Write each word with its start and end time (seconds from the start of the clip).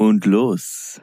Und 0.00 0.26
los. 0.26 1.00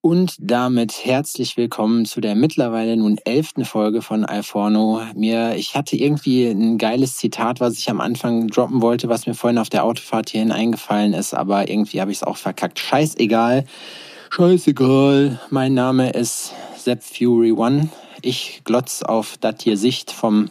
Und 0.00 0.36
damit 0.40 1.04
herzlich 1.04 1.58
willkommen 1.58 2.06
zu 2.06 2.22
der 2.22 2.34
mittlerweile 2.34 2.96
nun 2.96 3.18
elften 3.26 3.66
Folge 3.66 4.00
von 4.00 4.24
Alforno. 4.24 5.02
Mir, 5.14 5.56
ich 5.56 5.76
hatte 5.76 5.96
irgendwie 5.96 6.46
ein 6.46 6.78
geiles 6.78 7.18
Zitat, 7.18 7.60
was 7.60 7.76
ich 7.76 7.90
am 7.90 8.00
Anfang 8.00 8.48
droppen 8.48 8.80
wollte, 8.80 9.10
was 9.10 9.26
mir 9.26 9.34
vorhin 9.34 9.58
auf 9.58 9.68
der 9.68 9.84
Autofahrt 9.84 10.30
hierhin 10.30 10.52
eingefallen 10.52 11.12
ist, 11.12 11.34
aber 11.34 11.68
irgendwie 11.68 12.00
habe 12.00 12.10
ich 12.10 12.16
es 12.16 12.24
auch 12.24 12.38
verkackt. 12.38 12.78
Scheißegal. 12.78 13.66
Scheißegal. 14.30 15.38
Mein 15.50 15.74
Name 15.74 16.12
ist 16.12 16.54
Sepp 16.74 17.02
Fury 17.02 17.52
One. 17.52 17.90
Ich 18.22 18.62
glotz 18.64 19.02
auf 19.02 19.36
das 19.36 19.56
hier 19.60 19.76
Sicht 19.76 20.12
vom 20.12 20.50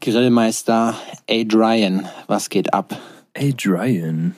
Grillmeister 0.00 0.98
Adrian. 1.30 2.08
Was 2.26 2.50
geht 2.50 2.74
ab? 2.74 2.98
Adrian. 3.38 4.34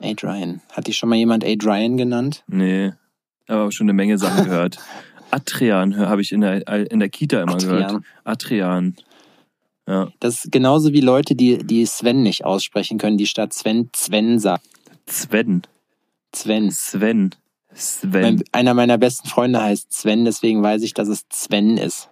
Adrian. 0.00 0.60
Hat 0.72 0.86
dich 0.86 0.96
schon 0.96 1.08
mal 1.08 1.16
jemand 1.16 1.44
Adrian 1.44 1.96
genannt? 1.96 2.44
Nee, 2.46 2.92
aber 3.46 3.70
schon 3.72 3.86
eine 3.86 3.92
Menge 3.92 4.18
Sachen 4.18 4.44
gehört. 4.44 4.78
Adrian 5.30 5.96
habe 5.96 6.22
ich 6.22 6.32
in 6.32 6.40
der, 6.40 6.66
in 6.90 6.98
der 6.98 7.08
Kita 7.08 7.42
immer 7.42 7.54
Adrian. 7.54 7.86
gehört. 7.86 8.04
Adrian. 8.24 8.96
Ja. 9.86 10.08
Das 10.20 10.44
ist 10.44 10.52
genauso 10.52 10.92
wie 10.92 11.00
Leute, 11.00 11.34
die, 11.34 11.58
die 11.58 11.84
Sven 11.86 12.22
nicht 12.22 12.44
aussprechen 12.44 12.98
können, 12.98 13.18
die 13.18 13.26
statt 13.26 13.52
Sven 13.52 13.90
Sven 13.94 14.38
sagt. 14.38 14.66
Sven. 15.06 15.62
Sven. 16.34 16.70
Sven. 16.70 17.30
Sven. 17.72 18.20
Mein, 18.22 18.44
einer 18.52 18.74
meiner 18.74 18.98
besten 18.98 19.28
Freunde 19.28 19.62
heißt 19.62 19.92
Sven, 19.92 20.24
deswegen 20.24 20.62
weiß 20.62 20.82
ich, 20.82 20.94
dass 20.94 21.08
es 21.08 21.24
Sven 21.32 21.76
ist. 21.76 22.08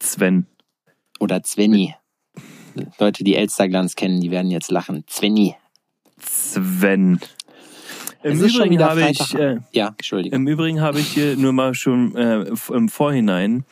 Sven. 0.00 0.46
Oder 1.20 1.42
Svenny. 1.44 1.94
Leute, 2.98 3.24
die 3.24 3.34
Elsterglanz 3.34 3.96
kennen, 3.96 4.20
die 4.20 4.30
werden 4.30 4.50
jetzt 4.50 4.70
lachen. 4.70 5.04
Svenny. 5.10 5.56
Sven. 6.20 7.20
Im 8.22 8.40
Übrigen 8.40 8.82
habe 8.82 9.08
ich, 9.08 9.34
äh, 9.34 9.58
Ja, 9.72 9.88
Entschuldigung. 9.88 10.40
im 10.40 10.48
Übrigen 10.48 10.80
habe 10.80 10.98
ich 11.00 11.08
hier 11.08 11.36
nur 11.36 11.52
mal 11.52 11.74
schon 11.74 12.16
äh, 12.16 12.46
im 12.72 12.88
Vorhinein 12.88 13.64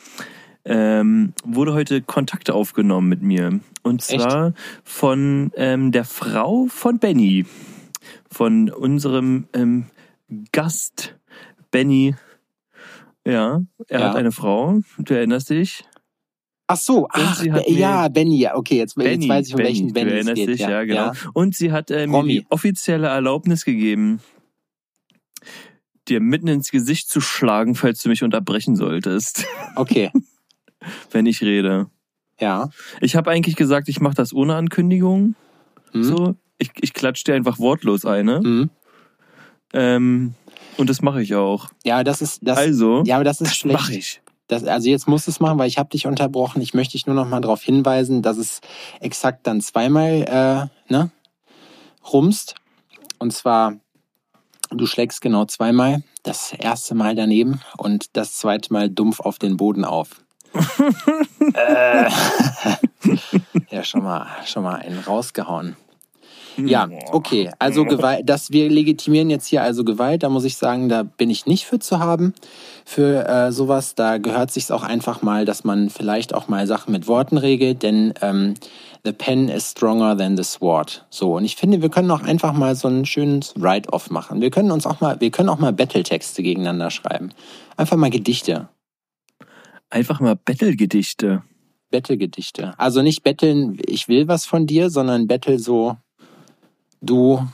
ähm, 0.69 1.33
wurde 1.45 1.73
heute 1.73 2.01
Kontakt 2.01 2.51
aufgenommen 2.51 3.07
mit 3.07 3.21
mir. 3.21 3.59
Und 3.83 4.01
Echt? 4.09 4.21
zwar 4.21 4.53
von 4.83 5.51
ähm, 5.55 5.91
der 5.93 6.03
Frau 6.03 6.67
von 6.69 6.99
Benny. 6.99 7.45
Von 8.29 8.69
unserem 8.69 9.47
ähm, 9.53 9.85
Gast 10.51 11.15
Benny. 11.71 12.15
Ja, 13.25 13.61
er 13.87 13.99
Ja. 13.99 14.09
hat 14.09 14.15
eine 14.17 14.31
Frau, 14.31 14.79
du 14.97 15.13
erinnerst 15.13 15.49
dich. 15.49 15.85
Ach 16.69 16.75
so, 16.77 17.07
ach, 17.09 17.43
ja, 17.43 18.09
Benny, 18.09 18.39
ja, 18.39 18.55
okay, 18.55 18.77
jetzt, 18.77 18.97
jetzt 18.97 19.27
weiß 19.29 19.47
ich, 19.47 19.53
um 19.53 19.59
welchen 19.59 19.87
du 19.87 19.93
Benny 19.93 20.11
es 20.11 20.33
geht. 20.33 20.49
dich, 20.49 20.59
ja, 20.59 20.83
genau. 20.83 21.05
ja. 21.07 21.13
Und 21.33 21.55
sie 21.55 21.71
hat 21.71 21.89
äh, 21.91 22.07
mir 22.07 22.23
die 22.23 22.45
offizielle 22.49 23.07
Erlaubnis 23.07 23.63
gegeben, 23.63 24.19
dir 26.09 26.19
mitten 26.19 26.47
ins 26.49 26.69
Gesicht 26.71 27.09
zu 27.09 27.21
schlagen, 27.21 27.75
falls 27.75 28.01
du 28.01 28.09
mich 28.09 28.21
unterbrechen 28.23 28.75
solltest, 28.75 29.45
Okay, 29.75 30.11
wenn 31.11 31.25
ich 31.25 31.41
rede. 31.41 31.87
ja. 32.39 32.69
Ich 32.99 33.15
habe 33.15 33.31
eigentlich 33.31 33.55
gesagt, 33.55 33.87
ich 33.87 34.01
mache 34.01 34.15
das 34.15 34.33
ohne 34.33 34.55
Ankündigung. 34.55 35.35
Hm? 35.93 36.03
So, 36.03 36.35
ich, 36.57 36.71
ich 36.81 36.93
klatsch 36.93 37.23
dir 37.23 37.35
einfach 37.35 37.59
wortlos 37.59 38.03
eine. 38.05 38.39
Hm? 38.39 38.69
Ähm, 39.73 40.33
und 40.77 40.89
das 40.89 41.01
mache 41.01 41.21
ich 41.21 41.33
auch. 41.35 41.69
Ja, 41.85 42.03
das 42.03 42.21
ist, 42.21 42.39
das, 42.41 42.57
also, 42.57 43.03
ja, 43.05 43.15
aber 43.15 43.23
das 43.23 43.39
ist 43.41 43.51
das 43.51 43.57
schlecht. 43.57 43.79
mache 43.79 43.95
ich. 43.95 44.21
Das, 44.47 44.63
also 44.63 44.89
jetzt 44.89 45.07
musst 45.07 45.27
du 45.27 45.31
es 45.31 45.39
machen, 45.39 45.59
weil 45.59 45.67
ich 45.67 45.77
habe 45.77 45.89
dich 45.89 46.07
unterbrochen. 46.07 46.61
Ich 46.61 46.73
möchte 46.73 46.93
dich 46.93 47.05
nur 47.05 47.15
noch 47.15 47.27
mal 47.27 47.41
darauf 47.41 47.61
hinweisen, 47.61 48.21
dass 48.21 48.37
es 48.37 48.61
exakt 48.99 49.45
dann 49.45 49.61
zweimal 49.61 50.69
äh, 50.89 50.93
ne, 50.93 51.11
rumst. 52.11 52.55
Und 53.19 53.33
zwar, 53.33 53.75
du 54.69 54.85
schlägst 54.85 55.21
genau 55.21 55.45
zweimal. 55.45 56.03
Das 56.23 56.53
erste 56.53 56.95
Mal 56.95 57.15
daneben 57.15 57.61
und 57.77 58.17
das 58.17 58.35
zweite 58.35 58.73
Mal 58.73 58.89
dumpf 58.89 59.19
auf 59.19 59.39
den 59.39 59.57
Boden 59.57 59.85
auf. 59.85 60.21
äh, 61.53 62.09
ja, 63.69 63.83
schon 63.83 64.03
mal, 64.03 64.27
schon 64.45 64.63
mal 64.63 64.75
einen 64.75 64.99
rausgehauen. 64.99 65.75
Ja, 66.57 66.89
okay. 67.11 67.51
Also 67.59 67.85
Gewalt, 67.85 68.27
dass 68.27 68.51
wir 68.51 68.69
legitimieren 68.69 69.29
jetzt 69.29 69.47
hier 69.47 69.61
also 69.61 69.83
Gewalt, 69.83 70.23
da 70.23 70.29
muss 70.29 70.43
ich 70.43 70.57
sagen, 70.57 70.89
da 70.89 71.03
bin 71.03 71.29
ich 71.29 71.45
nicht 71.45 71.65
für 71.65 71.79
zu 71.79 71.99
haben. 71.99 72.33
Für 72.85 73.27
äh, 73.27 73.51
sowas, 73.51 73.95
da 73.95 74.17
gehört 74.17 74.51
sich's 74.51 74.71
auch 74.71 74.83
einfach 74.83 75.21
mal, 75.21 75.45
dass 75.45 75.63
man 75.63 75.89
vielleicht 75.89 76.33
auch 76.33 76.47
mal 76.47 76.65
Sachen 76.65 76.91
mit 76.91 77.07
Worten 77.07 77.37
regelt, 77.37 77.83
denn 77.83 78.13
ähm, 78.21 78.55
the 79.03 79.11
pen 79.11 79.49
is 79.49 79.71
stronger 79.71 80.17
than 80.17 80.35
the 80.35 80.43
sword. 80.43 81.05
So 81.09 81.35
und 81.35 81.45
ich 81.45 81.55
finde, 81.55 81.81
wir 81.81 81.89
können 81.89 82.09
auch 82.11 82.23
einfach 82.23 82.53
mal 82.53 82.75
so 82.75 82.87
ein 82.87 83.05
schönes 83.05 83.53
Write-off 83.55 84.09
machen. 84.09 84.41
Wir 84.41 84.49
können 84.49 84.71
uns 84.71 84.85
auch 84.85 84.99
mal, 84.99 85.19
wir 85.19 85.31
können 85.31 85.49
auch 85.49 85.59
mal 85.59 85.73
Battle-Texte 85.73 86.41
gegeneinander 86.41 86.89
schreiben. 86.89 87.31
Einfach 87.75 87.97
mal 87.97 88.09
Gedichte. 88.09 88.69
Einfach 89.89 90.19
mal 90.19 90.35
Battle-Gedichte. 90.35 91.43
Battle-Gedichte. 91.91 92.73
Also 92.77 93.01
nicht 93.01 93.23
betteln, 93.23 93.79
ich 93.85 94.07
will 94.07 94.27
was 94.27 94.45
von 94.45 94.65
dir, 94.65 94.89
sondern 94.89 95.27
Battle 95.27 95.59
so, 95.59 95.97
du 97.01 97.47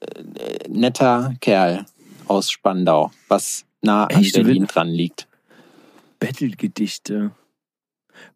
äh, 0.00 0.68
netter 0.68 1.34
Kerl 1.40 1.84
aus 2.28 2.50
Spandau, 2.50 3.10
was 3.28 3.64
nah 3.82 4.04
an 4.04 4.20
Echt? 4.22 4.34
Berlin 4.34 4.66
dran 4.66 4.88
liegt. 4.88 5.26
Battle-Gedichte. 6.20 7.30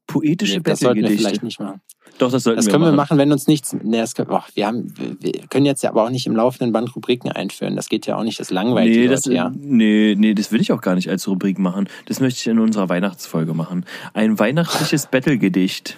Poetische 0.07 0.57
Nee, 0.57 0.61
das 0.63 0.81
sollten 0.81 1.03
wir 1.03 1.11
vielleicht 1.11 1.43
nicht 1.43 1.61
machen. 1.61 1.81
Doch, 2.19 2.31
das 2.31 2.43
sollten 2.43 2.57
Das 2.59 2.67
wir 2.67 2.73
können 2.73 2.83
wir 2.85 2.89
machen. 2.89 2.97
machen, 2.97 3.19
wenn 3.19 3.33
uns 3.33 3.47
nichts. 3.47 3.73
Nee, 3.73 3.97
das 3.99 4.15
können, 4.15 4.29
oh, 4.31 4.43
wir, 4.55 4.67
haben, 4.67 4.93
wir- 5.21 5.33
können 5.49 5.65
jetzt 5.65 5.83
ja 5.83 5.89
aber 5.91 6.05
auch 6.05 6.11
nicht 6.11 6.27
im 6.27 6.37
laufenden 6.37 6.73
Band 6.73 6.95
Rubriken 6.95 7.33
einführen. 7.33 7.77
Das 7.77 7.89
geht 7.89 8.07
ja 8.07 8.17
auch 8.17 8.23
nicht, 8.25 8.39
das 8.39 8.51
langweilt 8.51 8.91
Nee 8.91 9.09
das, 9.09 9.25
Leute, 9.25 9.37
ja. 9.37 9.53
nee, 9.57 10.15
nee, 10.19 10.35
das 10.35 10.53
will 10.53 10.61
ich 10.61 10.73
auch 10.73 10.83
gar 10.83 10.95
nicht 10.97 11.09
als 11.09 11.27
Rubrik 11.29 11.59
machen. 11.59 11.89
Das 12.07 12.21
möchte 12.21 12.41
ich 12.41 12.47
in 12.49 12.59
unserer 12.59 12.89
Weihnachtsfolge 12.91 13.55
machen. 13.55 13.87
Ein 14.13 14.39
weihnachtliches 14.39 15.07
Battle-Gedicht. 15.11 15.97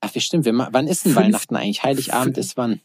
Ach, 0.00 0.14
wie 0.14 0.20
stimmt. 0.20 0.46
Wir, 0.46 0.54
wann 0.72 0.86
ist 0.86 1.04
denn 1.04 1.12
Fünf- 1.12 1.26
Weihnachten 1.26 1.56
eigentlich? 1.56 1.82
Heiligabend 1.82 2.38
ist 2.38 2.56
wann? 2.56 2.80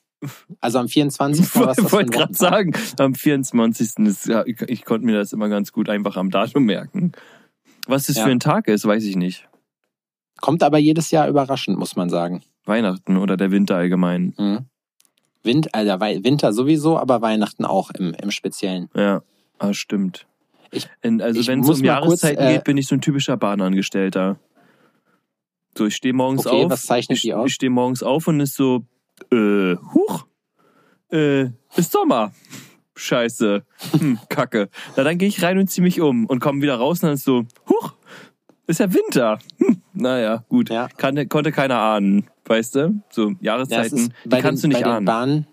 Also 0.59 0.79
am 0.79 0.87
24. 0.87 1.45
Ich 1.45 1.55
oder 1.55 1.67
was 1.67 1.77
für 1.77 1.91
wollte 1.91 2.11
gerade 2.11 2.33
sagen, 2.33 2.73
am 2.99 3.15
24. 3.15 3.99
Ist, 4.07 4.25
ja, 4.27 4.43
ich, 4.45 4.61
ich 4.63 4.85
konnte 4.85 5.05
mir 5.05 5.15
das 5.15 5.33
immer 5.33 5.49
ganz 5.49 5.71
gut 5.71 5.89
einfach 5.89 6.17
am 6.17 6.29
Datum 6.31 6.63
merken. 6.65 7.11
Was 7.87 8.07
das 8.07 8.17
Ja. 8.17 8.23
für 8.25 8.31
ein 8.31 8.39
Tag 8.39 8.67
ist, 8.67 8.85
weiß 8.85 9.03
ich 9.03 9.15
nicht. 9.15 9.47
Kommt 10.41 10.63
aber 10.63 10.77
jedes 10.77 11.11
Jahr 11.11 11.27
überraschend, 11.27 11.77
muss 11.77 11.95
man 11.95 12.09
sagen. 12.09 12.41
Weihnachten 12.65 13.17
oder 13.17 13.37
der 13.37 13.51
Winter 13.51 13.75
allgemein. 13.77 14.33
Mhm. 14.37 14.59
Wind, 15.43 15.73
also 15.75 15.91
Winter 15.99 16.51
sowieso, 16.53 16.97
aber 16.97 17.21
Weihnachten 17.21 17.65
auch 17.65 17.91
im, 17.91 18.13
im 18.15 18.31
Speziellen. 18.31 18.89
Ja, 18.95 19.21
ah, 19.59 19.73
stimmt. 19.73 20.25
Ich- 20.71 20.89
also 21.03 21.39
ich 21.39 21.47
wenn 21.47 21.59
es 21.61 21.69
um 21.69 21.79
mal 21.85 22.01
kurz, 22.01 22.23
Jahreszeiten 22.23 22.43
äh, 22.43 22.53
geht, 22.53 22.63
bin 22.63 22.77
ich 22.77 22.87
so 22.87 22.95
ein 22.95 23.01
typischer 23.01 23.37
Bahnangestellter. 23.37 24.37
So, 25.77 25.85
ich 25.85 25.95
stehe 25.95 26.13
morgens 26.13 26.47
Okay, 26.47 26.65
auf. 26.65 26.71
was 26.71 26.83
zeichnet 26.85 27.17
ich, 27.17 27.21
die 27.21 27.33
aus? 27.33 27.49
Ich 27.49 27.53
stehe 27.55 27.69
morgens 27.69 28.01
auf 28.01 28.27
und 28.27 28.39
ist 28.39 28.55
so, 28.55 28.85
äh, 29.31 29.75
huch, 29.93 30.25
äh, 31.11 31.45
ist 31.75 31.91
Sommer. 31.91 32.31
Scheiße. 32.97 33.63
Hm, 33.99 34.19
Kacke. 34.29 34.69
Na, 34.95 35.03
dann 35.03 35.17
gehe 35.17 35.27
ich 35.27 35.43
rein 35.43 35.57
und 35.57 35.69
ziehe 35.69 35.83
mich 35.83 35.99
um 35.99 36.25
und 36.25 36.39
komme 36.39 36.61
wieder 36.61 36.75
raus 36.75 36.99
und 37.03 37.07
dann 37.07 37.13
ist 37.15 37.25
so, 37.25 37.43
huch, 37.69 37.93
ist 38.67 38.79
ja 38.79 38.93
Winter. 38.93 39.39
Hm, 39.57 39.81
naja, 39.93 40.45
gut. 40.47 40.69
Ja. 40.69 40.87
Kann, 40.97 41.27
konnte 41.27 41.51
keiner 41.51 41.77
ahnen, 41.79 42.27
weißt 42.45 42.75
du? 42.75 43.01
So, 43.09 43.29
Ja, 43.41 43.59
es 43.59 43.69
Jahreszeiten, 43.69 43.97
ist 43.97 44.11
die 44.23 44.29
kannst 44.41 44.63
den, 44.63 44.69
du 44.71 44.75
nicht 44.77 44.83
bei 44.83 44.89
den 44.89 44.95
ahnen. 44.95 45.05
Bahnen. 45.05 45.47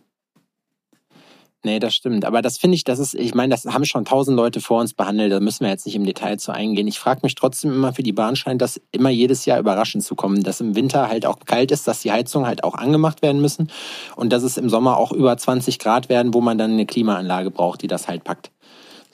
Nee, 1.65 1.79
das 1.79 1.95
stimmt. 1.95 2.25
Aber 2.25 2.43
das 2.43 2.59
finde 2.59 2.75
ich, 2.75 2.83
das 2.83 2.99
ist, 2.99 3.15
ich 3.15 3.35
meine, 3.35 3.55
das 3.55 3.65
haben 3.67 3.85
schon 3.85 4.05
tausend 4.05 4.37
Leute 4.37 4.61
vor 4.61 4.81
uns 4.81 4.95
behandelt, 4.95 5.31
da 5.31 5.39
müssen 5.39 5.65
wir 5.65 5.71
jetzt 5.71 5.87
nicht 5.87 5.95
im 5.95 6.05
Detail 6.05 6.37
zu 6.37 6.51
eingehen. 6.51 6.89
Ich 6.89 6.99
frage 6.99 7.21
mich 7.23 7.37
trotzdem 7.37 7.73
immer, 7.73 7.93
für 7.93 8.03
die 8.03 8.13
Bahn 8.13 8.35
scheint 8.35 8.61
das 8.61 8.81
immer 8.91 9.11
jedes 9.11 9.45
Jahr 9.45 9.61
überraschend 9.61 10.03
zu 10.03 10.17
kommen, 10.17 10.43
dass 10.43 10.61
im 10.61 10.75
Winter 10.75 11.09
halt 11.09 11.25
auch 11.25 11.39
kalt 11.45 11.71
ist, 11.71 11.87
dass 11.87 12.01
die 12.01 12.11
Heizungen 12.11 12.49
halt 12.49 12.65
auch 12.65 12.75
angemacht 12.75 13.23
werden 13.23 13.41
müssen 13.41 13.71
und 14.17 14.33
dass 14.33 14.43
es 14.43 14.57
im 14.57 14.69
Sommer 14.69 14.97
auch 14.97 15.13
über 15.13 15.37
20 15.37 15.79
Grad 15.79 16.09
werden, 16.09 16.35
wo 16.35 16.41
man 16.41 16.59
dann 16.59 16.73
eine 16.73 16.87
Klimaanlage 16.87 17.53
braucht, 17.53 17.83
die 17.83 17.89
das 17.89 18.09
halt 18.09 18.25
packt. 18.25 18.51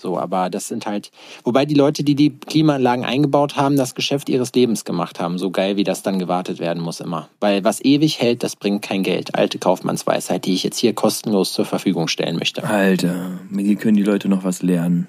So, 0.01 0.17
aber 0.17 0.49
das 0.49 0.69
sind 0.69 0.87
halt, 0.87 1.11
wobei 1.43 1.67
die 1.67 1.75
Leute, 1.75 2.05
die 2.05 2.15
die 2.15 2.31
Klimaanlagen 2.31 3.05
eingebaut 3.05 3.57
haben, 3.57 3.77
das 3.77 3.97
Geschäft 3.97 4.29
ihres 4.29 4.53
Lebens 4.53 4.85
gemacht 4.85 5.19
haben. 5.19 5.39
So 5.39 5.51
geil, 5.51 5.77
wie 5.77 5.83
das 5.85 6.03
dann 6.05 6.21
gewartet 6.21 6.61
werden 6.61 6.81
muss 6.83 7.01
immer. 7.01 7.29
Weil 7.41 7.65
was 7.65 7.85
ewig 7.85 8.21
hält, 8.21 8.45
das 8.45 8.55
bringt 8.55 8.83
kein 8.83 9.03
Geld. 9.03 9.35
Alte 9.35 9.59
Kaufmannsweisheit, 9.59 10.45
die 10.47 10.55
ich 10.55 10.63
jetzt 10.63 10.79
hier 10.79 10.95
kostenlos 10.95 11.53
zur 11.53 11.65
Verfügung 11.65 12.07
stellen 12.07 12.37
möchte. 12.37 12.63
Alter, 12.63 13.41
hier 13.53 13.77
können 13.77 13.97
die 13.97 14.05
Leute 14.05 14.29
noch 14.29 14.45
was 14.45 14.63
lernen. 14.63 15.09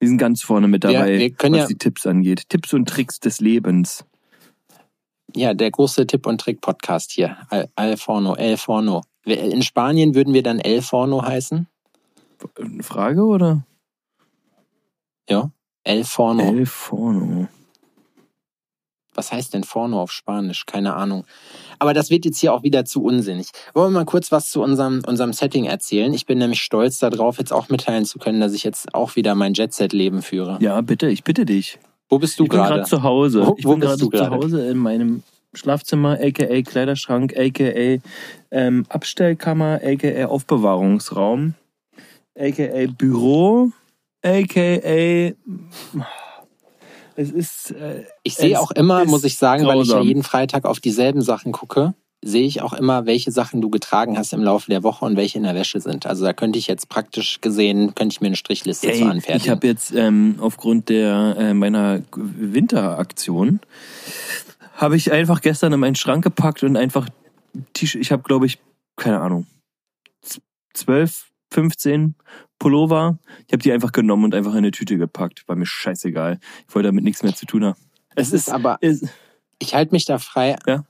Wir 0.00 0.08
sind 0.08 0.18
ganz 0.18 0.42
vorne 0.42 0.66
mit 0.68 0.82
dabei, 0.84 1.30
können 1.30 1.54
was 1.54 1.60
ja- 1.62 1.66
die 1.68 1.78
Tipps 1.78 2.04
angeht. 2.06 2.48
Tipps 2.48 2.74
und 2.74 2.88
Tricks 2.88 3.20
des 3.20 3.40
Lebens. 3.40 4.04
Ja, 5.36 5.54
der 5.54 5.70
große 5.70 6.06
Tipp- 6.06 6.26
und 6.26 6.40
Trick-Podcast 6.40 7.12
hier. 7.12 7.36
Al, 7.48 7.68
Al 7.76 7.96
Forno, 7.96 8.34
El 8.34 8.56
Forno. 8.56 9.02
In 9.24 9.62
Spanien 9.62 10.14
würden 10.14 10.34
wir 10.34 10.42
dann 10.42 10.58
El 10.60 10.82
Forno 10.82 11.22
heißen. 11.22 11.66
Eine 12.60 12.82
Frage 12.82 13.24
oder? 13.24 13.64
Ja. 15.28 15.50
El 15.84 16.04
Forno. 16.04 16.42
El 16.42 16.66
Forno. 16.66 17.48
Was 19.16 19.30
heißt 19.32 19.54
denn 19.54 19.62
Forno 19.62 20.00
auf 20.02 20.10
Spanisch? 20.10 20.66
Keine 20.66 20.94
Ahnung. 20.94 21.24
Aber 21.78 21.94
das 21.94 22.10
wird 22.10 22.24
jetzt 22.24 22.38
hier 22.38 22.52
auch 22.52 22.64
wieder 22.64 22.84
zu 22.84 23.02
unsinnig. 23.04 23.48
Wollen 23.72 23.92
wir 23.92 24.00
mal 24.00 24.04
kurz 24.04 24.32
was 24.32 24.50
zu 24.50 24.60
unserem, 24.60 25.02
unserem 25.06 25.32
Setting 25.32 25.66
erzählen? 25.66 26.12
Ich 26.12 26.26
bin 26.26 26.38
nämlich 26.38 26.62
stolz 26.62 26.98
darauf, 26.98 27.38
jetzt 27.38 27.52
auch 27.52 27.68
mitteilen 27.68 28.06
zu 28.06 28.18
können, 28.18 28.40
dass 28.40 28.54
ich 28.54 28.64
jetzt 28.64 28.92
auch 28.94 29.14
wieder 29.14 29.34
mein 29.36 29.54
Jet-Set-Leben 29.54 30.20
führe. 30.22 30.58
Ja, 30.60 30.80
bitte, 30.80 31.08
ich 31.08 31.22
bitte 31.22 31.44
dich. 31.46 31.78
Wo 32.08 32.18
bist 32.18 32.40
du 32.40 32.44
ich 32.44 32.50
bin 32.50 32.58
gerade? 32.58 32.74
gerade 32.76 32.88
zu 32.88 33.02
Hause. 33.04 33.46
Wo- 33.46 33.54
ich 33.56 33.64
wo 33.64 33.70
bin 33.72 33.80
bist 33.80 33.90
gerade 33.90 34.00
zu 34.00 34.10
gerade? 34.10 34.34
Hause 34.36 34.66
in 34.68 34.78
meinem 34.78 35.22
Schlafzimmer, 35.54 36.18
aka 36.20 36.62
Kleiderschrank, 36.62 37.34
aka 37.38 38.00
ähm, 38.50 38.84
Abstellkammer, 38.88 39.80
aka 39.84 40.24
Aufbewahrungsraum, 40.26 41.54
aka 42.36 42.86
Büro, 42.98 43.70
aka 44.24 45.34
es 47.16 47.30
ist 47.30 47.70
äh, 47.72 48.04
Ich 48.24 48.34
sehe 48.34 48.58
auch 48.60 48.70
immer, 48.72 49.04
muss 49.04 49.24
ich 49.24 49.36
sagen, 49.38 49.66
weil 49.66 49.80
ich 49.82 49.88
ja 49.88 49.94
grausam. 49.94 50.06
jeden 50.08 50.22
Freitag 50.22 50.64
auf 50.64 50.80
dieselben 50.80 51.22
Sachen 51.22 51.52
gucke, 51.52 51.94
sehe 52.24 52.46
ich 52.46 52.60
auch 52.62 52.72
immer, 52.72 53.06
welche 53.06 53.30
Sachen 53.30 53.60
du 53.60 53.70
getragen 53.70 54.18
hast 54.18 54.32
im 54.32 54.42
Laufe 54.42 54.68
der 54.70 54.82
Woche 54.82 55.04
und 55.04 55.16
welche 55.16 55.38
in 55.38 55.44
der 55.44 55.54
Wäsche 55.54 55.80
sind. 55.80 56.06
Also 56.06 56.24
da 56.24 56.32
könnte 56.32 56.58
ich 56.58 56.66
jetzt 56.66 56.88
praktisch 56.88 57.40
gesehen, 57.40 57.94
könnte 57.94 58.14
ich 58.14 58.20
mir 58.20 58.28
eine 58.28 58.36
Strichliste 58.36 58.88
zu 58.88 58.92
Ey, 58.94 59.02
anfertigen. 59.02 59.36
ich 59.42 59.48
habe 59.50 59.66
jetzt 59.66 59.92
ähm, 59.94 60.36
aufgrund 60.40 60.88
der 60.88 61.36
äh, 61.38 61.54
meiner 61.54 62.00
Winteraktion 62.16 63.60
habe 64.74 64.96
ich 64.96 65.12
einfach 65.12 65.40
gestern 65.40 65.72
in 65.72 65.78
meinen 65.80 65.94
Schrank 65.94 66.24
gepackt 66.24 66.64
und 66.64 66.76
einfach 66.76 67.08
T-Shirt. 67.74 68.00
Ich 68.00 68.10
habe 68.10 68.22
glaube 68.24 68.46
ich 68.46 68.58
keine 68.96 69.20
Ahnung 69.20 69.46
z- 70.20 70.42
12, 70.72 71.26
15 71.52 72.16
Pullover. 72.64 73.18
Ich 73.46 73.52
habe 73.52 73.62
die 73.62 73.72
einfach 73.72 73.92
genommen 73.92 74.24
und 74.24 74.34
einfach 74.34 74.52
in 74.52 74.58
eine 74.58 74.70
Tüte 74.70 74.96
gepackt. 74.96 75.44
War 75.46 75.54
mir 75.56 75.66
scheißegal. 75.66 76.38
Ich 76.66 76.74
wollte 76.74 76.88
damit 76.88 77.04
nichts 77.04 77.22
mehr 77.22 77.34
zu 77.34 77.44
tun 77.46 77.64
haben. 77.64 77.76
es 78.14 78.32
ist 78.32 78.50
aber, 78.50 78.78
Ist, 78.80 79.04
ich 79.58 79.74
halte 79.74 79.92
mich 79.92 80.06
da 80.06 80.18
frei. 80.18 80.56
ja? 80.66 80.84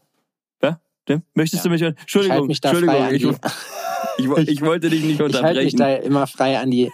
Möchtest 1.34 1.64
Ja. 1.64 1.68
du 1.68 1.70
mich? 1.70 1.82
Ich 1.82 1.86
halte 1.86 2.00
Entschuldigung, 2.00 2.46
mich 2.46 2.60
da 2.62 2.70
Entschuldigung. 2.70 3.36
frei 3.36 3.52
ich, 4.18 4.24
ich, 4.48 4.48
ich 4.48 4.60
wollte 4.62 4.88
dich 4.88 5.02
nicht 5.04 5.20
ich 5.20 5.42
halte 5.42 5.62
mich 5.62 5.74
unterbrechen. 5.74 5.76
da 5.76 5.94
immer 5.96 6.26
frei 6.26 6.58
an 6.58 6.70
die 6.70 6.90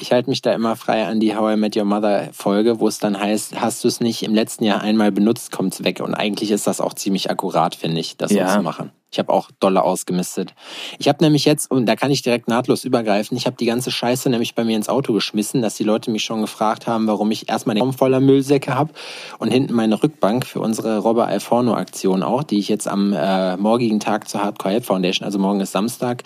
ich 0.00 0.10
halte 0.12 0.28
mich 0.30 0.42
da 0.42 0.52
immer 0.52 0.74
frei 0.76 1.06
an 1.06 1.20
die 1.20 1.36
How 1.36 1.54
I 1.54 1.56
Met 1.56 1.76
Your 1.76 1.84
Mother 1.84 2.30
Folge, 2.32 2.80
wo 2.80 2.88
es 2.88 2.98
dann 3.00 3.18
heißt, 3.18 3.60
hast 3.60 3.82
du 3.84 3.88
es 3.88 4.00
nicht 4.00 4.22
im 4.24 4.32
letzten 4.34 4.64
Jahr 4.64 4.80
einmal 4.80 5.10
benutzt, 5.12 5.50
kommt's 5.52 5.82
weg. 5.84 6.00
Und 6.00 6.14
eigentlich 6.14 6.50
ist 6.52 6.66
das 6.68 6.80
auch 6.80 6.94
ziemlich 6.94 7.30
akkurat, 7.30 7.74
finde 7.74 8.00
ich, 8.00 8.16
das 8.16 8.30
so 8.30 8.38
Ja. 8.38 8.54
zu 8.56 8.62
machen. 8.62 8.90
Ich 9.10 9.18
habe 9.18 9.32
auch 9.32 9.50
dolle 9.58 9.82
ausgemistet. 9.82 10.54
Ich 10.98 11.08
habe 11.08 11.24
nämlich 11.24 11.44
jetzt, 11.46 11.70
und 11.70 11.86
da 11.86 11.96
kann 11.96 12.10
ich 12.10 12.22
direkt 12.22 12.48
nahtlos 12.48 12.84
übergreifen, 12.84 13.36
ich 13.36 13.46
habe 13.46 13.56
die 13.56 13.64
ganze 13.64 13.90
Scheiße 13.90 14.28
nämlich 14.28 14.54
bei 14.54 14.64
mir 14.64 14.76
ins 14.76 14.88
Auto 14.88 15.12
geschmissen, 15.12 15.62
dass 15.62 15.76
die 15.76 15.84
Leute 15.84 16.10
mich 16.10 16.24
schon 16.24 16.42
gefragt 16.42 16.86
haben, 16.86 17.06
warum 17.06 17.30
ich 17.30 17.48
erstmal 17.48 17.74
den 17.74 17.82
Raum 17.82 17.94
voller 17.94 18.20
Müllsäcke 18.20 18.74
habe 18.74 18.92
und 19.38 19.50
hinten 19.50 19.72
meine 19.72 20.02
Rückbank 20.02 20.44
für 20.44 20.60
unsere 20.60 20.98
Robber 20.98 21.26
Alforno 21.26 21.74
Aktion 21.74 22.22
auch, 22.22 22.42
die 22.42 22.58
ich 22.58 22.68
jetzt 22.68 22.86
am 22.86 23.14
äh, 23.14 23.56
morgigen 23.56 24.00
Tag 24.00 24.28
zur 24.28 24.42
Hardcore 24.42 24.74
Help 24.74 24.84
Foundation, 24.84 25.24
also 25.24 25.38
morgen 25.38 25.60
ist 25.60 25.72
Samstag, 25.72 26.24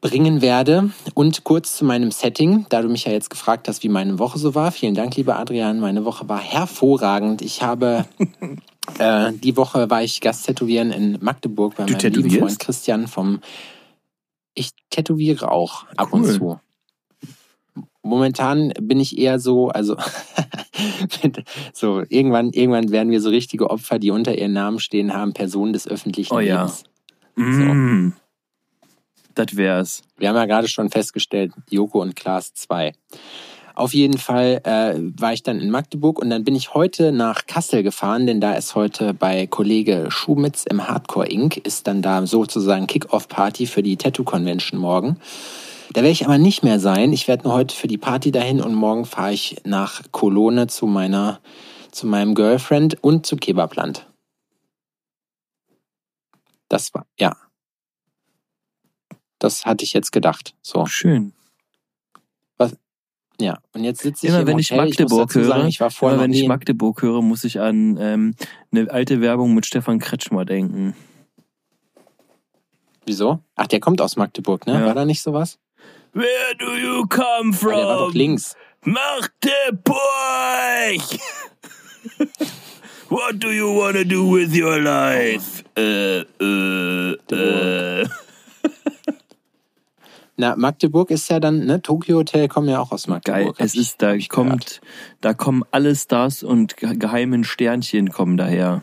bringen 0.00 0.42
werde. 0.42 0.90
Und 1.14 1.44
kurz 1.44 1.76
zu 1.76 1.84
meinem 1.84 2.10
Setting, 2.10 2.66
da 2.68 2.82
du 2.82 2.88
mich 2.88 3.04
ja 3.04 3.12
jetzt 3.12 3.30
gefragt 3.30 3.68
hast, 3.68 3.82
wie 3.82 3.88
meine 3.88 4.18
Woche 4.18 4.38
so 4.38 4.54
war. 4.54 4.72
Vielen 4.72 4.94
Dank, 4.94 5.16
lieber 5.16 5.38
Adrian. 5.38 5.80
Meine 5.80 6.04
Woche 6.04 6.28
war 6.28 6.38
hervorragend. 6.38 7.42
Ich 7.42 7.62
habe 7.62 8.04
äh, 8.98 9.32
die 9.32 9.56
Woche 9.56 9.90
war 9.90 10.02
ich 10.02 10.20
Gasttätowieren 10.20 10.90
in 10.90 11.18
Magdeburg 11.20 11.76
bei 11.76 11.84
Du 11.84 11.92
meinem 11.92 12.02
lieben 12.02 12.14
tätowierst? 12.14 12.38
Freund 12.38 12.58
Christian 12.58 13.06
vom 13.08 13.40
Ich 14.54 14.70
tätowiere 14.90 15.50
auch 15.50 15.84
ab 15.96 16.12
und 16.12 16.22
Cool. 16.24 16.32
zu. 16.34 16.60
Momentan 18.02 18.72
bin 18.80 19.00
ich 19.00 19.18
eher 19.18 19.38
so, 19.38 19.68
also 19.68 19.96
so 21.72 22.02
irgendwann, 22.08 22.50
irgendwann 22.50 22.90
werden 22.90 23.10
wir 23.10 23.20
so 23.20 23.28
richtige 23.28 23.68
Opfer, 23.70 23.98
die 23.98 24.10
unter 24.10 24.36
ihren 24.38 24.52
Namen 24.52 24.78
stehen 24.78 25.12
haben, 25.12 25.34
Personen 25.34 25.72
des 25.72 25.86
öffentlichen 25.86 26.34
Oh 26.34 26.40
ja. 26.40 26.62
Lebens. 26.62 26.84
Mm. 27.36 28.12
Das 29.34 29.54
wär's. 29.56 30.02
Wir 30.16 30.28
haben 30.30 30.36
ja 30.36 30.46
gerade 30.46 30.68
schon 30.68 30.90
festgestellt, 30.90 31.52
Joko 31.70 32.00
und 32.00 32.16
Klaas 32.16 32.54
2. 32.54 32.92
Auf 33.78 33.94
jeden 33.94 34.18
Fall 34.18 34.60
äh, 34.64 34.98
war 35.20 35.32
ich 35.32 35.44
dann 35.44 35.60
in 35.60 35.70
Magdeburg 35.70 36.18
und 36.18 36.30
dann 36.30 36.42
bin 36.42 36.56
ich 36.56 36.74
heute 36.74 37.12
nach 37.12 37.46
Kassel 37.46 37.84
gefahren, 37.84 38.26
denn 38.26 38.40
da 38.40 38.54
ist 38.54 38.74
heute 38.74 39.14
bei 39.14 39.46
Kollege 39.46 40.06
Schumitz 40.10 40.64
im 40.64 40.88
Hardcore 40.88 41.28
Inc. 41.28 41.58
ist 41.58 41.86
dann 41.86 42.02
da 42.02 42.26
sozusagen 42.26 42.88
Kick-Off-Party 42.88 43.66
für 43.66 43.84
die 43.84 43.96
Tattoo 43.96 44.24
Convention 44.24 44.80
morgen. 44.80 45.20
Da 45.92 46.02
werde 46.02 46.10
ich 46.10 46.24
aber 46.24 46.38
nicht 46.38 46.64
mehr 46.64 46.80
sein. 46.80 47.12
Ich 47.12 47.28
werde 47.28 47.44
nur 47.44 47.54
heute 47.54 47.76
für 47.76 47.86
die 47.86 47.98
Party 47.98 48.32
dahin 48.32 48.60
und 48.60 48.74
morgen 48.74 49.04
fahre 49.04 49.32
ich 49.32 49.60
nach 49.62 50.02
Cologne 50.10 50.66
zu 50.66 50.86
meiner, 50.86 51.38
zu 51.92 52.08
meinem 52.08 52.34
Girlfriend 52.34 52.98
und 53.00 53.26
zu 53.26 53.36
Kebabland. 53.36 54.08
Das 56.68 56.92
war, 56.94 57.06
ja. 57.16 57.36
Das 59.38 59.66
hatte 59.66 59.84
ich 59.84 59.92
jetzt 59.92 60.10
gedacht. 60.10 60.56
So. 60.62 60.84
Schön. 60.86 61.32
Ja, 63.40 63.58
und 63.72 63.84
jetzt 63.84 64.02
sitze 64.02 64.26
ich 64.26 64.32
Immer 64.32 64.40
im 64.40 64.46
wenn 64.48 64.58
ich 64.58 64.72
Magdeburg 64.72 65.30
sagen, 65.30 65.46
höre, 65.46 65.66
ich 65.66 65.80
war 65.80 65.90
Immer 66.00 66.22
wenn 66.22 66.32
ich 66.32 66.48
Magdeburg 66.48 67.02
höre, 67.02 67.22
muss 67.22 67.44
ich 67.44 67.60
an 67.60 67.96
ähm, 68.00 68.34
eine 68.72 68.90
alte 68.90 69.20
Werbung 69.20 69.54
mit 69.54 69.64
Stefan 69.64 70.00
Kretschmer 70.00 70.44
denken. 70.44 70.94
Wieso? 73.06 73.38
Ach, 73.54 73.66
der 73.66 73.80
kommt 73.80 74.00
aus 74.00 74.16
Magdeburg, 74.16 74.66
ne? 74.66 74.74
Ja. 74.74 74.86
War 74.86 74.94
da 74.94 75.04
nicht 75.04 75.22
sowas? 75.22 75.58
Where 76.12 76.56
do 76.58 76.74
you 76.74 77.06
come 77.06 77.52
from? 77.52 77.72
Ah, 77.72 77.76
der 77.76 77.86
war 77.86 77.98
doch 77.98 78.14
links. 78.14 78.56
Magdeburg! 78.82 79.92
What 83.08 83.40
do 83.40 83.50
you 83.50 83.74
wanna 83.74 84.04
do 84.04 84.30
with 84.30 84.54
your 84.54 84.78
life? 84.80 85.64
Äh, 85.76 86.20
äh, 86.40 87.12
äh. 87.30 88.06
Na, 90.40 90.54
Magdeburg 90.54 91.10
ist 91.10 91.28
ja 91.30 91.40
dann, 91.40 91.66
ne? 91.66 91.82
Tokyo 91.82 92.18
Hotel 92.18 92.46
kommen 92.46 92.68
ja 92.68 92.78
auch 92.78 92.92
aus 92.92 93.06
Geil, 93.06 93.16
Magdeburg. 93.16 93.58
hab 93.58 93.66
es 93.66 93.74
ist, 93.74 94.00
da 94.00 94.14
ich 94.14 94.28
gehört. 94.28 94.48
kommt, 94.48 94.80
da 95.20 95.34
kommen 95.34 95.64
alle 95.72 95.96
Stars 95.96 96.44
und 96.44 96.76
ge- 96.76 96.94
geheimen 96.96 97.42
Sternchen 97.42 98.10
kommen 98.10 98.36
daher. 98.36 98.82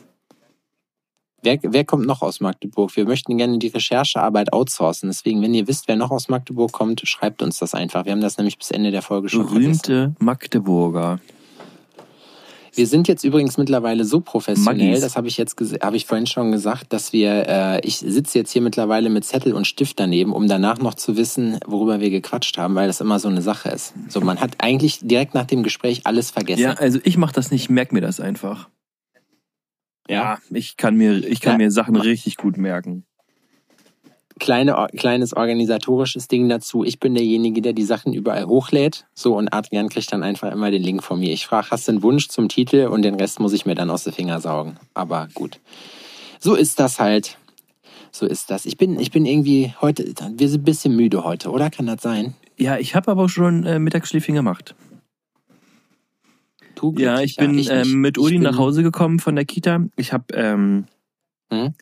Wer, 1.42 1.60
wer 1.62 1.86
kommt 1.86 2.08
noch 2.08 2.22
aus 2.22 2.42
Magdeburg? 2.42 2.94
Wir 2.98 3.06
möchten 3.06 3.38
gerne 3.38 3.58
die 3.58 3.68
Recherchearbeit 3.68 4.52
outsourcen. 4.52 5.10
Deswegen, 5.10 5.42
wenn 5.42 5.54
ihr 5.54 5.68
wisst, 5.68 5.88
wer 5.88 5.96
noch 5.96 6.12
aus 6.12 6.28
Magdeburg 6.28 6.74
kommt, 6.74 7.02
schreibt 7.08 7.42
uns 7.42 7.60
das 7.60 7.74
einfach. 7.74 8.04
Wir 8.04 8.12
haben 8.12 8.22
das 8.22 8.38
nämlich 8.38 8.58
bis 8.58 8.72
Ende 8.72 8.92
der 8.92 9.02
Folge 9.02 9.30
schon 9.30 9.48
vergessen. 9.48 9.82
Berühmte 9.82 10.16
Magdeburger. 10.20 11.20
Wir 12.76 12.88
sind 12.88 13.08
jetzt 13.08 13.24
übrigens 13.24 13.58
mittlerweile 13.58 14.04
so 14.06 14.20
professionell, 14.20 14.88
Maggis. 14.88 15.02
das 15.02 15.16
habe 15.16 15.28
ich 15.28 15.38
jetzt 15.38 15.56
habe 15.82 15.96
ich 15.96 16.06
vorhin 16.06 16.28
schon 16.28 16.52
gesagt, 16.52 16.92
dass 16.92 17.14
wir, 17.14 17.48
äh, 17.48 17.80
ich 17.88 17.98
sitze 17.98 18.38
jetzt 18.38 18.52
hier 18.52 18.62
mittlerweile 18.62 19.10
mit 19.10 19.24
Zettel 19.24 19.54
und 19.54 19.66
Stift 19.66 20.00
daneben, 20.00 20.34
um 20.34 20.48
danach 20.48 20.80
noch 20.80 20.94
zu 20.96 21.16
wissen, 21.18 21.58
worüber 21.66 22.00
wir 22.02 22.10
gequatscht 22.10 22.58
haben, 22.58 22.76
weil 22.76 22.88
das 22.88 23.00
immer 23.02 23.20
so 23.20 23.30
eine 23.30 23.42
Sache 23.42 23.70
ist. 23.70 23.94
So, 24.10 24.20
man 24.22 24.42
hat 24.42 24.56
eigentlich 24.60 25.00
direkt 25.02 25.34
nach 25.34 25.46
dem 25.46 25.64
Gespräch 25.64 26.02
alles 26.06 26.32
vergessen. 26.32 26.62
Ja, 26.62 26.74
also 26.74 27.00
ich 27.04 27.18
mach 27.18 27.32
das 27.32 27.52
nicht, 27.52 27.70
merk 27.70 27.94
mir 27.94 28.02
das 28.02 28.20
einfach. 28.20 28.70
Ja, 30.08 30.38
ich 30.52 30.78
kann 30.78 30.96
mir, 30.96 31.18
ich 31.26 31.42
kann 31.42 31.54
Ja. 31.54 31.58
mir 31.66 31.72
Sachen 31.72 31.96
richtig 31.96 32.38
gut 32.38 32.58
merken. 32.58 33.06
Kleine, 34.40 34.88
kleines 34.98 35.34
organisatorisches 35.34 36.28
Ding 36.28 36.50
dazu. 36.50 36.84
Ich 36.84 37.00
bin 37.00 37.14
derjenige, 37.16 37.62
der 37.62 37.72
die 37.72 37.84
Sachen 37.86 38.14
überall 38.14 38.46
hochlädt. 38.46 39.06
So, 39.14 39.38
und 39.38 39.48
Adrian 39.54 39.88
kriegt 39.88 40.12
dann 40.12 40.24
einfach 40.24 40.52
immer 40.52 40.72
den 40.72 40.84
Link 40.84 41.04
von 41.04 41.20
mir. 41.22 41.32
Ich 41.32 41.46
frage, 41.48 41.68
hast 41.72 41.88
du 41.88 41.94
einen 41.94 42.04
Wunsch 42.04 42.28
zum 42.28 42.50
Titel 42.50 42.88
und 42.88 43.04
den 43.04 43.16
Rest 43.16 43.40
muss 43.40 43.54
ich 43.54 43.66
mir 43.66 43.76
dann 43.76 43.90
aus 43.90 44.04
den 44.04 44.12
Finger 44.14 44.42
saugen. 44.42 44.76
Aber 44.94 45.30
gut. 45.34 45.60
So 46.40 46.54
ist 46.56 46.80
das 46.82 47.00
halt. 47.00 47.38
So 48.12 48.26
ist 48.26 48.50
das. 48.52 48.66
Ich 48.66 48.76
bin, 48.78 49.00
ich 49.00 49.12
bin 49.12 49.26
irgendwie 49.26 49.74
heute, 49.82 50.04
wir 50.06 50.50
sind 50.50 50.62
ein 50.62 50.66
bisschen 50.66 50.96
müde 50.98 51.24
heute, 51.24 51.50
oder? 51.50 51.70
Kann 51.70 51.86
das 51.88 52.02
sein? 52.02 52.36
Ja, 52.58 52.78
ich 52.78 52.94
habe 52.94 53.12
aber 53.12 53.30
schon 53.30 53.66
äh, 53.66 53.80
Mittagsschläfchen 53.80 54.36
gemacht. 54.36 54.76
Du 56.76 56.94
Ja, 56.98 57.22
ich 57.22 57.38
bin 57.38 57.52
nicht. 57.56 57.70
ähm, 57.72 58.02
mit 58.02 58.18
Ich 58.18 58.24
Udi 58.24 58.34
bin- 58.36 58.44
nach 58.44 58.58
Hause 58.58 58.84
gekommen 58.84 59.20
von 59.20 59.36
der 59.36 59.46
Kita. 59.46 59.80
Ich 59.96 60.12
habe, 60.12 60.26
ähm, 60.34 60.86
Hm? 61.52 61.74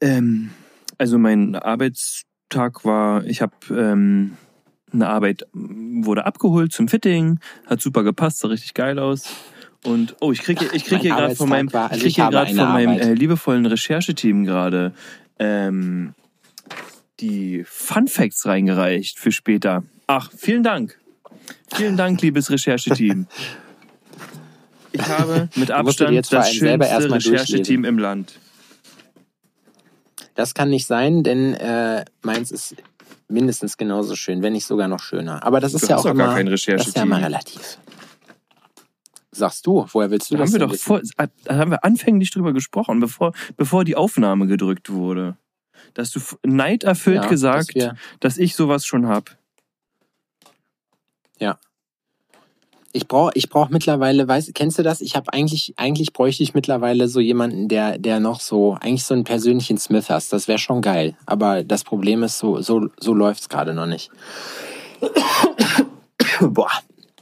ähm, 0.00 0.50
also 1.00 1.18
mein 1.18 1.56
Arbeitstag 1.56 2.84
war, 2.84 3.24
ich 3.24 3.40
habe 3.42 3.54
ähm, 3.70 4.36
eine 4.92 5.08
Arbeit 5.08 5.46
m, 5.54 6.04
wurde 6.04 6.26
abgeholt 6.26 6.72
zum 6.72 6.88
Fitting, 6.88 7.40
hat 7.66 7.80
super 7.80 8.02
gepasst, 8.04 8.38
sah 8.40 8.48
richtig 8.48 8.74
geil 8.74 8.98
aus. 8.98 9.24
Und 9.84 10.14
oh, 10.20 10.30
ich 10.30 10.42
kriege, 10.42 10.66
ich 10.74 10.84
kriege 10.84 10.96
Mein 10.96 11.00
hier 11.00 11.10
gerade 11.14 11.36
von 11.36 11.48
meinem, 11.48 11.72
war- 11.72 11.90
also 11.90 12.02
ich 12.02 12.08
ich 12.08 12.14
hier 12.16 12.24
gerade 12.28 12.48
von 12.54 12.68
meinem 12.72 12.98
äh, 13.00 13.14
liebevollen 13.14 13.64
Rechercheteam 13.66 14.44
gerade 14.44 14.92
ähm, 15.38 16.12
die 17.20 17.64
Fun 17.66 18.06
Facts 18.06 18.44
reingereicht 18.46 19.18
für 19.18 19.32
später. 19.32 19.84
Ach, 20.06 20.30
vielen 20.36 20.62
Dank. 20.62 20.98
Vielen 21.74 21.96
Dank, 21.96 22.20
liebes 22.22 22.50
Rechercheteam. 22.50 23.26
Ich 24.92 25.08
habe 25.08 25.48
mit 25.54 25.70
Abstand 25.70 26.10
das 26.32 26.52
schönste 26.52 26.94
Rechercheteam 27.14 27.84
im 27.84 27.98
Land. 27.98 28.38
Das 30.40 30.54
kann 30.54 30.70
nicht 30.70 30.86
sein, 30.86 31.22
denn 31.22 31.52
äh, 31.52 32.02
meins 32.22 32.50
ist 32.50 32.74
mindestens 33.28 33.76
genauso 33.76 34.16
schön, 34.16 34.40
wenn 34.40 34.54
nicht 34.54 34.64
sogar 34.64 34.88
noch 34.88 35.00
schöner. 35.00 35.44
Aber 35.44 35.60
das 35.60 35.74
ist 35.74 35.82
Du 35.82 35.88
ja 35.88 35.96
hast 35.96 36.00
auch 36.00 36.12
doch 36.12 36.16
gar 36.16 36.28
immer, 36.28 36.34
kein 36.34 36.46
das 36.46 36.66
ist 36.66 36.96
ja 36.96 37.02
immer 37.02 37.20
relativ. 37.20 37.76
Sagst 39.32 39.66
du, 39.66 39.86
woher 39.92 40.10
willst 40.10 40.30
du 40.30 40.36
Da 40.36 40.40
das 40.40 40.54
haben 40.54 40.60
wir 40.60 40.66
doch 40.66 40.74
vor, 40.76 41.02
da 41.44 41.56
haben 41.58 41.72
wir 41.72 41.84
anfänglich 41.84 42.30
drüber 42.30 42.54
gesprochen, 42.54 43.00
bevor, 43.00 43.34
bevor 43.58 43.84
die 43.84 43.96
Aufnahme 43.96 44.46
gedrückt 44.46 44.88
wurde. 44.88 45.36
Dass 45.92 46.10
du 46.10 46.20
neiderfüllt 46.42 47.24
Ja, 47.24 47.28
gesagt, 47.28 47.76
dass 47.76 47.94
dass 48.20 48.38
ich 48.38 48.56
sowas 48.56 48.86
schon 48.86 49.08
hab. 49.08 49.36
Ich 52.92 53.06
brauche 53.06 53.30
ich 53.34 53.48
brauch 53.48 53.68
mittlerweile, 53.68 54.26
weißt, 54.26 54.52
kennst 54.54 54.78
du 54.78 54.82
das? 54.82 55.00
Ich 55.00 55.14
habe 55.14 55.32
eigentlich, 55.32 55.74
eigentlich 55.76 56.12
bräuchte 56.12 56.42
ich 56.42 56.54
mittlerweile 56.54 57.06
so 57.08 57.20
jemanden, 57.20 57.68
der, 57.68 57.98
der 57.98 58.18
noch 58.18 58.40
so, 58.40 58.76
eigentlich 58.80 59.04
so 59.04 59.14
einen 59.14 59.22
persönlichen 59.24 59.78
Smith 59.78 60.10
hast. 60.10 60.32
Das 60.32 60.48
wäre 60.48 60.58
schon 60.58 60.80
geil. 60.82 61.16
Aber 61.24 61.62
das 61.62 61.84
Problem 61.84 62.22
ist, 62.24 62.38
so, 62.38 62.60
so, 62.62 62.88
so 62.98 63.14
läuft's 63.14 63.48
gerade 63.48 63.74
noch 63.74 63.86
nicht. 63.86 64.10
Boah. 66.40 66.70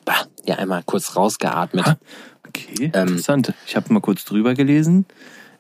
Bah. 0.04 0.26
Ja, 0.46 0.56
einmal 0.56 0.82
kurz 0.84 1.14
rausgeatmet. 1.16 1.84
Ha. 1.87 1.98
Okay, 2.46 2.90
Ähm, 2.94 3.08
interessant. 3.08 3.52
Ich 3.66 3.76
habe 3.76 3.92
mal 3.92 4.00
kurz 4.00 4.25
drüber 4.25 4.54
gelesen. 4.54 5.04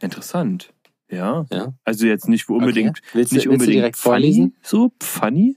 Interessant. 0.00 0.70
Ja. 1.10 1.44
Ja. 1.52 1.74
Also 1.84 2.06
jetzt 2.06 2.28
nicht 2.28 2.48
unbedingt, 2.48 2.98
Okay. 2.98 3.08
Willst, 3.12 3.32
du- 3.32 3.36
nicht 3.36 3.44
willst 3.46 3.52
unbedingt 3.60 3.74
direkt 3.78 3.96
funny, 3.98 4.14
vorlesen? 4.14 4.56
so 4.62 4.90
funny, 5.02 5.56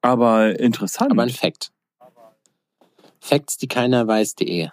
aber 0.00 0.58
interessant. 0.60 1.10
Aber 1.10 1.22
ein 1.22 1.30
Fact. 1.30 1.70
Facts, 3.22 3.56
die 3.56 3.68
keiner 3.68 4.06
weiß.de. 4.08 4.68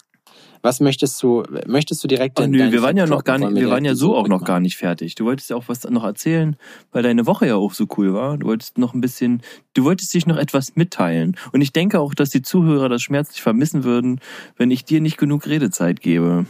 Was 0.62 0.80
möchtest 0.82 1.22
du, 1.24 1.44
möchtest 1.68 2.04
du 2.04 2.08
direkt 2.08 2.40
Ach 2.40 2.48
nö, 2.48 2.72
wir 2.72 2.82
waren 2.82 2.98
ja 2.98 3.06
noch 3.06 3.24
gar 3.24 3.38
nicht, 3.38 3.56
wir 3.56 3.70
waren 3.70 3.86
ja 3.86 3.96
so 3.96 4.16
auch 4.16 4.28
noch 4.28 4.44
gar 4.44 4.60
nicht 4.60 4.76
fertig. 4.76 5.16
Du 5.16 5.26
wolltest 5.26 5.52
ja 5.52 5.56
auch 5.56 5.66
was 5.68 5.84
noch 5.86 6.04
erzählen, 6.04 6.58
weil 6.92 7.04
deine 7.04 7.28
Woche 7.28 7.48
ja 7.48 7.56
auch 7.56 7.74
so 7.74 7.86
cool 7.98 8.14
war. 8.14 8.38
Du 8.38 8.48
wolltest 8.48 8.78
noch 8.78 8.94
ein 8.94 9.02
bisschen, 9.02 9.42
du 9.74 9.86
wolltest 9.86 10.14
dich 10.14 10.26
noch 10.26 10.36
etwas 10.36 10.76
mitteilen. 10.76 11.38
Und 11.54 11.62
ich 11.62 11.72
denke 11.72 12.00
auch, 12.00 12.14
dass 12.14 12.32
die 12.32 12.42
Zuhörer 12.42 12.90
das 12.90 13.04
schmerzlich 13.04 13.42
vermissen 13.42 13.84
würden, 13.84 14.20
wenn 14.58 14.72
ich 14.72 14.84
dir 14.84 15.00
nicht 15.00 15.18
genug 15.18 15.46
Redezeit 15.46 16.02
gebe. 16.02 16.46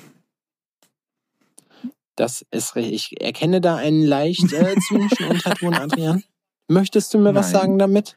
Das 2.15 2.45
ist 2.49 2.75
richtig. 2.75 2.93
Ich 2.93 3.21
erkenne 3.21 3.61
da 3.61 3.75
einen 3.75 4.03
leicht 4.03 4.53
äh, 4.53 4.75
zynischen 4.87 5.27
Unterton, 5.27 5.73
Adrian. 5.75 6.23
Möchtest 6.67 7.13
du 7.13 7.19
mir 7.19 7.35
was 7.35 7.51
Nein. 7.51 7.61
sagen 7.61 7.79
damit? 7.79 8.15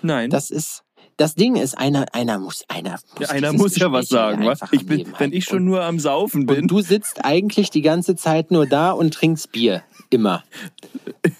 Nein. 0.00 0.30
Das 0.30 0.50
ist, 0.50 0.84
das 1.16 1.34
Ding 1.34 1.56
ist, 1.56 1.78
einer, 1.78 2.06
einer 2.12 2.38
muss, 2.38 2.64
einer 2.68 2.98
muss, 3.18 3.20
ja, 3.20 3.28
einer 3.28 3.52
muss 3.52 3.76
ja 3.76 3.90
was 3.90 4.08
sagen, 4.08 4.44
was? 4.44 4.60
Ich 4.72 4.86
bin, 4.86 5.12
wenn 5.18 5.32
ich 5.32 5.44
schon 5.44 5.58
und, 5.58 5.64
nur 5.64 5.82
am 5.82 5.98
Saufen 5.98 6.46
bin. 6.46 6.62
und 6.62 6.70
du 6.70 6.80
sitzt 6.80 7.24
eigentlich 7.24 7.70
die 7.70 7.82
ganze 7.82 8.16
Zeit 8.16 8.50
nur 8.50 8.66
da 8.66 8.90
und 8.90 9.14
trinkst 9.14 9.52
Bier. 9.52 9.82
Immer. 10.10 10.44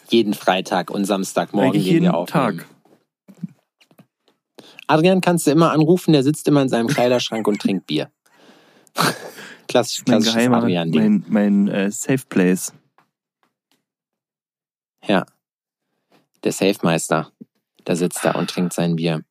jeden 0.08 0.34
Freitag 0.34 0.90
und 0.90 1.04
Samstagmorgen 1.04 1.72
Eigentlich 1.72 1.84
gehen 1.84 1.92
jeden 1.92 2.04
wir 2.06 2.14
aufnehmen. 2.14 2.58
Tag. 2.58 2.66
Adrian 4.88 5.20
kannst 5.20 5.46
du 5.46 5.50
immer 5.50 5.72
anrufen, 5.72 6.12
der 6.12 6.22
sitzt 6.22 6.48
immer 6.48 6.62
in 6.62 6.68
seinem 6.68 6.86
Kleiderschrank 6.86 7.46
und 7.46 7.60
trinkt 7.60 7.86
Bier. 7.86 8.10
Klassisch, 9.68 10.02
Mein 10.06 10.20
klassisches 10.20 10.34
geheimer, 10.34 10.58
Adrian-Ding. 10.58 11.24
mein, 11.28 11.66
mein 11.66 11.68
äh, 11.68 11.90
Safe 11.90 12.22
Place. 12.28 12.72
Ja. 15.06 15.26
Der 16.44 16.52
Safemeister. 16.52 17.32
Der 17.86 17.96
sitzt 17.96 18.24
da 18.24 18.32
und 18.32 18.48
trinkt 18.50 18.72
sein 18.72 18.96
Bier. 18.96 19.22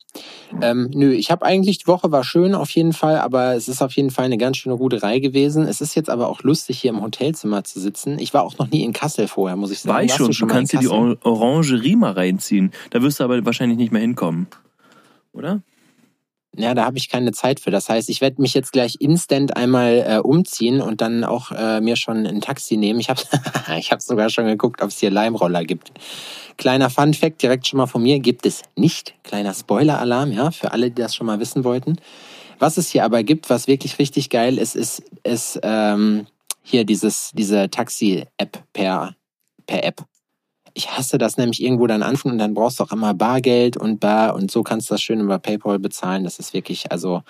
Ähm, 0.62 0.90
nö, 0.94 1.12
ich 1.12 1.32
habe 1.32 1.46
eigentlich, 1.46 1.80
die 1.80 1.88
Woche 1.88 2.12
war 2.12 2.24
schön 2.24 2.56
auf 2.56 2.70
jeden 2.70 2.94
Fall, 2.94 3.18
aber 3.18 3.56
es 3.56 3.68
ist 3.68 3.82
auf 3.82 3.94
jeden 3.94 4.12
Fall 4.12 4.26
eine 4.26 4.38
ganz 4.38 4.58
schöne 4.58 4.76
Ruderei 4.76 5.20
gewesen. 5.20 5.68
Es 5.68 5.82
ist 5.82 5.96
jetzt 5.96 6.10
aber 6.10 6.30
auch 6.30 6.44
lustig, 6.44 6.80
hier 6.80 6.92
im 6.92 7.02
Hotelzimmer 7.02 7.64
zu 7.64 7.80
sitzen. 7.80 8.20
Ich 8.20 8.34
war 8.34 8.44
auch 8.44 8.58
noch 8.58 8.70
nie 8.70 8.84
in 8.84 8.94
Kassel 8.94 9.28
vorher, 9.28 9.58
muss 9.58 9.72
ich 9.72 9.80
sagen. 9.80 9.96
War 9.96 10.04
ich 10.04 10.14
schon. 10.14 10.28
du 10.28 10.32
Du, 10.32 10.34
schon 10.34 10.48
mal 10.48 10.56
kannst 10.56 10.74
dir 10.74 10.80
die 10.80 10.88
Orangerie 10.88 11.96
mal 11.96 12.12
reinziehen. 12.12 12.72
Da 12.92 13.02
wirst 13.02 13.20
du 13.20 13.24
aber 13.24 13.44
wahrscheinlich 13.46 13.78
nicht 13.78 13.92
mehr 13.92 14.02
hinkommen. 14.02 14.48
Oder? 15.34 15.62
Ja, 16.58 16.74
da 16.74 16.86
habe 16.86 16.98
ich 16.98 17.10
keine 17.10 17.32
Zeit 17.32 17.60
für. 17.60 17.72
Das 17.72 17.90
heißt, 17.90 18.10
ich 18.10 18.22
werde 18.22 18.42
mich 18.42 18.54
jetzt 18.54 18.72
gleich 18.72 18.98
instant 19.00 19.56
einmal 19.56 20.06
äh, 20.08 20.18
umziehen 20.20 20.82
und 20.82 21.02
dann 21.02 21.24
auch 21.24 21.52
äh, 21.52 21.82
mir 21.82 21.96
schon 21.96 22.26
ein 22.26 22.42
Taxi 22.42 22.78
nehmen. 22.78 23.00
Ich 23.00 23.10
habe 23.10 23.22
ich 23.78 23.92
hab 23.92 24.02
sogar 24.02 24.30
schon 24.30 24.46
geguckt, 24.46 24.82
ob 24.82 24.90
es 24.90 25.00
hier 25.00 25.12
Leimroller 25.12 25.64
gibt. 25.64 25.92
Kleiner 26.58 26.90
Fun 26.90 27.14
Fact 27.14 27.42
direkt 27.42 27.68
schon 27.68 27.78
mal 27.78 27.88
von 27.88 28.02
mir, 28.02 28.20
gibt 28.20 28.46
es 28.46 28.64
nicht. 28.76 29.14
Kleiner 29.24 29.54
Spoiler-Alarm, 29.54 30.32
ja, 30.32 30.52
für 30.52 30.72
alle, 30.72 30.90
die 30.90 31.02
das 31.02 31.16
schon 31.16 31.28
mal 31.28 31.40
wissen 31.40 31.64
wollten. 31.64 31.98
Was 32.60 32.78
es 32.78 32.90
hier 32.90 33.04
aber 33.04 33.24
gibt, 33.24 33.50
was 33.50 33.68
wirklich 33.68 34.00
richtig 34.00 34.30
geil 34.30 34.58
ist, 34.58 34.76
ist, 34.76 35.04
ist 35.24 35.60
ähm, 35.64 36.28
hier 36.62 36.86
dieses, 36.86 37.32
diese 37.34 37.70
Taxi-App 37.70 38.64
per, 38.72 39.16
per 39.68 39.84
App. 39.84 40.06
Ich 40.78 40.92
hasse 40.92 41.18
das 41.18 41.38
nämlich 41.38 41.64
irgendwo 41.64 41.88
dann 41.88 42.04
anfangen 42.04 42.34
und 42.34 42.38
dann 42.40 42.54
brauchst 42.54 42.80
du 42.80 42.84
auch 42.84 42.92
immer 42.92 43.14
Bargeld 43.14 43.78
und 43.78 44.00
Bar 44.02 44.36
und 44.36 44.52
so 44.52 44.62
kannst 44.62 44.90
du 44.90 44.94
das 44.94 45.02
schön 45.02 45.22
über 45.22 45.40
PayPal 45.40 45.80
bezahlen. 45.80 46.26
Das 46.26 46.38
ist 46.38 46.54
wirklich, 46.54 46.92
also 46.92 47.24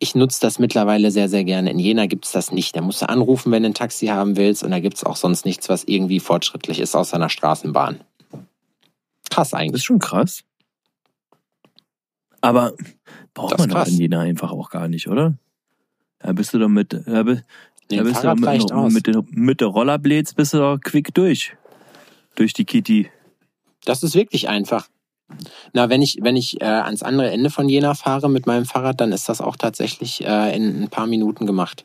ich 0.00 0.14
nutze 0.16 0.40
das 0.40 0.58
mittlerweile 0.58 1.10
sehr, 1.12 1.28
sehr 1.28 1.44
gerne. 1.44 1.70
In 1.70 1.78
Jena 1.78 2.06
gibt's 2.06 2.32
das 2.32 2.50
nicht. 2.52 2.74
Da 2.76 2.80
musst 2.80 3.00
du 3.02 3.08
anrufen, 3.08 3.52
wenn 3.52 3.62
du 3.62 3.68
ein 3.70 3.74
Taxi 3.74 4.06
haben 4.08 4.36
willst 4.36 4.64
und 4.64 4.72
da 4.72 4.80
gibt's 4.80 5.04
auch 5.04 5.14
sonst 5.16 5.44
nichts, 5.46 5.68
was 5.68 5.84
irgendwie 5.84 6.18
fortschrittlich 6.20 6.80
ist, 6.80 6.96
außer 6.96 7.14
einer 7.16 7.28
Straßenbahn. 7.28 8.00
Krass 9.30 9.30
Das 9.30 9.46
ist 9.48 9.54
eigentlich. 9.54 9.84
schon 9.84 9.98
krass. 10.00 10.42
Aber 12.40 12.72
braucht 13.34 13.52
Das 13.52 13.60
man 13.60 13.68
doch 13.70 13.76
krass. 13.76 13.88
in 13.88 13.98
Jena 13.98 14.20
einfach 14.20 14.50
auch 14.52 14.70
gar 14.70 14.88
nicht, 14.88 15.08
oder? 15.08 15.34
Da 16.20 16.32
bist 16.32 16.52
du 16.54 16.58
doch 16.58 16.68
mit, 16.68 16.92
da, 16.92 17.22
bi- 17.22 17.40
Nee, 17.90 17.96
da 17.98 18.02
bist 18.02 18.22
du 18.22 18.34
mit, 18.34 18.92
mit, 18.92 19.06
den, 19.06 19.26
mit 19.30 19.60
der 19.60 19.68
Rollerblades 19.68 20.34
bist 20.34 20.54
du 20.54 20.58
doch 20.58 20.78
quick 20.80 21.14
durch. 21.14 21.56
Durch 22.38 22.52
die 22.52 22.64
Kitty. 22.64 23.10
Das 23.84 24.02
ist 24.04 24.14
wirklich 24.14 24.48
einfach. 24.48 24.88
Na, 25.72 25.90
wenn 25.90 26.02
ich, 26.02 26.18
wenn 26.22 26.36
ich 26.36 26.60
äh, 26.60 26.64
ans 26.64 27.02
andere 27.02 27.30
Ende 27.30 27.50
von 27.50 27.68
Jena 27.68 27.94
fahre 27.94 28.30
mit 28.30 28.46
meinem 28.46 28.64
Fahrrad, 28.64 29.00
dann 29.00 29.10
ist 29.12 29.28
das 29.28 29.40
auch 29.40 29.56
tatsächlich 29.56 30.24
äh, 30.24 30.54
in 30.56 30.84
ein 30.84 30.88
paar 30.88 31.06
Minuten 31.08 31.46
gemacht. 31.46 31.84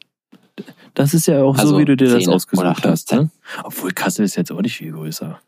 Das 0.93 1.15
ist 1.15 1.25
ja 1.25 1.41
auch 1.41 1.55
so, 1.55 1.61
Also 1.61 1.77
wie 1.79 1.85
du 1.85 1.97
dir 1.97 2.05
das 2.05 2.19
10 2.19 2.27
oder 2.27 2.35
ausgesucht 2.35 2.65
hast. 2.85 3.09
15. 3.09 3.17
Ne? 3.19 3.31
Obwohl 3.63 3.91
Kassel 3.93 4.23
ist 4.25 4.35
jetzt 4.35 4.51
auch 4.51 4.61
nicht 4.61 4.77
viel 4.77 4.91
größer. 4.91 5.41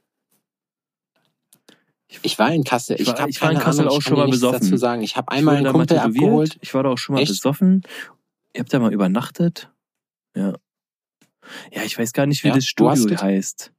Ich 2.23 2.39
war 2.39 2.51
in 2.51 2.63
Kassel. 2.63 2.95
Ich 2.95 3.01
Ich, 3.03 3.07
war- 3.09 3.19
hab 3.19 3.29
ich 3.29 3.41
war 3.41 3.51
in 3.51 3.59
Kassel 3.59 3.81
Ahnung, 3.81 3.93
auch 3.93 3.99
ich 3.99 4.03
schon 4.05 4.17
mal 4.17 4.27
besoffen. 4.29 4.59
dazu 4.61 4.77
sagen. 4.77 5.01
Ich 5.03 5.15
habe 5.17 5.27
Ich 5.31 5.37
einmal 5.37 5.57
einen 5.57 5.71
Kumpel 5.71 5.99
abgeholt. 5.99 6.57
Ich 6.61 6.73
war 6.73 6.83
da 6.83 6.89
auch 6.89 6.97
schon 6.97 7.15
mal 7.15 7.21
Echt? 7.21 7.29
besoffen. 7.29 7.83
Ihr 8.53 8.61
habt 8.61 8.73
da 8.73 8.79
mal 8.79 8.93
übernachtet. 8.93 9.69
Ja. 10.35 10.53
Ja, 11.71 11.83
ich 11.83 11.97
weiß 11.99 12.13
gar 12.13 12.25
nicht, 12.25 12.43
wie 12.43 12.47
Ja, 12.47 12.55
das 12.55 12.65
Studio 12.65 13.21
heißt. 13.21 13.71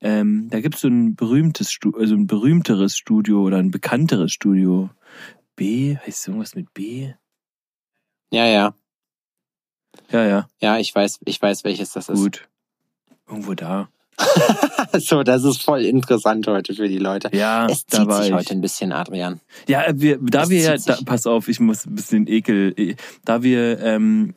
Ähm, 0.00 0.48
da 0.50 0.60
so 0.76 0.88
ein 0.88 1.14
berühmtes 1.16 1.70
Studio, 1.72 1.98
also 2.00 2.14
ein 2.14 2.26
berühmteres 2.26 2.96
Studio 2.96 3.42
oder 3.42 3.58
ein 3.58 3.70
bekannteres 3.70 4.32
Studio. 4.32 4.90
B, 5.56 5.96
heißt 5.96 6.28
irgendwas 6.28 6.54
mit 6.54 6.72
B? 6.74 7.12
Ja, 8.30 8.46
ja. 8.46 8.74
Ja, 10.10 10.24
ja, 10.26 10.48
Ja, 10.60 10.78
ich 10.78 10.94
weiß, 10.94 11.20
ich 11.24 11.40
weiß, 11.40 11.64
welches 11.64 11.92
das 11.92 12.08
ist. 12.08 12.18
gut. 12.20 12.48
Irgendwo 13.28 13.54
da. 13.54 13.88
so, 14.98 15.22
das 15.22 15.42
ist 15.44 15.62
voll 15.62 15.84
interessant 15.84 16.46
heute 16.46 16.74
für 16.74 16.88
die 16.88 16.98
Leute. 16.98 17.30
Ja, 17.36 17.66
Es 17.66 17.86
da 17.86 17.98
zieht 17.98 18.06
war 18.08 18.18
sich 18.22 18.28
ich. 18.30 18.34
heute 18.34 18.50
ein 18.54 18.60
bisschen, 18.60 18.92
Adrian. 18.92 19.40
Ja, 19.68 19.84
wir, 19.92 20.18
da 20.20 20.42
Es 20.42 20.50
wir 20.50 20.60
ja, 20.60 20.76
da, 20.76 20.98
pass 21.04 21.26
auf, 21.26 21.48
ich 21.48 21.58
muss 21.60 21.86
ein 21.86 21.94
bisschen 21.94 22.26
ekel, 22.28 22.74
eh, 22.76 22.94
da 23.24 23.42
wir 23.42 23.80
ähm, 23.80 24.34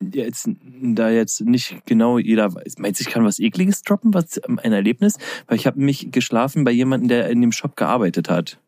jetzt 0.00 0.48
da 0.82 1.10
jetzt 1.10 1.40
nicht 1.40 1.84
genau 1.86 2.18
jeder 2.18 2.54
weiß. 2.54 2.78
Meinst 2.78 3.00
du, 3.00 3.04
ich 3.08 3.10
kann 3.12 3.24
was 3.24 3.38
Ekliges 3.38 3.82
droppen, 3.82 4.12
was 4.14 4.40
ähm, 4.46 4.58
ein 4.62 4.72
Erlebnis? 4.72 5.16
Weil 5.46 5.56
ich 5.56 5.66
habe 5.66 5.80
mich 5.80 6.10
geschlafen 6.12 6.64
bei 6.64 6.70
jemandem, 6.70 7.08
der 7.08 7.30
in 7.30 7.40
dem 7.40 7.52
Shop 7.52 7.76
gearbeitet 7.76 8.28
hat. 8.28 8.60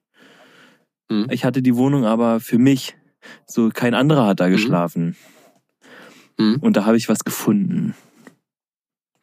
Hm. 1.11 1.27
Ich 1.31 1.45
hatte 1.45 1.63
die 1.63 1.77
Wohnung 1.77 2.05
aber 2.05 2.41
für 2.41 2.59
mich. 2.59 2.97
So 3.47 3.69
kein 3.71 3.95
anderer 3.95 4.27
hat 4.27 4.41
da 4.41 4.47
Mhm. 4.49 4.53
geschlafen. 4.53 5.17
Hm. 6.39 6.59
Und 6.61 6.77
da 6.77 6.85
habe 6.87 6.97
ich 6.97 7.09
was 7.09 7.25
gefunden. 7.25 7.95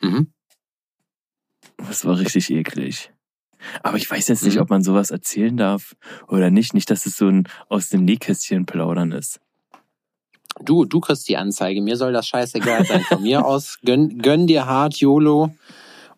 Mhm. 0.02 0.28
Das 1.78 2.06
war 2.06 2.20
richtig 2.20 2.50
eklig. 2.52 3.12
Aber 3.82 3.98
ich 3.98 4.10
weiß 4.10 4.28
jetzt 4.28 4.44
nicht, 4.44 4.56
Mhm. 4.56 4.62
ob 4.62 4.70
man 4.70 4.84
sowas 4.84 5.10
erzählen 5.12 5.58
darf 5.58 5.96
oder 6.28 6.52
nicht. 6.52 6.74
Nicht, 6.74 6.90
dass 6.92 7.06
es 7.06 7.18
so 7.18 7.28
ein 7.28 7.48
aus 7.70 7.90
dem 7.90 8.06
Nähkästchen 8.06 8.66
plaudern 8.66 9.12
ist. 9.12 9.40
Du, 10.64 10.86
du 10.86 11.00
kriegst 11.00 11.28
die 11.28 11.38
Anzeige. 11.38 11.82
Mir 11.82 11.98
soll 11.98 12.14
das 12.14 12.28
scheißegal 12.28 12.86
sein. 12.86 13.02
Von 13.02 13.22
mir 13.24 13.46
aus 13.46 13.80
gönn, 13.84 14.20
gönn 14.20 14.48
dir 14.48 14.66
hart 14.66 14.96
YOLO 14.98 15.52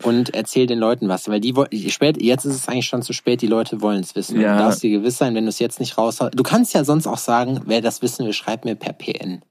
und 0.04 0.34
erzähl 0.34 0.68
den 0.68 0.80
Leuten 0.80 1.10
was. 1.10 1.28
Weil 1.28 1.40
die 1.40 1.54
spät, 1.90 2.22
jetzt 2.22 2.46
ist 2.46 2.56
es 2.56 2.68
eigentlich 2.68 2.86
schon 2.86 3.02
zu 3.02 3.14
spät, 3.14 3.42
die 3.42 3.48
Leute 3.48 3.82
wollen 3.82 4.02
es 4.02 4.16
wissen. 4.16 4.40
Ja. 4.40 4.54
Du 4.54 4.64
darfst 4.64 4.84
dir 4.84 4.92
gewiss 4.92 5.18
sein, 5.18 5.34
wenn 5.36 5.46
du 5.46 5.50
es 5.50 5.60
jetzt 5.60 5.80
nicht 5.80 5.98
raus 5.98 6.20
Du 6.32 6.44
kannst 6.44 6.74
ja 6.74 6.84
sonst 6.84 7.08
auch 7.08 7.18
sagen, 7.18 7.62
wer 7.66 7.82
das 7.82 8.02
wissen 8.02 8.26
will, 8.26 8.34
schreib 8.34 8.66
mir 8.66 8.76
per 8.76 8.94
PN. 8.94 9.42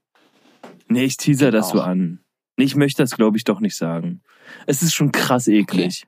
Nee, 0.87 1.03
ich 1.03 1.17
teaser 1.17 1.51
das 1.51 1.69
so 1.69 1.81
an. 1.81 2.19
Ich 2.55 2.75
möchte 2.75 3.03
das, 3.03 3.11
glaube 3.11 3.37
ich, 3.37 3.43
doch 3.43 3.59
nicht 3.59 3.75
sagen. 3.75 4.21
Es 4.65 4.81
ist 4.81 4.93
schon 4.93 5.11
krass 5.11 5.47
eklig. 5.47 6.07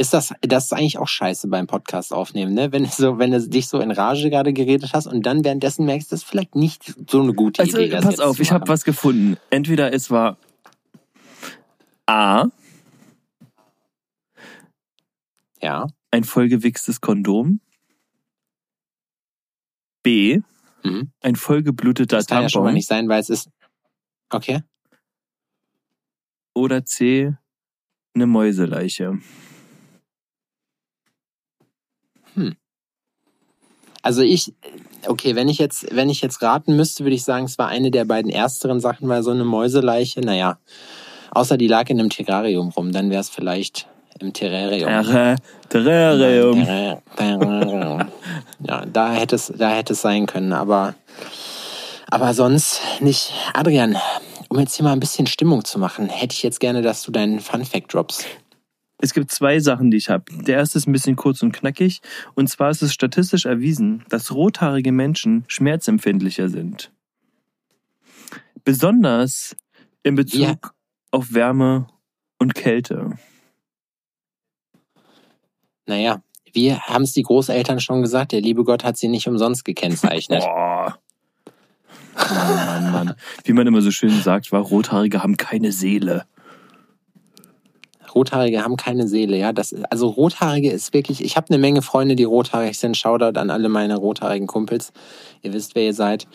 Ist 0.00 0.14
das, 0.14 0.32
das 0.40 0.64
ist 0.64 0.72
eigentlich 0.72 0.96
auch 0.96 1.06
scheiße 1.08 1.46
beim 1.48 1.66
Podcast 1.66 2.14
aufnehmen, 2.14 2.54
ne? 2.54 2.72
Wenn 2.72 2.84
du 2.84 2.88
so, 2.88 3.18
wenn 3.18 3.32
du 3.32 3.46
dich 3.46 3.68
so 3.68 3.80
in 3.80 3.90
Rage 3.90 4.30
gerade 4.30 4.54
geredet 4.54 4.94
hast 4.94 5.06
und 5.06 5.26
dann 5.26 5.44
währenddessen 5.44 5.84
merkst, 5.84 6.10
das 6.10 6.20
ist 6.22 6.26
vielleicht 6.28 6.54
nicht 6.56 6.94
so 7.10 7.20
eine 7.20 7.34
gute 7.34 7.60
Also, 7.60 7.76
Idee. 7.76 7.90
das 7.90 8.04
pass 8.06 8.18
auf, 8.20 8.40
ich 8.40 8.50
habe 8.50 8.66
was 8.66 8.84
gefunden. 8.84 9.36
Entweder 9.50 9.92
es 9.92 10.10
war 10.10 10.38
A, 12.06 12.46
Ja. 15.60 15.86
ein 16.10 16.24
vollgewichstes 16.24 17.02
Kondom. 17.02 17.60
B, 20.02 20.40
Mhm. 20.82 21.12
ein 21.20 21.36
vollgebluteter 21.36 22.16
Das 22.16 22.26
kann 22.26 22.44
ja 22.44 22.48
schon 22.48 22.62
mal 22.62 22.68
Tampon 22.68 22.74
nicht 22.76 22.88
sein, 22.88 23.06
weil 23.10 23.20
es 23.20 23.28
ist. 23.28 23.50
Okay. 24.30 24.62
oder 26.54 26.86
C, 26.86 27.34
eine 28.14 28.26
Mäuseleiche. 28.26 29.18
Also 34.02 34.22
ich, 34.22 34.52
okay, 35.06 35.34
wenn 35.34 35.48
ich 35.48 35.58
jetzt, 35.58 35.94
wenn 35.94 36.08
ich 36.08 36.22
jetzt 36.22 36.40
raten 36.42 36.74
müsste, 36.76 37.04
würde 37.04 37.14
ich 37.16 37.24
sagen, 37.24 37.44
es 37.44 37.58
war 37.58 37.68
eine 37.68 37.90
der 37.90 38.04
beiden 38.06 38.30
ersteren 38.30 38.80
Sachen, 38.80 39.08
weil 39.08 39.22
so 39.22 39.30
eine 39.30 39.44
Mäuseleiche, 39.44 40.20
naja, 40.20 40.58
außer 41.32 41.56
die 41.58 41.66
lag 41.68 41.88
in 41.90 42.00
einem 42.00 42.10
Terrarium 42.10 42.70
rum, 42.70 42.92
dann 42.92 43.10
wäre 43.10 43.20
es 43.20 43.28
vielleicht 43.28 43.86
im 44.18 44.32
Terrarium. 44.32 44.88
Terra- 44.88 45.36
Terrarium. 45.68 46.64
Terra- 46.64 47.02
Terrarium. 47.16 48.08
Ja, 48.66 48.84
da 48.86 49.12
hätte 49.12 49.36
es, 49.36 49.52
da 49.56 49.70
hätte 49.70 49.92
es 49.92 50.00
sein 50.02 50.26
können, 50.26 50.52
aber, 50.52 50.94
aber 52.10 52.34
sonst 52.34 52.80
nicht. 53.00 53.32
Adrian, 53.54 53.96
um 54.48 54.58
jetzt 54.58 54.76
hier 54.76 54.84
mal 54.84 54.92
ein 54.92 55.00
bisschen 55.00 55.26
Stimmung 55.26 55.64
zu 55.64 55.78
machen, 55.78 56.08
hätte 56.08 56.34
ich 56.34 56.42
jetzt 56.42 56.60
gerne, 56.60 56.82
dass 56.82 57.02
du 57.02 57.12
deinen 57.12 57.40
Fun 57.40 57.64
Fact 57.64 57.92
droppst. 57.94 58.24
Es 59.02 59.14
gibt 59.14 59.30
zwei 59.30 59.60
Sachen, 59.60 59.90
die 59.90 59.96
ich 59.96 60.10
habe. 60.10 60.24
Der 60.42 60.56
erste 60.58 60.78
ist 60.78 60.86
ein 60.86 60.92
bisschen 60.92 61.16
kurz 61.16 61.42
und 61.42 61.52
knackig. 61.52 62.00
Und 62.34 62.48
zwar 62.48 62.70
ist 62.70 62.82
es 62.82 62.92
statistisch 62.92 63.46
erwiesen, 63.46 64.04
dass 64.10 64.32
rothaarige 64.32 64.92
Menschen 64.92 65.44
schmerzempfindlicher 65.48 66.48
sind. 66.48 66.92
Besonders 68.64 69.56
in 70.02 70.16
Bezug 70.16 70.40
Ja. 70.40 70.54
auf 71.12 71.32
Wärme 71.32 71.86
und 72.38 72.54
Kälte. 72.54 73.12
Naja, 75.86 76.22
wie 76.52 76.74
haben 76.74 77.02
es 77.04 77.12
die 77.12 77.22
Großeltern 77.22 77.80
schon 77.80 78.02
gesagt, 78.02 78.32
der 78.32 78.40
liebe 78.40 78.64
Gott 78.64 78.84
hat 78.84 78.96
sie 78.96 79.08
nicht 79.08 79.26
umsonst 79.28 79.64
gekennzeichnet. 79.64 80.42
Boah. 80.42 80.98
Mann, 82.16 82.66
Mann, 82.66 82.92
Mann. 82.92 83.14
Wie 83.44 83.52
man 83.52 83.66
immer 83.66 83.80
so 83.80 83.90
schön 83.90 84.10
sagt, 84.20 84.52
war 84.52 84.60
Rothaarige 84.60 85.22
haben 85.22 85.36
keine 85.36 85.72
Seele. 85.72 86.26
Rothaarige 88.14 88.62
haben 88.62 88.76
keine 88.76 89.08
Seele, 89.08 89.36
ja. 89.36 89.52
Das, 89.52 89.74
also 89.90 90.08
Rothaarige 90.08 90.70
ist 90.70 90.92
wirklich, 90.92 91.24
ich 91.24 91.36
habe 91.36 91.48
eine 91.50 91.58
Menge 91.58 91.82
Freunde, 91.82 92.16
die 92.16 92.24
rothaarig 92.24 92.78
sind. 92.78 92.96
Shoutout 92.96 93.38
an 93.38 93.50
alle 93.50 93.68
meine 93.68 93.96
rothaarigen 93.96 94.46
Kumpels. 94.46 94.92
Ihr 95.42 95.52
wisst, 95.52 95.74
wer 95.74 95.84
ihr 95.84 95.94
seid. 95.94 96.26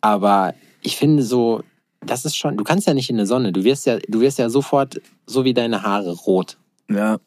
Aber 0.00 0.54
ich 0.82 0.96
finde 0.96 1.22
so, 1.22 1.62
das 2.04 2.24
ist 2.24 2.36
schon, 2.36 2.56
du 2.56 2.64
kannst 2.64 2.86
ja 2.86 2.94
nicht 2.94 3.10
in 3.10 3.16
der 3.16 3.26
Sonne. 3.26 3.52
Du 3.52 3.64
wirst 3.64 3.86
ja, 3.86 3.98
du 4.08 4.20
wirst 4.20 4.38
ja 4.38 4.50
sofort, 4.50 5.00
so 5.26 5.44
wie 5.44 5.54
deine 5.54 5.82
Haare, 5.82 6.12
rot. 6.12 6.58
Ja, 6.90 7.18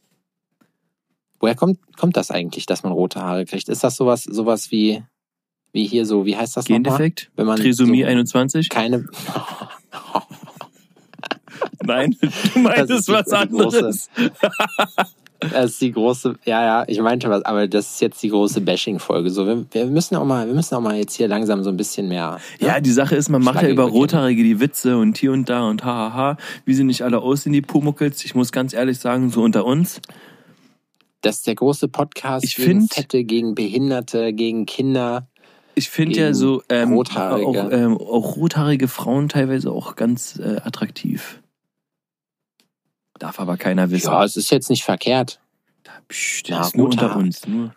Woher 1.40 1.56
kommt, 1.56 1.80
kommt 1.98 2.18
das 2.18 2.32
eigentlich, 2.32 2.66
dass 2.66 2.84
man 2.84 2.92
rote 2.92 3.22
Haare 3.22 3.46
kriegt? 3.46 3.70
Ist 3.70 3.84
das 3.84 3.96
sowas, 3.96 4.24
sowas 4.24 4.72
wie, 4.72 5.04
wie 5.72 5.86
hier 5.86 6.06
so, 6.06 6.26
wie 6.26 6.36
heißt 6.36 6.58
das 6.58 6.68
nochmal? 6.68 6.84
Gendefekt, 6.84 7.32
Wenn 7.36 7.46
man 7.46 7.60
Trisomie 7.60 8.02
so 8.02 8.08
21. 8.08 8.70
keine, 8.70 9.06
Nein, 11.84 12.16
du 12.54 12.60
meintest 12.60 13.08
die- 13.08 13.12
was 13.14 13.26
die 13.26 13.36
anderes. 13.36 14.10
Das 15.40 15.66
ist 15.70 15.82
die 15.82 15.92
große, 15.92 16.34
ja, 16.46 16.66
ja, 16.66 16.84
ich 16.88 17.00
meinte 17.00 17.30
was, 17.30 17.44
aber 17.46 17.68
das 17.68 17.92
ist 17.92 18.02
jetzt 18.02 18.24
die 18.24 18.30
große 18.30 18.60
Bashing-Folge. 18.60 19.30
So, 19.30 19.46
wir, 19.46 19.66
wir 19.72 19.86
müssen 19.86 20.16
auch 20.16 20.26
mal, 20.26 20.48
wir 20.48 20.54
müssen 20.56 20.74
auch 20.74 20.82
mal 20.82 20.96
jetzt 20.98 21.14
hier 21.14 21.28
langsam 21.28 21.64
so 21.64 21.70
ein 21.70 21.78
bisschen 21.78 22.08
mehr. 22.08 22.40
Ja, 22.60 22.80
die 22.80 22.90
Sache 22.92 23.16
ist, 23.16 23.30
man 23.30 23.44
macht 23.44 23.62
ja 23.62 23.70
über. 23.70 23.84
Rothaarige 23.84 24.42
die 24.42 24.60
Witze 24.60 24.98
und 24.98 25.16
hier 25.16 25.32
und 25.32 25.48
da 25.48 25.70
und 25.70 25.86
hahaha, 25.86 26.38
wie 26.66 26.74
sie 26.74 26.84
nicht 26.84 27.04
alle 27.04 27.20
aussehen, 27.20 27.54
die 27.54 27.62
Pumuckels. 27.62 28.26
Ich 28.26 28.34
muss 28.34 28.52
ganz 28.52 28.74
ehrlich 28.74 28.98
sagen, 28.98 29.30
so 29.30 29.44
unter 29.44 29.64
uns. 29.66 30.02
Das 31.22 31.36
ist 31.38 31.46
der 31.46 31.54
große 31.54 31.88
Podcast 31.88 32.44
Ich 32.44 32.56
gegen 32.56 32.80
find- 32.88 32.94
Fette, 32.96 33.24
gegen 33.24 33.54
Behinderte, 33.54 34.34
gegen 34.34 34.66
Kinder. 34.66 35.28
Ich 35.76 35.92
finde 35.92 36.18
ja 36.20 36.34
so 36.34 36.64
ähm, 36.70 36.94
Rothaarige. 36.94 37.48
Auch, 37.68 37.72
ähm, 37.72 37.96
auch 37.96 38.38
rothaarige 38.38 38.88
Frauen 38.88 39.30
teilweise 39.30 39.72
auch 39.72 39.96
ganz 39.96 40.40
äh, 40.40 40.62
attraktiv. 40.64 41.44
Darf 43.20 43.40
aber 43.40 43.58
keiner 43.58 43.90
wissen. 43.92 44.08
Ja, 44.12 44.24
es 44.24 44.38
ist 44.38 44.50
jetzt 44.52 44.70
nicht 44.70 44.84
verkehrt. 44.84 45.40
Psst, 46.08 46.48
Na, 46.50 46.60
das 46.60 46.68
ist 46.68 46.78
nur 46.78 46.88
unter 46.90 47.16
uns. 47.16 47.46
Nur. 47.48 47.74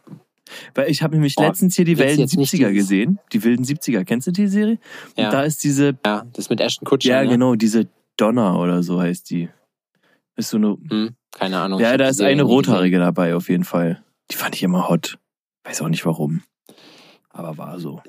Weil 0.74 0.90
ich 0.90 1.02
habe 1.02 1.14
nämlich 1.14 1.36
Boah, 1.36 1.46
letztens 1.46 1.76
hier 1.76 1.84
die 1.84 1.96
wilden 1.98 2.18
jetzt 2.20 2.36
nicht 2.36 2.52
70er 2.52 2.68
dieses- 2.70 2.88
gesehen. 2.88 3.18
Die 3.32 3.44
wilden 3.44 3.64
70er. 3.64 4.04
Kennst 4.04 4.26
du 4.26 4.32
die 4.32 4.48
Serie? 4.48 4.78
Ja, 5.16 5.26
Und 5.26 5.32
da 5.34 5.42
ist 5.44 5.62
diese, 5.64 5.96
ja 6.04 6.24
das 6.32 6.50
mit 6.50 6.60
Ashton 6.60 6.86
Kutscher. 6.86 7.10
ja 7.10 7.22
ne? 7.22 7.28
genau, 7.30 7.54
diese 7.54 7.88
Donna 8.16 8.56
oder 8.56 8.82
so 8.82 9.00
heißt 9.00 9.30
die. 9.30 9.48
Ist 10.36 10.50
so 10.50 10.56
eine, 10.56 10.76
Hm, 10.88 11.14
keine 11.32 11.58
Ahnung. 11.60 11.80
ja, 11.80 11.96
da 11.96 12.08
ist 12.08 12.20
eine. 12.20 12.42
Rothaarige 12.42 12.98
dabei 12.98 13.34
auf 13.36 13.48
jeden 13.48 13.64
Fall. 13.64 14.02
Die 14.30 14.36
fand 14.36 14.54
ich 14.56 14.62
immer 14.62 14.88
hot. 14.88 15.18
Weiß 15.64 15.80
auch 15.82 15.88
nicht 15.88 16.04
warum. 16.04 16.42
Aber 17.30 17.56
war 17.58 17.78
so. 17.78 18.02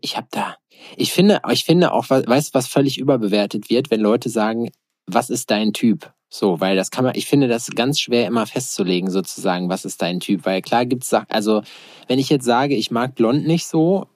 Ich 0.00 0.16
habe 0.16 0.26
da, 0.32 0.56
ich 0.96 1.12
finde, 1.12 1.40
ich 1.52 1.64
finde 1.64 1.92
auch, 1.92 2.10
weißt 2.10 2.48
du, 2.54 2.54
was 2.58 2.66
völlig 2.66 2.98
überbewertet 2.98 3.70
wird, 3.70 3.90
wenn 3.92 4.00
Leute 4.00 4.28
sagen, 4.28 4.70
was 5.06 5.30
ist 5.30 5.50
dein 5.52 5.72
Typ? 5.72 6.12
So, 6.28 6.60
weil 6.60 6.76
das 6.76 6.90
kann 6.90 7.04
man, 7.04 7.14
ich 7.14 7.26
finde 7.26 7.48
das 7.48 7.70
ganz 7.70 8.00
schwer 8.00 8.26
immer 8.26 8.46
festzulegen, 8.46 9.10
sozusagen, 9.10 9.68
was 9.68 9.84
ist 9.84 10.02
dein 10.02 10.20
Typ? 10.20 10.44
Weil 10.44 10.60
klar 10.60 10.84
gibt's 10.84 11.08
Sachen, 11.08 11.30
also 11.30 11.62
wenn 12.08 12.18
ich 12.18 12.28
jetzt 12.28 12.44
sage, 12.44 12.74
ich 12.74 12.90
mag 12.90 13.14
blond 13.14 13.46
nicht 13.46 13.66
so, 13.66 14.06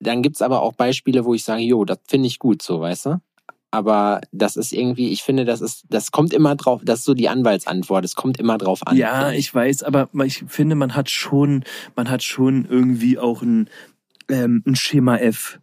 dann 0.00 0.22
gibt's 0.22 0.42
aber 0.42 0.62
auch 0.62 0.72
Beispiele, 0.72 1.24
wo 1.24 1.34
ich 1.34 1.44
sage, 1.44 1.62
jo, 1.62 1.84
das 1.84 1.98
finde 2.08 2.26
ich 2.26 2.38
gut, 2.38 2.62
so, 2.62 2.80
weißt 2.80 3.06
du? 3.06 3.20
Aber 3.70 4.20
das 4.32 4.56
ist 4.56 4.72
irgendwie, 4.72 5.10
ich 5.10 5.22
finde, 5.22 5.44
das 5.44 5.60
ist, 5.60 5.84
das 5.88 6.10
kommt 6.10 6.32
immer 6.32 6.56
drauf, 6.56 6.80
das 6.84 7.00
ist 7.00 7.04
so 7.04 7.14
die 7.14 7.28
Anwaltsantwort, 7.28 8.04
es 8.04 8.16
kommt 8.16 8.38
immer 8.38 8.58
drauf 8.58 8.84
an. 8.84 8.96
Ja, 8.96 9.30
ich 9.30 9.54
weiß, 9.54 9.84
aber 9.84 10.08
ich 10.24 10.44
finde, 10.48 10.74
man 10.74 10.96
hat 10.96 11.08
schon, 11.08 11.64
man 11.94 12.10
hat 12.10 12.24
schon 12.24 12.66
irgendwie 12.68 13.16
auch 13.16 13.42
ein, 13.42 13.70
ähm, 14.28 14.64
ein 14.66 14.74
Schema 14.74 15.18
F. 15.18 15.60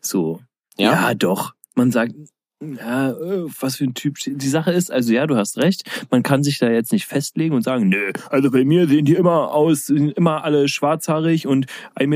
So. 0.00 0.40
Ja? 0.78 0.92
ja 0.92 1.14
doch. 1.14 1.52
Man 1.74 1.90
sagt, 1.90 2.14
ja, 2.60 3.10
äh, 3.10 3.44
was 3.60 3.76
für 3.76 3.84
ein 3.84 3.94
Typ. 3.94 4.16
Die 4.18 4.48
Sache 4.48 4.72
ist, 4.72 4.90
also 4.90 5.12
ja, 5.12 5.26
du 5.26 5.36
hast 5.36 5.58
recht, 5.58 5.84
man 6.10 6.22
kann 6.22 6.42
sich 6.42 6.58
da 6.58 6.68
jetzt 6.70 6.92
nicht 6.92 7.06
festlegen 7.06 7.54
und 7.54 7.62
sagen, 7.62 7.88
nö, 7.88 8.10
also 8.30 8.50
bei 8.50 8.64
mir 8.64 8.88
sehen 8.88 9.04
die 9.04 9.14
immer 9.14 9.52
aus, 9.52 9.86
sind 9.86 10.12
immer 10.12 10.44
alle 10.44 10.68
schwarzhaarig 10.68 11.46
und 11.46 11.66
1,95 11.96 12.06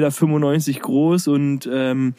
Meter 0.68 0.80
groß 0.80 1.28
und 1.28 1.68
ähm, 1.72 2.14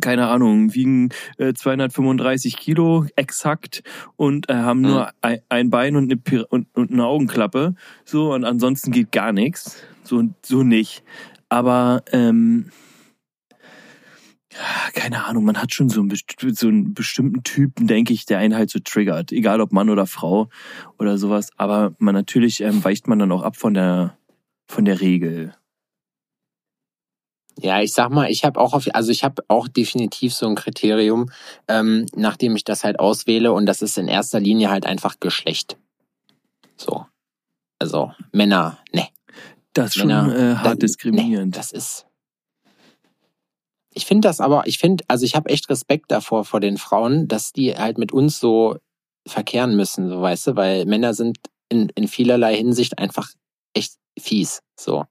keine 0.00 0.26
Ahnung, 0.28 0.74
wiegen 0.74 1.10
äh, 1.38 1.52
235 1.52 2.56
Kilo 2.56 3.06
exakt 3.14 3.82
und 4.16 4.48
äh, 4.50 4.54
haben 4.54 4.80
Mhm. 4.80 4.86
nur 4.88 5.10
ein, 5.20 5.40
ein 5.48 5.70
Bein 5.70 5.94
und 5.96 6.10
eine, 6.10 6.46
und, 6.46 6.66
und 6.74 6.90
eine 6.90 7.06
Augenklappe. 7.06 7.74
So, 8.04 8.34
und 8.34 8.44
ansonsten 8.44 8.90
geht 8.90 9.12
gar 9.12 9.32
nichts. 9.32 9.82
So, 10.02 10.24
so 10.42 10.62
nicht. 10.64 11.04
Aber 11.48 12.02
ähm, 12.12 12.66
keine 14.94 15.24
Ahnung, 15.24 15.44
man 15.44 15.58
hat 15.60 15.74
schon 15.74 15.88
so 15.88 16.00
einen, 16.00 16.12
so 16.54 16.68
einen 16.68 16.94
bestimmten 16.94 17.42
Typen, 17.42 17.86
denke 17.86 18.12
ich, 18.12 18.26
der 18.26 18.38
einen 18.38 18.54
halt 18.54 18.70
so 18.70 18.78
triggert. 18.78 19.32
Egal 19.32 19.60
ob 19.60 19.72
Mann 19.72 19.90
oder 19.90 20.06
Frau 20.06 20.48
oder 20.98 21.18
sowas. 21.18 21.50
Aber 21.56 21.94
man 21.98 22.14
natürlich 22.14 22.60
ähm, 22.60 22.82
weicht 22.84 23.06
man 23.08 23.18
dann 23.18 23.32
auch 23.32 23.42
ab 23.42 23.56
von 23.56 23.74
der 23.74 24.16
von 24.68 24.84
der 24.84 25.00
Regel. 25.00 25.54
Ja, 27.58 27.80
ich 27.80 27.94
sag 27.94 28.10
mal, 28.10 28.30
ich 28.30 28.44
habe 28.44 28.60
auch 28.60 28.74
auf, 28.74 28.86
also 28.92 29.10
ich 29.10 29.24
habe 29.24 29.42
auch 29.48 29.66
definitiv 29.66 30.34
so 30.34 30.46
ein 30.46 30.56
Kriterium, 30.56 31.30
ähm, 31.68 32.04
nachdem 32.14 32.54
ich 32.54 32.64
das 32.64 32.84
halt 32.84 32.98
auswähle 33.00 33.52
und 33.52 33.64
das 33.64 33.80
ist 33.80 33.96
in 33.96 34.08
erster 34.08 34.40
Linie 34.40 34.68
halt 34.68 34.84
einfach 34.84 35.20
Geschlecht. 35.20 35.78
So. 36.76 37.06
Also 37.78 38.12
Männer, 38.32 38.78
ne. 38.92 39.08
Das 39.72 39.88
ist 39.88 39.96
schon 39.96 40.08
Männer, 40.08 40.34
äh, 40.34 40.38
dann- 40.38 40.62
hart 40.62 40.82
diskriminierend. 40.82 41.54
Nee, 41.54 41.58
das 41.58 41.72
ist. 41.72 42.06
Ich 43.96 44.04
finde 44.04 44.28
das 44.28 44.40
aber, 44.40 44.66
ich 44.66 44.76
finde, 44.76 45.04
also 45.08 45.24
ich 45.24 45.34
habe 45.34 45.48
echt 45.48 45.70
Respekt 45.70 46.10
davor 46.10 46.44
vor 46.44 46.60
den 46.60 46.76
Frauen, 46.76 47.28
dass 47.28 47.52
die 47.52 47.74
halt 47.74 47.96
mit 47.96 48.12
uns 48.12 48.38
so 48.38 48.76
verkehren 49.26 49.74
müssen, 49.74 50.10
so 50.10 50.20
weißt 50.20 50.48
du, 50.48 50.56
weil 50.56 50.84
Männer 50.84 51.14
sind 51.14 51.38
in, 51.70 51.88
in 51.94 52.06
vielerlei 52.06 52.54
Hinsicht 52.54 52.98
einfach 52.98 53.30
echt 53.72 53.94
fies. 54.18 54.60
So. 54.78 55.06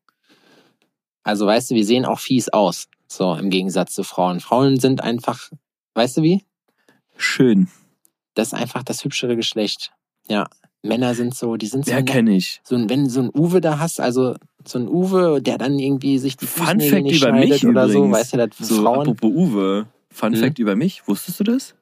Also 1.24 1.48
weißt 1.48 1.72
du, 1.72 1.76
wir 1.76 1.84
sehen 1.84 2.06
auch 2.06 2.20
fies 2.20 2.50
aus, 2.50 2.86
so 3.08 3.34
im 3.34 3.50
Gegensatz 3.50 3.96
zu 3.96 4.04
Frauen. 4.04 4.40
Frauen 4.40 4.80
sind 4.80 5.02
einfach, 5.02 5.50
weißt 5.96 6.18
du 6.18 6.22
wie? 6.22 6.46
Schön. 7.18 7.68
Das 8.36 8.50
ist 8.50 8.54
einfach 8.54 8.84
das 8.84 9.04
hübschere 9.04 9.36
Geschlecht. 9.36 9.94
Ja. 10.28 10.48
Männer 10.84 11.16
sind 11.16 11.34
so, 11.34 11.56
die 11.56 11.66
sind 11.66 11.86
so 11.86 11.92
Ja, 11.92 12.04
kenne 12.04 12.36
ich. 12.36 12.62
so 12.64 12.76
ein, 12.76 12.88
wenn 12.88 13.06
du 13.06 13.10
so 13.10 13.22
ein 13.22 13.32
Uwe 13.34 13.62
da 13.62 13.80
hast, 13.80 14.00
also 14.00 14.36
so 14.68 14.80
ein 14.80 14.88
Uwe, 14.88 15.42
der 15.42 15.58
dann 15.58 15.78
irgendwie 15.80 16.18
sich 16.20 16.38
die 16.38 16.48
Fun 16.48 16.66
Fußnägel 16.80 17.12
Fact 17.12 17.22
über 17.22 17.32
mich 17.34 17.66
oder 17.66 17.88
so, 17.90 17.98
übrigens. 18.00 18.18
weißt 18.18 18.34
du, 18.34 18.38
das 18.38 18.58
So, 18.68 18.82
Frauen. 18.82 19.00
apropos 19.02 19.32
Uwe. 19.32 19.88
Fun 20.12 20.34
Hm? 20.34 20.40
Fact 20.42 20.60
über 20.60 20.76
mich. 20.76 21.08
Wusstest 21.08 21.40
du 21.40 21.44
das? 21.44 21.76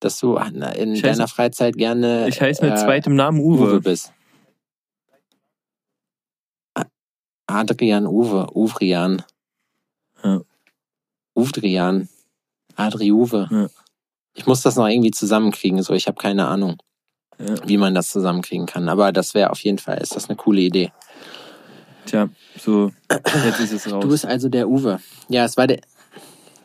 dass 0.00 0.18
du 0.18 0.36
in 0.36 0.94
Ich 0.94 1.00
heiße- 1.00 1.02
deiner 1.02 1.28
Freizeit 1.28 1.76
gerne 1.76 2.26
Ich 2.26 2.40
heiße 2.40 2.64
mit 2.64 2.72
äh, 2.72 2.76
zweitem 2.76 3.14
Namen 3.14 3.38
Uwe. 3.38 3.68
Uwe. 3.74 3.80
bist. 3.82 4.12
Adrian 7.46 8.06
Uwe, 8.06 8.48
Uvrian. 8.54 9.22
Ja. 10.24 10.40
Uvdrian. 11.36 12.08
Adri 12.74 13.12
Uwe. 13.12 13.48
Ja. 13.50 13.68
Ich 14.34 14.46
muss 14.46 14.62
das 14.62 14.76
noch 14.76 14.88
irgendwie 14.88 15.10
zusammenkriegen, 15.12 15.82
so 15.82 15.92
ich 15.94 16.06
habe 16.08 16.16
keine 16.20 16.48
Ahnung, 16.48 16.78
Ja. 17.38 17.54
wie 17.66 17.76
man 17.76 17.94
das 17.94 18.10
zusammenkriegen 18.10 18.66
kann. 18.66 18.88
Aber 18.88 19.12
das 19.12 19.34
wäre 19.34 19.50
auf 19.50 19.60
jeden 19.60 19.78
Fall, 19.78 19.98
ist 19.98 20.14
das 20.14 20.28
eine 20.28 20.36
coole 20.36 20.60
Idee. 20.60 20.92
Tja, 22.06 22.28
so, 22.58 22.90
jetzt 23.10 23.60
ist 23.60 23.72
es 23.72 23.90
raus. 23.92 24.02
Du 24.02 24.08
bist 24.08 24.26
also 24.26 24.48
der 24.48 24.68
Uwe. 24.68 25.00
Ja, 25.28 25.44
es 25.44 25.56
war 25.56 25.66
der. 25.66 25.80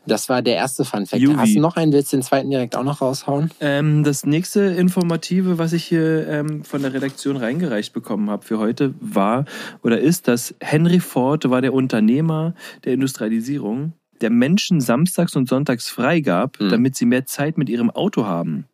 Das 0.06 0.30
war 0.30 0.41
der 0.41 0.56
erste 0.56 0.86
Fun 0.86 1.06
Fact. 1.06 1.21
Juvi. 1.21 1.36
Hast 1.36 1.53
du 1.53 1.60
noch 1.60 1.75
einen? 1.75 1.91
Willst 1.91 2.13
du 2.13 2.17
den 2.17 2.23
zweiten 2.23 2.49
direkt 2.49 2.77
auch 2.77 2.84
noch 2.86 3.01
raushauen? 3.01 3.51
Ähm, 3.60 4.06
das 4.06 4.25
nächste 4.25 4.62
Informative, 4.62 5.58
was 5.58 5.73
ich 5.73 5.84
hier 5.84 6.25
ähm, 6.30 6.63
von 6.63 6.82
der 6.82 6.93
Redaktion 6.93 7.36
reingereicht 7.36 7.91
bekommen 7.91 8.30
habe 8.30 8.45
für 8.45 8.58
heute, 8.58 8.93
war 9.01 9.43
oder 9.84 9.99
ist, 9.99 10.30
dass 10.30 10.56
Henry 10.62 11.01
Ford 11.01 11.49
war 11.49 11.62
der 11.62 11.73
Unternehmer 11.73 12.53
der 12.86 12.93
Industrialisierung, 12.93 13.91
der 14.21 14.30
Menschen 14.30 14.80
samstags 14.80 15.36
und 15.36 15.49
sonntags 15.49 15.89
freigab, 15.89 16.58
Hm. 16.58 16.69
damit 16.69 16.95
sie 16.95 17.06
mehr 17.06 17.25
Zeit 17.25 17.58
mit 17.58 17.67
ihrem 17.67 17.89
Auto 17.91 18.25
haben. 18.25 18.65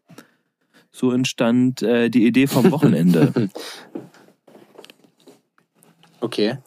So 0.94 1.12
entstand 1.12 1.82
äh, 1.82 2.10
die 2.10 2.26
Idee 2.26 2.48
vom 2.48 2.72
Wochenende. 2.72 3.50
Okay. 6.24 6.58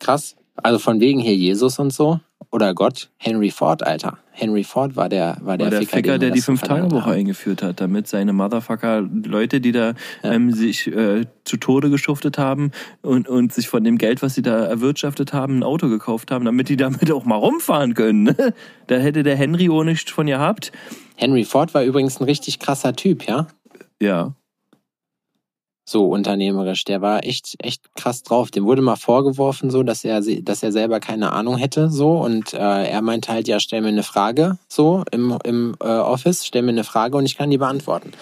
Krass. 0.00 0.34
Also 0.56 0.80
von 0.80 0.98
wegen 0.98 1.20
hier 1.20 1.36
Jesus 1.36 1.78
und 1.78 1.92
so. 1.92 2.18
Oder 2.52 2.74
Gott. 2.74 3.10
Henry 3.16 3.50
Ford, 3.50 3.84
Alter. 3.84 4.18
Henry 4.32 4.64
Ford 4.64 4.96
war 4.96 5.08
der, 5.08 5.36
war 5.40 5.56
der, 5.56 5.66
War 5.66 5.70
der 5.70 5.82
Ficker, 5.82 6.12
wir 6.12 6.18
der 6.18 6.30
die 6.30 6.40
Fünf-Tage-Woche 6.40 7.10
eingeführt 7.10 7.62
hat, 7.62 7.80
damit 7.80 8.08
seine 8.08 8.32
Motherfucker 8.32 9.02
Leute, 9.02 9.60
die 9.60 9.70
da 9.70 9.94
ähm, 10.24 10.50
sich 10.52 10.88
äh, 10.88 11.26
zu 11.44 11.58
Tode 11.58 11.90
geschuftet 11.90 12.38
haben 12.38 12.72
und, 13.02 13.28
und 13.28 13.52
sich 13.52 13.68
von 13.68 13.84
dem 13.84 13.98
Geld, 13.98 14.22
was 14.22 14.34
sie 14.34 14.42
da 14.42 14.64
erwirtschaftet 14.64 15.32
haben, 15.32 15.58
ein 15.58 15.62
Auto 15.62 15.88
gekauft 15.88 16.32
haben, 16.32 16.44
damit 16.44 16.68
die 16.68 16.76
damit 16.76 17.12
auch 17.12 17.24
mal 17.24 17.36
rumfahren 17.36 17.94
können. 17.94 18.24
ne? 18.24 18.54
da 18.88 18.96
hätte 18.96 19.22
der 19.22 19.36
Henry 19.36 19.68
auch 19.68 19.84
nichts 19.84 20.10
von 20.10 20.26
gehabt. 20.26 20.72
Henry 21.16 21.44
Ford 21.44 21.72
war 21.74 21.84
übrigens 21.84 22.20
ein 22.20 22.24
richtig 22.24 22.58
krasser 22.58 22.96
Typ, 22.96 23.28
ja? 23.28 23.46
Ja. 24.00 24.34
So 25.90 26.06
unternehmerisch. 26.06 26.84
Der 26.84 27.02
war 27.02 27.24
echt, 27.24 27.56
echt 27.58 27.96
krass 27.96 28.22
drauf. 28.22 28.52
Dem 28.52 28.64
wurde 28.64 28.80
mal 28.80 28.94
vorgeworfen, 28.94 29.72
so, 29.72 29.82
dass 29.82 30.04
er, 30.04 30.20
dass 30.20 30.62
er 30.62 30.70
selber 30.70 31.00
keine 31.00 31.32
Ahnung 31.32 31.56
hätte, 31.56 31.90
so. 31.90 32.12
Und 32.12 32.54
äh, 32.54 32.58
er 32.88 33.02
meinte 33.02 33.32
halt, 33.32 33.48
ja, 33.48 33.58
stell 33.58 33.80
mir 33.80 33.88
eine 33.88 34.04
Frage, 34.04 34.56
so, 34.68 35.02
im, 35.10 35.36
im 35.42 35.74
äh, 35.80 35.88
Office, 35.88 36.46
stell 36.46 36.62
mir 36.62 36.68
eine 36.68 36.84
Frage 36.84 37.16
und 37.16 37.26
ich 37.26 37.36
kann 37.36 37.50
die 37.50 37.58
beantworten. 37.58 38.12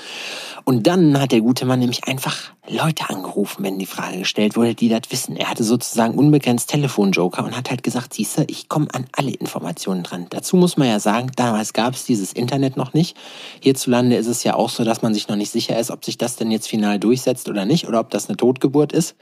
Und 0.65 0.87
dann 0.87 1.21
hat 1.21 1.33
der 1.33 1.41
gute 1.41 1.67
Mann 1.67 1.79
nämlich 1.79 2.05
einfach 2.05 2.53
Leute 2.69 3.09
angerufen, 3.09 3.65
wenn 3.65 3.79
die 3.79 3.87
Frage 3.87 4.19
gestellt 4.19 4.57
wurde, 4.57 4.75
die 4.75 4.91
das 4.91 5.03
wissen. 5.09 5.37
Er 5.37 5.49
hatte 5.49 5.65
sozusagen 5.65 6.19
unbegrenzt 6.19 6.69
Telefonjoker 6.69 7.45
und 7.45 7.57
hat 7.57 7.71
halt 7.71 7.83
gesagt, 7.83 8.13
siehste, 8.13 8.45
ich 8.49 8.69
komme 8.69 8.89
an 8.93 9.07
alle 9.13 9.31
Informationen 9.31 10.03
dran. 10.03 10.27
Dazu 10.29 10.57
muss 10.57 10.77
man 10.77 10.89
ja 10.89 11.01
sagen, 11.01 11.31
damals 11.37 11.73
gab 11.73 11.95
es 11.95 12.05
dieses 12.05 12.35
Internet 12.35 12.77
noch 12.77 12.93
nicht. 12.93 13.17
Hierzulande 13.61 14.17
ist 14.17 14.27
es 14.27 14.45
ja 14.45 14.55
auch 14.55 14.69
so, 14.69 14.85
dass 14.85 15.01
man 15.01 15.15
sich 15.15 15.29
noch 15.29 15.37
nicht 15.37 15.51
sicher 15.51 15.79
ist, 15.79 15.91
ob 15.91 16.05
sich 16.05 16.19
das 16.19 16.37
denn 16.37 16.51
jetzt 16.51 16.69
final 16.69 16.99
durchsetzt 16.99 17.49
oder 17.49 17.58
nicht, 17.65 17.89
oder 17.89 18.01
ob 18.01 18.11
das 18.11 18.29
eine 18.29 18.37
Totgeburt 18.37 18.93
ist. 18.93 19.17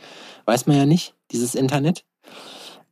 Weiß 0.44 0.66
man 0.66 0.76
ja 0.76 0.86
nicht, 0.86 1.14
dieses 1.30 1.54
Internet. 1.54 2.04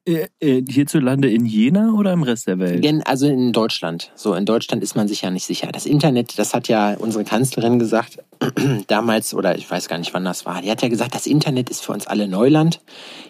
Äh, 0.06 0.28
äh, 0.38 0.62
hierzulande 0.68 1.30
in 1.30 1.46
Jena 1.46 1.92
oder 1.92 2.12
im 2.12 2.24
Rest 2.24 2.46
der 2.46 2.58
Welt? 2.58 2.84
Also 3.06 3.26
in 3.26 3.54
Deutschland. 3.54 4.12
So, 4.14 4.34
in 4.34 4.44
Deutschland 4.44 4.82
ist 4.82 4.96
man 4.96 5.08
sich 5.08 5.22
ja 5.22 5.30
nicht 5.30 5.46
sicher. 5.46 5.68
Das 5.72 5.86
Internet, 5.86 6.38
das 6.38 6.52
hat 6.52 6.68
ja 6.68 6.94
unsere 6.98 7.24
Kanzlerin 7.24 7.78
gesagt, 7.78 8.18
damals, 8.86 9.32
oder 9.32 9.56
ich 9.56 9.70
weiß 9.70 9.88
gar 9.88 9.96
nicht, 9.96 10.12
wann 10.12 10.26
das 10.26 10.44
war. 10.44 10.60
Die 10.60 10.70
hat 10.70 10.82
ja 10.82 10.88
gesagt, 10.88 11.14
das 11.14 11.26
Internet 11.26 11.70
ist 11.70 11.82
für 11.82 11.92
uns 11.92 12.06
alle 12.06 12.28
Neuland. 12.28 12.80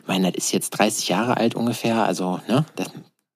Ich 0.00 0.08
meine, 0.08 0.32
das 0.32 0.46
ist 0.46 0.52
jetzt 0.52 0.70
30 0.70 1.08
Jahre 1.08 1.36
alt 1.36 1.54
ungefähr. 1.54 2.04
Also, 2.04 2.40
ne, 2.48 2.64
das, 2.74 2.90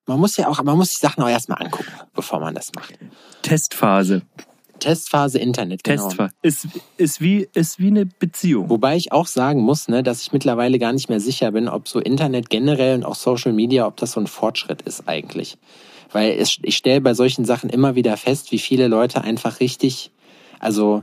man 0.06 0.18
muss 0.18 0.36
ja 0.36 0.48
auch, 0.48 0.60
man 0.64 0.76
muss 0.76 0.90
die 0.90 0.96
Sachen 1.06 1.22
auch 1.22 1.28
erstmal 1.28 1.62
angucken, 1.62 1.92
bevor 2.14 2.40
man 2.40 2.56
das 2.56 2.72
macht. 2.74 2.98
Testphase. 3.42 4.22
Testphase 4.78 5.38
Internet, 5.38 5.84
genau. 5.84 6.08
Testphase. 6.08 6.34
Ist, 6.42 6.68
ist, 6.96 7.20
wie, 7.20 7.48
ist 7.54 7.78
wie 7.78 7.88
eine 7.88 8.06
Beziehung. 8.06 8.70
Wobei 8.70 8.96
ich 8.96 9.12
auch 9.12 9.26
sagen 9.26 9.60
muss, 9.62 9.88
ne, 9.88 10.02
dass 10.02 10.22
ich 10.22 10.32
mittlerweile 10.32 10.78
gar 10.78 10.92
nicht 10.92 11.08
mehr 11.08 11.20
sicher 11.20 11.52
bin, 11.52 11.68
ob 11.68 11.88
so 11.88 12.00
Internet 12.00 12.50
generell 12.50 12.96
und 12.96 13.04
auch 13.04 13.14
Social 13.14 13.52
Media, 13.52 13.86
ob 13.86 13.96
das 13.96 14.12
so 14.12 14.20
ein 14.20 14.26
Fortschritt 14.26 14.82
ist 14.82 15.08
eigentlich. 15.08 15.58
Weil 16.12 16.32
es, 16.38 16.58
ich 16.62 16.76
stelle 16.76 17.00
bei 17.00 17.14
solchen 17.14 17.44
Sachen 17.44 17.70
immer 17.70 17.94
wieder 17.94 18.16
fest, 18.16 18.52
wie 18.52 18.58
viele 18.58 18.88
Leute 18.88 19.22
einfach 19.22 19.60
richtig, 19.60 20.10
also 20.58 21.02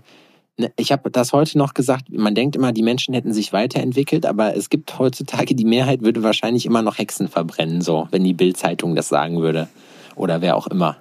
ne, 0.57 0.71
ich 0.77 0.91
habe 0.91 1.11
das 1.11 1.33
heute 1.33 1.57
noch 1.57 1.73
gesagt, 1.73 2.09
man 2.09 2.35
denkt 2.35 2.55
immer, 2.55 2.71
die 2.71 2.83
Menschen 2.83 3.13
hätten 3.13 3.33
sich 3.33 3.53
weiterentwickelt, 3.53 4.25
aber 4.25 4.55
es 4.55 4.69
gibt 4.69 4.97
heutzutage, 4.97 5.55
die 5.55 5.65
Mehrheit 5.65 6.01
würde 6.01 6.23
wahrscheinlich 6.23 6.65
immer 6.65 6.81
noch 6.81 6.97
Hexen 6.97 7.27
verbrennen, 7.27 7.81
so, 7.81 8.07
wenn 8.11 8.23
die 8.23 8.33
Bild-Zeitung 8.33 8.95
das 8.95 9.09
sagen 9.09 9.41
würde. 9.41 9.67
Oder 10.15 10.41
wer 10.41 10.55
auch 10.55 10.67
immer. 10.67 10.97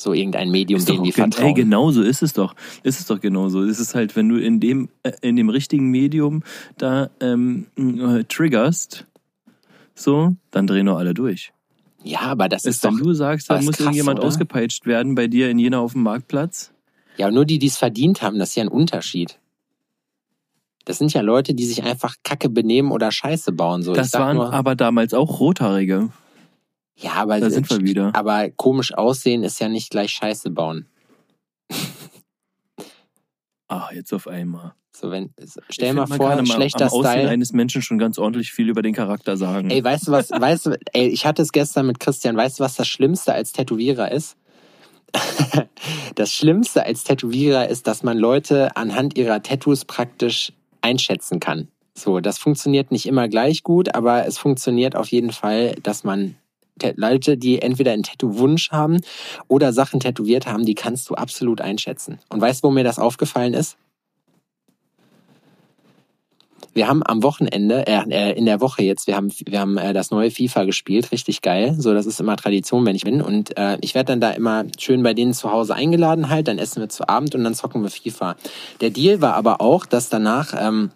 So 0.00 0.14
irgendein 0.14 0.50
Medium, 0.50 0.82
dem 0.82 1.02
die 1.04 1.12
vertrauen. 1.12 1.48
Ey, 1.48 1.52
genau 1.52 1.90
so 1.90 2.00
ist 2.00 2.22
es 2.22 2.32
doch. 2.32 2.54
Ist 2.82 3.00
es 3.00 3.06
doch 3.06 3.20
genauso. 3.20 3.62
Es 3.64 3.78
ist 3.78 3.94
halt, 3.94 4.16
wenn 4.16 4.30
du 4.30 4.36
in 4.36 4.58
dem, 4.58 4.88
äh, 5.02 5.12
in 5.20 5.36
dem 5.36 5.50
richtigen 5.50 5.90
Medium 5.90 6.42
da 6.78 7.10
ähm, 7.20 7.66
äh, 7.76 8.24
triggerst, 8.24 9.06
so, 9.94 10.34
dann 10.52 10.66
drehen 10.66 10.86
doch 10.86 10.96
alle 10.96 11.12
durch. 11.12 11.52
Ja, 12.02 12.20
aber 12.20 12.48
das 12.48 12.64
Ist, 12.64 12.76
ist 12.76 12.84
wenn 12.84 12.96
doch, 12.96 13.02
du 13.02 13.12
sagst, 13.12 13.50
da 13.50 13.56
muss 13.56 13.74
krass, 13.74 13.80
irgendjemand 13.80 14.20
oder? 14.20 14.28
ausgepeitscht 14.28 14.86
werden 14.86 15.14
bei 15.14 15.26
dir 15.26 15.50
in 15.50 15.58
Jena 15.58 15.80
auf 15.80 15.92
dem 15.92 16.02
Marktplatz. 16.02 16.72
Ja, 17.18 17.30
nur 17.30 17.44
die, 17.44 17.58
die 17.58 17.66
es 17.66 17.76
verdient 17.76 18.22
haben, 18.22 18.38
das 18.38 18.50
ist 18.50 18.54
ja 18.54 18.64
ein 18.64 18.68
Unterschied. 18.68 19.38
Das 20.86 20.96
sind 20.96 21.12
ja 21.12 21.20
Leute, 21.20 21.52
die 21.52 21.66
sich 21.66 21.82
einfach 21.82 22.16
Kacke 22.24 22.48
benehmen 22.48 22.90
oder 22.90 23.12
Scheiße 23.12 23.52
bauen. 23.52 23.82
So. 23.82 23.92
Das 23.92 24.14
waren 24.14 24.36
nur, 24.36 24.50
aber 24.50 24.76
damals 24.76 25.12
auch 25.12 25.40
Rothaarige. 25.40 26.08
Ja, 27.00 27.12
aber, 27.14 27.40
da 27.40 27.50
sind 27.50 27.68
wir 27.70 27.80
wieder. 27.80 28.14
aber 28.14 28.50
komisch 28.50 28.92
aussehen 28.94 29.42
ist 29.42 29.60
ja 29.60 29.68
nicht 29.68 29.90
gleich 29.90 30.10
Scheiße 30.12 30.50
bauen. 30.50 30.86
Ah, 33.68 33.88
jetzt 33.94 34.12
auf 34.12 34.26
einmal. 34.26 34.74
So, 34.92 35.10
wenn, 35.12 35.32
stell 35.70 35.88
Ich 35.90 35.94
mal 35.94 36.06
vor, 36.08 36.32
am- 36.32 36.44
schlechter 36.44 36.86
am 36.86 36.90
Aussehen 36.92 37.12
Style. 37.12 37.28
eines 37.28 37.52
Menschen 37.52 37.80
schon 37.82 37.98
ganz 37.98 38.18
ordentlich 38.18 38.52
viel 38.52 38.68
über 38.68 38.82
den 38.82 38.92
Charakter 38.94 39.36
sagen. 39.36 39.70
Ey, 39.70 39.82
weißt 39.82 40.08
du 40.08 40.12
was, 40.12 40.30
weißt 40.30 40.66
du, 40.66 40.78
ey, 40.92 41.06
ich 41.08 41.24
hatte 41.26 41.42
es 41.42 41.52
gestern 41.52 41.86
mit 41.86 42.00
Christian, 42.00 42.36
weißt 42.36 42.58
du, 42.58 42.64
was 42.64 42.74
das 42.74 42.88
Schlimmste 42.88 43.32
als 43.32 43.52
Tätowierer 43.52 44.10
ist? 44.10 44.36
das 46.16 46.32
Schlimmste 46.32 46.84
als 46.84 47.04
Tätowierer 47.04 47.68
ist, 47.68 47.86
dass 47.86 48.02
man 48.02 48.18
Leute 48.18 48.76
anhand 48.76 49.16
ihrer 49.16 49.42
Tattoos 49.42 49.84
praktisch 49.84 50.52
einschätzen 50.82 51.38
kann. 51.38 51.68
So, 51.96 52.20
das 52.20 52.38
funktioniert 52.38 52.90
nicht 52.90 53.06
immer 53.06 53.28
gleich 53.28 53.62
gut, 53.62 53.94
aber 53.94 54.26
es 54.26 54.38
funktioniert 54.38 54.96
auf 54.96 55.08
jeden 55.08 55.32
Fall, 55.32 55.76
dass 55.82 56.02
man 56.02 56.34
Leute, 56.96 57.36
die 57.36 57.62
entweder 57.62 57.92
einen 57.92 58.02
Tattoo-Wunsch 58.02 58.70
haben 58.70 59.00
oder 59.48 59.72
Sachen 59.72 60.00
tätowiert 60.00 60.46
haben, 60.46 60.64
die 60.64 60.74
kannst 60.74 61.08
du 61.10 61.14
absolut 61.14 61.60
einschätzen. 61.60 62.18
Und 62.28 62.40
weißt 62.40 62.62
du, 62.62 62.68
wo 62.68 62.72
mir 62.72 62.84
das 62.84 62.98
aufgefallen 62.98 63.54
ist? 63.54 63.76
Wir 66.72 66.86
haben 66.86 67.02
am 67.04 67.22
Wochenende, 67.22 67.86
äh, 67.86 68.02
äh, 68.10 68.38
in 68.38 68.46
der 68.46 68.60
Woche 68.60 68.82
jetzt, 68.82 69.06
wir 69.06 69.16
haben, 69.16 69.32
wir 69.44 69.60
haben 69.60 69.76
äh, 69.76 69.92
das 69.92 70.10
neue 70.10 70.30
FIFA 70.30 70.64
gespielt, 70.64 71.10
richtig 71.10 71.42
geil. 71.42 71.74
So, 71.78 71.94
das 71.94 72.06
ist 72.06 72.20
immer 72.20 72.36
Tradition, 72.36 72.86
wenn 72.86 72.94
ich 72.94 73.02
bin. 73.02 73.20
Und 73.20 73.56
äh, 73.58 73.76
ich 73.80 73.94
werde 73.94 74.12
dann 74.12 74.20
da 74.20 74.30
immer 74.30 74.64
schön 74.78 75.02
bei 75.02 75.12
denen 75.12 75.34
zu 75.34 75.50
Hause 75.50 75.74
eingeladen 75.74 76.28
halt, 76.28 76.46
dann 76.46 76.58
essen 76.58 76.80
wir 76.80 76.88
zu 76.88 77.08
Abend 77.08 77.34
und 77.34 77.42
dann 77.42 77.54
zocken 77.54 77.82
wir 77.82 77.90
FIFA. 77.90 78.36
Der 78.80 78.90
Deal 78.90 79.20
war 79.20 79.34
aber 79.34 79.60
auch, 79.60 79.84
dass 79.84 80.08
danach 80.10 80.54
ähm, 80.56 80.90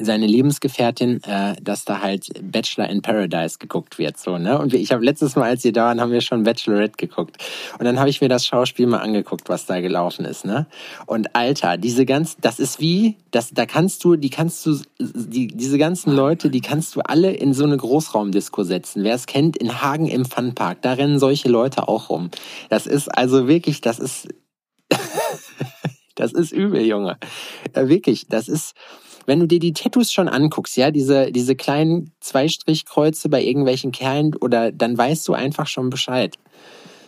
seine 0.00 0.26
Lebensgefährtin, 0.26 1.22
äh, 1.24 1.54
dass 1.62 1.84
da 1.84 2.00
halt 2.00 2.28
Bachelor 2.42 2.88
in 2.88 3.02
Paradise 3.02 3.58
geguckt 3.58 3.98
wird, 3.98 4.18
so, 4.18 4.38
ne? 4.38 4.58
Und 4.58 4.74
ich 4.74 4.92
habe 4.92 5.04
letztes 5.04 5.36
Mal, 5.36 5.50
als 5.50 5.64
wir 5.64 5.72
da 5.72 5.92
waren, 5.92 6.00
haben 6.00 6.12
wir 6.12 6.22
schon 6.22 6.42
Bachelorette 6.42 6.96
geguckt. 6.96 7.36
Und 7.78 7.84
dann 7.84 7.98
habe 7.98 8.08
ich 8.08 8.20
mir 8.20 8.28
das 8.28 8.46
Schauspiel 8.46 8.86
mal 8.86 8.98
angeguckt, 8.98 9.48
was 9.48 9.66
da 9.66 9.80
gelaufen 9.80 10.24
ist, 10.24 10.44
ne? 10.44 10.66
Und 11.06 11.36
Alter, 11.36 11.76
diese 11.76 12.06
ganz, 12.06 12.36
das 12.40 12.58
ist 12.58 12.80
wie, 12.80 13.16
das, 13.30 13.50
da 13.52 13.66
kannst 13.66 14.04
du, 14.04 14.16
die 14.16 14.30
kannst 14.30 14.64
du, 14.64 14.78
die, 14.98 15.48
diese 15.48 15.76
ganzen 15.76 16.12
Leute, 16.12 16.48
die 16.48 16.60
kannst 16.60 16.96
du 16.96 17.00
alle 17.00 17.32
in 17.32 17.52
so 17.52 17.64
eine 17.64 17.76
Großraumdisco 17.76 18.62
setzen. 18.62 19.04
Wer 19.04 19.14
es 19.14 19.26
kennt, 19.26 19.56
in 19.56 19.82
Hagen 19.82 20.06
im 20.06 20.24
Funpark, 20.24 20.80
da 20.82 20.94
rennen 20.94 21.18
solche 21.18 21.48
Leute 21.48 21.88
auch 21.88 22.08
rum. 22.08 22.30
Das 22.70 22.86
ist 22.86 23.08
also 23.08 23.48
wirklich, 23.48 23.82
das 23.82 23.98
ist, 23.98 24.28
das 26.14 26.32
ist 26.32 26.52
übel, 26.52 26.82
Junge. 26.82 27.18
Äh, 27.74 27.88
wirklich, 27.88 28.28
das 28.28 28.48
ist, 28.48 28.74
wenn 29.26 29.40
du 29.40 29.46
dir 29.46 29.58
die 29.58 29.72
Tattoos 29.72 30.12
schon 30.12 30.28
anguckst, 30.28 30.76
ja, 30.76 30.90
diese, 30.90 31.32
diese 31.32 31.56
kleinen 31.56 32.12
Zweistrichkreuze 32.20 33.28
bei 33.28 33.42
irgendwelchen 33.42 33.92
Kerlen, 33.92 34.34
oder 34.36 34.72
dann 34.72 34.96
weißt 34.96 35.26
du 35.28 35.34
einfach 35.34 35.66
schon 35.66 35.90
Bescheid. 35.90 36.36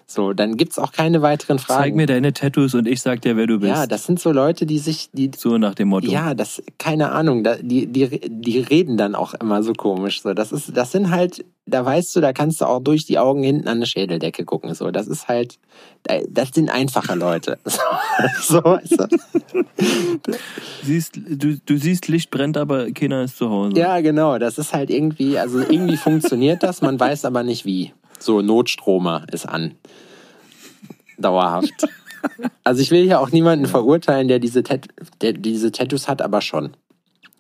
So, 0.07 0.33
dann 0.33 0.57
gibt's 0.57 0.79
auch 0.79 0.93
keine 0.93 1.23
weiteren 1.23 1.59
Fragen. 1.59 1.83
Zeig 1.83 1.95
mir 1.95 2.07
deine 2.07 2.33
Tattoos 2.33 2.75
und 2.75 2.87
ich 2.87 3.01
sag 3.01 3.23
dir, 3.23 3.37
wer 3.37 3.47
du 3.47 3.59
bist. 3.61 3.73
ja, 3.73 3.87
das 3.87 4.05
sind 4.05 4.21
so 4.21 4.33
Leute, 4.33 4.67
die 4.67 4.79
sich, 4.79 5.09
die, 5.13 5.31
so 5.37 5.57
nach 5.57 5.75
dem 5.75 5.89
Motto. 5.89 6.11
ja, 6.11 6.35
das, 6.35 6.63
keine 6.79 7.13
Ahnung, 7.13 7.43
da, 7.43 7.57
die, 7.57 7.87
die, 7.87 8.21
die 8.29 8.59
reden 8.59 8.97
dann 8.97 9.15
auch 9.15 9.35
immer 9.35 9.63
so 9.63 9.73
komisch. 9.73 10.23
So, 10.23 10.35
das 10.35 10.53
ist, 10.53 10.77
das 10.77 10.93
sind 10.93 11.11
halt, 11.11 11.45
da 11.67 11.85
weißt 11.85 12.15
du, 12.15 12.21
da 12.21 12.35
kannst 12.35 12.61
du 12.61 12.67
auch 12.67 12.81
durch 12.81 13.07
die 13.07 13.19
Augen 13.19 13.43
hinten 13.43 13.67
an 13.67 13.79
eine 13.79 13.87
Schädeldecke 13.87 14.45
gucken. 14.45 14.75
So, 14.75 14.91
das 14.91 15.09
ist 15.09 15.29
halt, 15.29 15.59
das 16.29 16.51
sind 16.51 16.71
einfache 16.71 17.15
Leute. 17.15 17.59
So, 18.39 18.59
so 18.59 18.65
weißt 18.65 19.01
du? 19.01 19.65
Siehst, 20.83 21.17
du, 21.17 21.57
du 21.59 21.77
siehst, 21.77 22.09
Licht 22.09 22.31
brennt, 22.31 22.57
aber 22.57 22.91
keiner 22.93 23.23
ist 23.25 23.39
zu 23.39 23.49
Hause. 23.49 23.77
Ja, 23.77 24.01
genau. 24.01 24.39
Das 24.39 24.59
ist 24.59 24.73
halt 24.73 24.91
irgendwie, 24.91 25.39
also 25.39 25.61
irgendwie 25.61 25.97
funktioniert 25.97 26.63
das, 26.63 26.83
man 26.83 27.01
weiß 27.01 27.25
aber 27.25 27.43
nicht 27.43 27.65
wie. 27.65 27.93
So, 28.25 28.41
Notstromer 28.41 29.27
ist 29.33 29.47
an. 29.47 29.75
Dauerhaft. 31.19 31.87
Also 32.65 32.81
ich 32.81 32.91
will 32.91 33.03
hier 33.03 33.21
auch 33.21 33.33
niemanden 33.33 33.67
verurteilen, 33.67 34.29
der 34.29 34.39
diese, 34.39 34.63
Tat 34.63 34.89
der 35.21 35.35
diese 35.35 35.73
Tattoos 35.73 36.09
hat, 36.09 36.23
aber 36.23 36.41
schon. 36.41 36.75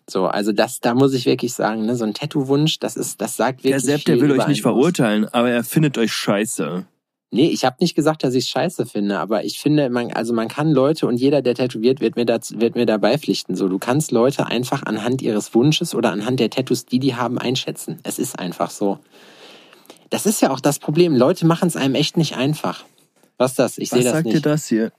So, 0.07 0.27
also 0.27 0.53
das, 0.53 0.81
da 0.81 0.92
muss 0.92 1.14
ich 1.14 1.25
wirklich 1.25 1.55
sagen, 1.55 1.87
ne, 1.87 1.97
so 1.97 2.05
ein 2.05 2.12
Tattoo-Wunsch, 2.12 2.81
das 2.81 2.99
ist, 2.99 3.18
das 3.23 3.35
sagt 3.35 3.64
wirklich 3.64 3.73
Der 3.73 3.81
Sepp, 3.81 4.05
der 4.05 4.20
will 4.20 4.31
euch 4.33 4.47
nicht 4.47 4.61
verurteilen, 4.61 5.27
aber 5.33 5.49
er 5.49 5.64
findet 5.64 5.97
euch 5.97 6.12
scheiße. 6.12 6.85
Nee, 7.31 7.49
ich 7.49 7.64
habe 7.64 7.77
nicht 7.81 7.94
gesagt, 7.94 8.25
dass 8.25 8.35
ich 8.35 8.49
scheiße 8.49 8.85
finde, 8.85 9.18
aber 9.18 9.47
ich 9.47 9.59
finde, 9.59 9.88
man, 9.88 10.12
also 10.12 10.35
man 10.35 10.49
kann 10.49 10.70
Leute 10.70 11.07
und 11.07 11.16
jeder, 11.16 11.40
der 11.40 11.55
tätowiert, 11.55 12.03
wird 12.03 12.16
mir, 12.16 12.27
dazu, 12.27 12.61
wird 12.61 12.75
mir 12.75 12.85
dabei 12.85 13.16
pflichten. 13.16 13.57
So, 13.57 13.68
du 13.68 13.79
kannst 13.79 14.12
Leute 14.12 14.47
einfach 14.49 14.83
anhand 14.83 15.23
ihres 15.23 15.55
Wunsches 15.55 15.94
oder 15.94 16.12
anhand 16.12 16.40
der 16.40 16.51
Tattoos, 16.51 16.85
die 16.85 16.99
die 16.99 17.14
haben, 17.14 17.38
einschätzen. 17.38 18.01
Es 18.03 18.18
ist 18.18 18.38
einfach 18.38 18.70
so. 18.70 18.99
Das 20.11 20.27
ist 20.27 20.40
ja 20.43 20.51
auch 20.51 20.61
das 20.61 20.79
Problem. 20.79 21.14
Leute 21.14 21.47
machen 21.47 21.69
es 21.69 21.77
einem 21.77 21.95
echt 21.95 22.17
nicht 22.17 22.37
einfach. 22.37 22.85
Was 23.37 23.53
ist 23.53 23.59
das? 23.59 23.79
Ich 23.79 23.90
sehe 23.90 23.99
Was 23.99 24.05
das 24.05 24.12
sagt 24.14 24.27
dir 24.27 24.33
nicht. 24.35 24.47
das 24.47 24.67
hier? 24.67 24.93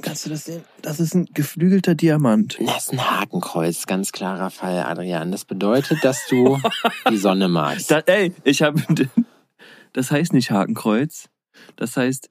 Kannst 0.00 0.26
du 0.26 0.30
das 0.30 0.44
sehen? 0.44 0.64
Das 0.80 1.00
ist 1.00 1.14
ein 1.14 1.26
geflügelter 1.34 1.94
Diamant. 1.96 2.56
Das 2.64 2.84
ist 2.84 2.92
ein 2.92 3.10
Hakenkreuz, 3.10 3.86
ganz 3.86 4.12
klarer 4.12 4.50
Fall, 4.50 4.84
Adrian. 4.84 5.32
Das 5.32 5.44
bedeutet, 5.44 6.04
dass 6.04 6.26
du 6.28 6.60
die 7.10 7.16
Sonne 7.16 7.48
magst. 7.48 7.90
Da, 7.90 7.98
ey, 8.06 8.32
ich 8.44 8.62
habe. 8.62 8.80
Das 9.94 10.10
heißt 10.10 10.34
nicht 10.34 10.50
Hakenkreuz. 10.50 11.28
Das 11.76 11.96
heißt 11.96 12.28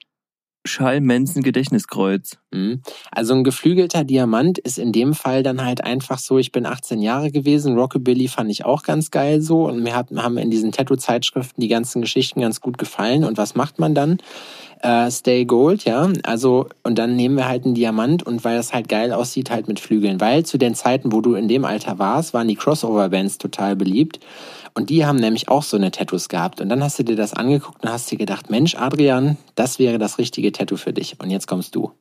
Schall-Menzen-Gedächtniskreuz. 0.67 2.37
Mhm. 2.51 2.81
Also 3.11 3.33
ein 3.33 3.43
geflügelter 3.43 4.03
Diamant 4.03 4.59
ist 4.59 4.77
in 4.77 4.91
dem 4.91 5.13
Fall 5.13 5.43
dann 5.43 5.63
halt 5.63 5.83
einfach 5.83 6.19
so, 6.19 6.37
ich 6.37 6.51
bin 6.51 6.65
18 6.65 7.01
Jahre 7.01 7.31
gewesen, 7.31 7.77
Rockabilly 7.77 8.27
fand 8.27 8.51
ich 8.51 8.65
auch 8.65 8.83
ganz 8.83 9.11
geil 9.11 9.41
so 9.41 9.65
und 9.65 9.81
mir 9.81 9.95
hat, 9.95 10.11
haben 10.15 10.37
in 10.37 10.51
diesen 10.51 10.71
Tattoo-Zeitschriften 10.71 11.61
die 11.61 11.67
ganzen 11.67 12.01
Geschichten 12.01 12.41
ganz 12.41 12.61
gut 12.61 12.77
gefallen. 12.77 13.23
Und 13.23 13.37
was 13.37 13.55
macht 13.55 13.79
man 13.79 13.95
dann? 13.95 14.17
Äh, 14.81 15.09
Stay 15.09 15.45
Gold, 15.45 15.85
ja. 15.85 16.09
Also, 16.23 16.67
und 16.83 16.99
dann 16.99 17.15
nehmen 17.15 17.35
wir 17.35 17.47
halt 17.47 17.65
einen 17.65 17.73
Diamant 17.73 18.23
und 18.23 18.43
weil 18.43 18.57
das 18.57 18.73
halt 18.73 18.89
geil 18.89 19.11
aussieht, 19.11 19.49
halt 19.49 19.67
mit 19.67 19.79
Flügeln. 19.79 20.21
Weil 20.21 20.45
zu 20.45 20.57
den 20.57 20.75
Zeiten, 20.75 21.11
wo 21.11 21.21
du 21.21 21.33
in 21.33 21.47
dem 21.47 21.65
Alter 21.65 21.97
warst, 21.97 22.33
waren 22.33 22.47
die 22.47 22.55
Crossover-Bands 22.55 23.39
total 23.39 23.75
beliebt. 23.75 24.19
Und 24.77 24.91
die 24.91 25.07
haben 25.07 25.15
nämlich 25.15 25.49
auch 25.49 25.63
so 25.63 25.75
eine 25.75 25.89
Tattoos 25.89 26.29
gehabt. 26.29 26.61
Und 26.61 26.69
dann 26.69 26.83
hast 26.83 26.99
du 26.99 27.03
dir 27.03 27.15
das 27.15 27.33
angeguckt 27.33 27.83
und 27.83 27.89
hast 27.89 28.11
dir 28.11 28.17
gedacht, 28.19 28.51
Mensch, 28.51 28.75
Adrian, 28.75 29.35
das 29.55 29.79
wäre 29.79 29.97
das 29.97 30.19
richtige 30.19 30.51
Tattoo 30.51 30.77
für 30.77 30.93
dich. 30.93 31.19
Und 31.19 31.31
jetzt 31.31 31.47
kommst 31.47 31.73
du. 31.73 31.93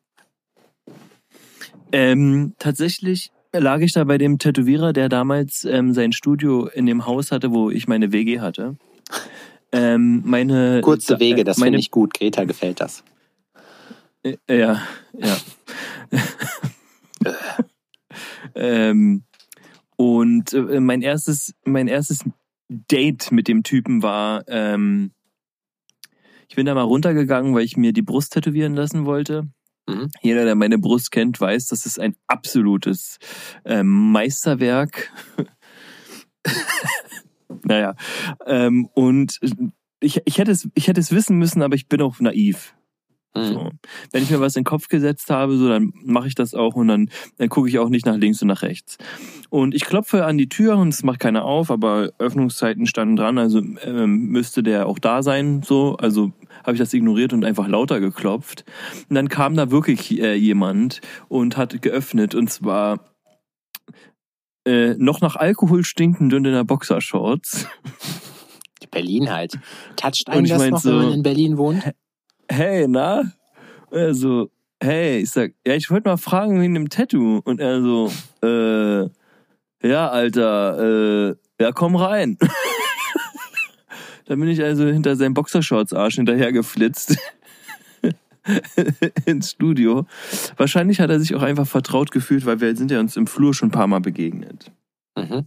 Ähm, 1.91 2.53
tatsächlich 2.59 3.31
lag 3.55 3.81
ich 3.81 3.95
da 3.95 4.05
bei 4.05 4.19
dem 4.19 4.39
Tätowierer, 4.39 4.93
der 4.93 5.09
damals 5.09 5.65
ähm, 5.65 5.95
sein 5.95 6.13
Studio 6.13 6.67
in 6.67 6.85
dem 6.85 7.07
Haus 7.07 7.33
hatte, 7.33 7.51
wo 7.51 7.71
ich 7.71 7.89
meine 7.89 8.13
WG 8.13 8.41
hatte. 8.41 8.77
Ähm, 9.73 10.21
meine 10.27 10.83
Kurze 10.83 11.19
Wege, 11.19 11.45
das 11.45 11.57
äh, 11.57 11.61
meine, 11.61 11.69
finde 11.69 11.81
ich 11.81 11.91
gut. 11.91 12.13
Greta 12.13 12.45
gefällt 12.45 12.83
das. 12.83 13.05
Äh, 14.23 14.37
ja, 14.51 14.83
ja. 15.15 15.37
ähm, 18.55 19.23
und 19.97 20.53
äh, 20.53 20.81
mein 20.81 21.01
erstes, 21.01 21.55
mein 21.65 21.89
erstes 21.89 22.23
Date 22.69 23.33
mit 23.33 23.49
dem 23.49 23.63
Typen 23.63 24.03
war, 24.03 24.45
ähm, 24.49 25.13
ich 26.49 26.57
bin 26.57 26.67
da 26.67 26.75
mal 26.75 26.83
runtergegangen, 26.83 27.55
weil 27.55 27.65
ich 27.65 27.77
mir 27.77 27.93
die 27.93 28.03
Brust 28.03 28.33
tätowieren 28.33 28.75
lassen 28.75 29.05
wollte. 29.05 29.49
Mhm. 29.89 30.11
Jeder, 30.21 30.45
der 30.45 30.55
meine 30.55 30.79
Brust 30.79 31.11
kennt, 31.11 31.41
weiß, 31.41 31.69
das 31.69 31.87
ist 31.87 31.99
ein 31.99 32.17
absolutes 32.27 33.19
ähm, 33.65 34.13
Meisterwerk. 34.13 35.13
naja, 37.65 37.95
ähm, 38.47 38.89
und 38.95 39.39
ich, 40.01 40.21
ich, 40.25 40.39
hätte 40.39 40.51
es, 40.51 40.69
ich 40.75 40.89
hätte 40.89 41.01
es 41.01 41.13
wissen 41.13 41.39
müssen, 41.39 41.63
aber 41.63 41.75
ich 41.75 41.89
bin 41.89 42.03
auch 42.03 42.21
naiv. 42.21 42.75
Mhm. 43.37 43.53
So. 43.53 43.71
Wenn 44.13 44.23
ich 44.23 44.31
mir 44.31 44.41
was 44.41 44.57
in 44.57 44.61
den 44.63 44.67
Kopf 44.67 44.89
gesetzt 44.89 45.31
habe, 45.31 45.57
so 45.57 45.69
dann 45.69 45.93
mache 46.05 46.29
ich 46.29 46.35
das 46.35 46.55
auch 46.55 46.75
und 46.75 46.89
dann, 46.89 47.11
dann 47.39 47.49
gucke 47.49 47.69
ich 47.69 47.79
auch 47.79 47.89
nicht 47.89 48.07
nach 48.07 48.17
links 48.17 48.43
und 48.43 48.49
nach 48.49 48.63
rechts. 48.63 48.99
Und 49.51 49.75
ich 49.75 49.85
klopfe 49.85 50.25
an 50.25 50.39
die 50.39 50.49
Tür 50.49 50.77
und 50.77 50.89
es 50.89 51.03
macht 51.03 51.21
keiner 51.21 51.45
auf, 51.45 51.71
aber 51.71 52.11
Öffnungszeiten 52.19 52.87
standen 52.87 53.17
dran, 53.17 53.39
also 53.39 53.59
ähm, 53.83 54.27
müsste 54.29 54.63
der 54.63 54.87
auch 54.87 54.99
da 54.99 55.23
sein. 55.23 55.63
So, 55.63 55.97
also 55.97 56.33
habe 56.65 56.73
ich 56.73 56.79
das 56.79 56.93
ignoriert 56.95 57.33
und 57.33 57.45
einfach 57.45 57.69
lauter 57.69 58.01
geklopft. 58.01 58.65
Und 59.09 59.15
dann 59.15 59.29
kam 59.29 59.55
da 59.57 59.71
wirklich 59.71 60.21
äh, 60.21 60.35
jemand 60.35 61.01
und 61.29 61.57
hat 61.57 61.81
geöffnet 61.83 62.35
und 62.35 62.51
zwar 62.51 63.01
äh, 64.67 64.95
noch 64.99 65.21
nach 65.21 65.37
Alkohol 65.37 65.85
stinkend 65.85 66.35
und 66.35 66.45
in 66.45 66.53
der 66.53 66.65
Boxershorts. 66.65 67.69
Berlin 68.91 69.31
halt. 69.31 69.59
Toucht 69.97 70.29
einen 70.29 70.47
das 70.47 70.59
mein 70.59 70.71
noch, 70.71 70.81
so- 70.81 70.91
wenn 70.91 70.97
man 70.97 71.13
in 71.13 71.23
Berlin 71.23 71.59
wohnt? 71.59 71.83
Hey, 72.49 72.87
na? 72.89 73.33
Er 73.91 74.15
so, 74.15 74.51
hey, 74.83 75.19
ich 75.19 75.31
sag, 75.31 75.55
ja, 75.67 75.75
ich 75.75 75.91
wollte 75.91 76.09
mal 76.09 76.17
fragen 76.17 76.61
wegen 76.61 76.75
dem 76.75 76.89
Tattoo. 76.89 77.41
Und 77.45 77.61
er 77.61 77.81
so, 77.83 78.13
äh, 78.43 79.09
ja, 79.87 80.09
Alter, 80.09 81.31
äh, 81.31 81.37
ja, 81.61 81.73
komm 81.73 81.97
rein. 81.97 82.39
Dann 84.27 84.41
bin 84.41 84.49
ich 84.49 84.63
also 84.63 84.85
hinter 84.87 85.15
seinem 85.15 85.35
Boxershorts-Arsch 85.35 86.17
hinterhergeflitzt. 86.17 87.17
ins 89.27 89.51
Studio. 89.51 90.07
Wahrscheinlich 90.57 91.01
hat 91.01 91.11
er 91.11 91.21
sich 91.21 91.35
auch 91.35 91.43
einfach 91.43 91.67
vertraut 91.67 92.11
gefühlt, 92.11 92.47
weil 92.47 92.61
wir 92.61 92.77
sind 92.77 92.91
ja 92.91 93.01
uns 93.01 93.17
im 93.17 93.27
Flur 93.27 93.55
schon 93.55 93.69
ein 93.69 93.73
paar 93.73 93.87
Mal 93.87 94.01
begegnet. 94.01 94.71
Mhm. 95.17 95.47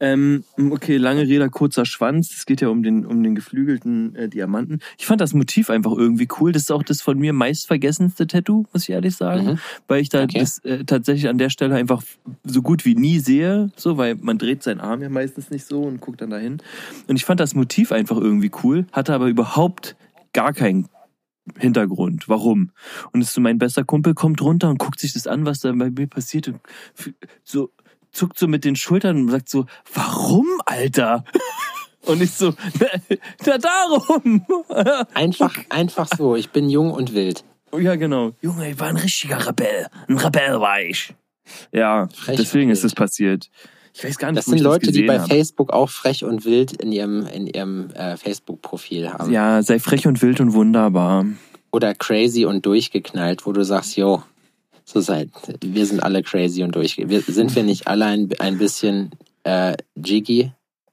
Ähm, 0.00 0.44
okay, 0.70 0.96
lange 0.96 1.22
Rede, 1.28 1.50
kurzer 1.50 1.84
Schwanz. 1.84 2.30
Es 2.32 2.46
geht 2.46 2.62
ja 2.62 2.68
um 2.68 2.82
den, 2.82 3.04
um 3.04 3.22
den 3.22 3.34
geflügelten 3.34 4.16
äh, 4.16 4.28
Diamanten. 4.30 4.80
Ich 4.98 5.06
fand 5.06 5.20
das 5.20 5.34
Motiv 5.34 5.68
einfach 5.68 5.92
irgendwie 5.92 6.26
cool. 6.40 6.52
Das 6.52 6.62
ist 6.62 6.72
auch 6.72 6.82
das 6.82 7.02
von 7.02 7.18
mir 7.18 7.34
meist 7.34 7.66
vergessenste 7.66 8.26
Tattoo, 8.26 8.64
muss 8.72 8.84
ich 8.84 8.90
ehrlich 8.90 9.14
sagen. 9.14 9.44
Mhm. 9.44 9.58
Weil 9.88 10.00
ich 10.00 10.08
da 10.08 10.22
Okay. 10.22 10.38
das 10.40 10.58
äh, 10.60 10.84
tatsächlich 10.84 11.28
an 11.28 11.38
der 11.38 11.50
Stelle 11.50 11.74
einfach 11.74 12.02
so 12.44 12.62
gut 12.62 12.84
wie 12.84 12.94
nie 12.94 13.18
sehe. 13.18 13.70
So, 13.76 13.96
weil 13.96 14.14
man 14.16 14.38
dreht 14.38 14.62
seinen 14.62 14.80
Arm 14.80 15.02
ja 15.02 15.08
meistens 15.08 15.50
nicht 15.50 15.66
so 15.66 15.82
und 15.82 16.00
guckt 16.00 16.20
dann 16.20 16.30
dahin. 16.30 16.58
Und 17.06 17.16
ich 17.16 17.24
fand 17.24 17.40
das 17.40 17.54
Motiv 17.54 17.92
einfach 17.92 18.16
irgendwie 18.16 18.50
cool, 18.62 18.86
hatte 18.92 19.12
aber 19.12 19.28
überhaupt 19.28 19.96
gar 20.32 20.52
keinen 20.52 20.88
Hintergrund. 21.58 22.28
Warum? 22.28 22.70
Und 23.12 23.20
es 23.20 23.28
ist 23.28 23.34
so 23.34 23.40
mein 23.40 23.58
bester 23.58 23.84
Kumpel 23.84 24.14
kommt 24.14 24.40
runter 24.40 24.68
und 24.70 24.78
guckt 24.78 25.00
sich 25.00 25.12
das 25.12 25.26
an, 25.26 25.46
was 25.46 25.60
da 25.60 25.72
bei 25.72 25.90
mir 25.90 26.06
passiert 26.06 26.48
und 26.48 26.60
so 27.42 27.70
zuckt 28.12 28.38
so 28.38 28.48
mit 28.48 28.64
den 28.64 28.76
Schultern 28.76 29.22
und 29.22 29.30
sagt 29.30 29.48
so, 29.48 29.66
warum, 29.94 30.46
Alter? 30.66 31.24
Und 32.06 32.22
ich 32.22 32.30
so, 32.30 32.54
na 33.44 33.58
darum. 33.58 34.46
Einfach, 35.14 35.54
einfach 35.68 36.08
so. 36.16 36.34
Ich 36.34 36.48
bin 36.48 36.70
jung 36.70 36.92
und 36.92 37.12
wild. 37.14 37.44
Ja, 37.78 37.94
genau. 37.96 38.32
Junge, 38.40 38.70
ich 38.70 38.80
war 38.80 38.88
ein 38.88 38.96
richtiger 38.96 39.46
Rebell. 39.46 39.86
Ein 40.08 40.16
Rebell 40.16 40.58
war 40.60 40.80
ich. 40.80 41.12
Ja, 41.72 42.08
Frech 42.14 42.38
deswegen 42.38 42.70
ist 42.70 42.84
das 42.84 42.94
passiert. 42.94 43.50
Ich 43.92 44.04
weiß 44.04 44.18
gar 44.18 44.32
nicht, 44.32 44.38
Das 44.38 44.46
sind 44.46 44.60
Leute, 44.60 44.86
das 44.86 44.94
die 44.94 45.02
bei 45.02 45.18
habe. 45.18 45.28
Facebook 45.28 45.72
auch 45.72 45.90
frech 45.90 46.24
und 46.24 46.44
wild 46.44 46.72
in 46.72 46.90
ihrem, 46.90 47.26
in 47.26 47.46
ihrem 47.46 47.90
äh, 47.90 48.16
Facebook-Profil 48.16 49.12
haben. 49.12 49.30
Ja, 49.30 49.62
sei 49.62 49.78
frech 49.78 50.06
und 50.06 50.22
wild 50.22 50.40
und 50.40 50.54
wunderbar. 50.54 51.26
Oder 51.70 51.94
crazy 51.94 52.44
und 52.44 52.64
durchgeknallt, 52.66 53.46
wo 53.46 53.52
du 53.52 53.64
sagst, 53.64 53.96
yo, 53.96 54.22
so 54.92 55.00
seid, 55.00 55.30
wir 55.62 55.86
sind 55.86 56.02
alle 56.02 56.22
crazy 56.22 56.62
und 56.62 56.74
durchgeknallt. 56.74 57.26
Wir, 57.26 57.34
sind 57.34 57.54
wir 57.54 57.62
nicht 57.62 57.86
alle 57.86 58.06
ein, 58.06 58.28
ein 58.38 58.58
bisschen 58.58 59.10
äh, 59.44 59.76
jiggy? 59.94 60.52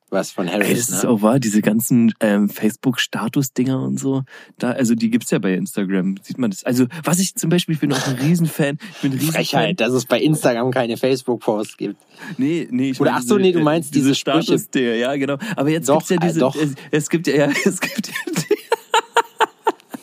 Was 0.09 0.31
von 0.31 0.47
Ey, 0.47 0.53
Harris, 0.53 0.87
das 0.87 0.97
ist 0.99 1.03
ne? 1.03 1.09
auch 1.09 1.21
wahr, 1.21 1.37
diese 1.37 1.61
ganzen 1.61 2.13
ähm, 2.21 2.47
Facebook-Status-Dinger 2.47 3.81
und 3.81 3.99
so. 3.99 4.23
Da, 4.57 4.71
also 4.71 4.95
die 4.95 5.09
gibt's 5.09 5.31
ja 5.31 5.39
bei 5.39 5.53
Instagram, 5.53 6.15
sieht 6.23 6.37
man 6.37 6.49
das. 6.49 6.63
Also, 6.63 6.85
was 7.03 7.19
ich 7.19 7.35
zum 7.35 7.49
Beispiel, 7.49 7.75
ich 7.75 7.81
bin 7.81 7.91
auch 7.91 8.07
ein 8.07 8.15
Riesenfan. 8.15 8.77
Ich 8.93 9.01
bin 9.01 9.11
ein 9.11 9.17
Riesenfan. 9.17 9.43
Frechheit, 9.43 9.81
dass 9.81 9.91
es 9.91 10.05
bei 10.05 10.21
Instagram 10.21 10.71
keine 10.71 10.95
Facebook-Posts 10.95 11.75
gibt. 11.75 11.97
Nee, 12.37 12.69
nee, 12.71 12.91
ich 12.91 13.01
Oder 13.01 13.15
ach 13.15 13.21
so, 13.21 13.37
nee, 13.37 13.51
du 13.51 13.59
äh, 13.59 13.63
meinst 13.63 13.93
diese 13.93 14.15
Sprüche. 14.15 14.43
Status-Dinger, 14.43 14.93
ja, 14.93 15.13
genau. 15.17 15.37
Aber 15.57 15.69
jetzt 15.69 15.89
Doch, 15.89 15.97
gibt's 15.97 16.09
ja 16.09 16.15
äh, 16.15 16.27
diese, 16.27 16.39
doch. 16.39 16.55
Es, 16.55 16.75
es 16.89 17.09
gibt 17.09 17.27
ja, 17.27 17.35
ja, 17.35 17.49
es 17.65 17.81
gibt 17.81 18.07
ja, 18.07 18.13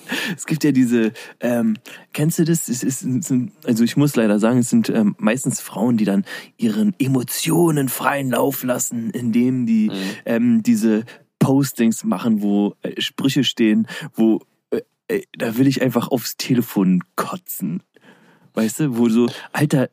es 0.37 0.47
gibt 0.47 0.65
ja 0.65 0.73
diese, 0.73 1.13
ähm, 1.41 1.77
kennst 2.13 2.39
du 2.39 2.45
das? 2.45 2.69
Es 2.69 2.83
ist, 2.83 3.03
es 3.03 3.27
sind, 3.27 3.53
also 3.65 3.85
ich 3.85 3.97
muss 3.97 4.17
leider 4.17 4.39
sagen, 4.39 4.59
es 4.59 4.71
sind 4.71 4.89
ähm, 4.91 5.15
meistens 5.19 5.61
Frauen, 5.61 5.97
die 5.97 6.05
dann 6.05 6.25
ihren 6.57 6.95
Emotionen 6.99 7.89
freien 7.89 8.31
Lauf 8.31 8.63
lassen, 8.63 9.11
indem 9.11 9.67
die 9.67 9.89
Mhm. 9.89 9.93
ähm, 10.25 10.63
diese 10.63 11.05
Postings 11.39 12.05
machen, 12.05 12.43
wo 12.43 12.75
äh, 12.83 13.01
Sprüche 13.01 13.45
stehen, 13.45 13.87
wo 14.15 14.41
äh, 14.71 14.81
äh, 15.09 15.23
da 15.37 15.57
will 15.59 15.67
ich 15.67 15.83
einfach 15.83 16.09
aufs 16.09 16.37
Telefon 16.37 17.03
kotzen. 17.17 17.83
Weißt 18.55 18.81
du, 18.81 18.97
wo 18.97 19.09
so, 19.09 19.29
Alter, 19.53 19.91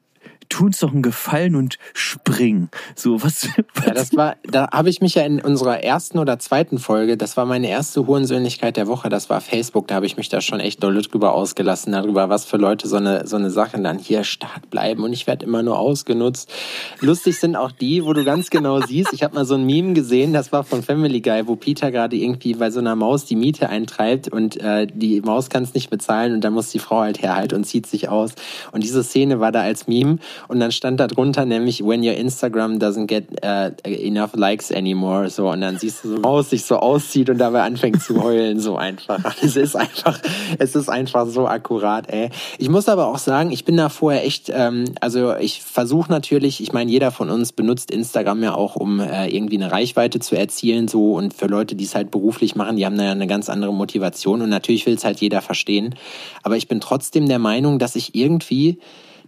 tu 0.51 0.65
uns 0.65 0.79
doch 0.79 0.91
einen 0.91 1.01
Gefallen 1.01 1.55
und 1.55 1.77
spring. 1.93 2.69
So, 2.95 3.23
was, 3.23 3.47
was 3.73 3.85
Ja, 3.85 3.93
das 3.93 4.15
war, 4.15 4.35
da 4.43 4.69
habe 4.71 4.89
ich 4.89 5.01
mich 5.01 5.15
ja 5.15 5.23
in 5.23 5.41
unserer 5.41 5.83
ersten 5.83 6.19
oder 6.19 6.37
zweiten 6.39 6.77
Folge, 6.77 7.17
das 7.17 7.37
war 7.37 7.45
meine 7.45 7.69
erste 7.69 8.05
Hurensöhnlichkeit 8.05 8.77
der 8.77 8.87
Woche, 8.87 9.09
das 9.09 9.29
war 9.29 9.41
Facebook, 9.41 9.87
da 9.87 9.95
habe 9.95 10.05
ich 10.05 10.17
mich 10.17 10.29
da 10.29 10.41
schon 10.41 10.59
echt 10.59 10.83
doll 10.83 11.01
drüber 11.01 11.33
ausgelassen, 11.33 11.93
darüber, 11.93 12.29
was 12.29 12.45
für 12.45 12.57
Leute 12.57 12.87
so 12.87 12.97
eine, 12.97 13.25
so 13.25 13.37
eine 13.37 13.49
Sache 13.49 13.81
dann 13.81 13.97
hier 13.97 14.25
stark 14.25 14.69
bleiben 14.69 15.03
und 15.03 15.13
ich 15.13 15.25
werde 15.25 15.45
immer 15.45 15.63
nur 15.63 15.79
ausgenutzt. 15.79 16.51
Lustig 16.99 17.39
sind 17.39 17.55
auch 17.55 17.71
die, 17.71 18.03
wo 18.03 18.11
du 18.11 18.25
ganz 18.25 18.49
genau 18.49 18.81
siehst, 18.81 19.13
ich 19.13 19.23
habe 19.23 19.35
mal 19.35 19.45
so 19.45 19.55
ein 19.55 19.65
Meme 19.65 19.93
gesehen, 19.93 20.33
das 20.33 20.51
war 20.51 20.65
von 20.65 20.83
Family 20.83 21.21
Guy, 21.21 21.47
wo 21.47 21.55
Peter 21.55 21.91
gerade 21.91 22.17
irgendwie 22.17 22.55
bei 22.55 22.71
so 22.71 22.79
einer 22.81 22.97
Maus 22.97 23.23
die 23.23 23.37
Miete 23.37 23.69
eintreibt 23.69 24.27
und 24.27 24.59
äh, 24.59 24.85
die 24.85 25.21
Maus 25.21 25.49
kann 25.49 25.63
es 25.63 25.73
nicht 25.73 25.89
bezahlen 25.89 26.33
und 26.33 26.43
dann 26.43 26.51
muss 26.51 26.71
die 26.71 26.79
Frau 26.79 26.99
halt 26.99 27.21
herhalten 27.21 27.55
und 27.55 27.63
zieht 27.63 27.87
sich 27.87 28.09
aus. 28.09 28.33
Und 28.73 28.83
diese 28.83 29.03
Szene 29.03 29.39
war 29.39 29.53
da 29.53 29.61
als 29.61 29.87
Meme 29.87 30.17
Und 30.47 30.59
dann 30.59 30.71
stand 30.71 30.99
da 30.99 31.07
drunter 31.07 31.45
nämlich, 31.45 31.83
when 31.83 32.03
your 32.03 32.13
Instagram 32.13 32.77
doesn't 32.77 33.07
get 33.07 33.25
uh, 33.43 33.71
enough 33.85 34.35
likes 34.35 34.71
anymore. 34.71 35.29
So, 35.29 35.49
und 35.49 35.61
dann 35.61 35.77
siehst 35.77 36.03
du 36.03 36.15
so 36.15 36.21
aus, 36.23 36.49
sich 36.49 36.65
so 36.65 36.77
auszieht 36.77 37.29
und 37.29 37.37
dabei 37.37 37.61
anfängt 37.63 38.01
zu 38.01 38.21
heulen, 38.21 38.59
so 38.59 38.77
einfach. 38.77 39.21
Es 39.43 39.55
ist 39.55 39.75
einfach, 39.75 40.19
es 40.59 40.75
ist 40.75 40.87
einfach 40.87 41.25
so 41.27 41.47
akkurat, 41.47 42.09
ey. 42.09 42.29
Ich 42.57 42.69
muss 42.69 42.87
aber 42.87 43.07
auch 43.07 43.17
sagen, 43.17 43.51
ich 43.51 43.65
bin 43.65 43.75
da 43.75 43.89
vorher 43.89 44.23
echt, 44.25 44.51
ähm, 44.53 44.85
also 45.01 45.35
ich 45.35 45.61
versuche 45.61 46.11
natürlich, 46.11 46.61
ich 46.61 46.73
meine, 46.73 46.91
jeder 46.91 47.11
von 47.11 47.29
uns 47.29 47.51
benutzt 47.51 47.91
Instagram 47.91 48.43
ja 48.43 48.53
auch, 48.53 48.75
um 48.75 48.99
äh, 48.99 49.27
irgendwie 49.27 49.57
eine 49.57 49.71
Reichweite 49.71 50.19
zu 50.19 50.37
erzielen, 50.37 50.87
so 50.87 51.13
und 51.13 51.33
für 51.33 51.47
Leute, 51.47 51.75
die 51.75 51.83
es 51.83 51.95
halt 51.95 52.11
beruflich 52.11 52.55
machen, 52.55 52.77
die 52.77 52.85
haben 52.85 52.97
da 52.97 53.05
ja 53.05 53.11
eine 53.11 53.27
ganz 53.27 53.49
andere 53.49 53.73
Motivation 53.73 54.41
und 54.41 54.49
natürlich 54.49 54.85
will 54.85 54.93
es 54.93 55.03
halt 55.03 55.19
jeder 55.19 55.41
verstehen. 55.41 55.95
Aber 56.43 56.55
ich 56.55 56.67
bin 56.67 56.79
trotzdem 56.79 57.27
der 57.27 57.39
Meinung, 57.39 57.79
dass 57.79 57.95
ich 57.95 58.15
irgendwie 58.15 58.79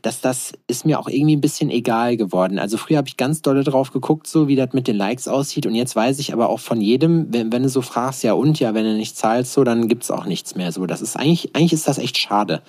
dass 0.03 0.19
das 0.19 0.51
ist 0.67 0.85
mir 0.85 0.99
auch 0.99 1.07
irgendwie 1.07 1.37
ein 1.37 1.41
bisschen 1.41 1.71
egal 1.71 2.17
geworden. 2.17 2.59
Also 2.59 2.77
früher 2.77 2.97
habe 2.97 3.07
ich 3.07 3.15
ganz 3.15 3.41
dolle 3.41 3.63
drauf 3.63 3.91
geguckt, 3.91 4.27
so 4.27 4.49
wie 4.49 4.57
das 4.57 4.73
mit 4.73 4.87
den 4.87 4.97
Likes 4.97 5.29
aussieht. 5.29 5.65
Und 5.65 5.75
jetzt 5.75 5.95
weiß 5.95 6.19
ich 6.19 6.33
aber 6.33 6.49
auch 6.49 6.59
von 6.59 6.81
jedem, 6.81 7.33
wenn, 7.33 7.53
wenn 7.53 7.63
du 7.63 7.69
so 7.69 7.81
fragst, 7.81 8.21
ja 8.21 8.33
und 8.33 8.59
ja, 8.59 8.73
wenn 8.73 8.83
du 8.83 8.93
nicht 8.95 9.17
zahlst, 9.17 9.53
so, 9.53 9.63
dann 9.63 9.87
gibt's 9.87 10.11
auch 10.11 10.25
nichts 10.25 10.55
mehr. 10.55 10.73
So, 10.73 10.85
das 10.85 11.01
ist 11.01 11.15
eigentlich, 11.15 11.55
eigentlich 11.55 11.71
ist 11.71 11.87
das 11.87 11.99
echt 11.99 12.17
schade, 12.17 12.61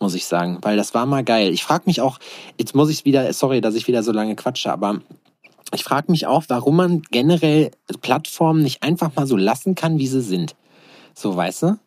muss 0.00 0.16
ich 0.16 0.26
sagen, 0.26 0.58
weil 0.62 0.76
das 0.76 0.92
war 0.92 1.06
mal 1.06 1.22
geil. 1.22 1.52
Ich 1.52 1.62
frage 1.62 1.84
mich 1.86 2.00
auch, 2.00 2.18
jetzt 2.58 2.74
muss 2.74 2.90
ich 2.90 3.04
wieder, 3.04 3.32
sorry, 3.32 3.60
dass 3.60 3.76
ich 3.76 3.86
wieder 3.86 4.02
so 4.02 4.10
lange 4.10 4.34
quatsche, 4.34 4.72
aber 4.72 4.98
ich 5.72 5.84
frage 5.84 6.10
mich 6.10 6.26
auch, 6.26 6.42
warum 6.48 6.74
man 6.74 7.02
generell 7.12 7.70
Plattformen 8.00 8.64
nicht 8.64 8.82
einfach 8.82 9.14
mal 9.14 9.28
so 9.28 9.36
lassen 9.36 9.76
kann, 9.76 10.00
wie 10.00 10.08
sie 10.08 10.22
sind. 10.22 10.56
So, 11.14 11.36
weißt 11.36 11.62
du? 11.62 11.78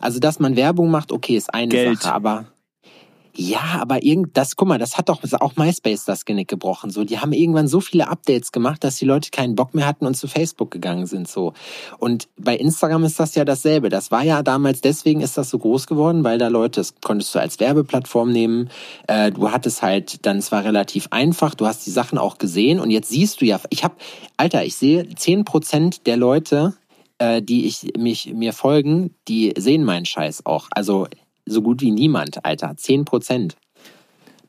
Also, 0.00 0.18
dass 0.18 0.40
man 0.40 0.56
Werbung 0.56 0.90
macht, 0.90 1.12
okay, 1.12 1.36
ist 1.36 1.52
eine 1.52 1.68
Geld. 1.68 2.00
Sache, 2.00 2.14
aber 2.14 2.46
ja, 3.36 3.78
aber 3.80 4.02
irgend 4.02 4.36
das, 4.36 4.56
guck 4.56 4.68
mal, 4.68 4.78
das 4.78 4.96
hat 4.96 5.10
doch 5.10 5.20
auch 5.40 5.56
MySpace 5.56 6.04
das 6.06 6.24
Genick 6.24 6.48
gebrochen. 6.48 6.90
So, 6.90 7.04
die 7.04 7.18
haben 7.18 7.32
irgendwann 7.32 7.68
so 7.68 7.80
viele 7.80 8.08
Updates 8.08 8.50
gemacht, 8.50 8.82
dass 8.82 8.96
die 8.96 9.04
Leute 9.04 9.30
keinen 9.30 9.54
Bock 9.54 9.74
mehr 9.74 9.86
hatten 9.86 10.06
und 10.06 10.16
zu 10.16 10.26
Facebook 10.26 10.70
gegangen 10.70 11.06
sind. 11.06 11.28
So 11.28 11.52
und 11.98 12.28
bei 12.38 12.56
Instagram 12.56 13.04
ist 13.04 13.20
das 13.20 13.34
ja 13.34 13.44
dasselbe. 13.44 13.90
Das 13.90 14.10
war 14.10 14.22
ja 14.22 14.42
damals 14.42 14.80
deswegen 14.80 15.20
ist 15.20 15.36
das 15.36 15.50
so 15.50 15.58
groß 15.58 15.86
geworden, 15.86 16.24
weil 16.24 16.38
da 16.38 16.48
Leute, 16.48 16.80
das 16.80 16.94
konntest 17.02 17.34
du 17.34 17.38
als 17.38 17.60
Werbeplattform 17.60 18.32
nehmen. 18.32 18.70
Äh, 19.06 19.32
du 19.32 19.50
hattest 19.50 19.82
halt 19.82 20.24
dann 20.24 20.40
zwar 20.40 20.64
relativ 20.64 21.08
einfach, 21.10 21.54
du 21.54 21.66
hast 21.66 21.86
die 21.86 21.90
Sachen 21.90 22.18
auch 22.18 22.38
gesehen 22.38 22.80
und 22.80 22.90
jetzt 22.90 23.10
siehst 23.10 23.40
du 23.40 23.44
ja, 23.44 23.60
ich 23.68 23.84
habe, 23.84 23.96
Alter, 24.36 24.64
ich 24.64 24.76
sehe 24.76 25.14
zehn 25.14 25.44
Prozent 25.44 26.06
der 26.06 26.16
Leute, 26.16 26.74
äh, 27.18 27.42
die 27.42 27.66
ich 27.66 27.92
mich 27.98 28.32
mir 28.32 28.52
folgen, 28.52 29.14
die 29.28 29.52
sehen 29.58 29.84
meinen 29.84 30.06
Scheiß 30.06 30.46
auch. 30.46 30.68
Also 30.70 31.06
so 31.46 31.62
gut 31.62 31.80
wie 31.80 31.90
niemand, 31.92 32.44
Alter. 32.44 32.76
Zehn 32.76 33.04
Prozent. 33.04 33.56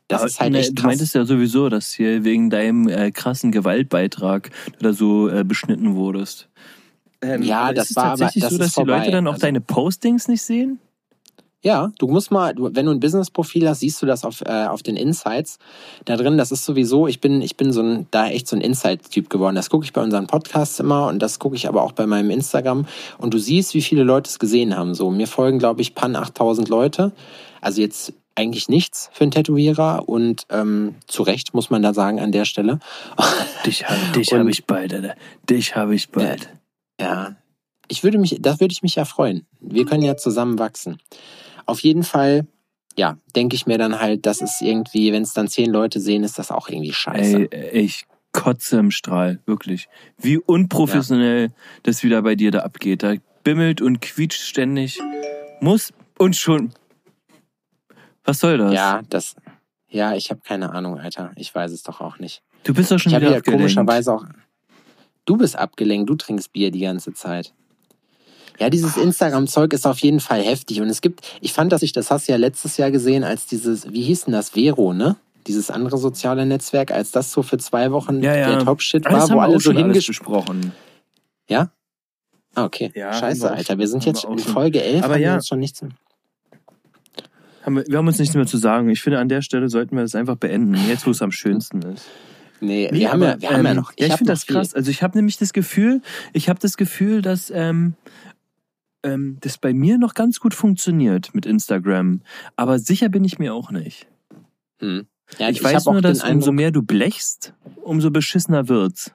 Das 0.08 0.20
Aber, 0.22 0.28
ist 0.28 0.40
halt 0.40 0.52
ne, 0.52 0.58
echt 0.60 0.70
Du 0.70 0.74
krass. 0.76 0.84
meintest 0.84 1.14
ja 1.14 1.24
sowieso, 1.24 1.68
dass 1.68 1.92
hier 1.92 2.24
wegen 2.24 2.50
deinem 2.50 2.88
äh, 2.88 3.10
krassen 3.10 3.52
Gewaltbeitrag 3.52 4.50
du 4.78 4.84
da 4.84 4.92
so 4.92 5.28
äh, 5.28 5.44
beschnitten 5.44 5.94
wurdest. 5.96 6.48
Ähm, 7.20 7.42
Ja, 7.42 7.62
aber 7.64 7.74
das 7.74 7.90
ist 7.90 7.96
war 7.96 8.04
aber- 8.04 8.10
tatsächlich 8.18 8.42
das 8.44 8.50
so, 8.52 8.56
ist 8.56 8.76
dass 8.76 8.84
die 8.84 8.88
Leute 8.90 9.10
dann 9.10 9.26
auch 9.26 9.32
Also- 9.34 9.42
deine 9.46 9.60
Postings 9.60 10.28
nicht 10.28 10.42
sehen? 10.42 10.78
Ja, 11.64 11.90
du 11.98 12.06
musst 12.06 12.30
mal, 12.30 12.54
wenn 12.56 12.86
du 12.86 12.92
ein 12.92 13.00
Business-Profil 13.00 13.68
hast, 13.68 13.80
siehst 13.80 14.00
du 14.00 14.06
das 14.06 14.24
auf, 14.24 14.42
äh, 14.42 14.66
auf 14.66 14.84
den 14.84 14.96
Insights. 14.96 15.58
Da 16.04 16.16
drin, 16.16 16.38
das 16.38 16.52
ist 16.52 16.64
sowieso, 16.64 17.08
ich 17.08 17.20
bin, 17.20 17.42
ich 17.42 17.56
bin 17.56 17.72
so 17.72 17.82
ein, 17.82 18.06
da 18.12 18.28
echt 18.28 18.46
so 18.46 18.54
ein 18.54 18.60
Insight-Typ 18.62 19.28
geworden. 19.28 19.56
Das 19.56 19.68
gucke 19.68 19.84
ich 19.84 19.92
bei 19.92 20.00
unseren 20.00 20.28
Podcasts 20.28 20.78
immer 20.78 21.08
und 21.08 21.18
das 21.20 21.40
gucke 21.40 21.56
ich 21.56 21.66
aber 21.66 21.82
auch 21.82 21.90
bei 21.92 22.06
meinem 22.06 22.30
Instagram. 22.30 22.86
Und 23.18 23.34
du 23.34 23.38
siehst, 23.38 23.74
wie 23.74 23.82
viele 23.82 24.04
Leute 24.04 24.28
es 24.30 24.38
gesehen 24.38 24.76
haben. 24.76 24.94
So, 24.94 25.10
mir 25.10 25.26
folgen, 25.26 25.58
glaube 25.58 25.80
ich, 25.80 25.96
pan 25.96 26.14
8000 26.14 26.68
Leute. 26.68 27.10
Also 27.60 27.80
jetzt 27.80 28.12
eigentlich 28.36 28.68
nichts 28.68 29.10
für 29.12 29.22
einen 29.24 29.32
Tätowierer 29.32 30.08
und 30.08 30.46
ähm, 30.50 30.94
zu 31.08 31.24
Recht 31.24 31.54
muss 31.54 31.70
man 31.70 31.82
da 31.82 31.92
sagen 31.92 32.20
an 32.20 32.30
der 32.30 32.44
Stelle. 32.44 32.78
Dich, 33.66 33.84
hab- 33.88 34.12
dich 34.12 34.30
Und- 34.32 34.38
habe 34.38 34.50
ich 34.52 34.64
bald, 34.64 34.94
Alter. 34.94 35.16
Dich 35.50 35.74
habe 35.74 35.96
ich 35.96 36.10
bald. 36.10 36.48
Ja, 37.00 37.34
ich 37.88 38.04
würde 38.04 38.18
mich, 38.18 38.36
das 38.40 38.60
würde 38.60 38.70
ich 38.70 38.82
mich 38.82 38.94
ja 38.94 39.04
freuen. 39.04 39.44
Wir 39.58 39.84
können 39.86 40.04
ja 40.04 40.16
zusammen 40.16 40.60
wachsen. 40.60 40.98
Auf 41.68 41.80
jeden 41.80 42.02
Fall, 42.02 42.46
ja, 42.96 43.18
denke 43.36 43.54
ich 43.54 43.66
mir 43.66 43.76
dann 43.76 44.00
halt, 44.00 44.24
das 44.24 44.40
ist 44.40 44.62
irgendwie, 44.62 45.12
wenn 45.12 45.22
es 45.22 45.34
dann 45.34 45.48
zehn 45.48 45.70
Leute 45.70 46.00
sehen, 46.00 46.24
ist 46.24 46.38
das 46.38 46.50
auch 46.50 46.70
irgendwie 46.70 46.94
scheiße. 46.94 47.52
Ey, 47.52 47.80
ich 47.80 48.06
kotze 48.32 48.78
im 48.78 48.90
Strahl, 48.90 49.40
wirklich. 49.44 49.88
Wie 50.16 50.38
unprofessionell 50.38 51.50
das 51.82 52.02
wieder 52.02 52.22
bei 52.22 52.36
dir 52.36 52.50
da 52.50 52.60
abgeht. 52.60 53.02
Da 53.02 53.16
bimmelt 53.44 53.82
und 53.82 54.00
quietscht 54.00 54.40
ständig. 54.40 54.98
Muss 55.60 55.92
und 56.16 56.36
schon. 56.36 56.72
Was 58.24 58.38
soll 58.38 58.56
das? 58.56 58.72
Ja, 58.72 59.02
das, 59.10 59.36
ja, 59.90 60.14
ich 60.14 60.30
habe 60.30 60.40
keine 60.42 60.72
Ahnung, 60.72 60.98
Alter. 60.98 61.32
Ich 61.36 61.54
weiß 61.54 61.70
es 61.72 61.82
doch 61.82 62.00
auch 62.00 62.18
nicht. 62.18 62.42
Du 62.64 62.72
bist 62.72 62.90
doch 62.90 62.98
schon 62.98 63.12
Ich 63.12 63.18
wieder 63.20 63.30
ja 63.32 63.36
abgelenkt. 63.38 63.60
komischerweise 63.62 64.14
auch. 64.14 64.24
Du 65.26 65.36
bist 65.36 65.56
abgelenkt, 65.56 66.08
du 66.08 66.14
trinkst 66.14 66.50
Bier 66.52 66.70
die 66.70 66.80
ganze 66.80 67.12
Zeit. 67.12 67.52
Ja, 68.58 68.70
dieses 68.70 68.96
Instagram-Zeug 68.96 69.72
ist 69.72 69.86
auf 69.86 70.00
jeden 70.00 70.20
Fall 70.20 70.42
heftig. 70.42 70.80
Und 70.80 70.88
es 70.88 71.00
gibt, 71.00 71.20
ich 71.40 71.52
fand, 71.52 71.72
dass 71.72 71.82
ich, 71.82 71.92
das 71.92 72.10
hast 72.10 72.28
du 72.28 72.32
ja 72.32 72.38
letztes 72.38 72.76
Jahr 72.76 72.90
gesehen, 72.90 73.24
als 73.24 73.46
dieses, 73.46 73.92
wie 73.92 74.02
hieß 74.02 74.24
denn 74.24 74.32
das, 74.32 74.50
Vero, 74.50 74.92
ne? 74.92 75.16
Dieses 75.46 75.70
andere 75.70 75.96
soziale 75.96 76.44
Netzwerk, 76.44 76.90
als 76.90 77.10
das 77.10 77.32
so 77.32 77.42
für 77.42 77.58
zwei 77.58 77.92
Wochen 77.92 78.22
Ja, 78.22 78.36
ja. 78.36 78.56
der 78.56 78.64
Top-Shit 78.64 79.06
Aber 79.06 79.14
das 79.16 79.22
war, 79.22 79.28
haben 79.30 79.36
wo 79.36 79.40
wir 79.40 79.42
alle 79.44 79.60
so 79.60 79.72
hingesprochen. 79.72 80.72
Ja? 81.48 81.70
Ah, 82.54 82.64
okay. 82.64 82.90
Ja, 82.94 83.12
Scheiße, 83.12 83.50
Alter. 83.50 83.78
Wir 83.78 83.86
sind 83.86 84.04
jetzt 84.04 84.24
in. 84.24 84.38
Folge 84.38 84.82
11, 84.82 85.04
Aber 85.04 85.14
haben 85.14 85.20
ja. 85.20 85.42
schon 85.42 85.60
nichts 85.60 85.80
mehr. 85.80 85.92
Haben 87.64 87.76
wir, 87.76 87.86
wir 87.86 87.98
haben 87.98 88.06
uns 88.06 88.18
nichts 88.18 88.34
mehr 88.34 88.46
zu 88.46 88.56
sagen. 88.56 88.88
Ich 88.90 89.00
finde, 89.00 89.20
an 89.20 89.28
der 89.28 89.42
Stelle 89.42 89.68
sollten 89.68 89.94
wir 89.94 90.02
das 90.02 90.14
einfach 90.14 90.36
beenden. 90.36 90.74
Jetzt, 90.88 91.06
wo 91.06 91.10
es 91.10 91.22
am 91.22 91.30
schönsten 91.32 91.82
ist. 91.82 92.06
Nee, 92.60 92.88
Nee, 92.90 93.00
wir, 93.00 93.12
haben 93.12 93.22
ja, 93.22 93.32
aber, 93.32 93.40
wir 93.40 93.50
haben 93.50 93.64
ja 93.64 93.70
ähm, 93.70 93.76
noch. 93.76 93.92
Ja, 93.98 94.06
ich 94.06 94.14
finde 94.14 94.32
das 94.32 94.46
krass. 94.46 94.74
Also 94.74 94.90
ich 94.90 95.02
habe 95.02 95.16
nämlich 95.16 95.36
das 95.36 95.52
Gefühl, 95.52 96.02
ich 96.32 96.48
habe 96.48 96.58
das 96.58 96.76
Gefühl, 96.76 97.22
dass 97.22 97.50
ähm, 97.54 97.94
ähm, 99.02 99.38
das 99.40 99.58
bei 99.58 99.72
mir 99.72 99.98
noch 99.98 100.14
ganz 100.14 100.40
gut 100.40 100.54
funktioniert 100.54 101.34
mit 101.34 101.46
Instagram. 101.46 102.22
Aber 102.56 102.78
sicher 102.78 103.08
bin 103.08 103.24
ich 103.24 103.38
mir 103.38 103.54
auch 103.54 103.70
nicht. 103.70 104.06
Hm. 104.80 105.06
Ja, 105.38 105.50
ich, 105.50 105.62
hab 105.62 105.74
weiß 105.74 105.84
nur, 105.86 106.00
dass 106.00 106.18
umso 106.22 106.26
Eindruck- 106.26 106.54
mehr 106.54 106.70
du 106.70 106.82
blechst, 106.82 107.54
umso 107.82 108.10
beschissener 108.10 108.68
wird's. 108.68 109.12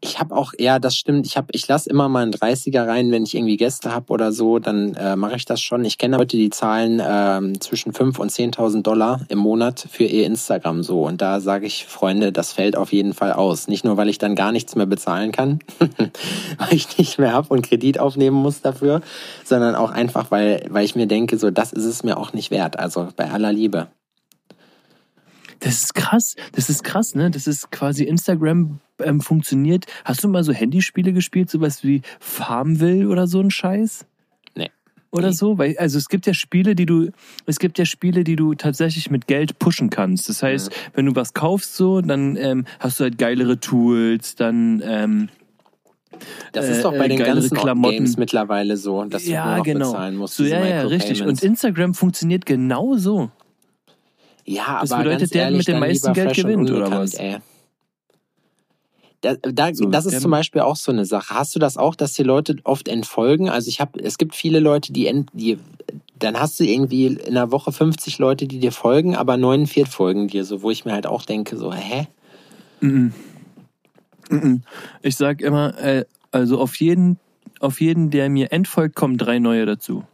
Ich 0.00 0.20
habe 0.20 0.36
auch, 0.36 0.52
ja, 0.58 0.78
das 0.78 0.96
stimmt. 0.96 1.26
Ich 1.26 1.36
habe, 1.36 1.48
ich 1.52 1.66
lasse 1.68 1.88
immer 1.88 2.08
mal 2.08 2.22
einen 2.22 2.32
30er 2.32 2.86
rein, 2.86 3.10
wenn 3.10 3.24
ich 3.24 3.34
irgendwie 3.34 3.56
Gäste 3.56 3.92
habe 3.94 4.12
oder 4.12 4.30
so, 4.30 4.58
dann 4.58 4.94
äh, 4.94 5.16
mache 5.16 5.36
ich 5.36 5.44
das 5.44 5.60
schon. 5.60 5.84
Ich 5.84 5.98
kenne 5.98 6.18
Leute, 6.18 6.36
die 6.36 6.50
zahlen 6.50 7.02
ähm, 7.04 7.60
zwischen 7.60 7.92
5.000 7.92 8.20
und 8.20 8.30
10.000 8.30 8.82
Dollar 8.82 9.20
im 9.28 9.38
Monat 9.38 9.86
für 9.90 10.04
ihr 10.04 10.26
Instagram 10.26 10.82
so. 10.82 11.02
Und 11.02 11.22
da 11.22 11.40
sage 11.40 11.66
ich, 11.66 11.86
Freunde, 11.86 12.30
das 12.30 12.52
fällt 12.52 12.76
auf 12.76 12.92
jeden 12.92 13.14
Fall 13.14 13.32
aus. 13.32 13.68
Nicht 13.68 13.84
nur, 13.84 13.96
weil 13.96 14.08
ich 14.08 14.18
dann 14.18 14.34
gar 14.34 14.52
nichts 14.52 14.76
mehr 14.76 14.86
bezahlen 14.86 15.32
kann, 15.32 15.60
weil 15.78 16.72
ich 16.72 16.98
nicht 16.98 17.18
mehr 17.18 17.32
hab 17.32 17.50
und 17.50 17.62
Kredit 17.62 17.98
aufnehmen 17.98 18.36
muss 18.36 18.60
dafür, 18.60 19.00
sondern 19.44 19.74
auch 19.74 19.90
einfach, 19.90 20.30
weil, 20.30 20.66
weil 20.68 20.84
ich 20.84 20.94
mir 20.94 21.06
denke, 21.06 21.38
so, 21.38 21.50
das 21.50 21.72
ist 21.72 21.84
es 21.84 22.02
mir 22.02 22.18
auch 22.18 22.32
nicht 22.32 22.50
wert. 22.50 22.78
Also 22.78 23.08
bei 23.16 23.30
aller 23.30 23.52
Liebe. 23.52 23.88
Das 25.60 25.74
ist 25.82 25.94
krass. 25.94 26.36
Das 26.52 26.68
ist 26.70 26.84
krass, 26.84 27.14
ne? 27.14 27.30
Das 27.30 27.46
ist 27.46 27.70
quasi 27.70 28.04
Instagram 28.04 28.78
ähm, 29.02 29.20
funktioniert. 29.20 29.86
Hast 30.04 30.22
du 30.24 30.28
mal 30.28 30.44
so 30.44 30.52
Handyspiele 30.52 31.12
gespielt, 31.12 31.50
sowas 31.50 31.82
wie 31.84 32.02
Farmville 32.20 33.08
oder 33.08 33.26
so 33.26 33.40
ein 33.40 33.50
Scheiß? 33.50 34.06
Nee. 34.54 34.70
Oder 35.10 35.28
Nee. 35.28 35.32
so? 35.34 35.58
Weil, 35.58 35.76
also 35.78 35.98
es 35.98 36.08
gibt 36.08 36.26
ja 36.26 36.34
Spiele, 36.34 36.74
die 36.74 36.86
du, 36.86 37.10
es 37.46 37.58
gibt 37.58 37.78
ja 37.78 37.84
Spiele, 37.84 38.22
die 38.24 38.36
du 38.36 38.54
tatsächlich 38.54 39.10
mit 39.10 39.26
Geld 39.26 39.58
pushen 39.58 39.90
kannst. 39.90 40.28
Das 40.28 40.42
heißt, 40.42 40.70
wenn 40.94 41.06
du 41.06 41.14
was 41.16 41.32
kaufst 41.34 41.74
so, 41.76 42.00
dann 42.00 42.36
ähm, 42.36 42.64
hast 42.80 43.00
du 43.00 43.04
halt 43.04 43.18
geilere 43.18 43.58
Tools, 43.58 44.34
dann 44.34 44.82
ähm, 44.84 45.28
Das 46.52 46.66
Äh, 46.66 46.72
ist 46.72 46.84
doch 46.84 46.92
bei 46.92 47.06
äh, 47.06 47.08
den 47.08 47.18
ganzen 47.18 47.56
Klamotten. 47.56 47.96
Games 47.96 48.16
mittlerweile 48.16 48.76
so, 48.76 49.04
dass 49.04 49.24
du 49.24 49.30
nur 49.30 49.36
ja 49.36 49.56
noch 49.58 49.64
genau. 49.64 49.90
bezahlen 49.90 50.16
musst. 50.16 50.36
so 50.36 50.44
ja, 50.44 50.64
ja, 50.64 50.82
richtig. 50.82 51.22
Und. 51.22 51.42
Instagram 51.42 51.94
funktioniert 51.94 52.44
genau 52.46 52.96
so. 52.96 53.30
Ja, 54.46 54.80
Das 54.80 54.92
aber 54.92 55.02
bedeutet, 55.02 55.20
ganz 55.20 55.30
der 55.32 55.42
ehrlich, 55.42 55.58
mit 55.58 55.68
dem 55.68 55.80
meisten 55.80 56.12
Geld 56.12 56.36
gewinnt, 56.36 56.70
oder 56.70 56.90
was? 56.90 57.14
Ey. 57.14 57.38
Da, 59.22 59.34
da, 59.34 59.74
So, 59.74 59.86
das 59.86 60.06
ist 60.06 60.12
der- 60.12 60.20
zum 60.20 60.30
Beispiel 60.30 60.60
auch 60.60 60.76
so 60.76 60.92
eine 60.92 61.04
Sache. 61.04 61.34
Hast 61.34 61.54
du 61.54 61.58
das 61.58 61.76
auch, 61.76 61.94
dass 61.96 62.12
die 62.12 62.22
Leute 62.22 62.56
oft 62.64 62.86
entfolgen? 62.86 63.48
Also 63.48 63.68
ich 63.68 63.80
habe, 63.80 63.98
es 64.00 64.18
gibt 64.18 64.34
viele 64.36 64.60
Leute, 64.60 64.92
die, 64.92 65.06
ent, 65.08 65.30
die, 65.32 65.58
dann 66.18 66.38
hast 66.38 66.60
du 66.60 66.64
irgendwie 66.64 67.06
in 67.06 67.20
einer 67.26 67.50
Woche 67.50 67.72
50 67.72 68.18
Leute, 68.18 68.46
die 68.46 68.60
dir 68.60 68.72
folgen, 68.72 69.16
aber 69.16 69.36
49 69.36 69.88
folgen 69.92 70.28
dir, 70.28 70.44
so 70.44 70.62
wo 70.62 70.70
ich 70.70 70.84
mir 70.84 70.92
halt 70.92 71.06
auch 71.06 71.24
denke, 71.24 71.56
so 71.56 71.72
hä? 71.72 72.06
Mhm. 72.80 73.12
Mhm. 74.30 74.62
Ich 75.02 75.16
sag 75.16 75.40
immer, 75.40 75.76
äh, 75.78 76.04
also 76.30 76.60
auf 76.60 76.76
jeden, 76.76 77.18
auf 77.60 77.80
jeden, 77.80 78.10
der 78.10 78.28
mir 78.28 78.52
entfolgt, 78.52 78.94
kommen 78.94 79.16
drei 79.18 79.38
neue 79.38 79.66
dazu. 79.66 80.04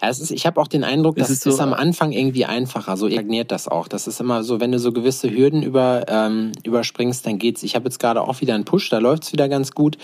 Ja, 0.00 0.08
es 0.08 0.20
ist, 0.20 0.30
ich 0.30 0.46
habe 0.46 0.60
auch 0.60 0.68
den 0.68 0.84
Eindruck, 0.84 1.16
Es 1.18 1.22
das 1.28 1.30
ist 1.38 1.46
ist, 1.46 1.56
so- 1.56 1.62
am 1.62 1.72
Anfang 1.74 2.12
irgendwie 2.12 2.44
einfacher. 2.44 2.96
So 2.96 3.10
stagniert 3.10 3.50
das 3.50 3.66
auch. 3.68 3.88
Das 3.88 4.06
ist 4.06 4.20
immer 4.20 4.42
so, 4.44 4.60
wenn 4.60 4.70
du 4.72 4.78
so 4.78 4.92
gewisse 4.92 5.30
Hürden 5.30 5.62
über, 5.62 6.04
ähm, 6.08 6.52
überspringst, 6.64 7.26
dann 7.26 7.38
geht's. 7.38 7.62
Ich 7.62 7.74
habe 7.74 7.86
jetzt 7.86 7.98
gerade 7.98 8.22
auch 8.22 8.40
wieder 8.40 8.54
einen 8.54 8.64
Push, 8.64 8.90
da 8.90 8.98
läuft's 8.98 9.32
wieder 9.32 9.48
ganz 9.48 9.72
gut. 9.72 9.98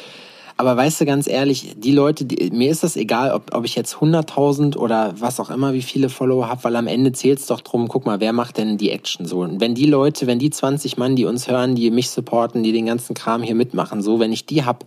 Aber 0.57 0.77
weißt 0.77 1.01
du, 1.01 1.05
ganz 1.05 1.27
ehrlich, 1.27 1.75
die 1.77 1.91
Leute, 1.91 2.25
die, 2.27 2.51
mir 2.53 2.71
ist 2.71 2.85
das 2.85 2.95
egal, 2.97 3.33
ob, 3.33 3.53
ob 3.55 3.65
ich 3.65 3.75
jetzt 3.75 3.97
100.000 3.97 4.77
oder 4.77 5.13
was 5.19 5.41
auch 5.41 5.51
immer, 5.51 5.73
wie 5.75 5.83
viele 5.83 6.09
Follower 6.09 6.49
habe, 6.49 6.63
weil 6.63 6.77
am 6.77 6.87
Ende 6.87 7.11
zählt's 7.11 7.47
doch 7.47 7.61
drum, 7.61 7.89
guck 7.89 8.07
mal, 8.07 8.21
wer 8.21 8.33
macht 8.33 8.59
denn 8.59 8.79
die 8.79 8.91
Action 8.91 9.27
so? 9.27 9.41
Und 9.41 9.61
wenn 9.61 9.75
die 9.75 9.87
Leute, 9.87 10.29
wenn 10.29 10.39
die 10.39 10.51
20 10.51 10.97
Mann, 10.97 11.17
die 11.17 11.25
uns 11.25 11.49
hören, 11.49 11.75
die 11.75 11.91
mich 11.91 12.09
supporten, 12.11 12.63
die 12.63 12.71
den 12.71 12.87
ganzen 12.87 13.15
Kram 13.15 13.43
hier 13.43 13.57
mitmachen, 13.57 14.01
so, 14.01 14.21
wenn 14.21 14.33
ich 14.33 14.47
die 14.47 14.65
hab, 14.65 14.85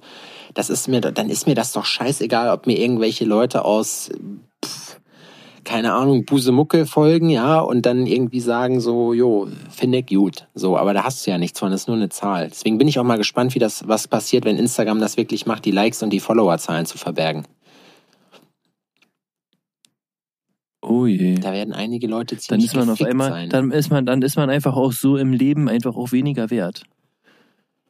das 0.54 0.70
ist 0.70 0.88
mir, 0.88 1.02
dann 1.02 1.30
ist 1.30 1.48
mir 1.48 1.56
das 1.56 1.74
doch 1.74 1.84
scheißegal, 1.86 2.50
ob 2.54 2.66
mir 2.66 2.78
irgendwelche 2.80 3.26
Leute 3.26 3.66
aus, 3.66 4.10
keine 5.68 5.94
Ahnung, 5.94 6.24
Busemucke 6.24 6.86
folgen, 6.86 7.30
ja, 7.30 7.60
und 7.60 7.86
dann 7.86 8.08
irgendwie 8.08 8.40
sagen 8.40 8.80
so, 8.80 9.14
jo, 9.14 9.50
finde 9.70 9.98
ich 9.98 10.08
gut. 10.08 10.48
So, 10.56 10.78
aber 10.78 10.94
da 10.94 11.04
hast 11.04 11.28
du 11.28 11.32
ja 11.32 11.38
nichts 11.38 11.60
von, 11.60 11.72
das 11.72 11.82
ist 11.82 11.88
nur 11.88 11.98
eine 11.98 12.08
Zahl. 12.08 12.48
Deswegen 12.48 12.78
bin 12.78 12.88
ich 12.88 12.98
auch 13.00 13.04
mal 13.04 13.18
gespannt, 13.18 13.54
wie 13.54 13.60
das, 13.60 13.86
was 13.86 14.08
passiert, 14.08 14.46
wenn 14.46 14.58
Instagram 14.58 15.02
das 15.02 15.18
wirklich 15.18 15.46
macht, 15.46 15.66
die 15.66 15.72
Likes 15.72 16.02
und 16.02 16.12
die 16.12 16.22
Followerzahlen 16.22 16.86
zu 16.86 16.98
verbergen. 16.98 17.44
Oh 20.82 21.06
je. 21.06 21.36
Da 21.36 21.52
werden 21.52 21.74
einige 21.74 22.08
Leute 22.08 22.36
Dann 22.36 22.42
ziemlich 22.42 22.68
ist 22.68 22.76
man 22.78 22.90
auf 22.90 23.02
einmal, 23.02 23.30
sein. 23.30 23.50
dann 23.50 23.72
ist 23.72 23.90
man, 23.90 24.06
dann 24.06 24.22
ist 24.22 24.38
man 24.38 24.50
einfach 24.50 24.78
auch 24.78 24.94
so 24.94 25.18
im 25.18 25.34
Leben 25.34 25.68
einfach 25.68 25.98
auch 25.98 26.14
weniger 26.14 26.50
wert. 26.50 26.84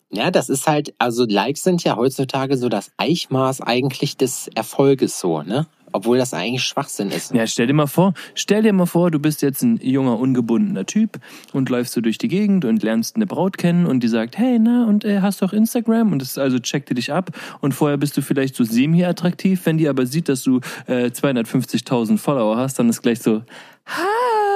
Ja, 0.10 0.32
das 0.32 0.50
ist 0.50 0.68
halt, 0.68 0.96
also 0.98 1.26
Likes 1.26 1.62
sind 1.62 1.84
ja 1.84 1.96
heutzutage 1.96 2.58
so 2.58 2.70
das 2.70 2.92
Eichmaß 2.98 3.62
eigentlich 3.62 4.18
des 4.18 4.48
Erfolges 4.56 5.20
so, 5.20 5.44
ne? 5.44 5.68
Obwohl 5.92 6.18
das 6.18 6.34
eigentlich 6.34 6.64
Schwachsinn 6.64 7.12
ist. 7.12 7.34
Ja, 7.34 7.48
stell 7.48 7.68
dir 7.68 7.74
mal 7.74 7.88
vor, 7.88 8.14
stell 8.36 8.64
dir 8.64 8.74
mal 8.74 8.86
vor, 8.86 9.10
du 9.12 9.20
bist 9.20 9.42
jetzt 9.42 9.62
ein 9.62 9.80
junger, 9.82 10.20
ungebundener 10.20 10.86
Typ 10.86 11.20
und 11.54 11.70
läufst 11.70 11.94
so 11.94 12.02
durch 12.02 12.18
die 12.18 12.28
Gegend 12.28 12.66
und 12.66 12.84
lernst 12.84 13.16
eine 13.16 13.26
Braut 13.26 13.58
kennen 13.58 13.86
und 13.86 14.02
die 14.02 14.08
sagt, 14.08 14.38
hey, 14.38 14.60
na, 14.60 14.86
und 14.86 15.06
äh, 15.06 15.22
hast 15.22 15.42
auch 15.44 15.54
Instagram? 15.54 16.12
Und 16.12 16.22
das 16.22 16.38
also 16.38 16.60
checkt 16.60 16.90
die 16.90 16.94
dich 16.94 17.12
ab 17.12 17.32
und 17.62 17.74
vorher 17.74 17.98
bist 17.98 18.18
du 18.18 18.22
vielleicht 18.22 18.56
so 18.56 18.64
semi-attraktiv, 18.64 19.66
wenn 19.66 19.78
die 19.78 19.88
aber 19.88 20.06
sieht, 20.06 20.30
dass 20.30 20.44
du 20.44 20.60
äh, 20.88 21.08
250.000 21.08 22.18
Follower 22.18 22.58
hast, 22.58 22.80
dann 22.80 22.90
ist 22.90 23.02
gleich 23.02 23.20
so, 23.20 23.44
hi! 23.86 24.47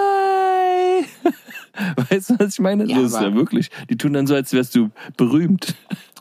Weißt 2.09 2.31
du, 2.31 2.39
was 2.39 2.53
ich 2.53 2.59
meine? 2.59 2.85
Ja, 2.85 2.97
so 2.97 3.03
ist 3.03 3.21
ja 3.21 3.33
wirklich. 3.33 3.69
Die 3.89 3.97
tun 3.97 4.13
dann 4.13 4.27
so, 4.27 4.35
als 4.35 4.51
wärst 4.53 4.75
du 4.75 4.89
berühmt. 5.17 5.75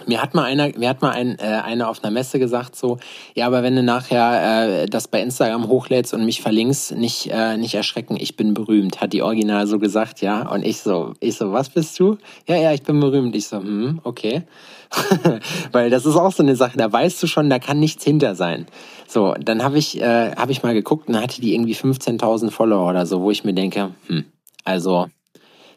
Mir 0.07 0.23
hat 0.23 0.35
mal 0.35 0.45
einer, 0.45 0.71
mir 0.79 0.89
hat 0.89 1.03
mal 1.03 1.11
ein, 1.11 1.39
äh, 1.39 1.43
einer 1.43 1.89
auf 1.89 2.03
einer 2.03 2.11
Messe 2.11 2.39
gesagt 2.39 2.75
so, 2.75 2.99
ja, 3.35 3.47
aber 3.47 3.63
wenn 3.63 3.77
du 3.77 3.83
nachher 3.83 4.83
äh, 4.83 4.87
das 4.87 5.09
bei 5.09 5.21
Instagram 5.21 5.69
hochlädst 5.69 6.15
und 6.15 6.25
mich 6.25 6.41
verlinkst, 6.41 6.93
nicht 6.93 7.29
äh, 7.31 7.57
nicht 7.57 7.75
erschrecken, 7.75 8.17
ich 8.19 8.37
bin 8.37 8.55
berühmt, 8.55 9.01
hat 9.01 9.13
die 9.13 9.23
Original 9.23 9.67
so 9.67 9.79
gesagt, 9.79 10.21
ja. 10.21 10.49
Und 10.49 10.65
ich 10.65 10.81
so, 10.81 11.15
ich 11.21 11.37
so, 11.37 11.53
was 11.53 11.69
bist 11.69 11.99
du? 12.01 12.17
Ja, 12.47 12.57
ja, 12.57 12.73
ich 12.73 12.83
bin 12.83 12.99
berühmt. 13.01 13.35
Ich 13.37 13.49
so, 13.49 13.59
hm, 13.59 14.01
okay. 14.05 14.43
Weil 15.73 15.91
das 15.91 16.07
ist 16.07 16.17
auch 16.17 16.33
so 16.33 16.43
eine 16.43 16.57
Sache, 16.57 16.77
da 16.77 16.91
weißt 16.91 17.23
du 17.23 17.27
schon, 17.27 17.51
da 17.51 17.59
kann 17.59 17.79
nichts 17.79 18.05
hinter 18.05 18.35
sein. 18.35 18.67
So, 19.07 19.35
dann 19.35 19.63
habe 19.63 19.79
ich, 19.79 20.01
äh, 20.01 20.33
hab 20.33 20.51
ich 20.51 20.63
mal 20.63 20.75
geguckt 20.75 21.09
und 21.09 21.15
dann 21.15 21.23
hatte 21.23 21.41
die 21.41 21.55
irgendwie 21.55 21.75
15.000 21.75 22.51
Follower 22.51 22.89
oder 22.89 23.07
so, 23.07 23.21
wo 23.21 23.31
ich 23.31 23.45
mir 23.45 23.55
denke, 23.55 23.91
hm, 24.07 24.25
also, 24.65 25.07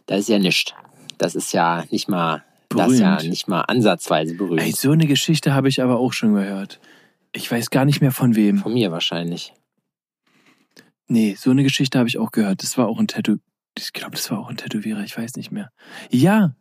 das 0.06 0.22
ist 0.22 0.30
ja 0.30 0.40
nichts. 0.40 0.74
Das 1.18 1.36
ist 1.36 1.54
ja 1.54 1.84
nicht 1.90 2.10
mal, 2.10 2.44
das 2.70 2.92
ist 2.92 3.00
ja 3.00 3.16
Berühmt. 3.16 3.30
nicht 3.30 3.48
mal 3.48 3.62
ansatzweise 3.62 4.36
berühmt. 4.36 4.62
Ey, 4.62 4.72
so 4.72 4.92
eine 4.92 5.08
Geschichte 5.08 5.54
habe 5.54 5.70
ich 5.70 5.82
aber 5.82 6.00
auch 6.00 6.14
schon 6.14 6.34
gehört. 6.34 6.80
Ich 7.32 7.52
weiß 7.52 7.70
gar 7.70 7.86
nicht 7.86 8.02
mehr 8.02 8.12
von 8.12 8.36
wem. 8.36 8.58
Von 8.58 8.74
mir 8.74 8.92
wahrscheinlich. 8.92 9.54
Nee, 11.08 11.36
so 11.38 11.52
eine 11.52 11.64
Geschichte 11.64 11.98
habe 12.00 12.10
ich 12.10 12.18
auch 12.18 12.32
gehört. 12.32 12.64
Das 12.64 12.78
war 12.78 12.88
auch 12.88 13.00
ein 13.00 13.08
Tattoo. 13.08 13.38
Ich 13.78 13.94
glaube, 13.94 14.16
das 14.16 14.30
war 14.32 14.40
auch 14.40 14.50
ein 14.50 14.58
Tätowierer, 14.58 15.04
ich 15.04 15.18
weiß 15.18 15.36
nicht 15.36 15.52
mehr. 15.52 15.72
Ja, 16.10 16.56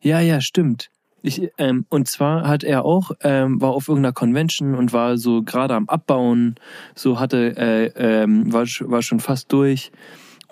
ja, 0.00 0.20
ja, 0.20 0.40
stimmt. 0.40 0.90
Ich, 1.22 1.50
ähm, 1.58 1.86
und 1.88 2.08
zwar 2.08 2.48
hat 2.48 2.64
er 2.64 2.84
auch, 2.84 3.12
ähm, 3.20 3.60
war 3.60 3.70
auf 3.70 3.88
irgendeiner 3.88 4.12
Convention 4.12 4.74
und 4.74 4.92
war 4.92 5.16
so 5.16 5.42
gerade 5.42 5.74
am 5.74 5.88
Abbauen, 5.88 6.56
so 6.94 7.20
hatte, 7.20 7.56
äh, 7.56 7.86
ähm, 7.96 8.52
war, 8.52 8.64
war 8.64 9.02
schon 9.02 9.20
fast 9.20 9.52
durch. 9.52 9.92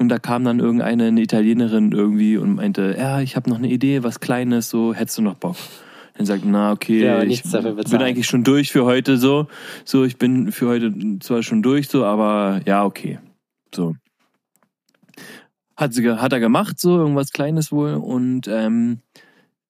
Und 0.01 0.09
da 0.09 0.19
kam 0.19 0.45
dann 0.45 0.61
irgendeine 0.61 1.09
eine 1.09 1.21
Italienerin 1.21 1.93
irgendwie 1.93 2.39
und 2.39 2.55
meinte, 2.55 2.97
ja, 2.99 3.21
ich 3.21 3.37
habe 3.37 3.51
noch 3.51 3.59
eine 3.59 3.69
Idee, 3.69 4.03
was 4.03 4.19
Kleines, 4.19 4.71
so, 4.71 4.95
hättest 4.95 5.19
du 5.19 5.23
noch 5.23 5.35
Bock? 5.35 5.57
Dann 6.15 6.25
sagt, 6.25 6.43
na 6.47 6.73
okay, 6.73 7.05
Ja, 7.05 7.23
ich 7.23 7.43
bin 7.43 8.01
eigentlich 8.01 8.27
schon 8.27 8.43
durch 8.43 8.73
für 8.73 8.87
heute 8.87 9.19
so. 9.19 9.47
So, 9.85 10.05
ich 10.05 10.17
bin 10.17 10.53
für 10.53 10.69
heute 10.69 11.19
zwar 11.21 11.43
schon 11.43 11.63
durch 11.63 11.89
so, 11.89 12.07
aber 12.07 12.63
ja, 12.65 12.83
okay. 12.87 13.19
So. 13.75 13.95
Hat, 15.77 15.93
sie, 15.93 16.11
hat 16.11 16.33
er 16.33 16.41
gemacht, 16.41 16.81
so 16.81 16.97
irgendwas 16.97 17.31
Kleines 17.33 17.71
wohl 17.71 17.93
und 17.93 18.49
ähm, 18.49 19.01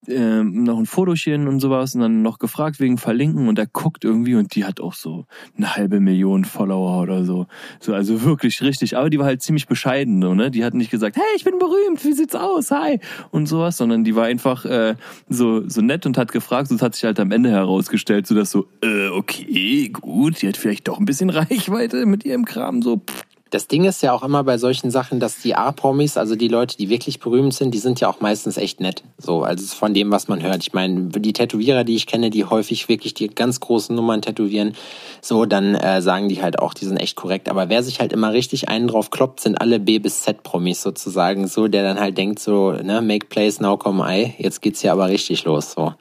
ähm, 0.07 0.63
noch 0.63 0.79
ein 0.79 0.85
Fotochen 0.85 1.47
und 1.47 1.59
sowas 1.59 1.93
und 1.95 2.01
dann 2.01 2.21
noch 2.21 2.39
gefragt 2.39 2.79
wegen 2.79 2.97
Verlinken 2.97 3.47
und 3.47 3.59
er 3.59 3.67
guckt 3.67 4.03
irgendwie 4.03 4.35
und 4.35 4.55
die 4.55 4.65
hat 4.65 4.79
auch 4.79 4.93
so 4.93 5.25
eine 5.57 5.75
halbe 5.75 5.99
Million 5.99 6.45
Follower 6.45 7.01
oder 7.01 7.23
so. 7.23 7.47
So, 7.79 7.93
also 7.93 8.23
wirklich 8.23 8.61
richtig. 8.61 8.97
Aber 8.97 9.09
die 9.09 9.19
war 9.19 9.25
halt 9.25 9.41
ziemlich 9.41 9.67
bescheiden, 9.67 10.21
so, 10.21 10.33
ne? 10.33 10.49
Die 10.49 10.65
hat 10.65 10.73
nicht 10.73 10.91
gesagt, 10.91 11.17
hey, 11.17 11.23
ich 11.35 11.43
bin 11.43 11.59
berühmt, 11.59 12.03
wie 12.03 12.13
sieht's 12.13 12.35
aus? 12.35 12.71
Hi! 12.71 12.99
Und 13.29 13.47
sowas, 13.47 13.77
sondern 13.77 14.03
die 14.03 14.15
war 14.15 14.25
einfach 14.25 14.65
äh, 14.65 14.95
so, 15.29 15.67
so 15.67 15.81
nett 15.81 16.05
und 16.05 16.17
hat 16.17 16.31
gefragt, 16.31 16.71
es 16.71 16.81
hat 16.81 16.95
sich 16.95 17.03
halt 17.03 17.19
am 17.19 17.31
Ende 17.31 17.51
herausgestellt, 17.51 18.25
so 18.25 18.35
dass 18.35 18.51
so, 18.51 18.67
äh, 18.81 19.09
okay, 19.09 19.89
gut, 19.89 20.41
die 20.41 20.47
hat 20.47 20.57
vielleicht 20.57 20.87
doch 20.87 20.99
ein 20.99 21.05
bisschen 21.05 21.29
Reichweite 21.31 22.05
mit 22.05 22.25
ihrem 22.25 22.45
Kram, 22.45 22.81
so, 22.81 22.97
pff, 22.97 23.25
Das 23.51 23.67
Ding 23.67 23.83
ist 23.83 24.01
ja 24.01 24.13
auch 24.13 24.23
immer 24.23 24.45
bei 24.45 24.57
solchen 24.57 24.91
Sachen, 24.91 25.19
dass 25.19 25.39
die 25.39 25.55
A-Promis, 25.55 26.15
also 26.15 26.37
die 26.37 26.47
Leute, 26.47 26.77
die 26.77 26.87
wirklich 26.87 27.19
berühmt 27.19 27.53
sind, 27.53 27.73
die 27.73 27.79
sind 27.79 27.99
ja 27.99 28.07
auch 28.07 28.21
meistens 28.21 28.55
echt 28.55 28.79
nett. 28.79 29.03
So, 29.17 29.43
also 29.43 29.75
von 29.75 29.93
dem, 29.93 30.09
was 30.09 30.29
man 30.29 30.41
hört. 30.41 30.61
Ich 30.61 30.71
meine, 30.71 31.09
die 31.09 31.33
Tätowierer, 31.33 31.83
die 31.83 31.97
ich 31.97 32.07
kenne, 32.07 32.29
die 32.29 32.45
häufig 32.45 32.87
wirklich 32.87 33.13
die 33.13 33.27
ganz 33.27 33.59
großen 33.59 33.93
Nummern 33.93 34.21
tätowieren, 34.21 34.73
so, 35.19 35.45
dann 35.45 35.75
äh, 35.75 36.01
sagen 36.01 36.29
die 36.29 36.41
halt 36.41 36.59
auch, 36.59 36.73
die 36.73 36.85
sind 36.85 36.95
echt 36.95 37.17
korrekt. 37.17 37.49
Aber 37.49 37.67
wer 37.67 37.83
sich 37.83 37.99
halt 37.99 38.13
immer 38.13 38.31
richtig 38.31 38.69
einen 38.69 38.87
drauf 38.87 39.09
kloppt, 39.09 39.41
sind 39.41 39.59
alle 39.59 39.81
B- 39.81 39.99
bis 39.99 40.21
Z-Promis 40.21 40.81
sozusagen, 40.81 41.49
so, 41.49 41.67
der 41.67 41.83
dann 41.83 41.99
halt 41.99 42.17
denkt 42.17 42.39
so, 42.39 42.71
ne, 42.71 43.01
make 43.01 43.27
place, 43.27 43.59
now 43.59 43.75
come 43.75 44.01
I, 44.07 44.33
jetzt 44.37 44.61
geht's 44.61 44.79
hier 44.79 44.93
aber 44.93 45.09
richtig 45.09 45.43
los, 45.43 45.73
so. 45.73 45.93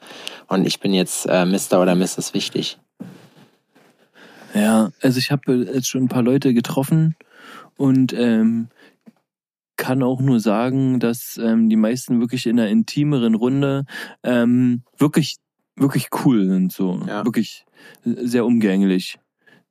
Und 0.47 0.69
ich 0.69 0.79
bin 0.79 0.95
jetzt 0.95 1.27
äh, 1.27 1.45
Mr. 1.45 1.83
oder 1.83 1.97
Mrs. 1.97 2.33
Wichtig. 2.33 2.79
Ja, 4.55 4.93
also 5.03 5.19
ich 5.19 5.33
habe 5.33 5.53
jetzt 5.75 5.89
schon 5.89 6.05
ein 6.05 6.09
paar 6.09 6.23
Leute 6.23 6.55
getroffen 6.55 7.17
und 7.81 8.13
ähm, 8.13 8.69
kann 9.79 10.03
auch 10.03 10.21
nur 10.21 10.39
sagen, 10.39 11.01
dass 11.01 11.41
ähm, 11.43 11.71
die 11.71 11.77
meisten 11.77 12.21
wirklich 12.21 12.47
in 12.47 12.61
einer 12.61 12.69
intimeren 12.69 13.35
Runde 13.35 13.87
ähm, 14.23 14.83
wirklich 14.99 15.37
wirklich 15.77 16.09
cool 16.25 16.45
sind 16.45 16.73
so. 16.73 17.01
Ja. 17.09 17.25
wirklich 17.25 17.65
sehr 18.05 18.45
umgänglich. 18.45 19.19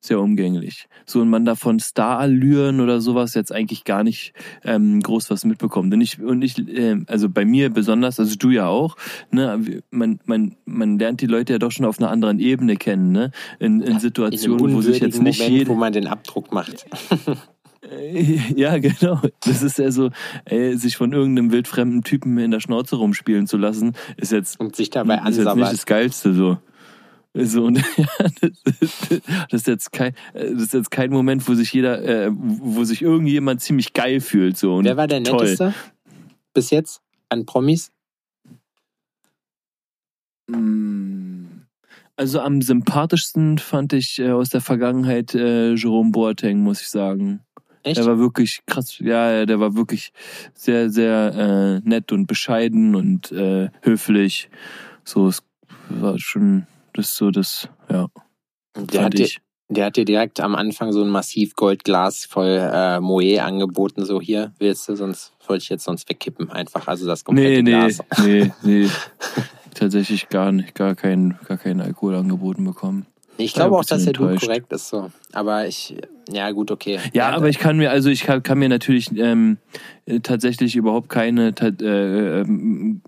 Sehr 0.01 0.21
umgänglich. 0.21 0.87
So 1.05 1.21
und 1.21 1.29
man 1.29 1.45
davon 1.45 1.79
Starallüren 1.79 2.79
oder 2.79 2.99
sowas 2.99 3.35
jetzt 3.35 3.51
eigentlich 3.51 3.83
gar 3.83 4.03
nicht 4.03 4.33
ähm, 4.63 5.01
groß 5.01 5.29
was 5.29 5.45
mitbekommt. 5.45 5.93
Und 5.93 6.01
ich 6.01 6.19
und 6.19 6.41
ich 6.41 6.57
ähm, 6.67 7.05
also 7.07 7.29
bei 7.29 7.45
mir 7.45 7.69
besonders 7.69 8.19
also 8.19 8.35
du 8.37 8.49
ja 8.49 8.67
auch 8.67 8.95
ne 9.29 9.81
man 9.91 10.19
man 10.25 10.55
man 10.65 10.97
lernt 10.97 11.21
die 11.21 11.27
Leute 11.27 11.53
ja 11.53 11.59
doch 11.59 11.71
schon 11.71 11.85
auf 11.85 11.99
einer 11.99 12.09
anderen 12.09 12.39
Ebene 12.39 12.75
kennen 12.75 13.11
ne? 13.11 13.31
In, 13.59 13.81
in 13.81 13.91
In 13.93 13.99
Situationen 13.99 14.73
wo 14.73 14.81
sich 14.81 14.99
jetzt 14.99 15.21
nicht 15.21 15.41
Moment, 15.41 15.57
jede 15.57 15.69
wo 15.69 15.75
man 15.75 15.93
den 15.93 16.07
Abdruck 16.07 16.51
macht. 16.51 16.87
ja, 18.55 18.77
genau. 18.77 19.21
Das 19.41 19.63
ist 19.63 19.77
ja 19.77 19.91
so, 19.91 20.09
ey, 20.45 20.77
sich 20.77 20.97
von 20.97 21.13
irgendeinem 21.13 21.51
wildfremden 21.51 22.03
Typen 22.03 22.37
in 22.37 22.51
der 22.51 22.59
Schnauze 22.59 22.97
rumspielen 22.97 23.47
zu 23.47 23.57
lassen, 23.57 23.93
ist 24.17 24.31
jetzt, 24.31 24.59
Und 24.59 24.75
sich 24.75 24.89
dabei 24.89 25.17
ist 25.29 25.37
jetzt 25.37 25.55
nicht 25.55 25.73
das 25.73 25.85
Geilste 25.85 26.33
so. 26.33 26.57
So, 27.33 27.65
und 27.65 27.77
ja, 27.97 28.05
das, 28.41 28.81
ist, 28.81 29.11
das 29.11 29.61
ist 29.61 29.67
jetzt 29.67 29.91
kein, 29.91 30.13
das 30.33 30.63
ist 30.63 30.73
jetzt 30.73 30.91
kein 30.91 31.11
Moment, 31.11 31.47
wo 31.47 31.53
sich 31.53 31.71
jeder, 31.71 32.03
äh, 32.03 32.31
wo 32.33 32.83
sich 32.83 33.01
irgendjemand 33.01 33.61
ziemlich 33.61 33.93
geil 33.93 34.19
fühlt. 34.19 34.57
So. 34.57 34.75
Und 34.75 34.85
Wer 34.85 34.97
war 34.97 35.07
der 35.07 35.23
toll. 35.23 35.43
netteste 35.43 35.73
bis 36.53 36.71
jetzt 36.71 37.01
an 37.29 37.45
Promis? 37.45 37.91
Mm. 40.47 41.29
Also 42.15 42.41
am 42.41 42.61
sympathischsten 42.61 43.59
fand 43.59 43.93
ich 43.93 44.19
äh, 44.19 44.31
aus 44.31 44.49
der 44.49 44.59
Vergangenheit 44.59 45.33
äh, 45.35 45.73
Jerome 45.75 46.11
Boateng, 46.11 46.59
muss 46.59 46.81
ich 46.81 46.89
sagen. 46.89 47.39
Echt? 47.83 47.97
Der 47.97 48.05
war 48.05 48.19
wirklich 48.19 48.61
krass, 48.65 48.99
ja, 48.99 49.45
der 49.45 49.59
war 49.59 49.75
wirklich 49.75 50.11
sehr, 50.53 50.89
sehr 50.89 51.81
äh, 51.83 51.89
nett 51.89 52.11
und 52.11 52.27
bescheiden 52.27 52.95
und 52.95 53.31
äh, 53.31 53.69
höflich. 53.81 54.49
So, 55.03 55.27
es 55.27 55.41
war 55.89 56.19
schon 56.19 56.67
das 56.93 57.15
so 57.15 57.31
das, 57.31 57.69
ja, 57.89 58.07
der, 58.75 59.03
hat 59.05 59.13
dir, 59.17 59.29
der 59.69 59.85
hat 59.85 59.95
dir 59.95 60.05
direkt 60.05 60.39
am 60.39 60.55
Anfang 60.55 60.91
so 60.91 61.03
ein 61.03 61.09
massiv 61.09 61.55
Goldglas 61.55 62.25
voll 62.25 62.57
äh, 62.59 62.99
Moe 62.99 63.41
angeboten. 63.41 64.05
So 64.05 64.19
hier 64.19 64.53
willst 64.59 64.89
du, 64.89 64.95
sonst 64.95 65.33
wollte 65.47 65.63
ich 65.63 65.69
jetzt 65.69 65.85
sonst 65.85 66.09
wegkippen. 66.09 66.51
Einfach, 66.51 66.87
also 66.87 67.05
das 67.05 67.23
komplette 67.23 67.63
Nee, 67.63 67.71
nee, 67.71 67.71
Glas. 67.71 67.99
nee, 68.23 68.51
nee. 68.63 68.89
Tatsächlich 69.73 70.27
gar 70.29 70.51
nicht, 70.51 70.75
gar 70.75 70.95
keinen, 70.95 71.37
gar 71.47 71.57
keinen 71.57 71.79
Alkohol 71.79 72.15
angeboten 72.15 72.65
bekommen. 72.65 73.05
Ich 73.45 73.53
glaube 73.53 73.75
ein 73.75 73.79
auch, 73.79 73.85
dass 73.85 74.03
der 74.03 74.13
Dude 74.13 74.35
korrekt 74.35 74.71
ist. 74.73 74.89
So. 74.89 75.11
Aber 75.33 75.67
ich, 75.67 75.95
ja 76.31 76.51
gut, 76.51 76.71
okay. 76.71 76.99
Ja, 77.13 77.29
aber 77.29 77.49
ich 77.49 77.59
kann 77.59 77.77
mir, 77.77 77.91
also 77.91 78.09
ich 78.09 78.23
kann, 78.23 78.43
kann 78.43 78.59
mir 78.59 78.69
natürlich 78.69 79.15
ähm, 79.17 79.57
äh, 80.05 80.19
tatsächlich 80.19 80.75
überhaupt 80.75 81.09
keine, 81.09 81.53
ta- 81.55 81.67
äh, 81.67 82.41
ähm, 82.41 83.01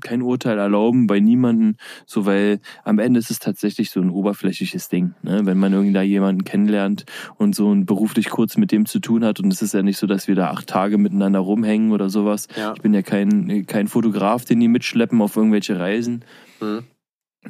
kein 0.00 0.20
Urteil 0.20 0.58
erlauben 0.58 1.06
bei 1.06 1.20
niemanden, 1.20 1.76
so 2.06 2.26
weil 2.26 2.60
am 2.84 2.98
Ende 2.98 3.18
ist 3.18 3.30
es 3.30 3.38
tatsächlich 3.38 3.90
so 3.90 4.00
ein 4.00 4.10
oberflächliches 4.10 4.88
Ding, 4.88 5.14
ne? 5.22 5.46
wenn 5.46 5.58
man 5.58 5.72
irgendwie 5.72 5.94
da 5.94 6.02
jemanden 6.02 6.44
kennenlernt 6.44 7.04
und 7.36 7.54
so 7.54 7.68
und 7.68 7.86
beruflich 7.86 8.28
kurz 8.30 8.56
mit 8.56 8.72
dem 8.72 8.84
zu 8.84 8.98
tun 8.98 9.24
hat 9.24 9.40
und 9.40 9.52
es 9.52 9.62
ist 9.62 9.74
ja 9.74 9.82
nicht 9.82 9.96
so, 9.96 10.06
dass 10.06 10.28
wir 10.28 10.34
da 10.34 10.50
acht 10.50 10.66
Tage 10.66 10.98
miteinander 10.98 11.38
rumhängen 11.38 11.92
oder 11.92 12.10
sowas. 12.10 12.48
Ja. 12.56 12.74
Ich 12.74 12.82
bin 12.82 12.92
ja 12.92 13.02
kein 13.02 13.64
kein 13.66 13.88
Fotograf, 13.88 14.44
den 14.44 14.60
die 14.60 14.68
mitschleppen 14.68 15.22
auf 15.22 15.36
irgendwelche 15.36 15.78
Reisen. 15.78 16.24
Mhm. 16.60 16.82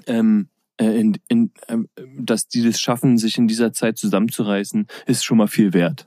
Ähm, 0.07 0.49
äh, 0.51 0.58
in, 0.85 1.19
in, 1.29 1.51
ähm, 1.69 1.89
dass 2.19 2.49
die 2.49 2.65
das 2.65 2.81
schaffen, 2.81 3.19
sich 3.19 3.39
in 3.39 3.49
dieser 3.49 3.73
Zeit 3.73 3.99
zusammenzureißen, 3.99 4.87
ist 5.07 5.25
schon 5.25 5.39
mal 5.39 5.49
viel 5.49 5.73
wert. 5.73 6.05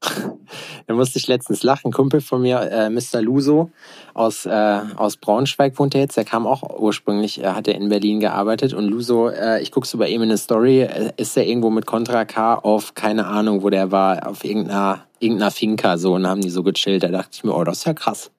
Da 0.86 0.94
musste 0.94 1.18
ich 1.18 1.28
letztens 1.28 1.62
lachen. 1.62 1.92
Kumpel 1.92 2.22
von 2.22 2.40
mir, 2.40 2.60
äh, 2.60 2.88
Mr. 2.88 3.20
Luso 3.20 3.70
aus, 4.14 4.46
äh, 4.46 4.80
aus 4.96 5.18
Braunschweig 5.18 5.78
wohnt 5.78 5.94
er 5.94 6.00
jetzt. 6.00 6.16
Der 6.16 6.24
kam 6.24 6.46
auch 6.46 6.78
ursprünglich, 6.78 7.42
äh, 7.42 7.48
hat 7.48 7.68
er 7.68 7.74
in 7.74 7.90
Berlin 7.90 8.20
gearbeitet. 8.20 8.72
Und 8.72 8.86
Luso, 8.86 9.28
äh, 9.28 9.60
ich 9.60 9.70
über 9.92 10.08
ihm 10.08 10.22
in 10.22 10.30
eine 10.30 10.38
Story, 10.38 10.80
äh, 10.80 11.12
ist 11.18 11.36
er 11.36 11.46
irgendwo 11.46 11.68
mit 11.68 11.84
Contra 11.84 12.24
K 12.24 12.54
auf, 12.54 12.94
keine 12.94 13.26
Ahnung, 13.26 13.62
wo 13.62 13.68
der 13.68 13.92
war, 13.92 14.26
auf 14.26 14.44
irgendeiner, 14.44 15.04
irgendeiner 15.18 15.50
Finca 15.50 15.98
so 15.98 16.14
und 16.14 16.26
haben 16.26 16.40
die 16.40 16.50
so 16.50 16.62
gechillt. 16.62 17.02
Da 17.02 17.08
dachte 17.08 17.30
ich 17.34 17.44
mir, 17.44 17.54
oh, 17.54 17.64
das 17.64 17.78
ist 17.78 17.84
ja 17.84 17.92
krass. 17.92 18.30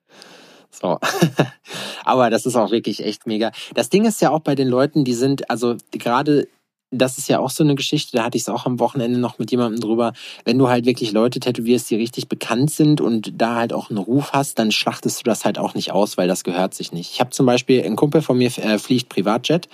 So. 0.71 0.99
Aber 2.05 2.29
das 2.29 2.45
ist 2.45 2.55
auch 2.55 2.71
wirklich 2.71 3.03
echt 3.03 3.27
mega. 3.27 3.51
Das 3.73 3.89
Ding 3.89 4.05
ist 4.05 4.21
ja 4.21 4.29
auch 4.31 4.41
bei 4.41 4.55
den 4.55 4.67
Leuten, 4.67 5.03
die 5.03 5.13
sind, 5.13 5.49
also 5.49 5.75
gerade 5.91 6.47
das 6.91 7.17
ist 7.17 7.29
ja 7.29 7.39
auch 7.39 7.51
so 7.51 7.63
eine 7.63 7.75
Geschichte, 7.75 8.17
da 8.17 8.23
hatte 8.23 8.37
ich 8.37 8.43
es 8.43 8.49
auch 8.49 8.65
am 8.65 8.79
Wochenende 8.79 9.19
noch 9.19 9.37
mit 9.37 9.51
jemandem 9.51 9.79
drüber. 9.79 10.13
Wenn 10.43 10.57
du 10.57 10.69
halt 10.69 10.85
wirklich 10.85 11.11
Leute 11.11 11.39
tätowierst, 11.39 11.89
die 11.89 11.95
richtig 11.95 12.27
bekannt 12.27 12.71
sind 12.71 12.99
und 12.99 13.39
da 13.39 13.55
halt 13.55 13.73
auch 13.73 13.89
einen 13.89 13.99
Ruf 13.99 14.33
hast, 14.33 14.57
dann 14.57 14.71
schlachtest 14.71 15.19
du 15.19 15.23
das 15.23 15.45
halt 15.45 15.59
auch 15.59 15.75
nicht 15.75 15.91
aus, 15.91 16.17
weil 16.17 16.27
das 16.27 16.43
gehört 16.43 16.73
sich 16.73 16.91
nicht. 16.91 17.11
Ich 17.13 17.19
habe 17.19 17.29
zum 17.29 17.45
Beispiel, 17.45 17.83
ein 17.83 17.95
Kumpel 17.95 18.21
von 18.21 18.37
mir 18.37 18.49
äh, 18.57 18.79
fliegt 18.79 19.09
Privatjet 19.09 19.69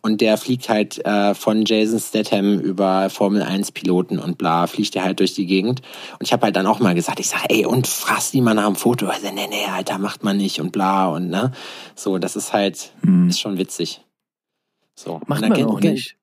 und 0.00 0.22
der 0.22 0.38
fliegt 0.38 0.68
halt 0.70 1.04
äh, 1.04 1.34
von 1.34 1.64
Jason 1.66 2.00
Statham 2.00 2.58
über 2.60 3.10
Formel 3.10 3.42
1 3.42 3.72
Piloten 3.72 4.18
und 4.18 4.38
bla, 4.38 4.66
fliegt 4.66 4.94
der 4.94 5.04
halt 5.04 5.20
durch 5.20 5.34
die 5.34 5.46
Gegend. 5.46 5.82
Und 6.18 6.22
ich 6.26 6.32
habe 6.32 6.44
halt 6.44 6.56
dann 6.56 6.66
auch 6.66 6.80
mal 6.80 6.94
gesagt, 6.94 7.20
ich 7.20 7.28
sage, 7.28 7.44
ey, 7.50 7.66
und 7.66 7.86
fraß 7.86 8.30
die 8.30 8.40
mal 8.40 8.54
nach 8.54 8.66
dem 8.66 8.76
Foto. 8.76 9.06
Also, 9.06 9.26
nee, 9.26 9.46
nee, 9.50 9.66
Alter, 9.70 9.98
macht 9.98 10.24
man 10.24 10.38
nicht 10.38 10.60
und 10.60 10.72
bla 10.72 11.08
und 11.08 11.28
ne. 11.28 11.52
So, 11.94 12.18
das 12.18 12.36
ist 12.36 12.52
halt, 12.54 12.92
Hm. 13.02 13.28
ist 13.28 13.40
schon 13.40 13.58
witzig. 13.58 14.00
So. 14.94 15.20
Macht 15.26 15.42
man 15.42 15.64
auch 15.64 15.80
nicht. 15.80 16.16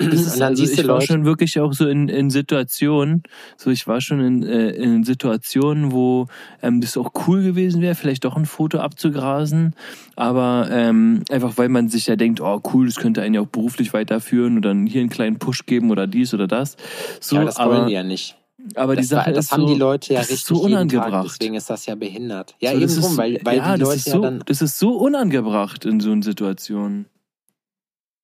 Und 0.00 0.10
dann 0.38 0.42
also 0.50 0.62
siehst 0.64 0.78
du 0.78 0.82
ich 0.82 0.88
war 0.88 0.94
Leute- 0.96 1.06
schon 1.06 1.24
wirklich 1.24 1.58
auch 1.60 1.72
so 1.72 1.88
in, 1.88 2.08
in 2.08 2.30
Situationen, 2.30 3.22
so 3.56 3.70
ich 3.70 3.86
war 3.86 4.00
schon 4.00 4.20
in, 4.20 4.42
äh, 4.44 4.70
in 4.70 5.02
Situationen, 5.04 5.90
wo 5.92 6.26
ähm, 6.62 6.80
das 6.80 6.96
auch 6.96 7.10
cool 7.26 7.42
gewesen 7.42 7.82
wäre, 7.82 7.94
vielleicht 7.94 8.24
doch 8.24 8.36
ein 8.36 8.46
Foto 8.46 8.78
abzugrasen, 8.78 9.74
aber 10.16 10.68
ähm, 10.70 11.22
einfach 11.30 11.58
weil 11.58 11.68
man 11.68 11.88
sich 11.88 12.06
ja 12.06 12.16
denkt, 12.16 12.40
oh 12.40 12.60
cool, 12.72 12.86
das 12.86 12.96
könnte 12.96 13.22
einen 13.22 13.34
ja 13.34 13.40
auch 13.40 13.46
beruflich 13.48 13.92
weiterführen 13.92 14.58
oder 14.58 14.68
dann 14.70 14.86
hier 14.86 15.00
einen 15.00 15.10
kleinen 15.10 15.38
Push 15.38 15.66
geben 15.66 15.90
oder 15.90 16.06
dies 16.06 16.32
oder 16.34 16.46
das. 16.46 16.76
So, 17.20 17.36
ja, 17.36 17.44
das 17.44 17.58
wollen 17.58 17.70
aber, 17.70 17.86
die 17.86 17.92
ja 17.94 18.02
nicht. 18.02 18.36
aber 18.74 18.94
die 18.94 19.02
Das, 19.02 19.08
Sache 19.08 19.26
war, 19.26 19.32
das 19.32 19.44
ist 19.46 19.52
haben 19.52 19.62
so, 19.62 19.74
die 19.74 19.78
Leute 19.80 20.14
ja 20.14 20.20
richtig 20.20 20.44
so 20.44 20.62
unangebracht. 20.62 21.10
Tag, 21.10 21.22
deswegen 21.24 21.54
ist 21.54 21.70
das 21.70 21.86
ja 21.86 21.94
behindert. 21.94 22.54
Ja, 22.60 22.72
so, 22.72 22.78
eben 22.78 23.00
drum, 23.00 23.16
weil, 23.16 23.40
weil 23.42 23.56
ja, 23.56 23.74
die 23.74 23.80
das 23.80 23.88
Leute 23.88 23.98
ist 23.98 24.06
ja 24.06 24.12
so, 24.12 24.22
dann, 24.22 24.42
das 24.46 24.62
ist 24.62 24.78
so 24.78 24.96
unangebracht 24.96 25.84
in 25.84 26.00
so 26.00 26.20
Situationen. 26.22 27.06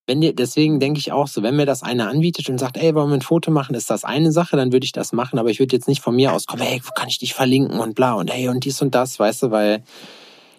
Wenn 0.07 0.21
dir, 0.21 0.35
deswegen 0.35 0.81
denke 0.81 0.99
ich 0.99 1.13
auch 1.13 1.29
so, 1.29 1.43
wenn 1.43 1.57
mir 1.57 1.67
das 1.67 1.83
einer 1.83 2.09
anbietet 2.09 2.49
und 2.51 2.59
sagt, 2.59 2.77
ey, 2.77 2.95
wollen 2.95 3.09
wir 3.09 3.17
ein 3.17 3.23
Foto 3.23 3.51
machen, 3.51 3.75
ist 3.75 3.91
das 3.91 4.05
eine 4.05 4.33
Sache, 4.33 4.57
dann 4.57 4.73
würde 4.73 4.85
ich 4.85 4.93
das 4.93 5.13
machen, 5.13 5.39
aber 5.39 5.51
ich 5.51 5.61
würde 5.61 5.75
jetzt 5.75 5.89
nicht 5.89 6.03
von 6.03 6.15
mir 6.15 6.33
aus 6.33 6.47
kommen, 6.47 6.63
hey, 6.63 6.81
wo 6.85 6.91
kann 6.95 7.09
ich 7.09 7.19
dich 7.19 7.35
verlinken 7.35 7.79
und 7.79 7.95
bla 7.95 8.15
und 8.15 8.31
hey 8.31 8.49
und 8.49 8.65
dies 8.65 8.83
und 8.83 8.95
das, 8.95 9.19
weißt 9.19 9.45
du, 9.45 9.51
weil 9.51 9.83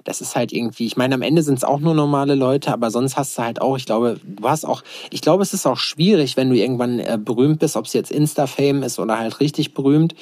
das 0.03 0.21
ist 0.21 0.35
halt 0.35 0.53
irgendwie, 0.53 0.85
ich 0.85 0.97
meine, 0.97 1.15
am 1.15 1.21
Ende 1.21 1.41
sind 1.41 1.57
es 1.57 1.63
auch 1.63 1.79
nur 1.79 1.95
normale 1.95 2.35
Leute, 2.35 2.71
aber 2.71 2.91
sonst 2.91 3.17
hast 3.17 3.37
du 3.37 3.43
halt 3.43 3.59
auch, 3.59 3.75
ich 3.75 3.85
glaube, 3.85 4.19
du 4.23 4.47
hast 4.47 4.63
auch, 4.63 4.83
ich 5.09 5.21
glaube, 5.21 5.43
es 5.43 5.53
ist 5.53 5.65
auch 5.65 5.77
schwierig, 5.77 6.37
wenn 6.37 6.49
du 6.49 6.55
irgendwann 6.55 6.99
äh, 6.99 7.17
berühmt 7.19 7.59
bist, 7.59 7.75
ob 7.75 7.85
es 7.85 7.93
jetzt 7.93 8.11
Insta-Fame 8.11 8.83
ist 8.83 8.99
oder 8.99 9.17
halt 9.17 9.39
richtig 9.39 9.73
berühmt, 9.73 10.15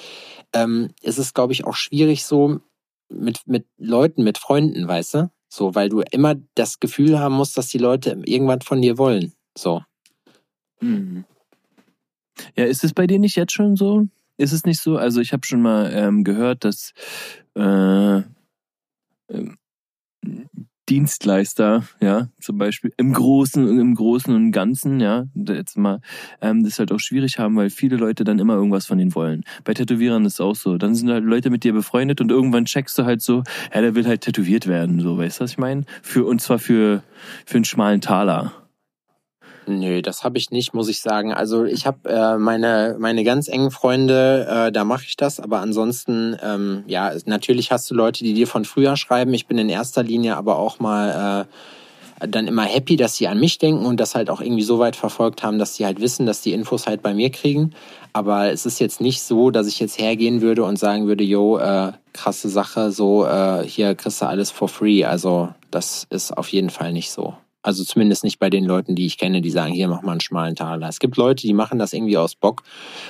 ähm, 0.53 0.91
ist 1.01 1.19
es, 1.19 1.33
glaube 1.33 1.53
ich, 1.53 1.65
auch 1.65 1.75
schwierig 1.75 2.23
so 2.23 2.59
mit, 3.09 3.41
mit 3.45 3.65
Leuten, 3.77 4.23
mit 4.23 4.37
Freunden, 4.37 4.87
weißt 4.87 5.13
du? 5.15 5.31
So, 5.53 5.75
weil 5.75 5.87
du 5.87 6.01
immer 6.09 6.33
das 6.55 6.79
Gefühl 6.79 7.19
haben 7.19 7.35
musst, 7.35 7.55
dass 7.57 7.67
die 7.67 7.77
Leute 7.77 8.19
irgendwas 8.25 8.65
von 8.65 8.81
dir 8.81 8.97
wollen. 8.97 9.33
So. 9.55 9.83
Mhm. 10.81 11.25
Ja, 12.55 12.65
ist 12.65 12.83
es 12.83 12.91
bei 12.91 13.05
dir 13.05 13.19
nicht 13.19 13.35
jetzt 13.35 13.53
schon 13.53 13.75
so? 13.75 14.07
Ist 14.37 14.51
es 14.51 14.65
nicht 14.65 14.81
so? 14.81 14.97
Also 14.97 15.21
ich 15.21 15.31
habe 15.31 15.45
schon 15.45 15.61
mal 15.61 15.91
ähm, 15.93 16.23
gehört, 16.23 16.65
dass 16.65 16.93
äh, 17.53 18.23
ähm, 19.29 19.57
Dienstleister, 20.93 21.85
ja, 22.01 22.27
zum 22.39 22.59
Beispiel 22.59 22.93
im 22.97 23.13
Großen, 23.13 23.79
im 23.79 23.95
Großen 23.95 24.31
und 24.31 24.51
Ganzen, 24.51 24.99
ja, 24.99 25.25
jetzt 25.33 25.75
mal, 25.75 26.01
ähm, 26.39 26.63
das 26.63 26.77
halt 26.77 26.91
auch 26.91 26.99
schwierig 26.99 27.39
haben, 27.39 27.55
weil 27.55 27.71
viele 27.71 27.97
Leute 27.97 28.23
dann 28.23 28.37
immer 28.37 28.53
irgendwas 28.53 28.85
von 28.85 28.99
denen 28.99 29.15
wollen. 29.15 29.43
Bei 29.63 29.73
Tätowierern 29.73 30.23
ist 30.25 30.33
es 30.33 30.39
auch 30.39 30.55
so. 30.55 30.77
Dann 30.77 30.93
sind 30.93 31.09
halt 31.09 31.23
Leute 31.23 31.49
mit 31.49 31.63
dir 31.63 31.73
befreundet 31.73 32.21
und 32.21 32.29
irgendwann 32.29 32.65
checkst 32.65 32.95
du 32.99 33.05
halt 33.05 33.23
so, 33.23 33.41
ja, 33.73 33.81
der 33.81 33.95
will 33.95 34.05
halt 34.05 34.21
tätowiert 34.21 34.67
werden, 34.67 34.99
so, 34.99 35.17
weißt 35.17 35.39
du, 35.39 35.43
was 35.45 35.51
ich 35.53 35.57
meine? 35.57 35.85
Für, 36.03 36.25
und 36.25 36.41
zwar 36.41 36.59
für, 36.59 37.01
für 37.47 37.55
einen 37.55 37.65
schmalen 37.65 37.99
Taler. 37.99 38.53
Nö, 39.65 40.01
das 40.01 40.23
habe 40.23 40.37
ich 40.37 40.51
nicht, 40.51 40.73
muss 40.73 40.89
ich 40.89 40.99
sagen. 40.99 41.33
Also 41.33 41.63
ich 41.63 41.85
habe 41.85 42.09
äh, 42.09 42.37
meine 42.37 42.97
meine 42.99 43.23
ganz 43.23 43.47
engen 43.47 43.71
Freunde, 43.71 44.47
äh, 44.49 44.71
da 44.71 44.83
mache 44.83 45.05
ich 45.07 45.15
das, 45.15 45.39
aber 45.39 45.59
ansonsten, 45.59 46.37
ähm, 46.43 46.83
ja, 46.87 47.13
natürlich 47.25 47.71
hast 47.71 47.89
du 47.89 47.95
Leute, 47.95 48.23
die 48.23 48.33
dir 48.33 48.47
von 48.47 48.65
früher 48.65 48.97
schreiben. 48.97 49.33
Ich 49.33 49.47
bin 49.47 49.57
in 49.57 49.69
erster 49.69 50.03
Linie 50.03 50.35
aber 50.35 50.57
auch 50.57 50.79
mal 50.79 51.45
äh, 52.21 52.27
dann 52.27 52.47
immer 52.47 52.63
happy, 52.63 52.95
dass 52.95 53.15
sie 53.15 53.27
an 53.27 53.39
mich 53.39 53.57
denken 53.57 53.85
und 53.85 53.99
das 53.99 54.15
halt 54.15 54.29
auch 54.29 54.41
irgendwie 54.41 54.63
so 54.63 54.79
weit 54.79 54.95
verfolgt 54.95 55.43
haben, 55.43 55.59
dass 55.59 55.75
sie 55.75 55.85
halt 55.85 55.99
wissen, 55.99 56.25
dass 56.25 56.41
die 56.41 56.53
Infos 56.53 56.87
halt 56.87 57.01
bei 57.01 57.13
mir 57.13 57.29
kriegen. 57.29 57.73
Aber 58.13 58.51
es 58.51 58.65
ist 58.65 58.79
jetzt 58.79 59.01
nicht 59.01 59.23
so, 59.23 59.49
dass 59.49 59.67
ich 59.67 59.79
jetzt 59.79 59.99
hergehen 59.99 60.41
würde 60.41 60.63
und 60.63 60.77
sagen 60.77 61.07
würde, 61.07 61.23
yo, 61.23 61.57
äh, 61.57 61.93
krasse 62.13 62.49
Sache, 62.49 62.91
so 62.91 63.25
äh, 63.25 63.63
hier 63.67 63.95
kriegst 63.95 64.21
du 64.21 64.27
alles 64.27 64.51
for 64.51 64.69
free. 64.69 65.03
Also 65.03 65.49
das 65.71 66.05
ist 66.09 66.37
auf 66.37 66.49
jeden 66.49 66.69
Fall 66.69 66.93
nicht 66.93 67.11
so. 67.11 67.33
Also 67.63 67.83
zumindest 67.85 68.25
nicht 68.25 68.39
bei 68.39 68.49
den 68.49 68.65
Leuten, 68.65 68.93
die 68.93 69.05
ich 69.05 69.17
kenne, 69.17 69.41
die 69.41 69.49
sagen, 69.49 69.73
hier 69.73 69.87
mach 69.87 70.01
mal 70.01 70.11
einen 70.11 70.21
schmalen 70.21 70.55
Taler. 70.55 70.89
Es 70.89 70.99
gibt 70.99 71.15
Leute, 71.15 71.47
die 71.47 71.53
machen 71.53 71.79
das 71.79 71.93
irgendwie 71.93 72.17
aus 72.17 72.35
Bock 72.35 72.63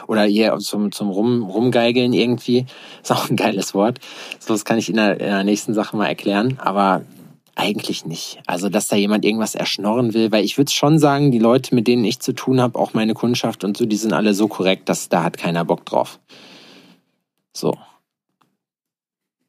oder 0.08 0.24
hier 0.24 0.56
zum, 0.60 0.92
zum 0.92 1.10
Rum, 1.10 1.44
Rumgeigeln 1.44 2.14
irgendwie. 2.14 2.68
Ist 3.02 3.12
auch 3.12 3.30
ein 3.30 3.36
geiles 3.36 3.74
Wort. 3.74 4.00
So, 4.40 4.54
das 4.54 4.64
kann 4.64 4.78
ich 4.78 4.90
in 4.90 4.96
der, 4.96 5.20
in 5.20 5.26
der 5.26 5.44
nächsten 5.44 5.74
Sache 5.74 5.98
mal 5.98 6.06
erklären. 6.06 6.60
Aber 6.60 7.04
eigentlich 7.56 8.06
nicht. 8.06 8.40
Also, 8.48 8.70
dass 8.70 8.88
da 8.88 8.96
jemand 8.96 9.26
irgendwas 9.26 9.56
erschnorren 9.56 10.14
will, 10.14 10.32
weil 10.32 10.44
ich 10.44 10.58
würde 10.58 10.72
schon 10.72 11.00
sagen, 11.00 11.32
die 11.32 11.40
Leute, 11.40 11.76
mit 11.76 11.88
denen 11.88 12.06
ich 12.06 12.20
zu 12.20 12.34
tun 12.34 12.62
habe, 12.62 12.80
auch 12.80 12.94
meine 12.94 13.14
Kundschaft 13.14 13.64
und 13.64 13.78
so, 13.78 13.86
die 13.86 13.96
sind 13.96 14.14
alle 14.14 14.34
so 14.34 14.48
korrekt, 14.48 14.90
dass 14.90 15.10
da 15.10 15.24
hat 15.24 15.38
keiner 15.38 15.66
Bock 15.66 15.86
drauf. 15.86 16.20
So. 17.54 17.78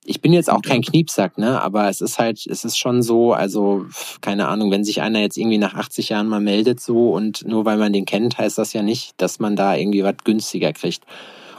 Ich 0.07 0.21
bin 0.21 0.33
jetzt 0.33 0.51
auch 0.51 0.63
kein 0.63 0.83
Kniepsack, 0.83 1.39
ne? 1.39 1.61
Aber 1.63 1.89
es 1.89 2.01
ist 2.01 2.19
halt, 2.19 2.47
es 2.47 2.65
ist 2.65 2.77
schon 2.77 3.03
so, 3.03 3.33
also, 3.33 3.87
keine 4.21 4.49
Ahnung, 4.49 4.71
wenn 4.71 4.85
sich 4.85 5.01
einer 5.01 5.21
jetzt 5.21 5.37
irgendwie 5.39 5.59
nach 5.59 5.75
80 5.75 6.11
Jahren 6.11 6.29
mal 6.29 6.41
meldet 6.41 6.81
so 6.81 7.13
und 7.13 7.47
nur 7.47 7.65
weil 7.65 7.79
man 7.79 7.93
den 7.93 8.05
kennt, 8.05 8.37
heißt 8.39 8.59
das 8.59 8.73
ja 8.75 8.83
nicht, 8.83 9.15
dass 9.17 9.39
man 9.41 9.57
da 9.57 9.75
irgendwie 9.75 10.05
was 10.05 10.17
günstiger 10.25 10.73
kriegt. 10.73 11.05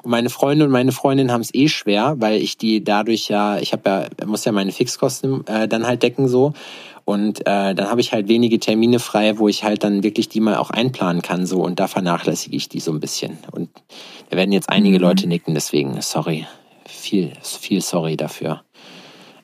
Und 0.03 0.11
meine 0.11 0.29
Freunde 0.29 0.65
und 0.65 0.71
meine 0.71 0.91
Freundin 0.91 1.31
haben 1.31 1.41
es 1.41 1.53
eh 1.55 1.67
schwer, 1.67 2.15
weil 2.19 2.39
ich 2.39 2.57
die 2.57 2.83
dadurch 2.83 3.27
ja, 3.29 3.57
ich 3.57 3.73
habe 3.73 4.09
ja, 4.19 4.25
muss 4.27 4.45
ja 4.45 4.51
meine 4.51 4.71
Fixkosten 4.71 5.45
äh, 5.47 5.67
dann 5.67 5.87
halt 5.87 6.03
decken 6.03 6.27
so. 6.27 6.53
Und 7.05 7.41
äh, 7.41 7.75
dann 7.75 7.89
habe 7.89 8.01
ich 8.01 8.13
halt 8.13 8.27
wenige 8.27 8.59
Termine 8.59 8.99
frei, 8.99 9.37
wo 9.37 9.47
ich 9.47 9.63
halt 9.63 9.83
dann 9.83 10.03
wirklich 10.03 10.27
die 10.29 10.39
mal 10.39 10.55
auch 10.57 10.71
einplanen 10.71 11.21
kann 11.21 11.45
so 11.45 11.61
und 11.61 11.79
da 11.79 11.87
vernachlässige 11.87 12.55
ich 12.55 12.67
die 12.69 12.79
so 12.79 12.91
ein 12.91 12.99
bisschen. 12.99 13.37
Und 13.51 13.69
da 14.29 14.37
werden 14.37 14.51
jetzt 14.51 14.69
einige 14.69 14.97
Mhm. 14.97 15.03
Leute 15.03 15.27
nicken, 15.27 15.53
deswegen 15.55 15.99
sorry. 16.01 16.45
Viel, 17.05 17.33
viel 17.39 17.81
sorry 17.81 18.17
dafür. 18.17 18.63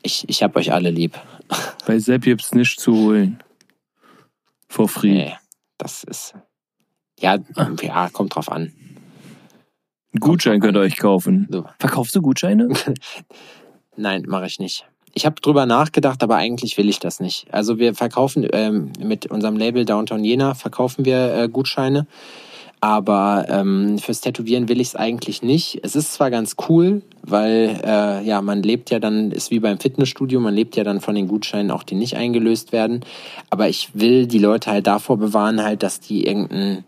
Ich, 0.02 0.28
ich 0.28 0.42
hab 0.42 0.56
euch 0.56 0.74
alle 0.74 0.90
lieb. 0.90 1.20
Bei 1.86 2.00
Sepp 2.00 2.24
gibt's 2.24 2.56
nichts 2.56 2.82
zu 2.82 2.92
holen. 2.96 3.44
For 4.68 4.90
free. 4.90 5.14
Nee, 5.14 5.34
das 5.78 6.04
ist. 6.04 6.34
Ja, 7.20 7.38
ja, 7.84 8.10
kommt 8.10 8.34
drauf 8.34 8.52
an. 8.52 8.74
Einen 10.12 10.20
Gutschein 10.20 10.60
könnt 10.60 10.76
ihr 10.76 10.82
euch 10.82 10.98
kaufen. 10.98 11.48
So. 11.52 11.66
Verkaufst 11.78 12.16
du 12.16 12.24
Gutscheine? 12.24 12.70
Nein, 13.96 14.24
mache 14.28 14.48
ich 14.48 14.58
nicht. 14.58 14.88
Ich 15.14 15.28
habe 15.28 15.40
drüber 15.40 15.68
nachgedacht, 15.68 16.24
aber 16.24 16.38
eigentlich 16.38 16.80
will 16.80 16.90
ich 16.90 16.98
das 16.98 17.20
nicht. 17.20 17.46
Also 17.54 17.78
wir 17.78 17.94
verkaufen 17.94 18.48
ähm, 18.54 18.92
mit 19.00 19.28
unserem 19.28 19.56
Label 19.56 19.86
Downtown 19.86 20.24
Jena 20.24 20.56
verkaufen 20.56 21.06
wir 21.06 21.36
äh, 21.36 21.48
Gutscheine, 21.48 22.08
aber 22.82 23.46
ähm, 23.48 24.00
fürs 24.00 24.22
Tätowieren 24.22 24.68
will 24.68 24.82
ich 24.82 24.90
es 24.90 24.96
eigentlich 24.96 25.44
nicht. 25.44 25.80
Es 25.84 25.96
ist 25.96 26.14
zwar 26.14 26.32
ganz 26.32 26.56
cool, 26.68 27.04
weil 27.22 27.80
äh, 27.86 28.26
ja 28.26 28.42
man 28.42 28.64
lebt 28.64 28.90
ja 28.90 29.00
dann 29.00 29.32
ist 29.32 29.52
wie 29.52 29.60
beim 29.60 29.80
Fitnessstudio, 29.80 30.40
man 30.40 30.56
lebt 30.56 30.76
ja 30.76 30.84
dann 30.84 31.00
von 31.00 31.14
den 31.14 31.28
Gutscheinen 31.28 31.70
auch, 31.70 31.84
die 31.84 31.94
nicht 31.94 32.18
eingelöst 32.18 32.72
werden. 32.72 33.06
Aber 33.52 33.70
ich 33.70 33.92
will 33.94 34.26
die 34.26 34.40
Leute 34.40 34.72
halt 34.72 34.88
davor 34.88 35.18
bewahren, 35.18 35.64
halt, 35.64 35.84
dass 35.84 36.00
die 36.00 36.26
irgendein 36.26 36.84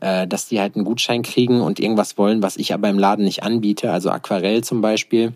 äh, 0.00 0.26
dass 0.26 0.48
die 0.48 0.60
halt 0.60 0.74
einen 0.74 0.84
Gutschein 0.84 1.22
kriegen 1.22 1.60
und 1.60 1.78
irgendwas 1.80 2.18
wollen, 2.18 2.42
was 2.42 2.56
ich 2.56 2.74
aber 2.74 2.88
im 2.88 2.98
Laden 2.98 3.24
nicht 3.24 3.44
anbiete, 3.44 3.92
also 3.92 4.10
Aquarell 4.10 4.62
zum 4.64 4.80
Beispiel 4.80 5.32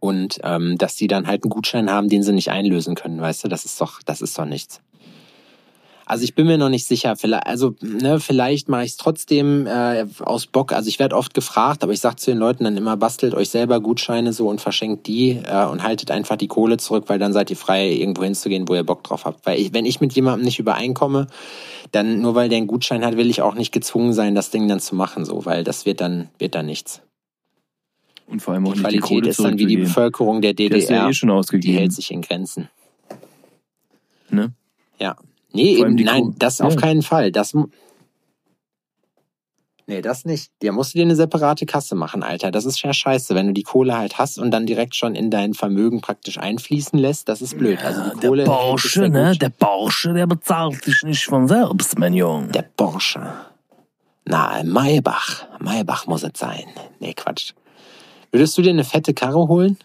Und 0.00 0.40
ähm, 0.44 0.78
dass 0.78 0.94
die 0.96 1.08
dann 1.08 1.26
halt 1.26 1.42
einen 1.44 1.50
Gutschein 1.50 1.90
haben, 1.90 2.08
den 2.08 2.22
sie 2.22 2.32
nicht 2.32 2.50
einlösen 2.50 2.94
können, 2.94 3.20
weißt 3.20 3.44
du, 3.44 3.48
das 3.48 3.64
ist 3.64 3.80
doch, 3.80 4.00
das 4.04 4.22
ist 4.22 4.38
doch 4.38 4.46
nichts. 4.46 4.80
Also 6.12 6.24
ich 6.24 6.34
bin 6.34 6.46
mir 6.46 6.58
noch 6.58 6.68
nicht 6.68 6.84
sicher. 6.86 7.16
Vielleicht, 7.16 7.46
also 7.46 7.74
ne, 7.80 8.20
vielleicht 8.20 8.68
mache 8.68 8.84
ich 8.84 8.90
es 8.90 8.96
trotzdem 8.98 9.66
äh, 9.66 10.04
aus 10.20 10.46
Bock. 10.46 10.74
Also 10.74 10.88
ich 10.88 10.98
werde 10.98 11.16
oft 11.16 11.32
gefragt, 11.32 11.82
aber 11.82 11.92
ich 11.94 12.00
sage 12.00 12.16
zu 12.16 12.30
den 12.30 12.36
Leuten 12.38 12.64
dann 12.64 12.76
immer, 12.76 12.98
bastelt 12.98 13.32
euch 13.32 13.48
selber 13.48 13.80
Gutscheine 13.80 14.34
so 14.34 14.46
und 14.48 14.60
verschenkt 14.60 15.06
die 15.06 15.30
äh, 15.42 15.64
und 15.64 15.82
haltet 15.82 16.10
einfach 16.10 16.36
die 16.36 16.48
Kohle 16.48 16.76
zurück, 16.76 17.04
weil 17.06 17.18
dann 17.18 17.32
seid 17.32 17.48
ihr 17.48 17.56
frei, 17.56 17.88
irgendwo 17.90 18.24
hinzugehen, 18.24 18.68
wo 18.68 18.74
ihr 18.74 18.84
Bock 18.84 19.02
drauf 19.04 19.24
habt. 19.24 19.46
Weil 19.46 19.58
ich, 19.58 19.72
wenn 19.72 19.86
ich 19.86 20.02
mit 20.02 20.12
jemandem 20.12 20.44
nicht 20.44 20.58
übereinkomme, 20.58 21.28
dann 21.92 22.20
nur 22.20 22.34
weil 22.34 22.50
der 22.50 22.58
einen 22.58 22.66
Gutschein 22.66 23.06
hat, 23.06 23.16
will 23.16 23.30
ich 23.30 23.40
auch 23.40 23.54
nicht 23.54 23.72
gezwungen 23.72 24.12
sein, 24.12 24.34
das 24.34 24.50
Ding 24.50 24.68
dann 24.68 24.80
zu 24.80 24.94
machen, 24.94 25.24
so, 25.24 25.46
weil 25.46 25.64
das 25.64 25.86
wird 25.86 26.02
dann 26.02 26.28
wird 26.38 26.54
dann 26.54 26.66
nichts. 26.66 27.00
Und 28.26 28.40
vor 28.42 28.52
allem 28.52 28.66
auch 28.66 28.74
Die 28.74 28.80
nicht 28.80 28.92
die 28.92 28.98
Qualität 28.98 29.08
Kohle 29.08 29.30
ist 29.30 29.40
dann 29.40 29.58
wie 29.58 29.64
die. 29.66 29.76
Bevölkerung 29.78 30.42
der 30.42 30.52
Die 30.52 30.64
hast 30.64 30.72
du 30.72 30.92
ja 30.94 30.98
DDR. 31.00 31.08
eh 31.08 31.14
schon 31.14 31.28
Die 31.30 31.34
ausgegeben. 31.34 31.78
hält 31.78 31.92
sich 31.94 32.10
in 32.10 32.20
Grenzen. 32.20 32.68
Ne? 34.28 34.52
Ja. 35.00 35.16
Nee, 35.52 35.76
eben, 35.76 35.94
nein, 35.96 36.22
Ko- 36.24 36.34
das 36.38 36.58
Ja. 36.58 36.66
auf 36.66 36.76
keinen 36.76 37.02
Fall. 37.02 37.32
Das 37.32 37.54
Nee, 39.88 40.00
das 40.00 40.24
nicht. 40.24 40.52
Da 40.62 40.70
musst 40.70 40.94
du 40.94 40.98
dir 40.98 41.04
eine 41.04 41.16
separate 41.16 41.66
Kasse 41.66 41.96
machen, 41.96 42.22
Alter. 42.22 42.52
Das 42.52 42.64
ist 42.64 42.80
ja 42.82 42.94
scheiße, 42.94 43.34
wenn 43.34 43.48
du 43.48 43.52
die 43.52 43.64
Kohle 43.64 43.98
halt 43.98 44.16
hast 44.16 44.38
und 44.38 44.52
dann 44.52 44.64
direkt 44.64 44.94
schon 44.94 45.14
in 45.16 45.28
dein 45.30 45.54
Vermögen 45.54 46.00
praktisch 46.00 46.38
einfließen 46.38 46.98
lässt. 46.98 47.28
Das 47.28 47.42
ist 47.42 47.58
blöd. 47.58 47.82
Also 47.84 48.00
die 48.14 48.26
Kohle. 48.26 48.44
der 48.44 48.52
ist 48.54 48.58
Porsche, 48.60 49.08
ne? 49.08 49.36
Der 49.36 49.48
Porsche, 49.50 50.14
der 50.14 50.26
bezahlt 50.28 50.84
sich 50.84 51.02
nicht 51.02 51.24
von 51.24 51.48
selbst, 51.48 51.98
mein 51.98 52.14
Junge. 52.14 52.46
Der 52.48 52.62
Porsche. 52.62 53.34
Na, 54.24 54.62
Maybach. 54.62 55.46
Maybach 55.58 56.06
muss 56.06 56.22
es 56.22 56.30
sein. 56.36 56.64
Nee, 57.00 57.12
Quatsch. 57.14 57.52
Würdest 58.30 58.56
du 58.56 58.62
dir 58.62 58.70
eine 58.70 58.84
fette 58.84 59.12
Karre 59.14 59.48
holen? 59.48 59.76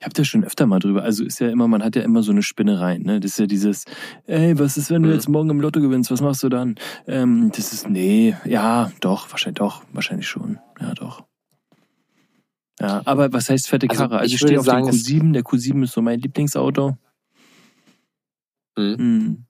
Ich 0.00 0.04
habe 0.06 0.14
da 0.14 0.24
schon 0.24 0.44
öfter 0.44 0.66
mal 0.66 0.78
drüber. 0.78 1.02
Also 1.02 1.24
ist 1.24 1.40
ja 1.40 1.50
immer, 1.50 1.68
man 1.68 1.84
hat 1.84 1.94
ja 1.94 2.00
immer 2.02 2.22
so 2.22 2.32
eine 2.32 2.42
Spinnerei, 2.42 2.96
ne? 2.96 3.20
Das 3.20 3.32
ist 3.32 3.38
ja 3.38 3.46
dieses, 3.46 3.84
ey, 4.26 4.58
was 4.58 4.78
ist, 4.78 4.90
wenn 4.90 5.02
du 5.02 5.08
Mhm. 5.10 5.14
jetzt 5.14 5.28
morgen 5.28 5.50
im 5.50 5.60
Lotto 5.60 5.80
gewinnst? 5.82 6.10
Was 6.10 6.22
machst 6.22 6.42
du 6.42 6.48
dann? 6.48 6.76
Ähm, 7.06 7.52
das 7.54 7.74
ist, 7.74 7.88
nee, 7.88 8.34
ja, 8.46 8.90
doch, 9.02 9.30
wahrscheinlich 9.30 9.58
doch, 9.58 9.82
wahrscheinlich 9.92 10.26
schon. 10.26 10.58
Ja, 10.80 10.94
doch. 10.94 11.24
Ja, 12.80 13.02
aber 13.04 13.30
was 13.34 13.50
heißt 13.50 13.68
fette 13.68 13.88
Also, 13.90 14.00
Karre? 14.04 14.18
Also 14.20 14.26
ich 14.28 14.34
ich 14.34 14.40
stehe 14.40 14.58
auf 14.58 14.64
sagen, 14.64 14.88
es- 14.88 15.04
Q7. 15.06 15.34
Der 15.34 15.42
Q7 15.44 15.82
ist 15.82 15.92
so 15.92 16.00
mein 16.00 16.18
Lieblingsauto. 16.18 16.96
Mhm. 18.78 18.96
Mhm. 18.98 19.44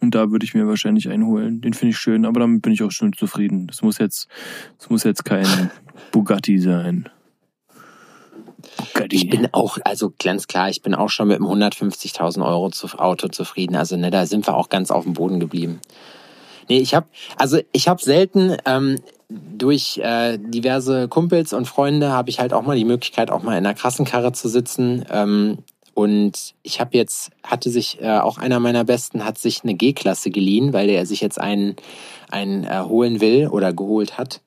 Und 0.00 0.14
da 0.14 0.30
würde 0.30 0.44
ich 0.44 0.54
mir 0.54 0.66
wahrscheinlich 0.66 1.10
einen 1.10 1.26
holen. 1.26 1.60
Den 1.60 1.74
finde 1.74 1.90
ich 1.90 1.98
schön, 1.98 2.24
aber 2.24 2.40
damit 2.40 2.62
bin 2.62 2.72
ich 2.72 2.82
auch 2.82 2.90
schon 2.90 3.12
zufrieden. 3.12 3.66
Das 3.66 3.82
muss 3.82 3.98
jetzt, 3.98 4.28
das 4.78 4.88
muss 4.88 5.04
jetzt 5.04 5.24
kein 5.26 5.44
Bugatti 6.12 6.58
sein. 6.58 7.08
Ich 9.10 9.28
bin 9.28 9.48
auch, 9.52 9.78
also 9.84 10.12
ganz 10.22 10.46
klar, 10.46 10.68
ich 10.68 10.82
bin 10.82 10.94
auch 10.94 11.10
schon 11.10 11.28
mit 11.28 11.36
einem 11.36 11.46
150.000 11.46 12.44
Euro 12.44 12.70
Auto 12.98 13.28
zufrieden. 13.28 13.76
Also 13.76 13.96
ne, 13.96 14.10
da 14.10 14.26
sind 14.26 14.46
wir 14.46 14.56
auch 14.56 14.68
ganz 14.68 14.90
auf 14.90 15.04
dem 15.04 15.14
Boden 15.14 15.40
geblieben. 15.40 15.80
Nee, 16.68 16.78
ich 16.78 16.94
habe, 16.94 17.06
also 17.36 17.58
ich 17.72 17.88
habe 17.88 18.02
selten 18.02 18.56
ähm, 18.64 19.00
durch 19.28 19.98
äh, 19.98 20.38
diverse 20.38 21.08
Kumpels 21.08 21.52
und 21.52 21.66
Freunde 21.66 22.10
habe 22.10 22.30
ich 22.30 22.40
halt 22.40 22.52
auch 22.52 22.62
mal 22.62 22.76
die 22.76 22.84
Möglichkeit, 22.84 23.30
auch 23.30 23.42
mal 23.42 23.52
in 23.52 23.66
einer 23.66 23.74
krassen 23.74 24.04
Karre 24.04 24.32
zu 24.32 24.48
sitzen. 24.48 25.04
Ähm, 25.10 25.58
und 25.94 26.54
ich 26.62 26.80
habe 26.80 26.96
jetzt, 26.96 27.30
hatte 27.44 27.70
sich, 27.70 28.00
äh, 28.00 28.18
auch 28.18 28.38
einer 28.38 28.58
meiner 28.60 28.84
Besten 28.84 29.24
hat 29.24 29.38
sich 29.38 29.62
eine 29.62 29.74
G-Klasse 29.74 30.30
geliehen, 30.30 30.72
weil 30.72 30.90
er 30.90 31.06
sich 31.06 31.20
jetzt 31.20 31.40
einen, 31.40 31.76
einen 32.30 32.64
äh, 32.64 32.80
holen 32.80 33.20
will 33.20 33.48
oder 33.48 33.72
geholt 33.72 34.18
hat. 34.18 34.40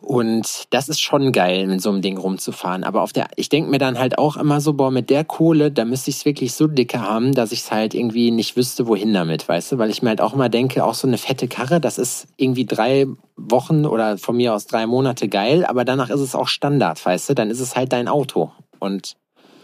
Und 0.00 0.66
das 0.70 0.88
ist 0.88 1.00
schon 1.00 1.32
geil, 1.32 1.66
mit 1.66 1.82
so 1.82 1.90
einem 1.90 2.02
Ding 2.02 2.18
rumzufahren. 2.18 2.84
Aber 2.84 3.02
auf 3.02 3.12
der, 3.12 3.28
ich 3.36 3.48
denke 3.48 3.70
mir 3.70 3.78
dann 3.78 3.98
halt 3.98 4.16
auch 4.18 4.36
immer 4.36 4.60
so, 4.60 4.72
boah, 4.74 4.90
mit 4.90 5.10
der 5.10 5.24
Kohle, 5.24 5.72
da 5.72 5.84
müsste 5.84 6.10
ich 6.10 6.18
es 6.18 6.24
wirklich 6.24 6.54
so 6.54 6.66
dicke 6.66 7.00
haben, 7.00 7.34
dass 7.34 7.52
ich 7.52 7.60
es 7.60 7.72
halt 7.72 7.94
irgendwie 7.94 8.30
nicht 8.30 8.56
wüsste, 8.56 8.86
wohin 8.86 9.12
damit, 9.12 9.48
weißt 9.48 9.72
du? 9.72 9.78
Weil 9.78 9.90
ich 9.90 10.02
mir 10.02 10.10
halt 10.10 10.20
auch 10.20 10.34
immer 10.34 10.48
denke, 10.48 10.84
auch 10.84 10.94
so 10.94 11.08
eine 11.08 11.18
fette 11.18 11.48
Karre, 11.48 11.80
das 11.80 11.98
ist 11.98 12.28
irgendwie 12.36 12.64
drei 12.64 13.06
Wochen 13.36 13.86
oder 13.86 14.18
von 14.18 14.36
mir 14.36 14.54
aus 14.54 14.66
drei 14.66 14.86
Monate 14.86 15.28
geil, 15.28 15.64
aber 15.64 15.84
danach 15.84 16.10
ist 16.10 16.20
es 16.20 16.34
auch 16.34 16.48
Standard, 16.48 17.04
weißt 17.04 17.30
du? 17.30 17.34
Dann 17.34 17.50
ist 17.50 17.60
es 17.60 17.76
halt 17.76 17.92
dein 17.92 18.08
Auto. 18.08 18.52
Und 18.78 19.16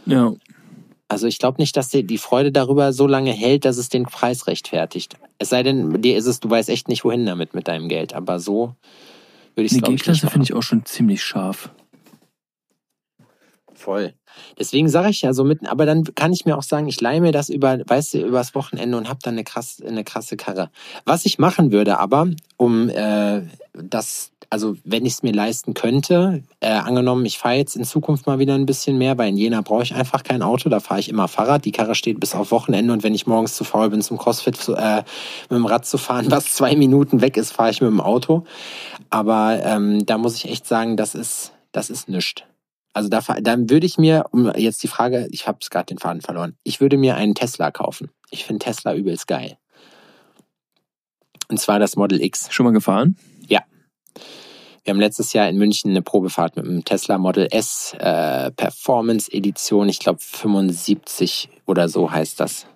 Ja. 0.07 0.33
also 1.09 1.27
ich 1.27 1.39
glaube 1.39 1.61
nicht, 1.61 1.77
dass 1.77 1.89
die, 1.89 2.05
die 2.05 2.19
Freude 2.19 2.51
darüber 2.51 2.93
so 2.93 3.07
lange 3.07 3.33
hält, 3.33 3.65
dass 3.65 3.79
es 3.79 3.89
den 3.89 4.05
Preis 4.05 4.47
rechtfertigt. 4.49 5.15
Es 5.39 5.49
sei 5.51 5.63
denn, 5.63 6.03
dir 6.03 6.17
ist 6.17 6.27
es, 6.27 6.41
du 6.41 6.51
weißt 6.51 6.69
echt 6.71 6.89
nicht, 6.89 7.05
wohin 7.05 7.25
damit 7.25 7.55
mit 7.55 7.69
deinem 7.69 7.89
Geld. 7.89 8.15
Aber 8.15 8.41
so 8.41 8.75
würde 9.55 9.67
ich 9.67 9.73
nicht 9.73 9.85
G-Klasse 9.85 10.29
finde 10.29 10.45
ich 10.45 10.55
auch 10.55 10.63
schon 10.63 10.85
ziemlich 10.85 11.23
scharf. 11.23 11.71
Voll. 13.75 14.15
Deswegen 14.59 14.89
sage 14.89 15.11
ich 15.11 15.23
ja 15.23 15.33
so 15.33 15.45
mitten, 15.45 15.67
aber 15.67 15.85
dann 15.85 16.05
kann 16.15 16.33
ich 16.33 16.47
mir 16.47 16.57
auch 16.57 16.63
sagen, 16.63 16.87
ich 16.89 17.01
leihe 17.01 17.21
mir 17.21 17.33
das 17.33 17.49
über, 17.49 17.79
weißt 17.87 18.15
du, 18.15 18.27
übers 18.27 18.55
Wochenende 18.55 18.97
und 18.97 19.09
habe 19.09 19.19
dann 19.23 19.35
eine 19.35 19.45
krass, 19.45 19.83
eine 19.87 20.05
krasse 20.05 20.37
Karre. 20.37 20.71
Was 21.05 21.27
ich 21.27 21.39
machen 21.39 21.71
würde, 21.73 21.99
aber 21.99 22.29
um 22.57 22.89
äh, 22.89 23.43
das, 23.73 24.33
also 24.55 24.77
wenn 24.85 25.05
ich 25.05 25.15
es 25.15 25.23
mir 25.25 25.33
leisten 25.33 25.75
könnte, 25.75 26.45
äh, 26.61 26.69
angenommen, 26.69 27.27
ich 27.27 27.39
fahre 27.39 27.57
jetzt 27.57 27.75
in 27.75 27.83
Zukunft 27.83 28.29
mal 28.29 28.39
wieder 28.39 28.55
ein 28.55 28.67
bisschen 28.67 28.97
mehr, 28.99 29.19
weil 29.19 29.31
in 29.31 29.37
Jena 29.37 29.63
brauche 29.63 29.83
ich 29.83 29.97
einfach 29.97 30.23
kein 30.23 30.43
Auto, 30.43 30.69
da 30.69 30.79
fahre 30.79 31.01
ich 31.01 31.09
immer 31.09 31.27
Fahrrad. 31.27 31.65
Die 31.65 31.73
Karre 31.73 31.97
steht 31.97 32.21
bis 32.21 32.37
auf 32.37 32.53
Wochenende 32.53 32.93
und 32.93 33.03
wenn 33.03 33.17
ich 33.17 33.27
morgens 33.27 33.57
zu 33.57 33.65
faul 33.65 33.91
bin, 33.91 34.01
zum 34.01 34.17
CrossFit 34.17 34.57
zu, 34.57 34.77
äh, 34.77 35.03
mit 35.51 35.59
dem 35.59 35.67
Rad 35.67 35.87
zu 35.87 35.99
fahren, 35.99 36.27
was 36.31 36.55
zwei 36.55 36.77
Minuten 36.77 37.21
weg 37.21 37.37
ist, 37.37 37.51
fahre 37.51 37.71
ich 37.71 37.81
mit 37.81 37.91
dem 37.91 38.01
Auto. 38.01 38.45
Aber 39.11 39.61
ähm, 39.65 40.07
da 40.07 40.19
muss 40.19 40.37
ich 40.37 40.49
echt 40.49 40.69
sagen, 40.69 40.97
das 40.97 41.17
ist, 41.17 41.53
das 41.73 41.91
ist 41.91 42.09
nichts. 42.09 42.45
Also 42.93 43.09
da, 43.09 43.23
dann 43.41 43.69
würde 43.69 43.87
ich 43.87 43.99
mir, 43.99 44.27
um 44.31 44.53
jetzt 44.55 44.85
die 44.85 44.89
Frage, 44.89 45.27
ich 45.33 45.49
habe 45.49 45.59
gerade 45.69 45.87
den 45.87 45.99
Faden 45.99 46.23
verloren, 46.23 46.57
ich 46.63 46.81
würde 46.81 46.97
mir 46.97 47.17
einen 47.17 47.35
Tesla 47.35 47.73
kaufen. 47.73 48.13
Ich 48.31 48.45
finde 48.45 48.65
Tesla 48.65 48.95
übelst 48.95 49.27
geil. 49.27 49.59
Und 51.49 51.59
zwar 51.59 51.81
das 51.81 51.97
Model 51.97 52.23
X. 52.23 52.47
Schon 52.53 52.63
mal 52.63 52.73
gefahren? 52.73 53.17
Wir 54.85 54.93
haben 54.93 55.01
letztes 55.01 55.33
Jahr 55.33 55.49
in 55.49 55.57
München 55.57 55.91
eine 55.91 56.03
Probefahrt 56.03 56.57
mit 56.57 56.67
dem 56.67 56.85
Tesla 56.85 57.17
Model 57.17 57.49
S 57.51 57.97
äh, 57.99 58.51
Performance 58.51 59.33
Edition, 59.33 59.89
ich 59.89 59.99
glaube 59.99 60.19
75 60.21 61.49
oder 61.65 61.89
so 61.89 62.11
heißt 62.11 62.39
das, 62.39 62.67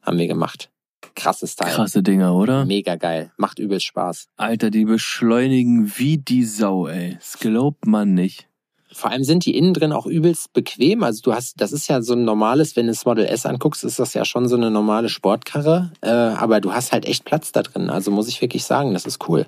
haben 0.00 0.16
wir 0.18 0.28
gemacht. 0.28 0.70
Krasses 1.16 1.56
Teil. 1.56 1.74
Krasse 1.74 2.04
Dinger, 2.04 2.36
oder? 2.36 2.64
Mega 2.66 2.94
geil. 2.94 3.32
Macht 3.36 3.58
übelst 3.58 3.86
Spaß. 3.86 4.28
Alter, 4.36 4.70
die 4.70 4.84
beschleunigen 4.84 5.92
wie 5.96 6.18
die 6.18 6.44
Sau, 6.44 6.86
ey. 6.86 7.14
Das 7.18 7.38
glaubt 7.38 7.86
man 7.86 8.14
nicht. 8.14 8.46
Vor 8.92 9.10
allem 9.10 9.24
sind 9.24 9.44
die 9.44 9.56
innen 9.56 9.74
drin 9.74 9.92
auch 9.92 10.06
übelst 10.06 10.52
bequem. 10.52 11.02
Also 11.02 11.20
du 11.22 11.34
hast, 11.34 11.60
das 11.60 11.72
ist 11.72 11.88
ja 11.88 12.00
so 12.00 12.14
ein 12.14 12.24
normales, 12.24 12.76
wenn 12.76 12.86
du 12.86 12.92
das 12.92 13.04
Model 13.04 13.24
S 13.24 13.44
anguckst, 13.44 13.82
ist 13.82 13.98
das 13.98 14.14
ja 14.14 14.24
schon 14.24 14.46
so 14.46 14.56
eine 14.56 14.70
normale 14.70 15.08
Sportkarre. 15.08 15.90
Äh, 16.00 16.10
aber 16.10 16.60
du 16.60 16.72
hast 16.72 16.92
halt 16.92 17.06
echt 17.06 17.24
Platz 17.24 17.50
da 17.50 17.62
drin. 17.62 17.90
Also 17.90 18.12
muss 18.12 18.28
ich 18.28 18.40
wirklich 18.40 18.64
sagen, 18.64 18.92
das 18.94 19.04
ist 19.04 19.28
cool. 19.28 19.46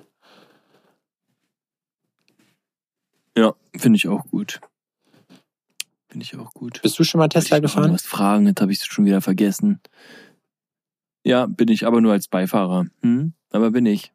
Ja, 3.39 3.55
finde 3.77 3.95
ich 3.95 4.07
auch 4.09 4.25
gut. 4.25 4.59
Finde 6.09 6.25
ich 6.25 6.35
auch 6.35 6.53
gut. 6.53 6.81
Bist 6.81 6.99
du 6.99 7.05
schon 7.05 7.19
mal 7.19 7.29
Tesla 7.29 7.57
ich 7.57 7.61
gefahren? 7.61 7.93
Was 7.93 8.01
fragen, 8.01 8.47
jetzt 8.47 8.59
habe 8.59 8.71
ich 8.73 8.79
es 8.79 8.85
schon 8.85 9.05
wieder 9.05 9.21
vergessen. 9.21 9.79
Ja, 11.23 11.45
bin 11.45 11.69
ich, 11.69 11.87
aber 11.87 12.01
nur 12.01 12.11
als 12.11 12.27
Beifahrer. 12.27 12.87
Hm? 13.01 13.33
Aber 13.51 13.71
bin 13.71 13.85
ich. 13.85 14.11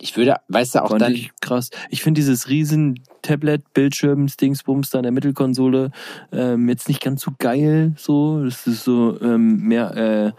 Ich 0.00 0.16
würde, 0.16 0.36
weißt 0.48 0.74
du, 0.74 0.82
auch 0.82 0.88
Fand 0.88 1.02
dann, 1.02 1.12
ich 1.12 1.30
krass. 1.40 1.70
Ich 1.88 2.02
finde 2.02 2.18
dieses 2.18 2.48
riesen 2.48 3.00
Tablet, 3.22 3.72
Bildschirm, 3.74 4.26
Dingsbums 4.26 4.90
da 4.90 4.98
in 4.98 5.04
der 5.04 5.12
Mittelkonsole 5.12 5.92
ähm, 6.32 6.68
jetzt 6.68 6.88
nicht 6.88 7.00
ganz 7.00 7.22
so 7.22 7.32
geil. 7.38 7.94
So, 7.96 8.44
das 8.44 8.66
ist 8.66 8.82
so 8.82 9.20
ähm, 9.20 9.60
mehr 9.68 9.96
äh, 9.96 10.32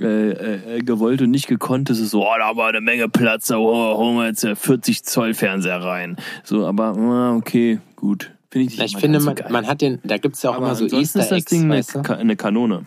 äh, 0.00 0.76
äh, 0.76 0.78
gewollt 0.80 1.20
und 1.20 1.30
nicht 1.30 1.48
gekonnt. 1.48 1.90
Das 1.90 1.98
ist 1.98 2.10
so, 2.10 2.22
oh, 2.22 2.34
da 2.38 2.46
haben 2.46 2.56
wir 2.56 2.66
eine 2.66 2.80
Menge 2.80 3.08
Platz, 3.08 3.48
da 3.48 3.58
oh, 3.58 3.98
holen 3.98 4.16
wir 4.16 4.26
jetzt 4.26 4.44
äh, 4.44 4.56
40 4.56 5.04
Zoll 5.04 5.34
Fernseher 5.34 5.82
rein. 5.82 6.16
So, 6.44 6.66
aber 6.66 6.96
ah, 6.96 7.36
okay, 7.36 7.78
gut. 7.96 8.30
Finde 8.50 8.72
ich 8.72 8.80
ich 8.80 8.96
finde, 8.96 9.18
ganz 9.18 9.38
so 9.38 9.44
man, 9.44 9.52
man 9.52 9.66
hat 9.66 9.80
den, 9.80 9.98
da 10.04 10.18
gibt's 10.18 10.42
ja 10.42 10.50
auch 10.50 10.56
aber 10.56 10.66
immer 10.66 10.74
so 10.74 10.84
Easter 10.84 11.00
ist 11.00 11.16
das 11.16 11.32
Eggs, 11.32 11.44
Ding 11.46 11.64
eine, 11.64 11.78
weißt 11.78 11.94
du? 11.94 12.16
Eine 12.16 12.36
Kanone. 12.36 12.84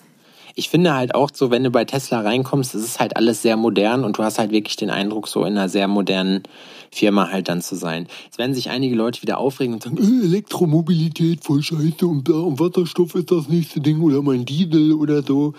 Ich 0.55 0.69
finde 0.69 0.93
halt 0.93 1.13
auch 1.13 1.29
so, 1.33 1.51
wenn 1.51 1.63
du 1.63 1.69
bei 1.69 1.85
Tesla 1.85 2.21
reinkommst, 2.21 2.75
es 2.75 2.83
ist 2.83 2.99
halt 2.99 3.17
alles 3.17 3.41
sehr 3.41 3.57
modern 3.57 4.03
und 4.03 4.17
du 4.17 4.23
hast 4.23 4.39
halt 4.39 4.51
wirklich 4.51 4.77
den 4.77 4.89
Eindruck, 4.89 5.27
so 5.27 5.43
in 5.43 5.57
einer 5.57 5.69
sehr 5.69 5.87
modernen 5.87 6.43
Firma 6.91 7.29
halt 7.29 7.49
dann 7.49 7.61
zu 7.61 7.75
sein. 7.75 8.07
Jetzt 8.23 8.37
werden 8.37 8.53
sich 8.53 8.69
einige 8.69 8.95
Leute 8.95 9.21
wieder 9.21 9.37
aufregen 9.37 9.73
und 9.73 9.83
sagen, 9.83 9.97
äh, 9.97 10.25
Elektromobilität 10.25 11.43
voll 11.43 11.61
scheiße 11.61 12.07
und, 12.07 12.29
da, 12.29 12.33
und 12.33 12.59
Wasserstoff 12.59 13.15
ist 13.15 13.31
das 13.31 13.49
nächste 13.49 13.81
Ding 13.81 14.01
oder 14.01 14.21
mein 14.21 14.45
Diesel 14.45 14.93
oder 14.93 15.21
so. 15.21 15.53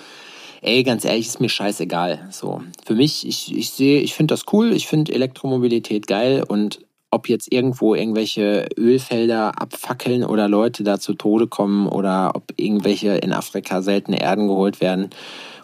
Ey, 0.66 0.82
ganz 0.82 1.04
ehrlich, 1.04 1.28
ist 1.28 1.40
mir 1.40 1.48
scheißegal. 1.48 2.26
So, 2.32 2.60
für 2.84 2.96
mich, 2.96 3.24
ich, 3.24 3.56
ich 3.56 3.70
sehe, 3.70 4.00
ich 4.00 4.14
finde 4.14 4.34
das 4.34 4.52
cool, 4.52 4.72
ich 4.72 4.88
finde 4.88 5.14
Elektromobilität 5.14 6.08
geil 6.08 6.42
und 6.42 6.80
ob 7.12 7.28
jetzt 7.28 7.52
irgendwo 7.52 7.94
irgendwelche 7.94 8.68
Ölfelder 8.76 9.62
abfackeln 9.62 10.24
oder 10.24 10.48
Leute 10.48 10.82
da 10.82 10.98
zu 10.98 11.14
Tode 11.14 11.46
kommen 11.46 11.86
oder 11.86 12.32
ob 12.34 12.52
irgendwelche 12.56 13.16
in 13.16 13.32
Afrika 13.32 13.80
seltene 13.80 14.20
Erden 14.20 14.48
geholt 14.48 14.80
werden 14.80 15.10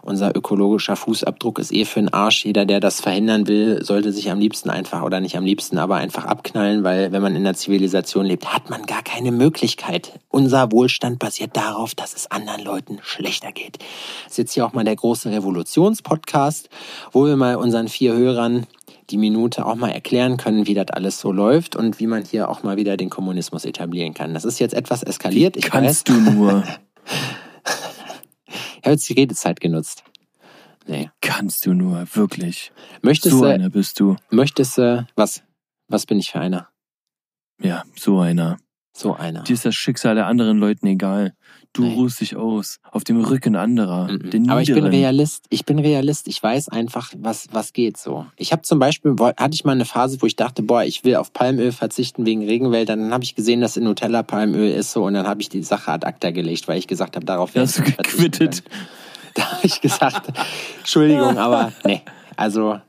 unser 0.03 0.37
ökologischer 0.37 0.97
Fußabdruck 0.97 1.59
ist 1.59 1.73
eh 1.73 1.85
für 1.85 2.01
den 2.01 2.13
Arsch. 2.13 2.45
Jeder, 2.45 2.67
der 2.67 2.81
das 2.81 3.01
verhindern 3.01 3.47
will, 3.47 3.85
sollte 3.85 4.13
sich 4.13 4.31
am 4.31 4.39
liebsten 4.39 4.69
einfach 4.69 5.03
oder 5.03 5.21
nicht 5.21 5.37
am 5.37 5.45
liebsten, 5.45 5.79
aber 5.79 5.97
einfach 5.97 6.25
abknallen, 6.25 6.83
weil 6.83 7.13
wenn 7.13 7.23
man 7.23 7.37
in 7.37 7.45
der 7.45 7.55
Zivilisation 7.55 8.27
lebt, 8.27 8.53
hat 8.53 8.69
man 8.69 8.83
gar 8.83 9.03
keine 9.03 9.31
Möglichkeit. 9.31 10.19
Unser 10.29 10.73
Wohlstand 10.73 11.19
basiert 11.21 11.57
darauf, 11.57 11.95
dass 11.95 12.15
es 12.15 12.31
anderen 12.31 12.65
Leuten 12.65 12.99
schlechter 13.03 13.53
geht. 13.53 13.79
Das 14.25 14.33
ist 14.33 14.39
jetzt 14.39 14.53
hier 14.55 14.67
auch 14.67 14.73
mal 14.73 14.85
der 14.85 14.97
große 14.97 15.31
Revolutionspodcast, 15.31 16.69
wo 17.13 17.27
wir 17.27 17.37
mal 17.37 17.57
unseren 17.57 17.89
vier 17.89 18.15
Hörern 18.15 18.67
die 19.11 19.19
Minute 19.19 19.67
auch 19.67 19.77
mal 19.77 19.91
erklären 19.91 20.37
können, 20.37 20.67
wie 20.67 20.75
das 20.75 20.89
alles 20.91 21.21
so 21.21 21.31
läuft 21.31 21.77
und 21.77 22.01
wie 22.01 22.07
man 22.07 22.25
hier 22.25 22.49
auch 22.49 22.63
mal 22.63 22.77
wieder 22.77 22.97
den 22.97 23.11
Kommunismus 23.11 23.65
etablieren 23.65 24.15
kann. 24.15 24.35
Das 24.35 24.45
ist 24.45 24.59
jetzt 24.59 24.75
etwas 24.75 25.03
eskaliert. 25.03 25.57
Ich 25.57 25.65
Kannst 25.65 26.09
weiß. 26.09 26.25
du 26.25 26.31
nur. 26.33 26.65
Habe 28.83 28.93
jetzt 28.93 29.09
die 29.09 29.15
Redezeit 29.15 29.61
genutzt. 29.61 30.05
Nee. 30.87 31.11
Kannst 31.21 31.67
du 31.67 31.75
nur, 31.75 32.07
wirklich. 32.15 32.73
Möchtest 33.03 33.37
so 33.37 33.45
einer 33.45 33.71
bist 33.71 34.01
du. 34.01 34.17
Möchtest 34.31 34.79
du, 34.79 35.07
was? 35.15 35.43
Was 35.89 36.07
bin 36.07 36.19
ich 36.19 36.31
für 36.33 36.41
einer? 36.41 36.69
Ja, 37.61 37.85
so 37.97 38.19
einer. 38.19 38.59
So 38.95 39.15
einer. 39.15 39.43
Dir 39.43 39.55
ist 39.55 39.65
das 39.65 39.75
Schicksal 39.75 40.15
der 40.15 40.27
anderen 40.27 40.59
Leuten 40.59 40.87
egal. 40.87 41.35
Du 41.73 41.83
nee. 41.83 41.95
ruhst 41.95 42.21
dich 42.21 42.37
aus. 42.37 42.79
Auf 42.91 43.05
dem 43.05 43.25
Rücken 43.25 43.57
anderer. 43.57 44.09
-mm. 44.09 44.51
Aber 44.51 44.61
ich 44.61 44.73
bin 44.73 44.85
Realist. 44.85 45.47
Ich 45.49 45.65
bin 45.65 45.79
Realist. 45.79 46.29
Ich 46.29 46.43
weiß 46.43 46.69
einfach, 46.69 47.11
was, 47.17 47.49
was 47.53 47.73
geht 47.73 47.97
so. 47.97 48.27
Ich 48.37 48.53
habe 48.53 48.61
zum 48.63 48.79
Beispiel, 48.79 49.17
hatte 49.19 49.55
ich 49.55 49.65
mal 49.65 49.73
eine 49.73 49.87
Phase, 49.87 50.21
wo 50.21 50.27
ich 50.27 50.37
dachte, 50.37 50.63
boah, 50.63 50.85
ich 50.85 51.05
will 51.05 51.17
auf 51.17 51.33
Palmöl 51.33 51.73
verzichten 51.73 52.27
wegen 52.27 52.45
Regenwäldern. 52.45 53.01
Dann 53.01 53.13
habe 53.15 53.25
ich 53.25 53.35
gesehen, 53.35 53.63
dass 53.63 53.79
in 53.79 53.85
Nutella 53.85 54.23
Palmöl 54.23 54.71
ist 54.71 54.93
so 54.93 55.05
und 55.05 55.15
dann 55.15 55.27
habe 55.27 55.41
ich 55.41 55.49
die 55.49 55.63
Sache 55.63 55.93
ad 55.93 56.07
acta 56.07 56.31
gelegt, 56.31 56.69
weil 56.69 56.79
ich 56.79 56.87
gesagt 56.87 57.17
habe, 57.17 57.25
darauf 57.25 57.55
werde 57.55 57.71
ich 57.71 57.97
gequittet. 57.97 58.63
Da 59.35 59.51
habe 59.51 59.67
ich 59.67 59.81
gesagt, 59.81 60.31
Entschuldigung, 60.81 61.39
aber 61.39 61.73
nee. 61.87 62.03
Also 62.37 62.83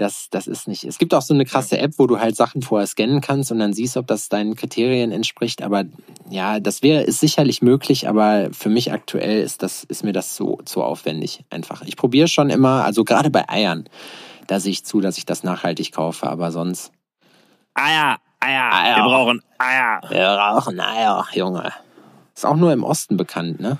das, 0.00 0.30
das 0.30 0.46
ist 0.46 0.66
nicht. 0.66 0.84
Es 0.84 0.98
gibt 0.98 1.12
auch 1.12 1.22
so 1.22 1.34
eine 1.34 1.44
krasse 1.44 1.78
App, 1.78 1.92
wo 1.98 2.06
du 2.06 2.18
halt 2.18 2.34
Sachen 2.34 2.62
vorher 2.62 2.86
scannen 2.86 3.20
kannst 3.20 3.52
und 3.52 3.58
dann 3.58 3.74
siehst, 3.74 3.96
ob 3.96 4.06
das 4.06 4.28
deinen 4.28 4.56
Kriterien 4.56 5.12
entspricht. 5.12 5.62
Aber 5.62 5.84
ja, 6.30 6.58
das 6.58 6.82
wäre, 6.82 7.02
ist 7.02 7.20
sicherlich 7.20 7.60
möglich, 7.60 8.08
aber 8.08 8.48
für 8.52 8.70
mich 8.70 8.92
aktuell 8.92 9.42
ist 9.42 9.62
das, 9.62 9.84
ist 9.84 10.02
mir 10.02 10.12
das 10.12 10.34
zu, 10.34 10.58
zu 10.64 10.82
aufwendig 10.82 11.44
einfach. 11.50 11.82
Ich 11.82 11.96
probiere 11.96 12.28
schon 12.28 12.48
immer, 12.48 12.84
also 12.84 13.04
gerade 13.04 13.30
bei 13.30 13.48
Eiern, 13.48 13.88
da 14.46 14.58
sehe 14.58 14.72
ich 14.72 14.84
zu, 14.84 15.00
dass 15.00 15.18
ich 15.18 15.26
das 15.26 15.44
nachhaltig 15.44 15.92
kaufe, 15.92 16.28
aber 16.28 16.50
sonst. 16.50 16.92
Eier, 17.74 18.18
Eier, 18.40 18.72
Eier. 18.72 18.96
Wir 18.96 19.04
brauchen 19.04 19.42
Eier. 19.58 20.00
Wir 20.08 20.36
brauchen 20.36 20.80
Eier, 20.80 21.26
Junge. 21.34 21.72
Ist 22.34 22.46
auch 22.46 22.56
nur 22.56 22.72
im 22.72 22.84
Osten 22.84 23.18
bekannt, 23.18 23.60
ne? 23.60 23.78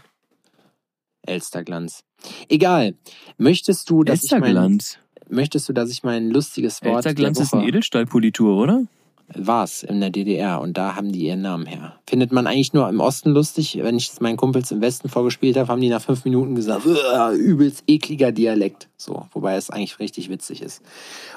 Elsterglanz. 1.23 2.05
Egal. 2.49 2.95
Möchtest 3.39 3.89
du, 3.89 4.05
dass 4.05 4.23
Elsterglanz? 4.23 4.91
ich 4.91 4.97
mein, 4.99 5.10
Möchtest 5.31 5.69
du, 5.69 5.73
dass 5.73 5.91
ich 5.91 6.03
mein 6.03 6.31
lustiges 6.31 6.83
Wort. 6.83 7.07
Elsterglanz 7.07 7.41
ist 7.41 7.55
ein 7.55 7.63
Edelstahlpolitur, 7.63 8.57
oder? 8.57 8.85
War's 9.35 9.85
in 9.85 10.01
der 10.01 10.11
DDR 10.11 10.61
und 10.61 10.77
da 10.77 10.97
haben 10.97 11.13
die 11.13 11.27
ihren 11.27 11.43
Namen 11.43 11.67
her. 11.67 11.95
Findet 12.09 12.33
man 12.33 12.49
eigentlich 12.49 12.73
nur 12.73 12.89
im 12.89 12.99
Osten 12.99 13.31
lustig. 13.31 13.79
Wenn 13.81 13.97
ich 13.97 14.09
es 14.09 14.21
meinen 14.21 14.37
Kumpels 14.37 14.73
im 14.73 14.81
Westen 14.81 15.09
vorgespielt 15.09 15.57
habe, 15.57 15.69
haben 15.69 15.81
die 15.81 15.89
nach 15.89 16.03
fünf 16.03 16.25
Minuten 16.25 16.57
gesagt, 16.57 16.85
übelst 17.37 17.85
ekliger 17.87 18.33
Dialekt. 18.33 18.89
So, 18.97 19.27
wobei 19.33 19.55
es 19.55 19.71
eigentlich 19.71 20.01
richtig 20.01 20.31
witzig 20.31 20.63
ist. 20.63 20.83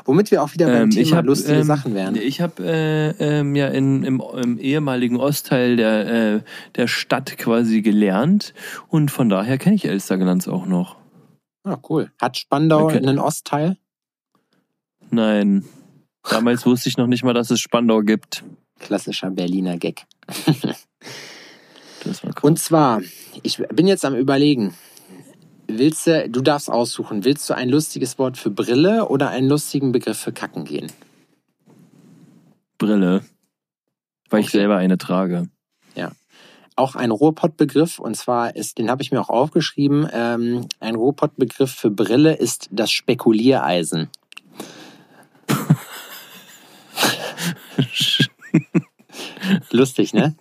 Womit 0.05 0.31
wir 0.31 0.41
auch 0.41 0.53
wieder 0.53 0.65
beim 0.65 0.83
ähm, 0.83 0.89
Thema 0.89 1.17
hab, 1.17 1.25
lustige 1.25 1.59
ähm, 1.59 1.63
Sachen 1.63 1.93
wären. 1.93 2.15
Ich 2.15 2.41
habe 2.41 2.63
äh, 2.63 3.09
ähm, 3.19 3.55
ja 3.55 3.67
in, 3.67 4.03
im, 4.03 4.23
im, 4.41 4.57
ehemaligen 4.57 5.17
Ostteil 5.17 5.75
der, 5.75 6.35
äh, 6.35 6.39
der 6.75 6.87
Stadt 6.87 7.37
quasi 7.37 7.83
gelernt 7.83 8.55
und 8.87 9.11
von 9.11 9.29
daher 9.29 9.59
kenne 9.59 9.75
ich 9.75 9.85
Elsterglanz 9.85 10.47
auch 10.47 10.65
noch. 10.65 10.95
Ah, 11.63 11.77
cool. 11.89 12.11
Hat 12.19 12.37
Spandau 12.37 12.85
okay. 12.85 12.97
einen 12.97 13.19
Ostteil? 13.19 13.77
Nein. 15.13 15.63
Damals 16.27 16.65
wusste 16.65 16.89
ich 16.89 16.97
noch 16.97 17.07
nicht 17.07 17.23
mal, 17.23 17.33
dass 17.33 17.51
es 17.51 17.59
Spandau 17.59 18.01
gibt. 18.01 18.43
Klassischer 18.79 19.29
Berliner 19.29 19.77
Gag. 19.77 20.05
Und 22.41 22.59
zwar, 22.59 23.01
ich 23.43 23.57
bin 23.71 23.87
jetzt 23.87 24.03
am 24.03 24.15
Überlegen. 24.15 24.73
Willst 25.67 26.07
du, 26.07 26.29
du 26.29 26.41
darfst 26.41 26.69
aussuchen, 26.69 27.23
willst 27.23 27.49
du 27.49 27.55
ein 27.55 27.69
lustiges 27.69 28.19
Wort 28.19 28.37
für 28.37 28.49
Brille 28.49 29.07
oder 29.07 29.29
einen 29.29 29.47
lustigen 29.47 29.91
Begriff 29.91 30.17
für 30.17 30.33
Kacken 30.33 30.65
gehen? 30.65 30.91
Brille. 32.77 33.23
Weil 34.29 34.39
okay. 34.39 34.47
ich 34.47 34.51
selber 34.51 34.77
eine 34.77 34.97
trage. 34.97 35.47
Ja. 35.95 36.11
Auch 36.75 36.95
ein 36.95 37.11
Ruhrpott-Begriff, 37.11 37.99
und 37.99 38.17
zwar 38.17 38.55
ist, 38.55 38.79
den 38.79 38.89
habe 38.89 39.03
ich 39.03 39.11
mir 39.11 39.21
auch 39.21 39.29
aufgeschrieben, 39.29 40.09
ähm, 40.11 40.67
ein 40.79 40.95
Ruhrpott-Begriff 40.95 41.71
für 41.71 41.91
Brille 41.91 42.33
ist 42.33 42.67
das 42.71 42.91
Spekuliereisen. 42.91 44.09
Lustig, 49.71 50.13
ne? 50.13 50.35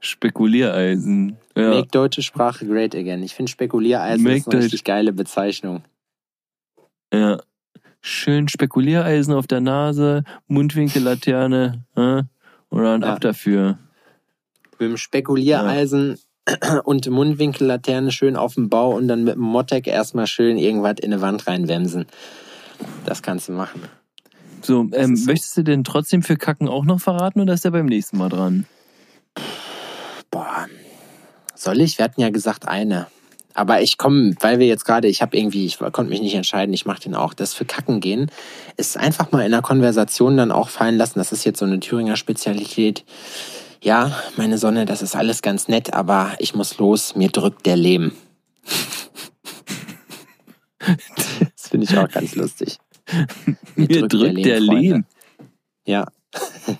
Spekuliereisen. 0.00 1.36
Ja. 1.56 1.70
Make 1.70 1.88
deutsche 1.88 2.22
Sprache 2.22 2.66
great 2.66 2.94
again. 2.94 3.22
Ich 3.22 3.34
finde 3.34 3.50
Spekuliereisen 3.50 4.22
Make 4.22 4.36
ist 4.38 4.48
eine 4.48 4.62
richtig 4.62 4.84
geile 4.84 5.12
Bezeichnung. 5.12 5.82
Ja. 7.12 7.38
Schön 8.00 8.48
Spekuliereisen 8.48 9.32
auf 9.32 9.46
der 9.46 9.60
Nase, 9.60 10.24
Mundwinkellaterne 10.46 11.84
äh? 11.96 12.00
und 12.68 12.82
dann 12.82 13.02
ja. 13.02 13.14
ab 13.14 13.20
dafür. 13.20 13.78
Mit 14.72 14.80
dem 14.80 14.96
Spekuliereisen 14.96 16.18
ja. 16.48 16.80
und 16.84 17.08
Mundwinkellaterne 17.08 18.10
schön 18.12 18.36
auf 18.36 18.54
dem 18.54 18.68
Bau 18.68 18.94
und 18.94 19.08
dann 19.08 19.24
mit 19.24 19.36
dem 19.36 19.42
Mottek 19.42 19.86
erstmal 19.86 20.26
schön 20.26 20.58
irgendwas 20.58 20.96
in 21.00 21.12
eine 21.12 21.22
Wand 21.22 21.46
reinwemsen. 21.46 22.06
Das 23.06 23.22
kannst 23.22 23.48
du 23.48 23.52
machen. 23.52 23.82
So, 24.64 24.88
ähm, 24.92 25.16
so. 25.16 25.26
möchtest 25.26 25.56
du 25.56 25.62
denn 25.62 25.84
trotzdem 25.84 26.22
für 26.22 26.36
Kacken 26.36 26.68
auch 26.68 26.84
noch 26.84 27.00
verraten 27.00 27.40
oder 27.40 27.54
ist 27.54 27.64
er 27.64 27.70
beim 27.70 27.86
nächsten 27.86 28.16
Mal 28.16 28.30
dran? 28.30 28.66
Boah. 30.30 30.66
Soll 31.54 31.80
ich? 31.80 31.98
Wir 31.98 32.04
hatten 32.04 32.20
ja 32.20 32.30
gesagt 32.30 32.66
eine. 32.66 33.06
Aber 33.52 33.82
ich 33.82 33.98
komme, 33.98 34.34
weil 34.40 34.58
wir 34.58 34.66
jetzt 34.66 34.84
gerade, 34.84 35.06
ich 35.06 35.22
habe 35.22 35.36
irgendwie, 35.36 35.64
ich 35.64 35.78
konnte 35.78 36.10
mich 36.10 36.20
nicht 36.20 36.34
entscheiden, 36.34 36.74
ich 36.74 36.86
mache 36.86 37.02
den 37.02 37.14
auch. 37.14 37.34
Das 37.34 37.54
für 37.54 37.64
Kacken 37.64 38.00
gehen 38.00 38.30
ist 38.76 38.96
einfach 38.96 39.30
mal 39.30 39.44
in 39.44 39.52
der 39.52 39.62
Konversation 39.62 40.36
dann 40.36 40.50
auch 40.50 40.70
fallen 40.70 40.96
lassen. 40.96 41.20
Das 41.20 41.30
ist 41.30 41.44
jetzt 41.44 41.60
so 41.60 41.64
eine 41.64 41.78
Thüringer 41.78 42.16
Spezialität. 42.16 43.04
Ja, 43.80 44.18
meine 44.36 44.58
Sonne, 44.58 44.86
das 44.86 45.02
ist 45.02 45.14
alles 45.14 45.42
ganz 45.42 45.68
nett, 45.68 45.92
aber 45.92 46.32
ich 46.38 46.54
muss 46.54 46.78
los, 46.78 47.14
mir 47.14 47.28
drückt 47.28 47.66
der 47.66 47.76
Lehm. 47.76 48.12
das 50.78 51.68
finde 51.68 51.84
ich 51.84 51.96
auch 51.96 52.08
ganz 52.08 52.34
lustig. 52.34 52.78
Mir 53.76 53.88
drückt, 53.88 54.12
drückt 54.12 54.44
der 54.44 54.60
Lehm. 54.60 55.04
Ja. 55.86 56.06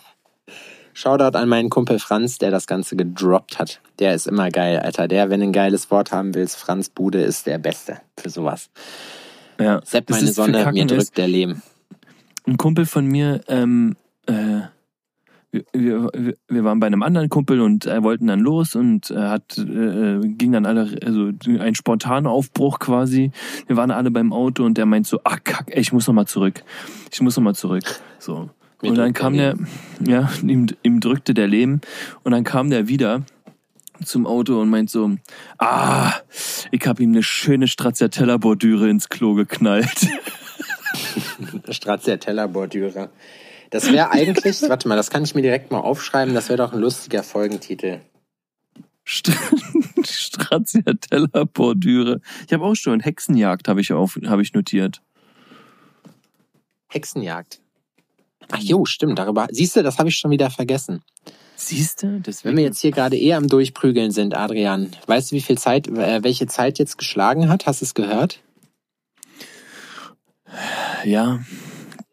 Shoutout 0.95 1.37
an 1.37 1.49
meinen 1.49 1.71
Kumpel 1.71 1.99
Franz, 1.99 2.39
der 2.39 2.51
das 2.51 2.67
Ganze 2.67 2.97
gedroppt 2.97 3.59
hat. 3.59 3.81
Der 3.99 4.15
ist 4.15 4.27
immer 4.27 4.51
geil, 4.51 4.79
Alter. 4.79 5.09
Der, 5.09 5.29
wenn 5.29 5.41
du 5.41 5.47
ein 5.47 5.53
geiles 5.53 5.91
Wort 5.91 6.13
haben 6.13 6.35
willst, 6.35 6.57
Franz 6.57 6.89
Bude 6.89 7.21
ist 7.21 7.47
der 7.47 7.59
Beste 7.59 8.01
für 8.19 8.31
sowas. 8.31 8.71
Ja. 9.59 9.81
Sepp 9.85 10.11
meine 10.11 10.33
Sonne, 10.33 10.71
mir 10.73 10.87
drückt 10.87 11.17
der 11.17 11.29
Lehm. 11.29 11.63
Ein 12.47 12.57
Kumpel 12.57 12.87
von 12.87 13.07
mir, 13.07 13.41
ähm, 13.49 13.97
äh, 13.97 14.04
wir, 15.73 16.11
wir, 16.49 16.65
waren 16.65 16.81
bei 16.81 16.87
einem 16.87 17.03
anderen 17.03 17.29
Kumpel 17.29 17.61
und 17.61 17.87
äh, 17.87 18.03
wollten 18.03 18.27
dann 18.27 18.41
los 18.41 18.75
und 18.75 19.11
äh, 19.11 19.17
hat 19.17 19.59
äh, 19.59 20.21
ging 20.23 20.53
dann 20.53 20.67
alle 20.67 20.99
also 21.05 21.31
ein 21.47 21.75
spontaner 21.75 22.31
Aufbruch 22.31 22.79
quasi. 22.79 23.31
Wir 23.67 23.77
waren 23.77 23.91
alle 23.91 24.11
beim 24.11 24.33
Auto 24.33 24.65
und 24.65 24.79
der 24.79 24.87
meint 24.87 25.07
so, 25.07 25.21
ach 25.25 25.39
kack, 25.45 25.67
ey, 25.69 25.81
ich 25.81 25.93
muss 25.93 26.07
noch 26.07 26.15
mal 26.15 26.27
zurück. 26.27 26.65
Ich 27.13 27.21
muss 27.21 27.37
noch 27.37 27.45
mal 27.45 27.55
zurück. 27.55 27.85
So. 28.19 28.51
Mir 28.83 28.91
und 28.91 28.99
dann 28.99 29.13
kam 29.13 29.35
der, 29.35 29.57
ja, 30.07 30.31
ihm, 30.43 30.67
ihm 30.83 31.01
drückte 31.01 31.35
der 31.35 31.47
Lehm 31.47 31.81
und 32.23 32.33
dann 32.33 32.45
kam 32.45 32.71
der 32.71 32.89
wieder 32.89 33.23
zum 34.05 34.27
Auto 34.27 34.61
und 34.61 34.69
meint 34.69 34.91
so, 34.91 35.13
ah, 35.59 36.13
ich 36.71 36.87
habe 36.87 37.03
ihm 37.03 37.13
eine 37.13 37.23
schöne 37.23 37.69
Stracciatella-Bordüre 37.69 38.89
ins 38.91 39.09
Klo 39.09 39.35
geknallt. 39.35 39.89
Stracciatella-Bordüre. 41.69 43.11
Das 43.75 43.91
wäre 43.91 44.13
eigentlich, 44.13 44.63
warte 44.69 44.87
mal, 44.87 44.95
das 44.95 45.11
kann 45.11 45.25
ich 45.25 45.35
mir 45.35 45.43
direkt 45.43 45.73
mal 45.73 45.81
aufschreiben, 45.81 46.33
das 46.33 46.49
wäre 46.49 46.59
doch 46.59 46.73
ein 46.73 46.79
lustiger 46.79 47.25
Folgentitel. 47.25 48.03
Stracciatella 49.05 51.43
Bordüre. 51.53 52.21
Ich 52.47 52.53
habe 52.53 52.65
auch 52.65 52.77
schon 52.77 53.01
Hexenjagd 53.01 53.67
habe 53.67 53.81
ich 53.81 53.93
auf 53.93 54.17
habe 54.27 54.43
ich 54.43 54.53
notiert. 54.53 55.03
Hexenjagd. 56.89 57.61
Ach 58.53 58.61
jo, 58.61 58.85
stimmt, 58.85 59.19
darüber. 59.19 59.49
Siehst 59.51 59.75
du, 59.75 59.83
das 59.83 59.99
habe 59.99 60.09
ich 60.09 60.19
schon 60.19 60.31
wieder 60.31 60.51
vergessen. 60.51 61.03
Siehst 61.57 62.05
du? 62.05 62.23
Wenn 62.45 62.57
wir 62.57 62.63
jetzt 62.63 62.81
hier 62.81 62.93
gerade 62.93 63.17
eher 63.17 63.39
am 63.39 63.49
Durchprügeln 63.49 64.13
sind, 64.13 64.37
Adrian, 64.37 64.93
weißt 65.09 65.33
du, 65.33 65.35
wie 65.35 65.43
viel 65.43 65.59
Zeit, 65.59 65.89
äh, 65.89 66.23
welche 66.23 66.47
Zeit 66.47 66.79
jetzt 66.79 66.97
geschlagen 66.97 67.49
hat? 67.49 67.67
Hast 67.67 67.81
du 67.81 67.87
es 67.87 67.95
gehört? 67.95 68.39
Ja, 71.05 71.41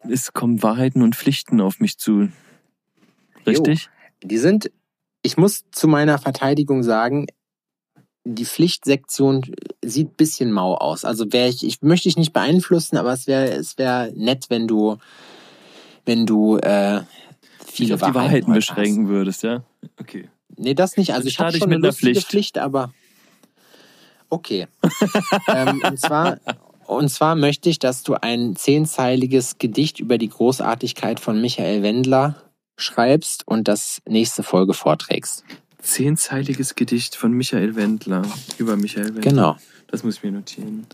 es 0.10 0.34
kommen 0.34 0.64
Wahrheiten 0.64 1.02
und 1.02 1.16
Pflichten 1.16 1.62
auf 1.62 1.80
mich 1.80 1.98
zu. 1.98 2.30
Richtig? 3.46 3.84
Jo, 3.84 4.28
die 4.28 4.38
sind, 4.38 4.72
ich 5.22 5.38
muss 5.38 5.64
zu 5.72 5.88
meiner 5.88 6.18
Verteidigung 6.18 6.84
sagen, 6.84 7.28
die 8.24 8.46
Pflichtsektion 8.46 9.44
sieht 9.84 10.18
bisschen 10.18 10.52
mau 10.52 10.76
aus. 10.76 11.06
Also 11.06 11.32
wäre 11.32 11.50
ich, 11.50 11.66
ich 11.66 11.82
möchte 11.82 12.08
dich 12.08 12.18
nicht 12.18 12.34
beeinflussen, 12.34 12.98
aber 12.98 13.14
es 13.14 13.26
wäre 13.26 13.50
es 13.50 13.78
wäre 13.78 14.12
nett, 14.16 14.46
wenn 14.50 14.68
du 14.68 14.98
wenn 16.06 16.26
du 16.26 16.58
äh, 16.58 17.02
viele 17.66 17.96
auf 17.96 18.02
die 18.02 18.14
Wahrheiten 18.14 18.54
beschränken 18.54 19.04
hast. 19.04 19.10
würdest, 19.10 19.44
ja? 19.44 19.64
Okay. 20.00 20.30
Nee, 20.58 20.74
das 20.74 20.98
nicht. 20.98 21.14
Also 21.14 21.28
ich 21.28 21.40
habe 21.40 21.58
schon 21.58 21.72
eine 21.72 21.78
lustige 21.78 22.12
Pflicht. 22.12 22.28
Pflicht, 22.28 22.58
aber 22.60 22.94
okay. 24.30 24.68
ähm, 25.48 25.82
und 25.84 26.00
zwar 26.00 26.40
und 26.92 27.10
zwar 27.10 27.36
möchte 27.36 27.70
ich, 27.70 27.80
dass 27.80 28.04
du 28.04 28.16
ein 28.16 28.56
zehnzeiliges 28.56 29.58
Gedicht 29.58 30.00
über 30.00 30.18
die 30.18 30.30
Großartigkeit 30.30 31.20
von 31.20 31.40
Michael 31.40 31.84
Wendler 31.84 32.36
schreibst 32.78 33.48
und 33.48 33.68
das 33.68 34.02
nächste 34.08 34.44
Folge 34.44 34.74
vorträgst. 34.74 35.44
Zehnzeiliges 35.82 36.76
Gedicht 36.76 37.16
von 37.16 37.32
Michael 37.32 37.76
Wendler 37.76 38.24
über 38.58 38.76
Michael 38.76 39.16
Wendler. 39.16 39.22
Genau. 39.22 39.56
Das 39.88 40.04
muss 40.04 40.18
ich 40.18 40.24
mir 40.24 40.32
notieren. 40.32 40.86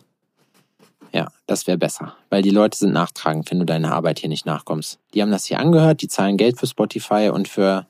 Ja, 1.13 1.29
das 1.45 1.67
wäre 1.67 1.77
besser, 1.77 2.15
weil 2.29 2.41
die 2.41 2.49
Leute 2.49 2.77
sind 2.77 2.93
nachtragend, 2.93 3.49
wenn 3.49 3.59
du 3.59 3.65
deiner 3.65 3.93
Arbeit 3.93 4.19
hier 4.19 4.29
nicht 4.29 4.45
nachkommst. 4.45 4.99
Die 5.13 5.21
haben 5.21 5.31
das 5.31 5.45
hier 5.45 5.59
angehört, 5.59 6.01
die 6.01 6.07
zahlen 6.07 6.37
Geld 6.37 6.59
für 6.59 6.67
Spotify 6.67 7.31
und 7.33 7.47
für 7.47 7.87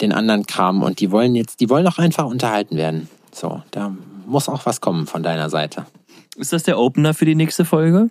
den 0.00 0.12
anderen 0.12 0.46
Kram 0.46 0.82
und 0.82 1.00
die 1.00 1.10
wollen 1.10 1.34
jetzt, 1.34 1.60
die 1.60 1.68
wollen 1.68 1.86
auch 1.86 1.98
einfach 1.98 2.26
unterhalten 2.26 2.76
werden. 2.76 3.08
So, 3.32 3.62
da 3.70 3.96
muss 4.26 4.48
auch 4.48 4.66
was 4.66 4.80
kommen 4.80 5.06
von 5.06 5.22
deiner 5.22 5.50
Seite. 5.50 5.86
Ist 6.36 6.52
das 6.52 6.62
der 6.62 6.78
Opener 6.78 7.14
für 7.14 7.24
die 7.24 7.34
nächste 7.34 7.64
Folge? 7.64 8.10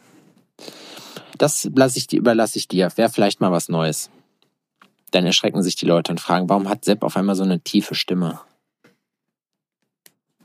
Das 1.38 1.70
lasse 1.76 1.98
ich, 1.98 2.12
überlasse 2.14 2.58
ich 2.60 2.68
dir. 2.68 2.92
Wäre 2.96 3.10
vielleicht 3.10 3.42
mal 3.42 3.52
was 3.52 3.68
Neues. 3.68 4.10
Dann 5.12 5.26
erschrecken 5.26 5.64
sich 5.64 5.76
die 5.76 5.86
Leute 5.86 6.12
und 6.12 6.20
fragen, 6.20 6.48
warum 6.50 6.70
hat 6.70 6.86
Sepp 6.86 7.04
auf 7.04 7.18
einmal 7.18 7.36
so 7.36 7.44
eine 7.44 7.60
tiefe 7.60 7.96
Stimme? 7.96 8.40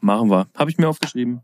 Machen 0.00 0.30
wir. 0.30 0.48
Habe 0.56 0.70
ich 0.70 0.78
mir 0.78 0.88
aufgeschrieben. 0.88 1.42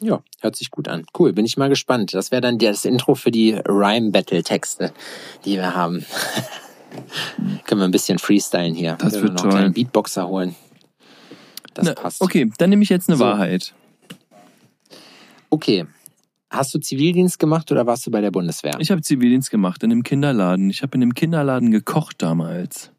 Ja, 0.00 0.22
hört 0.40 0.56
sich 0.56 0.70
gut 0.70 0.88
an. 0.88 1.04
Cool, 1.18 1.32
bin 1.32 1.44
ich 1.44 1.56
mal 1.56 1.68
gespannt. 1.68 2.14
Das 2.14 2.30
wäre 2.30 2.40
dann 2.40 2.58
das 2.58 2.84
Intro 2.84 3.14
für 3.14 3.30
die 3.30 3.52
Rhyme-Battle-Texte, 3.52 4.92
die 5.44 5.56
wir 5.56 5.74
haben. 5.74 6.04
Können 7.64 7.80
wir 7.80 7.84
ein 7.84 7.90
bisschen 7.90 8.18
freestylen 8.18 8.74
hier. 8.74 8.96
Das 9.00 9.14
wird 9.14 9.34
noch 9.34 9.42
toll. 9.42 9.54
einen 9.54 9.72
Beatboxer 9.72 10.28
holen. 10.28 10.54
Das 11.74 11.86
Na, 11.86 11.94
passt. 11.94 12.20
Okay, 12.20 12.50
dann 12.58 12.70
nehme 12.70 12.82
ich 12.82 12.88
jetzt 12.88 13.08
eine 13.08 13.18
so. 13.18 13.24
Wahrheit. 13.24 13.74
Okay. 15.50 15.86
Hast 16.50 16.74
du 16.74 16.78
Zivildienst 16.78 17.38
gemacht 17.38 17.70
oder 17.70 17.86
warst 17.86 18.06
du 18.06 18.10
bei 18.10 18.20
der 18.20 18.30
Bundeswehr? 18.30 18.76
Ich 18.80 18.90
habe 18.90 19.02
Zivildienst 19.02 19.50
gemacht 19.50 19.82
in 19.82 19.92
einem 19.92 20.02
Kinderladen. 20.02 20.70
Ich 20.70 20.82
habe 20.82 20.96
in 20.96 21.02
einem 21.02 21.14
Kinderladen 21.14 21.70
gekocht 21.70 22.22
damals. 22.22 22.90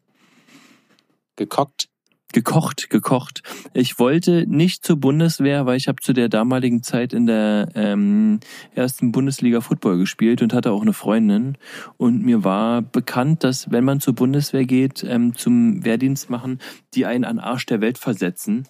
Gekocht? 1.36 1.89
Gekocht, 2.32 2.90
gekocht. 2.90 3.42
Ich 3.74 3.98
wollte 3.98 4.44
nicht 4.48 4.84
zur 4.84 4.96
Bundeswehr, 4.96 5.66
weil 5.66 5.76
ich 5.76 5.88
habe 5.88 6.00
zu 6.00 6.12
der 6.12 6.28
damaligen 6.28 6.82
Zeit 6.82 7.12
in 7.12 7.26
der 7.26 7.68
ähm, 7.74 8.40
ersten 8.74 9.12
Bundesliga 9.12 9.60
Football 9.60 9.98
gespielt 9.98 10.42
und 10.42 10.52
hatte 10.52 10.72
auch 10.72 10.82
eine 10.82 10.92
Freundin. 10.92 11.56
Und 11.96 12.24
mir 12.24 12.44
war 12.44 12.82
bekannt, 12.82 13.44
dass 13.44 13.70
wenn 13.70 13.84
man 13.84 14.00
zur 14.00 14.14
Bundeswehr 14.14 14.64
geht, 14.64 15.04
ähm, 15.04 15.34
zum 15.34 15.84
Wehrdienst 15.84 16.30
machen, 16.30 16.60
die 16.94 17.06
einen 17.06 17.24
an 17.24 17.38
Arsch 17.38 17.66
der 17.66 17.80
Welt 17.80 17.98
versetzen. 17.98 18.68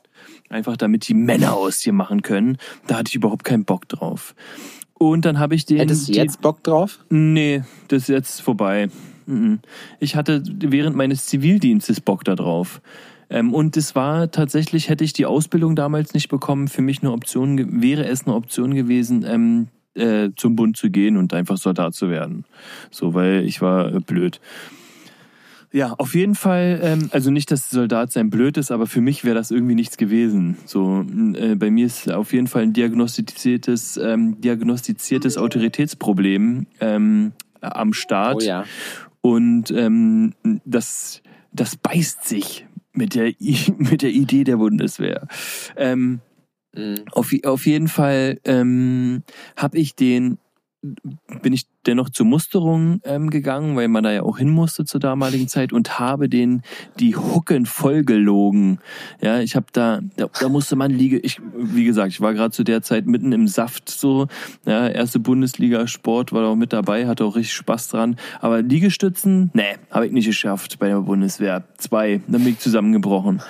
Einfach 0.49 0.77
damit 0.77 1.09
die 1.09 1.15
Männer 1.15 1.55
aus 1.55 1.81
hier 1.81 1.93
machen 1.93 2.23
können. 2.23 2.59
Da 2.87 2.99
hatte 2.99 3.09
ich 3.09 3.15
überhaupt 3.15 3.45
keinen 3.45 3.65
Bock 3.65 3.89
drauf. 3.89 4.35
Und 4.95 5.25
dann 5.25 5.39
habe 5.39 5.55
ich 5.55 5.65
den. 5.65 5.79
Hättest 5.79 6.09
du 6.09 6.13
jetzt 6.13 6.43
Bock 6.43 6.63
drauf? 6.63 6.99
Nee, 7.09 7.63
das 7.89 8.03
ist 8.03 8.09
jetzt 8.09 8.43
vorbei. 8.43 8.91
Ich 9.99 10.17
hatte 10.17 10.43
während 10.47 10.97
meines 10.97 11.27
Zivildienstes 11.27 12.01
Bock 12.01 12.25
da 12.25 12.35
drauf. 12.35 12.83
Ähm, 13.31 13.55
und 13.55 13.77
es 13.77 13.95
war 13.95 14.31
tatsächlich, 14.31 14.89
hätte 14.89 15.05
ich 15.05 15.13
die 15.13 15.27
Ausbildung 15.27 15.77
damals 15.77 16.13
nicht 16.15 16.29
bekommen, 16.29 16.69
für 16.69 16.83
mich 16.83 17.01
eine 17.01 17.13
Option, 17.13 17.81
wäre 17.81 18.05
es 18.05 18.27
eine 18.27 18.35
Option 18.35 18.75
gewesen, 18.75 19.25
ähm, 19.27 19.69
äh, 19.95 20.31
zum 20.37 20.57
Bund 20.57 20.77
zu 20.77 20.91
gehen 20.91 21.17
und 21.17 21.33
einfach 21.33 21.57
Soldat 21.57 21.95
zu 21.95 22.11
werden. 22.11 22.45
So, 22.91 23.15
weil 23.15 23.45
ich 23.45 23.63
war 23.63 23.95
äh, 23.95 24.01
blöd. 24.01 24.41
Ja, 25.73 25.93
auf 25.99 26.17
jeden 26.17 26.35
Fall, 26.35 26.81
ähm, 26.83 27.11
also 27.13 27.31
nicht, 27.31 27.53
dass 27.53 27.71
Soldat 27.71 28.11
sein 28.11 28.29
blöd 28.29 28.57
ist, 28.57 28.73
aber 28.73 28.89
für 28.89 29.01
mich 29.01 29.23
wäre 29.23 29.37
das 29.37 29.53
irgendwie 29.53 29.77
nichts 29.77 29.97
gewesen. 29.97 30.57
So, 30.65 31.07
äh, 31.35 31.55
bei 31.55 31.71
mir 31.71 31.87
ist 31.87 32.11
auf 32.11 32.33
jeden 32.33 32.49
Fall 32.49 32.63
ein 32.63 32.73
diagnostiziertes, 32.73 33.97
ähm, 33.97 34.41
diagnostiziertes 34.41 35.39
Autoritätsproblem 35.39 36.67
ähm, 36.81 37.33
am 37.61 37.93
Start. 37.93 38.43
Oh 38.43 38.45
ja. 38.45 38.65
Und 39.21 39.71
ähm, 39.71 40.35
das, 40.65 41.23
das 41.53 41.77
beißt 41.77 42.27
sich 42.27 42.67
mit 42.93 43.15
der, 43.15 43.33
mit 43.79 44.03
der 44.03 44.11
Idee 44.11 44.45
der 44.45 44.57
Bundeswehr. 44.57 45.27
Ähm, 45.77 46.21
mhm. 46.75 47.05
auf, 47.13 47.33
auf 47.45 47.67
jeden 47.67 47.89
Fall 47.89 48.39
ähm, 48.45 49.23
habe 49.57 49.79
ich 49.79 49.95
den 49.95 50.39
bin 51.43 51.53
ich 51.53 51.67
dennoch 51.87 52.11
zur 52.11 52.27
Musterung 52.27 53.01
ähm, 53.05 53.31
gegangen, 53.31 53.77
weil 53.77 53.89
man 53.89 54.05
da 54.05 54.13
ja 54.13 54.23
auch 54.23 54.39
hin 54.39 54.51
musste 54.51 54.85
zur 54.85 55.01
damaligen 55.01 55.49
Zeit 55.49 55.73
und 55.73 55.99
habe 55.99 56.29
den 56.29 56.63
die 56.99 57.17
Hucken 57.17 57.67
vollgelogen. 57.67 58.81
Ja, 59.21 59.41
ich 59.41 59.57
habe 59.57 59.67
da, 59.73 60.01
da, 60.17 60.27
da 60.41 60.49
musste 60.49 60.77
man 60.77 60.91
liege, 60.91 61.19
ich 61.19 61.41
wie 61.55 61.85
gesagt, 61.85 62.13
ich 62.13 62.21
war 62.21 62.35
gerade 62.35 62.51
zu 62.51 62.65
der 62.65 62.83
Zeit 62.83 63.07
mitten 63.07 63.33
im 63.33 63.49
Saft 63.49 63.89
so. 63.89 64.27
Ja, 64.67 64.89
erste 64.89 65.21
Bundesliga 65.21 65.87
Sport 65.87 66.33
war 66.33 66.43
da 66.43 66.49
auch 66.49 66.57
mit 66.57 66.73
dabei, 66.73 67.07
hatte 67.07 67.25
auch 67.25 67.37
richtig 67.37 67.55
Spaß 67.55 67.89
dran. 67.89 68.17
Aber 68.41 68.63
Liegestützen, 68.63 69.51
nee, 69.55 69.77
habe 69.91 70.07
ich 70.07 70.13
nicht 70.13 70.27
geschafft 70.27 70.79
bei 70.79 70.89
der 70.89 71.01
Bundeswehr. 71.01 71.65
Zwei, 71.79 72.21
dann 72.27 72.45
bin 72.45 72.53
ich 72.53 72.59
zusammengebrochen. 72.59 73.43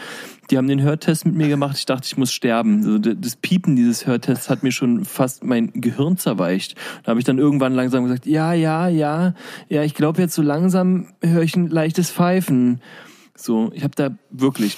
Die 0.51 0.59
haben 0.59 0.67
den 0.67 0.83
Hörtest 0.83 1.27
mit 1.27 1.35
mir 1.35 1.49
gemacht. 1.49 1.77
Ich 1.79 1.87
dachte, 1.87 2.07
ich 2.07 2.17
muss 2.17 2.33
sterben. 2.33 2.85
Also 2.85 2.99
das 2.99 3.37
Piepen 3.37 3.77
dieses 3.77 4.07
Hörtests 4.07 4.51
hat 4.51 4.63
mir 4.63 4.73
schon 4.73 5.05
fast 5.05 5.45
mein 5.45 5.73
Gehirn 5.73 6.17
zerweicht. 6.17 6.75
Da 7.05 7.11
habe 7.11 7.21
ich 7.21 7.25
dann 7.25 7.39
irgendwann 7.39 7.75
langsam 7.75 8.05
gesagt, 8.05 8.27
ja, 8.27 8.53
ja, 8.53 8.89
ja, 8.89 9.35
ja, 9.69 9.83
ich 9.83 9.95
glaube 9.95 10.21
jetzt 10.21 10.35
so 10.35 10.43
langsam 10.43 11.09
höre 11.23 11.43
ich 11.43 11.57
ein 11.57 11.69
leichtes 11.69 12.11
Pfeifen. 12.11 12.81
So, 13.37 13.71
ich 13.75 13.85
habe 13.85 13.95
da 13.95 14.11
wirklich 14.31 14.77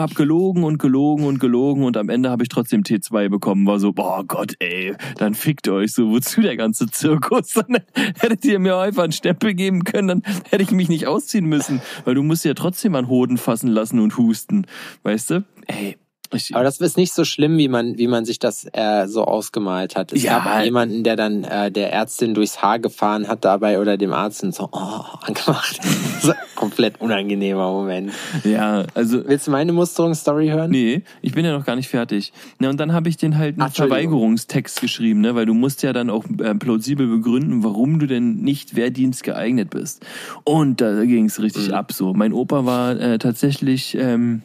hab 0.00 0.14
gelogen 0.14 0.64
und 0.64 0.78
gelogen 0.78 1.24
und 1.24 1.38
gelogen 1.38 1.84
und 1.84 1.96
am 1.96 2.08
Ende 2.08 2.30
habe 2.30 2.42
ich 2.42 2.48
trotzdem 2.48 2.82
T2 2.82 3.28
bekommen. 3.28 3.66
War 3.66 3.78
so, 3.78 3.92
boah 3.92 4.24
Gott, 4.24 4.54
ey, 4.58 4.94
dann 5.16 5.34
fickt 5.34 5.68
euch 5.68 5.92
so, 5.92 6.10
wozu 6.10 6.40
der 6.40 6.56
ganze 6.56 6.86
Zirkus? 6.86 7.52
Dann 7.54 7.78
hättet 8.18 8.44
ihr 8.44 8.58
mir 8.58 8.76
einfach 8.76 9.04
einen 9.04 9.12
Stempel 9.12 9.54
geben 9.54 9.84
können, 9.84 10.08
dann 10.08 10.22
hätte 10.50 10.62
ich 10.62 10.70
mich 10.70 10.88
nicht 10.88 11.06
ausziehen 11.06 11.46
müssen, 11.46 11.80
weil 12.04 12.14
du 12.14 12.22
musst 12.22 12.44
ja 12.44 12.54
trotzdem 12.54 12.94
an 12.94 13.08
Hoden 13.08 13.38
fassen 13.38 13.68
lassen 13.68 14.00
und 14.00 14.16
husten, 14.16 14.66
weißt 15.02 15.30
du? 15.30 15.44
Ey, 15.66 15.96
ich, 16.32 16.54
Aber 16.54 16.64
das 16.64 16.80
ist 16.80 16.96
nicht 16.96 17.12
so 17.12 17.24
schlimm, 17.24 17.58
wie 17.58 17.68
man, 17.68 17.98
wie 17.98 18.06
man 18.06 18.24
sich 18.24 18.38
das 18.38 18.66
äh, 18.72 19.06
so 19.06 19.24
ausgemalt 19.24 19.96
hat. 19.96 20.12
Es 20.12 20.22
ja. 20.22 20.38
gab 20.38 20.64
jemanden, 20.64 21.02
der 21.02 21.16
dann 21.16 21.44
äh, 21.44 21.70
der 21.70 21.92
Ärztin 21.92 22.34
durchs 22.34 22.62
Haar 22.62 22.78
gefahren 22.78 23.28
hat 23.28 23.44
dabei 23.44 23.80
oder 23.80 23.96
dem 23.96 24.12
Arzt 24.12 24.42
und 24.42 24.54
so 24.54 24.68
oh, 24.72 25.04
angemacht. 25.22 25.80
so, 26.20 26.32
komplett 26.54 27.00
unangenehmer 27.00 27.70
Moment. 27.70 28.12
Ja, 28.44 28.84
also. 28.94 29.26
Willst 29.26 29.46
du 29.46 29.50
meine 29.50 29.72
Musterungsstory 29.72 30.48
hören? 30.48 30.70
Nee, 30.70 31.02
ich 31.22 31.32
bin 31.32 31.44
ja 31.44 31.56
noch 31.56 31.64
gar 31.64 31.76
nicht 31.76 31.88
fertig. 31.88 32.32
Na, 32.58 32.70
und 32.70 32.78
dann 32.78 32.92
habe 32.92 33.08
ich 33.08 33.16
den 33.16 33.38
halt 33.38 33.54
einen 33.54 33.68
Ach, 33.70 33.74
Verweigerungstext 33.74 34.80
geschrieben, 34.80 35.20
ne? 35.20 35.34
Weil 35.34 35.46
du 35.46 35.54
musst 35.54 35.82
ja 35.82 35.92
dann 35.92 36.10
auch 36.10 36.24
äh, 36.42 36.54
plausibel 36.54 37.06
begründen, 37.06 37.64
warum 37.64 37.98
du 37.98 38.06
denn 38.06 38.36
nicht 38.36 38.76
Wehrdienst 38.76 39.22
geeignet 39.22 39.70
bist. 39.70 40.04
Und 40.44 40.80
da 40.80 41.04
ging 41.04 41.26
es 41.26 41.40
richtig 41.40 41.68
mhm. 41.68 41.74
ab 41.74 41.92
so. 41.92 42.12
Mein 42.14 42.32
Opa 42.32 42.64
war 42.66 42.98
äh, 43.00 43.18
tatsächlich. 43.18 43.96
Ähm, 43.98 44.42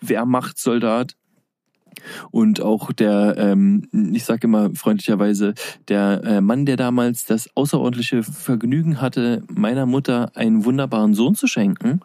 Wehrmachtssoldat 0.00 1.16
und 2.30 2.60
auch 2.60 2.92
der, 2.92 3.36
ähm, 3.38 3.88
ich 4.12 4.24
sage 4.24 4.46
immer 4.46 4.70
freundlicherweise, 4.74 5.54
der 5.88 6.22
äh, 6.24 6.40
Mann, 6.40 6.66
der 6.66 6.76
damals 6.76 7.24
das 7.24 7.50
außerordentliche 7.54 8.22
Vergnügen 8.22 9.00
hatte, 9.00 9.42
meiner 9.48 9.86
Mutter 9.86 10.30
einen 10.34 10.64
wunderbaren 10.64 11.14
Sohn 11.14 11.34
zu 11.34 11.46
schenken, 11.46 12.00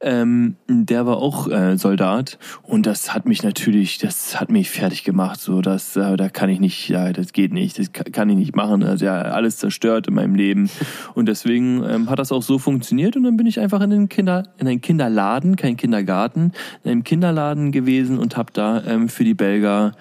ähm, 0.00 0.56
der 0.68 1.06
war 1.06 1.18
auch 1.18 1.48
äh, 1.48 1.76
Soldat 1.76 2.38
und 2.62 2.86
das 2.86 3.14
hat 3.14 3.26
mich 3.26 3.42
natürlich, 3.42 3.98
das 3.98 4.40
hat 4.40 4.50
mich 4.50 4.70
fertig 4.70 5.04
gemacht. 5.04 5.40
So, 5.40 5.60
das, 5.60 5.96
äh, 5.96 6.16
da 6.16 6.28
kann 6.28 6.48
ich 6.48 6.60
nicht, 6.60 6.88
ja, 6.88 7.12
das 7.12 7.32
geht 7.32 7.52
nicht, 7.52 7.78
das 7.78 7.92
kann 7.92 8.28
ich 8.30 8.36
nicht 8.36 8.56
machen. 8.56 8.82
Also 8.82 9.04
ja, 9.04 9.20
alles 9.20 9.58
zerstört 9.58 10.08
in 10.08 10.14
meinem 10.14 10.34
Leben 10.34 10.70
und 11.14 11.26
deswegen 11.26 11.82
ähm, 11.84 12.10
hat 12.10 12.18
das 12.18 12.32
auch 12.32 12.42
so 12.42 12.58
funktioniert 12.58 13.16
und 13.16 13.24
dann 13.24 13.36
bin 13.36 13.46
ich 13.46 13.60
einfach 13.60 13.80
in 13.80 13.90
den 13.90 14.08
Kinder, 14.08 14.44
in 14.58 14.66
einen 14.66 14.80
Kinderladen, 14.80 15.56
kein 15.56 15.76
Kindergarten, 15.76 16.52
in 16.84 16.90
einem 16.90 17.04
Kinderladen 17.04 17.72
gewesen 17.72 18.18
und 18.18 18.36
habe 18.36 18.52
da 18.52 18.82
ähm, 18.84 19.08
für 19.08 19.24
die 19.24 19.29
Belger 19.34 19.92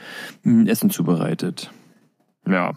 hm, 0.44 0.68
Essen 0.68 0.90
zubereitet. 0.90 1.72
Ja. 2.48 2.74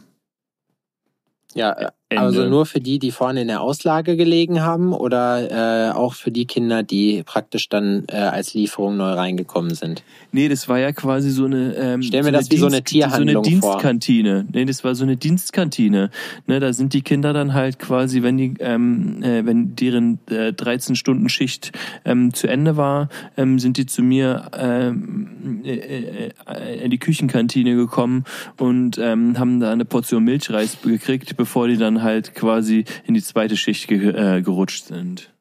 Ja, 1.55 1.92
Ende. 2.13 2.23
Also 2.23 2.49
nur 2.49 2.67
für 2.67 2.81
die, 2.81 2.99
die 2.99 3.11
vorne 3.11 3.43
in 3.43 3.49
der 3.49 3.61
Auslage 3.61 4.17
gelegen 4.17 4.63
haben 4.63 4.93
oder 4.93 5.91
äh, 5.91 5.93
auch 5.93 6.15
für 6.15 6.31
die 6.31 6.47
Kinder, 6.47 6.83
die 6.83 7.23
praktisch 7.25 7.69
dann 7.69 8.05
äh, 8.09 8.17
als 8.17 8.55
Lieferung 8.55 8.97
neu 8.97 9.13
reingekommen 9.13 9.75
sind? 9.75 10.03
Nee, 10.33 10.49
das 10.49 10.69
war 10.69 10.79
ja 10.79 10.93
quasi 10.93 11.31
so 11.31 11.45
eine. 11.45 11.75
Ähm, 11.77 12.03
Stell 12.03 12.23
mir 12.23 12.31
so 12.31 12.33
das 12.33 12.51
wie 12.51 12.57
so 12.57 12.67
eine 12.67 12.83
Tierhandlung 12.83 13.45
So 13.45 13.51
eine 13.51 13.61
vor. 13.61 13.73
Dienstkantine. 13.73 14.47
Nee, 14.53 14.65
das 14.65 14.85
war 14.85 14.95
so 14.95 15.05
eine 15.05 15.17
Dienstkantine. 15.17 16.11
Ne, 16.47 16.61
da 16.61 16.73
sind 16.73 16.95
die 16.95 17.03
Kinder 17.03 17.33
dann 17.33 17.55
halt 17.55 17.79
quasi, 17.79 18.23
wenn 18.23 18.37
die, 18.37 18.55
ähm, 18.61 19.23
äh, 19.23 19.45
wenn 19.45 19.77
deren 19.77 20.19
äh, 20.31 20.53
13 20.53 20.97
Stunden 20.97 21.29
Schicht 21.29 21.73
ähm, 22.05 22.33
zu 22.35 22.47
Ende 22.47 22.77
war, 22.77 23.09
ähm, 23.37 23.59
sind 23.59 23.77
die 23.77 23.87
zu 23.87 24.03
mir 24.03 24.51
ähm, 24.57 25.61
äh, 25.65 25.75
äh, 25.75 26.31
äh, 26.49 26.85
in 26.85 26.91
die 26.91 26.99
Küchenkantine 26.99 27.75
gekommen 27.75 28.25
und 28.59 28.99
ähm, 28.99 29.39
haben 29.39 29.61
da 29.61 29.73
eine 29.73 29.85
Portion 29.85 30.25
Milchreis 30.25 30.79
gekriegt, 30.83 31.37
bevor 31.37 31.69
die 31.69 31.77
dann 31.77 32.01
halt 32.03 32.34
quasi 32.34 32.84
in 33.05 33.14
die 33.14 33.22
zweite 33.22 33.57
Schicht 33.57 33.88
ge 33.88 34.09
äh, 34.09 34.42
gerutscht 34.42 34.86
sind. 34.86 35.32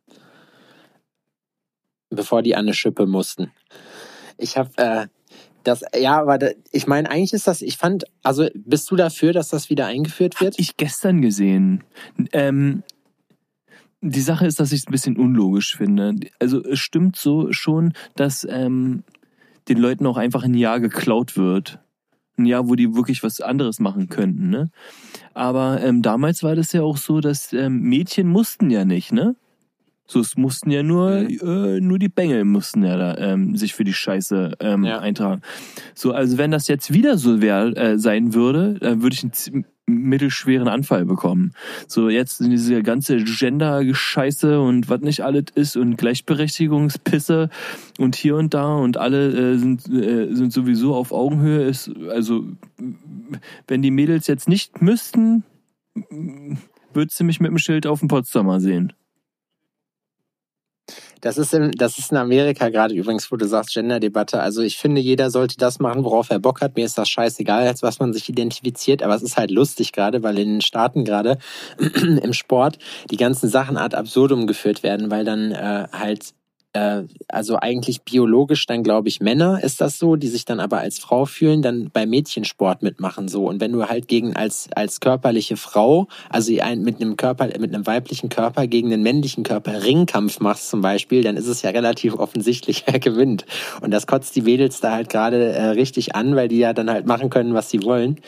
bevor 2.09 2.41
die 2.41 2.55
an 2.55 2.65
eine 2.65 2.73
Schippe 2.73 3.05
mussten. 3.05 3.51
Ich 4.37 4.57
habe 4.57 4.69
äh, 4.77 5.07
das, 5.63 5.83
ja, 5.97 6.19
aber 6.19 6.37
da, 6.37 6.49
ich 6.71 6.87
meine, 6.87 7.09
eigentlich 7.09 7.33
ist 7.33 7.47
das, 7.47 7.61
ich 7.61 7.77
fand, 7.77 8.05
also 8.23 8.47
bist 8.53 8.89
du 8.91 8.95
dafür, 8.95 9.33
dass 9.33 9.49
das 9.49 9.69
wieder 9.69 9.85
eingeführt 9.85 10.41
wird? 10.41 10.55
ich 10.57 10.77
gestern 10.77 11.21
gesehen. 11.21 11.83
Ähm, 12.33 12.83
die 14.01 14.21
Sache 14.21 14.47
ist, 14.47 14.59
dass 14.59 14.71
ich 14.71 14.79
es 14.81 14.87
ein 14.87 14.91
bisschen 14.91 15.17
unlogisch 15.17 15.77
finde. 15.77 16.15
Also 16.39 16.63
es 16.63 16.79
stimmt 16.79 17.15
so 17.15 17.51
schon, 17.51 17.93
dass 18.15 18.47
ähm, 18.49 19.03
den 19.69 19.77
Leuten 19.77 20.07
auch 20.07 20.17
einfach 20.17 20.43
ein 20.43 20.55
Jahr 20.55 20.79
geklaut 20.79 21.37
wird. 21.37 21.79
Ein 22.37 22.45
Jahr, 22.45 22.67
wo 22.69 22.75
die 22.75 22.95
wirklich 22.95 23.23
was 23.23 23.41
anderes 23.41 23.79
machen 23.79 24.07
könnten. 24.09 24.49
Ne? 24.49 24.69
Aber 25.33 25.81
ähm, 25.81 26.01
damals 26.01 26.43
war 26.43 26.55
das 26.55 26.71
ja 26.71 26.81
auch 26.81 26.97
so, 26.97 27.19
dass 27.19 27.53
ähm, 27.53 27.81
Mädchen 27.81 28.27
mussten 28.27 28.69
ja 28.69 28.85
nicht, 28.85 29.11
ne? 29.11 29.35
So, 30.07 30.19
es 30.19 30.35
mussten 30.35 30.71
ja 30.71 30.83
nur, 30.83 31.09
äh, 31.11 31.79
nur 31.79 31.97
die 31.97 32.09
Bengel 32.09 32.43
mussten 32.43 32.83
ja 32.83 32.97
da 32.97 33.17
ähm, 33.17 33.55
sich 33.55 33.73
für 33.73 33.85
die 33.85 33.93
Scheiße 33.93 34.55
ähm, 34.59 34.83
Ja. 34.83 34.99
eintragen. 34.99 35.41
So, 35.95 36.11
also 36.11 36.37
wenn 36.37 36.51
das 36.51 36.67
jetzt 36.67 36.91
wieder 36.91 37.17
so 37.17 37.41
wär, 37.41 37.77
äh, 37.77 37.97
sein 37.97 38.33
würde, 38.33 38.73
dann 38.73 39.01
würde 39.03 39.13
ich 39.13 39.31
zi- 39.31 39.63
mittelschweren 39.91 40.67
Anfall 40.67 41.05
bekommen. 41.05 41.53
So, 41.87 42.09
jetzt 42.09 42.39
diese 42.39 42.83
ganze 42.83 43.17
Gender-Scheiße 43.17 44.59
und 44.59 44.89
was 44.89 45.01
nicht 45.01 45.21
alles 45.21 45.45
ist 45.55 45.77
und 45.77 45.97
Gleichberechtigungspisse 45.97 47.49
und 47.97 48.15
hier 48.15 48.35
und 48.35 48.53
da 48.53 48.75
und 48.75 48.97
alle 48.97 49.53
äh, 49.53 49.57
sind, 49.57 49.87
äh, 49.89 50.33
sind 50.33 50.53
sowieso 50.53 50.95
auf 50.95 51.11
Augenhöhe. 51.11 51.63
Ist, 51.63 51.91
also, 52.09 52.45
wenn 53.67 53.81
die 53.81 53.91
Mädels 53.91 54.27
jetzt 54.27 54.47
nicht 54.47 54.81
müssten, 54.81 55.43
würdest 56.93 57.19
du 57.19 57.23
mich 57.23 57.39
mit 57.39 57.51
dem 57.51 57.57
Schild 57.57 57.87
auf 57.87 57.99
dem 57.99 58.07
Potsdamer 58.07 58.59
sehen. 58.59 58.93
Das 61.21 61.37
ist, 61.37 61.53
in, 61.53 61.71
das 61.71 61.97
ist 61.97 62.11
in 62.11 62.17
Amerika 62.17 62.69
gerade 62.69 62.93
übrigens, 62.93 63.31
wo 63.31 63.35
du 63.35 63.47
sagst, 63.47 63.73
Gender-Debatte. 63.73 64.41
Also 64.41 64.61
ich 64.61 64.77
finde, 64.77 64.99
jeder 64.99 65.29
sollte 65.29 65.57
das 65.57 65.79
machen, 65.79 66.03
worauf 66.03 66.29
er 66.29 66.39
Bock 66.39 66.61
hat. 66.61 66.75
Mir 66.75 66.85
ist 66.85 66.97
das 66.97 67.09
scheißegal, 67.09 67.67
als 67.67 67.83
was 67.83 67.99
man 67.99 68.11
sich 68.11 68.27
identifiziert. 68.27 69.03
Aber 69.03 69.15
es 69.15 69.21
ist 69.21 69.37
halt 69.37 69.51
lustig 69.51 69.91
gerade, 69.91 70.23
weil 70.23 70.37
in 70.39 70.49
den 70.49 70.61
Staaten 70.61 71.05
gerade 71.05 71.37
im 71.77 72.33
Sport 72.33 72.79
die 73.09 73.17
ganzen 73.17 73.49
Sachen 73.49 73.77
ad 73.77 73.95
absurdum 73.95 74.47
geführt 74.47 74.83
werden, 74.83 75.11
weil 75.11 75.23
dann 75.23 75.51
äh, 75.51 75.87
halt 75.91 76.33
äh, 76.73 77.03
also 77.27 77.57
eigentlich 77.57 78.01
biologisch 78.03 78.65
dann 78.65 78.83
glaube 78.83 79.09
ich 79.09 79.19
Männer 79.19 79.63
ist 79.63 79.81
das 79.81 79.99
so, 79.99 80.15
die 80.15 80.27
sich 80.27 80.45
dann 80.45 80.59
aber 80.59 80.79
als 80.79 80.99
Frau 80.99 81.25
fühlen, 81.25 81.61
dann 81.61 81.89
bei 81.91 82.05
Mädchensport 82.05 82.81
mitmachen 82.83 83.27
so 83.27 83.47
und 83.47 83.59
wenn 83.59 83.71
du 83.71 83.85
halt 83.85 84.07
gegen 84.07 84.35
als 84.35 84.69
als 84.75 84.99
körperliche 84.99 85.57
Frau, 85.57 86.07
also 86.29 86.57
ein, 86.61 86.81
mit 86.81 87.01
einem 87.01 87.17
Körper 87.17 87.47
mit 87.59 87.73
einem 87.73 87.85
weiblichen 87.85 88.29
Körper 88.29 88.67
gegen 88.67 88.89
den 88.89 89.03
männlichen 89.03 89.43
Körper 89.43 89.83
Ringkampf 89.83 90.39
machst 90.39 90.69
zum 90.69 90.81
Beispiel, 90.81 91.23
dann 91.23 91.37
ist 91.37 91.47
es 91.47 91.61
ja 91.61 91.71
relativ 91.71 92.15
offensichtlich, 92.15 92.83
wer 92.87 92.99
gewinnt 92.99 93.45
und 93.81 93.91
das 93.91 94.07
kotzt 94.07 94.35
die 94.35 94.41
Mädels 94.41 94.79
da 94.79 94.91
halt 94.91 95.09
gerade 95.09 95.51
äh, 95.53 95.65
richtig 95.69 96.15
an, 96.15 96.35
weil 96.35 96.47
die 96.47 96.59
ja 96.59 96.73
dann 96.73 96.89
halt 96.89 97.05
machen 97.05 97.29
können, 97.29 97.53
was 97.53 97.69
sie 97.69 97.83
wollen. 97.83 98.19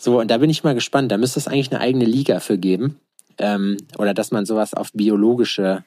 So 0.00 0.18
und 0.18 0.30
da 0.30 0.38
bin 0.38 0.48
ich 0.48 0.64
mal 0.64 0.74
gespannt. 0.74 1.12
Da 1.12 1.18
müsste 1.18 1.38
es 1.38 1.46
eigentlich 1.46 1.70
eine 1.70 1.80
eigene 1.80 2.06
Liga 2.06 2.40
für 2.40 2.56
geben 2.56 2.98
ähm, 3.38 3.76
oder 3.98 4.14
dass 4.14 4.30
man 4.30 4.46
sowas 4.46 4.74
auf 4.74 4.92
biologische 4.92 5.84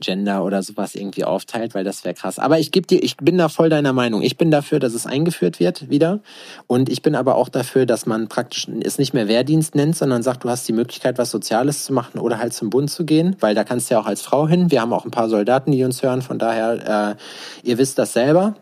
Gender 0.00 0.44
oder 0.44 0.62
sowas 0.62 0.94
irgendwie 0.94 1.24
aufteilt, 1.24 1.74
weil 1.74 1.84
das 1.84 2.04
wäre 2.04 2.14
krass. 2.14 2.38
Aber 2.38 2.58
ich 2.58 2.70
gebe 2.70 2.86
dir, 2.86 3.02
ich 3.02 3.16
bin 3.16 3.38
da 3.38 3.48
voll 3.48 3.68
deiner 3.70 3.92
Meinung. 3.92 4.22
Ich 4.22 4.36
bin 4.36 4.50
dafür, 4.50 4.78
dass 4.78 4.94
es 4.94 5.06
eingeführt 5.06 5.58
wird 5.60 5.88
wieder. 5.88 6.20
Und 6.66 6.88
ich 6.88 7.02
bin 7.02 7.14
aber 7.14 7.36
auch 7.36 7.48
dafür, 7.48 7.86
dass 7.86 8.06
man 8.06 8.28
praktisch 8.28 8.68
es 8.82 8.98
nicht 8.98 9.14
mehr 9.14 9.28
Wehrdienst 9.28 9.74
nennt, 9.74 9.96
sondern 9.96 10.22
sagt, 10.22 10.44
du 10.44 10.50
hast 10.50 10.68
die 10.68 10.72
Möglichkeit, 10.72 11.18
was 11.18 11.30
Soziales 11.30 11.84
zu 11.84 11.92
machen 11.92 12.18
oder 12.18 12.38
halt 12.38 12.52
zum 12.52 12.70
Bund 12.70 12.90
zu 12.90 13.04
gehen, 13.04 13.36
weil 13.40 13.54
da 13.54 13.64
kannst 13.64 13.90
du 13.90 13.94
ja 13.94 14.00
auch 14.00 14.06
als 14.06 14.22
Frau 14.22 14.46
hin. 14.46 14.70
Wir 14.70 14.80
haben 14.80 14.92
auch 14.92 15.04
ein 15.04 15.10
paar 15.10 15.28
Soldaten, 15.28 15.72
die 15.72 15.82
uns 15.84 16.02
hören. 16.02 16.22
Von 16.22 16.38
daher, 16.38 17.16
äh, 17.64 17.68
ihr 17.68 17.78
wisst 17.78 17.98
das 17.98 18.12
selber. 18.12 18.54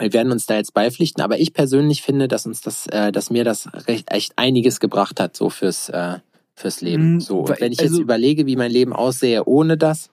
Wir 0.00 0.12
werden 0.12 0.30
uns 0.32 0.46
da 0.46 0.54
jetzt 0.56 0.74
beipflichten, 0.74 1.22
aber 1.22 1.38
ich 1.40 1.54
persönlich 1.54 2.02
finde, 2.02 2.28
dass 2.28 2.46
uns 2.46 2.60
das, 2.60 2.86
äh, 2.88 3.10
dass 3.10 3.30
mir 3.30 3.44
das 3.44 3.68
recht 3.88 4.10
echt 4.12 4.32
einiges 4.36 4.78
gebracht 4.80 5.18
hat, 5.18 5.36
so 5.36 5.50
fürs, 5.50 5.88
äh, 5.88 6.18
fürs 6.54 6.80
Leben. 6.80 7.16
Mm, 7.16 7.20
So, 7.20 7.38
und 7.40 7.60
wenn 7.60 7.72
ich 7.72 7.80
jetzt 7.80 7.90
also- 7.90 8.02
überlege, 8.02 8.46
wie 8.46 8.56
mein 8.56 8.70
Leben 8.70 8.92
aussähe 8.92 9.44
ohne 9.46 9.76
das, 9.76 10.10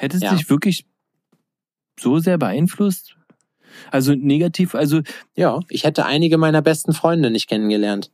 Hätte 0.00 0.16
es 0.16 0.22
Ja. 0.22 0.34
dich 0.34 0.48
wirklich 0.48 0.86
so 1.98 2.18
sehr 2.18 2.38
beeinflusst? 2.38 3.16
Also 3.90 4.14
negativ, 4.14 4.74
also 4.74 5.02
Ja, 5.36 5.60
ich 5.68 5.84
hätte 5.84 6.06
einige 6.06 6.38
meiner 6.38 6.62
besten 6.62 6.92
Freunde 6.94 7.30
nicht 7.30 7.48
kennengelernt. 7.48 8.10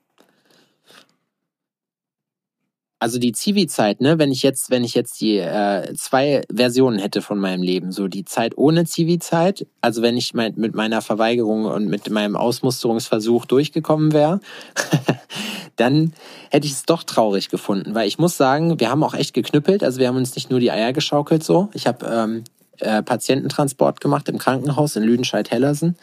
Also 3.07 3.21
die 3.21 3.31
Zivi-Zeit, 3.31 4.01
ne, 4.01 4.19
wenn 4.19 4.33
ich 4.33 4.43
jetzt, 4.43 4.69
wenn 4.69 4.83
ich 4.83 4.95
jetzt 4.95 5.21
die 5.21 5.39
äh, 5.39 5.95
zwei 5.95 6.43
Versionen 6.53 6.99
hätte 6.99 7.23
von 7.23 7.39
meinem 7.39 7.63
Leben, 7.63 7.93
so 7.93 8.09
die 8.09 8.25
Zeit 8.25 8.59
ohne 8.59 8.85
Zivi-Zeit, 8.85 9.65
also 9.81 10.03
wenn 10.03 10.17
ich 10.17 10.35
mein, 10.35 10.55
mit 10.57 10.75
meiner 10.75 11.01
Verweigerung 11.03 11.67
und 11.67 11.87
mit 11.87 12.11
meinem 12.11 12.35
Ausmusterungsversuch 12.35 13.45
durchgekommen 13.45 14.13
wäre, 14.13 14.41
dann 15.77 16.15
hätte 16.51 16.67
ich 16.67 16.73
es 16.73 16.83
doch 16.83 17.05
traurig 17.05 17.49
gefunden, 17.49 17.95
weil 17.95 18.09
ich 18.09 18.19
muss 18.19 18.37
sagen, 18.37 18.81
wir 18.81 18.91
haben 18.91 19.05
auch 19.05 19.15
echt 19.15 19.35
geknüppelt, 19.35 19.85
also 19.85 20.01
wir 20.01 20.09
haben 20.09 20.17
uns 20.17 20.35
nicht 20.35 20.51
nur 20.51 20.59
die 20.59 20.73
Eier 20.73 20.93
geschaukelt 20.93 21.45
so. 21.45 21.69
Ich 21.75 21.87
habe 21.87 22.05
ähm, 22.07 22.43
äh, 22.81 23.05
Patiententransport 23.05 24.01
gemacht 24.01 24.29
im 24.29 24.39
Krankenhaus 24.39 24.97
in 24.97 25.05
Lüdenscheid-Hellersen. 25.05 25.95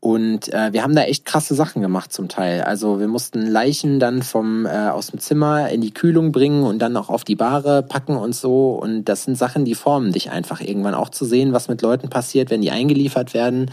Und 0.00 0.52
äh, 0.52 0.72
wir 0.72 0.84
haben 0.84 0.94
da 0.94 1.02
echt 1.02 1.24
krasse 1.24 1.56
Sachen 1.56 1.82
gemacht 1.82 2.12
zum 2.12 2.28
Teil. 2.28 2.62
Also 2.62 3.00
wir 3.00 3.08
mussten 3.08 3.42
Leichen 3.42 3.98
dann 3.98 4.22
vom 4.22 4.64
äh, 4.64 4.90
aus 4.90 5.08
dem 5.08 5.18
Zimmer 5.18 5.70
in 5.70 5.80
die 5.80 5.92
Kühlung 5.92 6.30
bringen 6.30 6.62
und 6.62 6.78
dann 6.78 6.96
auch 6.96 7.08
auf 7.08 7.24
die 7.24 7.34
Bahre 7.34 7.82
packen 7.82 8.16
und 8.16 8.32
so. 8.32 8.70
Und 8.80 9.06
das 9.06 9.24
sind 9.24 9.36
Sachen, 9.36 9.64
die 9.64 9.74
formen 9.74 10.12
dich 10.12 10.30
einfach 10.30 10.60
irgendwann 10.60 10.94
auch 10.94 11.08
zu 11.08 11.24
sehen, 11.24 11.52
was 11.52 11.66
mit 11.66 11.82
Leuten 11.82 12.10
passiert, 12.10 12.50
wenn 12.50 12.60
die 12.60 12.70
eingeliefert 12.70 13.34
werden, 13.34 13.72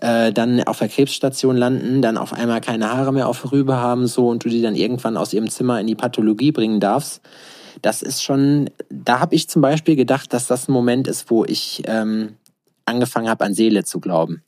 äh, 0.00 0.32
dann 0.32 0.62
auf 0.62 0.78
der 0.78 0.88
Krebsstation 0.88 1.56
landen, 1.56 2.00
dann 2.00 2.16
auf 2.16 2.32
einmal 2.32 2.62
keine 2.62 2.90
Haare 2.90 3.12
mehr 3.12 3.28
auf 3.28 3.42
der 3.42 3.52
Rübe 3.52 3.76
haben 3.76 4.06
so 4.06 4.28
und 4.28 4.42
du 4.44 4.48
die 4.48 4.62
dann 4.62 4.74
irgendwann 4.74 5.18
aus 5.18 5.34
ihrem 5.34 5.50
Zimmer 5.50 5.78
in 5.80 5.86
die 5.86 5.94
Pathologie 5.94 6.50
bringen 6.50 6.80
darfst. 6.80 7.20
Das 7.82 8.00
ist 8.00 8.24
schon, 8.24 8.70
da 8.88 9.20
habe 9.20 9.34
ich 9.34 9.50
zum 9.50 9.60
Beispiel 9.60 9.96
gedacht, 9.96 10.32
dass 10.32 10.46
das 10.46 10.66
ein 10.66 10.72
Moment 10.72 11.06
ist, 11.08 11.30
wo 11.30 11.44
ich 11.44 11.82
ähm, 11.84 12.36
angefangen 12.86 13.28
habe, 13.28 13.44
an 13.44 13.52
Seele 13.52 13.84
zu 13.84 14.00
glauben. 14.00 14.42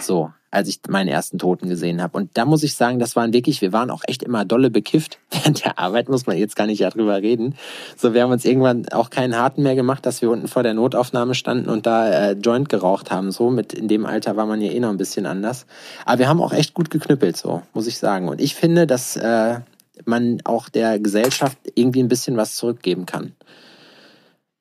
So, 0.00 0.30
als 0.56 0.68
ich 0.68 0.80
meinen 0.88 1.08
ersten 1.08 1.38
Toten 1.38 1.68
gesehen 1.68 2.02
habe. 2.02 2.16
Und 2.16 2.30
da 2.34 2.46
muss 2.46 2.62
ich 2.62 2.74
sagen, 2.74 2.98
das 2.98 3.14
waren 3.14 3.32
wirklich, 3.32 3.60
wir 3.60 3.72
waren 3.72 3.90
auch 3.90 4.02
echt 4.06 4.22
immer 4.22 4.44
dolle 4.44 4.70
bekifft. 4.70 5.18
Während 5.30 5.64
der 5.64 5.78
Arbeit 5.78 6.08
muss 6.08 6.26
man 6.26 6.38
jetzt 6.38 6.56
gar 6.56 6.66
nicht 6.66 6.80
darüber 6.80 7.20
reden. 7.20 7.54
So, 7.96 8.14
wir 8.14 8.22
haben 8.22 8.32
uns 8.32 8.44
irgendwann 8.44 8.88
auch 8.88 9.10
keinen 9.10 9.36
harten 9.36 9.62
mehr 9.62 9.74
gemacht, 9.74 10.06
dass 10.06 10.22
wir 10.22 10.30
unten 10.30 10.48
vor 10.48 10.62
der 10.62 10.72
Notaufnahme 10.72 11.34
standen 11.34 11.68
und 11.68 11.86
da 11.86 12.08
äh, 12.08 12.32
Joint 12.32 12.70
geraucht 12.70 13.10
haben. 13.10 13.30
So, 13.30 13.50
mit 13.50 13.74
in 13.74 13.86
dem 13.86 14.06
Alter 14.06 14.36
war 14.36 14.46
man 14.46 14.62
ja 14.62 14.72
eh 14.72 14.80
noch 14.80 14.88
ein 14.88 14.96
bisschen 14.96 15.26
anders. 15.26 15.66
Aber 16.06 16.20
wir 16.20 16.28
haben 16.28 16.40
auch 16.40 16.52
echt 16.52 16.72
gut 16.72 16.90
geknüppelt, 16.90 17.36
so, 17.36 17.62
muss 17.74 17.86
ich 17.86 17.98
sagen. 17.98 18.28
Und 18.28 18.40
ich 18.40 18.54
finde, 18.54 18.86
dass 18.86 19.16
äh, 19.16 19.60
man 20.06 20.40
auch 20.44 20.70
der 20.70 20.98
Gesellschaft 20.98 21.58
irgendwie 21.74 22.02
ein 22.02 22.08
bisschen 22.08 22.36
was 22.38 22.56
zurückgeben 22.56 23.04
kann. 23.04 23.34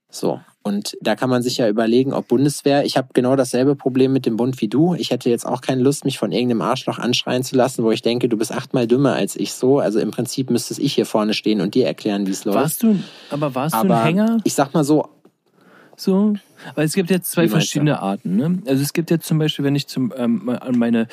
So. 0.10 0.41
Und 0.68 0.97
da 0.99 1.16
kann 1.16 1.30
man 1.30 1.43
sich 1.43 1.57
ja 1.57 1.70
überlegen, 1.70 2.11
ob 2.11 2.28
Bundeswehr, 2.28 2.86
ich 2.86 2.97
habe 2.97 3.09
genau 3.13 3.36
dasselbe 3.36 3.76
Problem 3.76 4.11
mit 4.11 4.26
dem 4.26 4.36
Bund 4.36 4.59
wie 4.61 4.68
du. 4.68 4.95
Ich 4.95 5.11
hätte 5.11 5.30
jetzt 5.30 5.45
auch 5.45 5.61
keine 5.61 5.84
Lust, 5.84 6.05
mich 6.05 6.18
von 6.18 6.32
irgendeinem 6.32 6.63
Arschloch 6.63 6.97
anschreien 6.97 7.43
zu 7.43 7.55
lassen, 7.55 7.84
wo 7.84 7.91
ich 7.91 8.01
denke, 8.01 8.28
du 8.30 8.36
bist 8.36 8.51
achtmal 8.51 8.88
dümmer 8.88 9.13
als 9.13 9.36
ich 9.36 9.53
so. 9.53 9.78
Also 9.78 9.99
im 9.99 10.09
Prinzip 10.09 10.49
müsstest 10.49 10.80
ich 10.80 10.95
hier 10.95 11.05
vorne 11.05 11.36
stehen 11.36 11.61
und 11.61 11.76
dir 11.76 11.86
erklären, 11.86 12.26
wie 12.26 12.32
es 12.32 12.45
läuft. 12.45 12.57
warst 12.57 12.82
du, 12.82 12.97
aber 13.30 13.53
warst 13.53 13.76
du 13.76 13.80
Aber 13.80 13.97
ein 13.99 14.05
Hänger? 14.05 14.38
ich 14.43 14.55
sag 14.55 14.74
mal 14.74 14.84
so, 14.84 15.07
So? 15.97 16.34
Weil 16.74 16.86
es 16.86 16.93
gibt 16.93 17.09
jetzt 17.09 17.32
zwei 17.32 17.47
verschiedene 17.47 17.99
Arten. 17.99 18.36
Ne? 18.36 18.59
Also 18.68 18.82
es 18.82 18.91
gibt 18.93 19.11
jetzt 19.11 19.28
zum 19.28 19.38
Beispiel, 19.38 19.66
wenn 19.66 19.76
ich 19.76 19.88
zum, 19.88 20.13
ähm, 20.18 20.49
an 20.49 20.78
meine, 20.78 21.07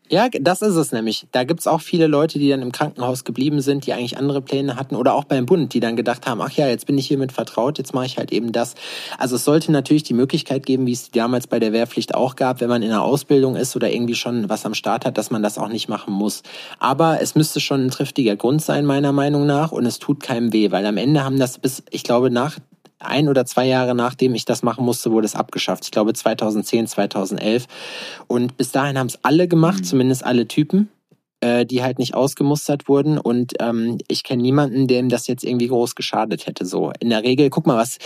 Ja, 0.10 0.28
das 0.30 0.62
ist 0.62 0.76
es 0.76 0.92
nämlich. 0.92 1.28
Da 1.32 1.46
gibt's 1.46 1.66
auch 1.66 1.80
viele 1.80 2.08
Leute, 2.08 2.38
die 2.38 2.50
dann 2.50 2.62
im 2.62 2.74
Krankenhaus 2.74 3.24
geblieben 3.24 3.62
sind, 3.62 3.86
die 3.88 3.94
eigentlich 3.94 4.18
andere 4.18 4.42
Pläne 4.42 4.76
hatten 4.76 4.96
oder 4.96 5.14
auch 5.14 5.24
beim 5.24 5.46
Bund, 5.46 5.74
die 5.74 5.80
dann 5.80 5.96
gedacht 5.96 6.28
haben, 6.28 6.42
ach 6.42 6.52
ja, 6.52 6.68
jetzt 6.68 6.86
bin 6.86 6.98
ich 6.98 7.08
hiermit 7.08 7.32
vertraut, 7.32 7.78
jetzt 7.78 7.94
mache 7.94 8.06
ich 8.06 8.18
halt 8.18 8.32
eben 8.34 8.52
das. 8.52 8.76
Also 9.18 9.38
es 9.38 9.46
sollte 9.46 9.72
natürlich 9.72 10.04
die 10.04 10.14
Möglichkeit 10.14 10.66
geben, 10.66 10.86
wie 10.86 10.92
es 10.92 11.10
damals 11.10 11.48
bei 11.48 11.58
der 11.60 11.72
Wehrpflicht 11.72 12.16
auch 12.16 12.36
gab, 12.36 12.60
wenn 12.60 12.70
man 12.70 12.84
in 12.84 12.92
einer 12.92 13.02
Ausbildung 13.02 13.56
ist 13.56 13.76
oder 13.78 13.92
irgendwie 13.92 14.16
schon 14.16 14.50
was 14.50 14.66
am 14.66 14.74
Start 14.74 15.06
hat, 15.06 15.18
dass 15.18 15.32
man 15.32 15.42
das 15.42 15.58
auch 15.58 15.70
nicht 15.70 15.88
machen 15.88 16.14
muss. 16.14 16.44
Aber 16.80 17.22
es 17.22 17.36
müsste 17.36 17.62
schon 17.62 17.86
ein 17.86 17.90
triftiger 17.90 18.36
Grund 18.36 18.62
sein, 18.62 18.86
meiner 18.86 19.14
Meinung 19.14 19.46
nach, 19.46 19.72
und 19.72 19.86
es 19.86 20.00
tut 20.00 20.22
keinem 20.22 20.52
weh, 20.52 20.70
weil 20.72 20.86
am 20.86 20.98
Ende 20.98 21.24
haben 21.24 21.40
das 21.40 21.60
bis, 21.60 21.82
ich 21.92 22.04
glaube, 22.04 22.30
nach 22.30 22.60
ein 23.04 23.30
oder 23.30 23.46
zwei 23.46 23.66
Jahre 23.66 23.96
nachdem 23.96 24.36
ich 24.36 24.46
das 24.46 24.64
machen 24.64 24.86
musste, 24.86 25.12
wurde 25.12 25.26
es 25.26 25.36
abgeschafft. 25.36 25.86
Ich 25.86 25.92
glaube 25.92 26.14
2010, 26.14 26.88
2011. 26.88 27.68
Und 28.28 28.58
bis 28.58 28.72
dahin 28.72 28.98
haben 28.98 29.08
es 29.08 29.20
alle 29.24 29.48
gemacht, 29.48 29.86
zumindest 29.86 30.24
alle 30.24 30.48
Typen, 30.48 30.90
äh, 31.44 31.66
die 31.66 31.84
halt 31.84 32.00
nicht 32.00 32.14
ausgemustert 32.14 32.88
wurden. 32.88 33.18
Und 33.18 33.54
ähm, 33.60 33.98
ich 34.08 34.24
kenne 34.24 34.42
niemanden, 34.42 34.88
dem 34.88 35.10
das 35.10 35.28
jetzt 35.28 35.44
irgendwie 35.44 35.68
groß 35.68 35.96
geschadet 35.96 36.48
hätte. 36.48 36.66
So 36.66 36.94
in 37.00 37.10
der 37.10 37.24
Regel, 37.24 37.50
guck 37.50 37.68
mal, 37.68 37.76
was, 37.76 37.98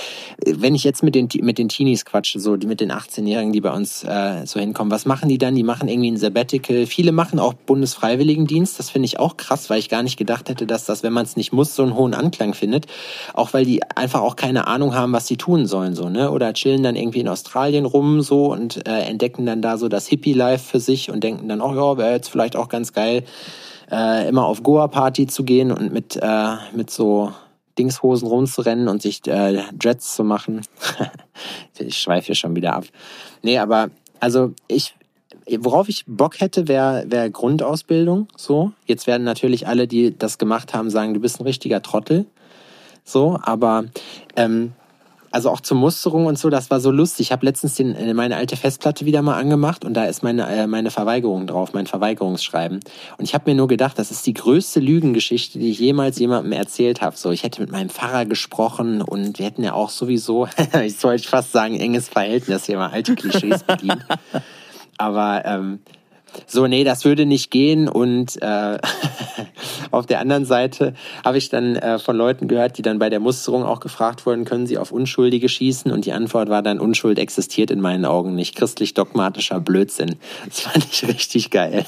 wenn 0.44 0.74
ich 0.74 0.84
jetzt 0.84 1.04
mit 1.04 1.14
den 1.14 1.30
mit 1.42 1.60
den 1.60 1.70
Teenies 1.70 2.04
quatsche, 2.04 2.40
so 2.40 2.58
die 2.58 2.66
mit 2.66 2.82
den 2.82 2.92
18-Jährigen, 2.92 3.54
die 3.54 3.62
bei 3.62 3.72
uns 3.72 4.04
äh, 4.04 4.46
so 4.46 4.60
hinkommen, 4.60 4.92
was 4.92 5.06
machen 5.06 5.30
die 5.30 5.38
dann? 5.38 5.54
Die 5.54 5.64
machen 5.64 5.88
irgendwie 5.88 6.12
ein 6.12 6.18
Sabbatical. 6.18 6.88
Viele 6.88 7.12
machen 7.12 7.40
auch 7.40 7.54
Bundesfreiwilligendienst. 7.54 8.80
Das 8.80 8.90
finde 8.90 9.06
ich 9.06 9.20
auch 9.20 9.38
krass, 9.38 9.70
weil 9.70 9.80
ich 9.80 9.90
gar 9.90 10.02
nicht 10.02 10.18
gedacht 10.18 10.50
hätte, 10.50 10.66
dass 10.66 10.86
das, 10.86 11.04
wenn 11.04 11.14
man 11.14 11.26
es 11.26 11.36
nicht 11.36 11.54
muss, 11.54 11.76
so 11.76 11.84
einen 11.84 11.96
hohen 11.96 12.16
Anklang 12.16 12.56
findet. 12.56 12.88
Auch 13.34 13.54
weil 13.54 13.66
die 13.66 13.84
einfach 13.96 14.22
auch 14.22 14.36
keine 14.36 14.66
Ahnung 14.66 14.96
haben, 14.96 15.14
was 15.14 15.28
sie 15.28 15.38
tun 15.38 15.68
sollen, 15.68 15.94
so 15.94 16.10
ne? 16.10 16.32
Oder 16.32 16.54
chillen 16.54 16.82
dann 16.82 16.96
irgendwie 16.96 17.20
in 17.20 17.28
Australien 17.28 17.86
rum 17.86 18.22
so 18.22 18.52
und 18.52 18.88
äh, 18.88 19.02
entdecken 19.02 19.46
dann 19.46 19.62
da 19.62 19.78
so 19.78 19.90
das 19.90 20.08
Hippie-Life 20.08 20.66
für 20.66 20.80
sich 20.80 21.12
und 21.12 21.24
denken 21.24 21.48
dann, 21.48 21.62
oh 21.62 21.76
ja, 21.76 21.98
wäre 21.98 22.14
jetzt 22.14 22.30
vielleicht 22.30 22.56
auch 22.56 22.70
ganz 22.70 22.94
geil, 22.94 23.24
äh, 23.92 24.28
immer 24.28 24.46
auf 24.46 24.64
Goa-Party 24.64 25.28
zu 25.28 25.44
gehen 25.44 25.72
und 25.72 25.94
mit, 25.94 26.18
äh, 26.22 26.56
mit 26.74 26.90
so 26.90 27.32
Dingshosen 27.78 28.28
rumzurennen 28.28 28.88
und 28.88 29.02
sich 29.02 29.26
äh, 29.28 29.62
Jets 29.82 30.16
zu 30.16 30.24
machen. 30.24 30.62
ich 31.80 31.98
schweife 31.98 32.28
hier 32.28 32.36
schon 32.36 32.56
wieder 32.56 32.74
ab. 32.74 32.86
Nee, 33.44 33.60
aber 33.60 33.90
also 34.20 34.54
ich, 34.68 34.96
worauf 35.60 35.90
ich 35.90 36.04
Bock 36.08 36.40
hätte, 36.40 36.68
wäre 36.68 37.06
wär 37.08 37.30
Grundausbildung. 37.30 38.28
So, 38.36 38.72
jetzt 38.86 39.08
werden 39.08 39.24
natürlich 39.24 39.68
alle, 39.68 39.88
die 39.88 40.18
das 40.18 40.38
gemacht 40.38 40.74
haben, 40.74 40.90
sagen, 40.90 41.14
du 41.14 41.20
bist 41.20 41.40
ein 41.40 41.44
richtiger 41.44 41.82
Trottel. 41.82 42.26
So, 43.04 43.40
aber 43.42 43.86
ähm, 44.36 44.74
also 45.32 45.50
auch 45.50 45.62
zur 45.62 45.78
Musterung 45.78 46.26
und 46.26 46.38
so, 46.38 46.50
das 46.50 46.70
war 46.70 46.80
so 46.80 46.92
lustig. 46.92 47.28
Ich 47.28 47.32
habe 47.32 47.46
letztens 47.46 47.76
den, 47.76 47.96
äh, 47.96 48.14
meine 48.14 48.36
alte 48.36 48.56
Festplatte 48.56 49.06
wieder 49.06 49.22
mal 49.22 49.38
angemacht 49.38 49.86
und 49.86 49.94
da 49.94 50.06
ist 50.06 50.24
meine, 50.24 50.48
äh, 50.48 50.68
meine 50.68 50.92
Verweigerung 50.92 51.48
drauf, 51.48 51.74
mein 51.74 51.88
Verweigerungsschreiben. 51.88 52.80
Und 53.18 53.24
ich 53.24 53.34
habe 53.34 53.50
mir 53.50 53.56
nur 53.56 53.68
gedacht, 53.68 54.00
das 54.00 54.12
ist 54.12 54.26
die 54.26 54.34
größte 54.34 54.80
Lügengeschichte, 54.80 55.60
die 55.60 55.72
ich 55.72 55.80
jemals 55.80 56.20
jemandem 56.20 56.52
erzählt 56.54 57.02
habe. 57.02 57.18
So, 57.18 57.32
ich 57.32 57.44
hätte 57.44 57.62
mit 57.62 57.72
meinem 57.72 57.90
Pfarrer 57.90 58.26
gesprochen 58.26 59.02
und 59.02 59.40
wir 59.40 59.46
hätten 59.46 59.64
ja 59.64 59.74
auch 59.74 59.90
sowieso, 59.90 60.48
ich 60.84 60.98
sollte 60.98 61.28
fast 61.28 61.52
sagen, 61.52 61.80
enges 61.80 62.10
Verhältnis, 62.10 62.66
hier 62.66 62.78
mal 62.78 62.90
alte 62.90 63.16
Klischees 63.16 63.64
bedient. 63.64 64.06
Aber 64.98 65.44
ähm, 65.46 65.80
so, 66.46 66.68
nee, 66.68 66.84
das 66.84 67.06
würde 67.06 67.26
nicht 67.26 67.52
gehen. 67.52 67.88
Und 67.88 68.42
äh, 68.42 68.78
auf 69.92 70.06
der 70.06 70.20
anderen 70.20 70.46
Seite 70.46 70.94
habe 71.24 71.38
ich 71.38 71.50
dann 71.50 71.76
äh, 71.76 72.00
von 72.00 72.16
Leuten 72.16 72.48
gehört, 72.48 72.78
die 72.78 72.82
dann 72.82 73.00
bei 73.00 73.10
der 73.10 73.20
Musterung 73.20 73.64
auch 73.64 73.80
gefragt 73.80 74.26
wurden, 74.26 74.46
können 74.46 74.68
sie 74.68 74.78
auf 74.78 74.92
Unschuldige 74.92 75.50
schießen? 75.50 75.92
Und 75.92 76.06
die 76.06 76.12
Antwort 76.12 76.50
war 76.50 76.62
dann, 76.62 76.80
Unschuld 76.80 77.20
existiert 77.20 77.72
in 77.72 77.82
meinen 77.82 78.06
Augen 78.06 78.36
nicht. 78.36 78.56
Christlich-dogmatischer 78.56 79.60
Blödsinn. 79.60 80.16
Das 80.46 80.60
fand 80.62 80.86
ich 80.92 81.08
richtig 81.08 81.50
geil. 81.50 81.86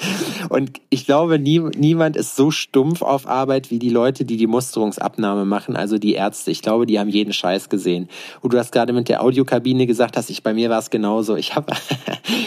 Und 0.48 0.80
ich 0.88 1.06
glaube, 1.06 1.38
nie, 1.38 1.58
niemand 1.58 2.16
ist 2.16 2.36
so 2.36 2.50
stumpf 2.50 3.02
auf 3.02 3.28
Arbeit 3.28 3.70
wie 3.70 3.78
die 3.78 3.90
Leute, 3.90 4.24
die 4.24 4.36
die 4.36 4.46
Musterungsabnahme 4.46 5.44
machen, 5.44 5.76
also 5.76 5.98
die 5.98 6.14
Ärzte. 6.14 6.50
Ich 6.50 6.62
glaube, 6.62 6.86
die 6.86 6.98
haben 6.98 7.08
jeden 7.08 7.32
Scheiß 7.32 7.68
gesehen. 7.68 8.08
Und 8.40 8.52
du 8.52 8.58
hast 8.58 8.72
gerade 8.72 8.92
mit 8.92 9.08
der 9.08 9.22
Audiokabine 9.22 9.86
gesagt, 9.86 10.16
dass 10.16 10.30
ich 10.30 10.42
bei 10.42 10.54
mir 10.54 10.70
war 10.70 10.78
es 10.78 10.90
genauso. 10.90 11.36
Ich 11.36 11.54
habe 11.54 11.72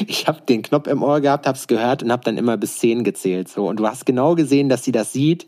ich 0.07 0.27
hab 0.27 0.45
den 0.47 0.61
Knopf 0.61 0.87
im 0.87 1.03
Ohr 1.03 1.21
gehabt, 1.21 1.42
hab's 1.47 1.67
gehört 1.67 2.03
und 2.03 2.11
habe 2.11 2.23
dann 2.23 2.37
immer 2.37 2.57
bis 2.57 2.77
zehn 2.77 3.03
gezählt. 3.03 3.47
So 3.49 3.67
und 3.67 3.79
du 3.79 3.87
hast 3.87 4.05
genau 4.05 4.35
gesehen, 4.35 4.69
dass 4.69 4.83
sie 4.83 4.91
das 4.91 5.13
sieht, 5.13 5.47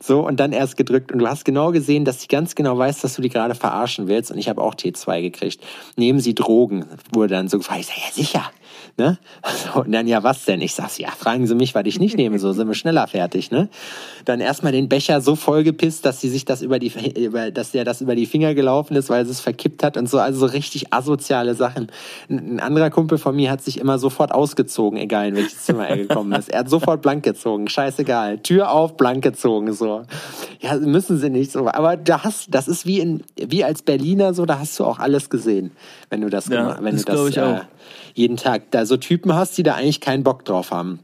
so 0.00 0.26
und 0.26 0.40
dann 0.40 0.52
erst 0.52 0.76
gedrückt 0.76 1.12
und 1.12 1.18
du 1.18 1.28
hast 1.28 1.44
genau 1.44 1.72
gesehen, 1.72 2.04
dass 2.04 2.20
sie 2.20 2.28
ganz 2.28 2.54
genau 2.54 2.76
weiß, 2.78 3.00
dass 3.00 3.14
du 3.14 3.22
die 3.22 3.28
gerade 3.28 3.54
verarschen 3.54 4.08
willst. 4.08 4.30
Und 4.30 4.38
ich 4.38 4.48
habe 4.48 4.62
auch 4.62 4.74
T2 4.74 5.22
gekriegt. 5.22 5.62
Nehmen 5.96 6.20
Sie 6.20 6.34
Drogen, 6.34 6.86
wurde 7.12 7.34
dann 7.34 7.48
so 7.48 7.58
gefragt. 7.58 7.80
Ich 7.80 7.86
sag, 7.86 7.96
ja 7.96 8.12
sicher. 8.12 8.50
Ne? 8.98 9.18
So, 9.74 9.80
und 9.84 9.92
dann, 9.92 10.06
ja, 10.06 10.22
was 10.22 10.44
denn? 10.44 10.60
Ich 10.60 10.74
sag's, 10.74 10.98
ja, 10.98 11.10
fragen 11.10 11.46
Sie 11.46 11.54
mich, 11.54 11.74
was 11.74 11.84
ich 11.86 12.00
nicht 12.00 12.16
nehme, 12.16 12.38
so 12.38 12.52
sind 12.52 12.66
wir 12.66 12.74
schneller 12.74 13.06
fertig, 13.06 13.50
ne? 13.50 13.68
Dann 14.24 14.40
erstmal 14.40 14.72
den 14.72 14.88
Becher 14.88 15.20
so 15.20 15.36
vollgepisst, 15.36 16.04
dass 16.04 16.20
sie 16.20 16.28
sich 16.28 16.44
das 16.44 16.62
über 16.62 16.78
die, 16.78 16.92
über, 17.22 17.50
dass 17.50 17.72
der 17.72 17.84
das 17.84 18.00
über 18.00 18.14
die 18.14 18.26
Finger 18.26 18.54
gelaufen 18.54 18.96
ist, 18.96 19.10
weil 19.10 19.24
sie 19.24 19.32
es 19.32 19.40
verkippt 19.40 19.82
hat 19.82 19.96
und 19.96 20.08
so, 20.08 20.18
also 20.18 20.40
so 20.40 20.46
richtig 20.46 20.92
asoziale 20.92 21.54
Sachen. 21.54 21.88
Ein, 22.28 22.56
ein 22.56 22.60
anderer 22.60 22.90
Kumpel 22.90 23.18
von 23.18 23.36
mir 23.36 23.50
hat 23.50 23.62
sich 23.62 23.78
immer 23.78 23.98
sofort 23.98 24.32
ausgezogen, 24.32 24.98
egal 24.98 25.28
in 25.28 25.36
welches 25.36 25.64
Zimmer 25.64 25.88
er 25.88 25.98
gekommen 25.98 26.32
ist. 26.32 26.48
Er 26.48 26.60
hat 26.60 26.70
sofort 26.70 27.02
blank 27.02 27.22
gezogen, 27.22 27.68
scheißegal. 27.68 28.38
Tür 28.38 28.70
auf, 28.70 28.96
blank 28.96 29.22
gezogen, 29.22 29.72
so. 29.72 30.02
Ja, 30.60 30.74
müssen 30.76 31.18
sie 31.18 31.30
nicht 31.30 31.52
so. 31.52 31.68
Aber 31.68 31.96
da 31.96 32.24
hast, 32.24 32.54
das 32.54 32.66
ist 32.66 32.86
wie 32.86 33.00
in, 33.00 33.22
wie 33.36 33.62
als 33.62 33.82
Berliner 33.82 34.34
so, 34.34 34.46
da 34.46 34.58
hast 34.58 34.78
du 34.78 34.84
auch 34.84 34.98
alles 34.98 35.30
gesehen, 35.30 35.72
wenn 36.10 36.22
du 36.22 36.30
das, 36.30 36.48
Ja, 36.48 36.78
wenn 36.80 36.96
das 36.96 37.04
du 37.04 37.30
das, 37.30 37.36
äh, 37.36 37.60
jeden 38.14 38.36
Tag 38.36 38.65
da 38.70 38.86
so 38.86 38.96
Typen 38.96 39.34
hast, 39.34 39.56
die 39.58 39.62
da 39.62 39.74
eigentlich 39.74 40.00
keinen 40.00 40.22
Bock 40.22 40.44
drauf 40.44 40.70
haben. 40.70 41.00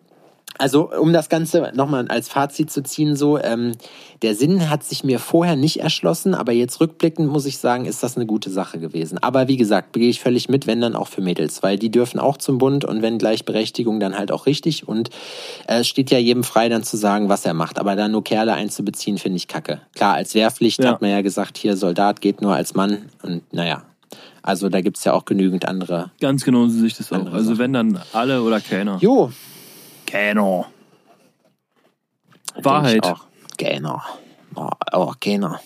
Also 0.59 0.93
um 0.93 1.13
das 1.13 1.29
Ganze 1.29 1.73
nochmal 1.75 2.07
als 2.09 2.29
Fazit 2.29 2.71
zu 2.71 2.83
ziehen, 2.83 3.17
so 3.17 3.39
ähm, 3.39 3.73
der 4.21 4.35
Sinn 4.35 4.69
hat 4.69 4.85
sich 4.85 5.03
mir 5.03 5.19
vorher 5.19 5.57
nicht 5.57 5.81
erschlossen, 5.81 6.35
aber 6.35 6.53
jetzt 6.53 6.79
rückblickend 6.79 7.29
muss 7.29 7.47
ich 7.47 7.59
sagen, 7.59 7.87
ist 7.87 8.03
das 8.03 8.17
eine 8.17 8.27
gute 8.27 8.51
Sache 8.51 8.79
gewesen. 8.79 9.19
Aber 9.19 9.49
wie 9.49 9.57
gesagt, 9.57 9.95
gehe 9.95 10.11
ich 10.11 10.21
völlig 10.21 10.49
mit, 10.51 10.67
wenn 10.67 10.81
dann 10.81 10.95
auch 10.95 11.09
für 11.09 11.23
Mädels, 11.23 11.63
weil 11.63 11.79
die 11.79 11.91
dürfen 11.91 12.21
auch 12.21 12.37
zum 12.37 12.59
Bund 12.59 12.85
und 12.85 13.01
wenn 13.01 13.17
Gleichberechtigung 13.19 13.99
dann 13.99 14.17
halt 14.17 14.31
auch 14.31 14.45
richtig 14.47 14.87
und 14.87 15.09
äh, 15.67 15.81
es 15.81 15.89
steht 15.89 16.11
ja 16.11 16.19
jedem 16.19 16.45
frei 16.45 16.69
dann 16.69 16.85
zu 16.85 16.97
sagen, 16.99 17.29
was 17.31 17.47
er 17.47 17.55
macht. 17.55 17.79
Aber 17.79 17.97
da 17.97 18.09
nur 18.09 18.23
Kerle 18.23 18.53
einzubeziehen, 18.53 19.17
finde 19.17 19.39
ich 19.39 19.49
kacke. 19.49 19.81
Klar, 19.95 20.15
als 20.15 20.35
Wehrpflicht 20.35 20.85
Ja. 20.85 20.91
hat 20.91 21.01
man 21.01 21.11
ja 21.11 21.23
gesagt, 21.23 21.57
hier 21.57 21.77
Soldat 21.77 22.21
geht 22.21 22.43
nur 22.43 22.55
als 22.55 22.75
Mann 22.75 23.09
und 23.23 23.43
naja. 23.53 23.85
Also 24.43 24.69
da 24.69 24.81
gibt's 24.81 25.05
ja 25.05 25.13
auch 25.13 25.25
genügend 25.25 25.67
andere. 25.67 26.11
Ganz 26.21 26.45
genau 26.45 26.67
so 26.67 26.79
sehe 26.79 26.87
ich 26.87 26.97
das 26.97 27.13
auch. 27.13 27.33
Also 27.33 27.51
Sachen. 27.51 27.59
wenn 27.59 27.73
dann 27.73 28.03
alle 28.13 28.43
oder 28.43 28.61
keiner. 28.61 28.99
Jo, 29.01 29.33
Keiner. 30.07 30.67
Wahrheit. 32.57 33.07
auch. 33.07 33.27
Genau. 33.57 34.03
Oh, 34.55 34.69
oh, 34.93 35.13
genau. 35.21 35.57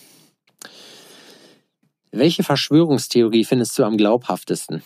Welche 2.13 2.45
Verschwörungstheorie 2.45 3.45
findest 3.45 3.77
du 3.79 3.85
am 3.85 3.97
glaubhaftesten? 3.97 4.83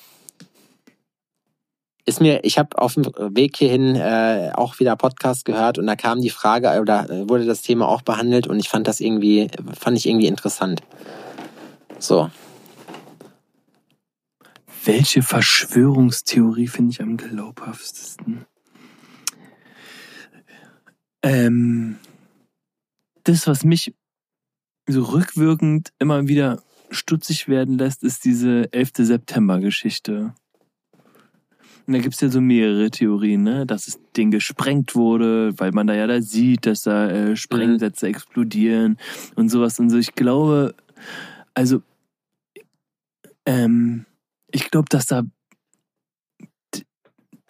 ist 2.06 2.20
mir, 2.20 2.42
ich 2.42 2.58
habe 2.58 2.76
auf 2.78 2.94
dem 2.94 3.04
Weg 3.04 3.56
hierhin 3.56 3.94
äh, 3.94 4.50
auch 4.54 4.80
wieder 4.80 4.96
Podcast 4.96 5.44
gehört 5.44 5.78
und 5.78 5.86
da 5.86 5.94
kam 5.94 6.20
die 6.20 6.30
Frage 6.30 6.80
oder 6.80 7.06
wurde 7.28 7.46
das 7.46 7.62
Thema 7.62 7.88
auch 7.88 8.02
behandelt 8.02 8.46
und 8.46 8.58
ich 8.58 8.68
fand 8.68 8.88
das 8.88 9.00
irgendwie, 9.00 9.48
fand 9.78 9.96
ich 9.96 10.08
irgendwie 10.08 10.26
interessant. 10.26 10.82
So. 11.98 12.30
Welche 14.84 15.22
Verschwörungstheorie 15.22 16.68
finde 16.68 16.92
ich 16.92 17.02
am 17.02 17.16
glaubhaftesten? 17.16 18.46
Ähm, 21.22 21.98
das, 23.24 23.46
was 23.46 23.64
mich 23.64 23.94
so 24.86 25.02
rückwirkend 25.02 25.92
immer 25.98 26.28
wieder 26.28 26.62
stutzig 26.90 27.46
werden 27.48 27.78
lässt, 27.78 28.02
ist 28.02 28.24
diese 28.24 28.72
11. 28.72 28.90
September-Geschichte. 28.98 30.34
Und 31.86 31.94
da 31.94 31.98
gibt's 31.98 32.20
ja 32.20 32.28
so 32.28 32.40
mehrere 32.40 32.90
Theorien, 32.90 33.42
ne? 33.42 33.66
dass 33.66 33.86
das 33.86 33.98
Ding 34.16 34.30
gesprengt 34.30 34.94
wurde, 34.94 35.58
weil 35.58 35.72
man 35.72 35.86
da 35.86 35.94
ja 35.94 36.06
da 36.06 36.22
sieht, 36.22 36.64
dass 36.66 36.82
da 36.82 37.10
äh, 37.10 37.36
Sprengsätze 37.36 38.06
mhm. 38.06 38.14
explodieren 38.14 38.98
und 39.34 39.50
sowas 39.50 39.78
und 39.78 39.90
so. 39.90 39.98
Ich 39.98 40.14
glaube, 40.14 40.74
also, 41.54 41.82
ähm, 43.44 44.06
ich 44.52 44.70
glaube, 44.70 44.88
dass 44.90 45.06
da 45.06 45.22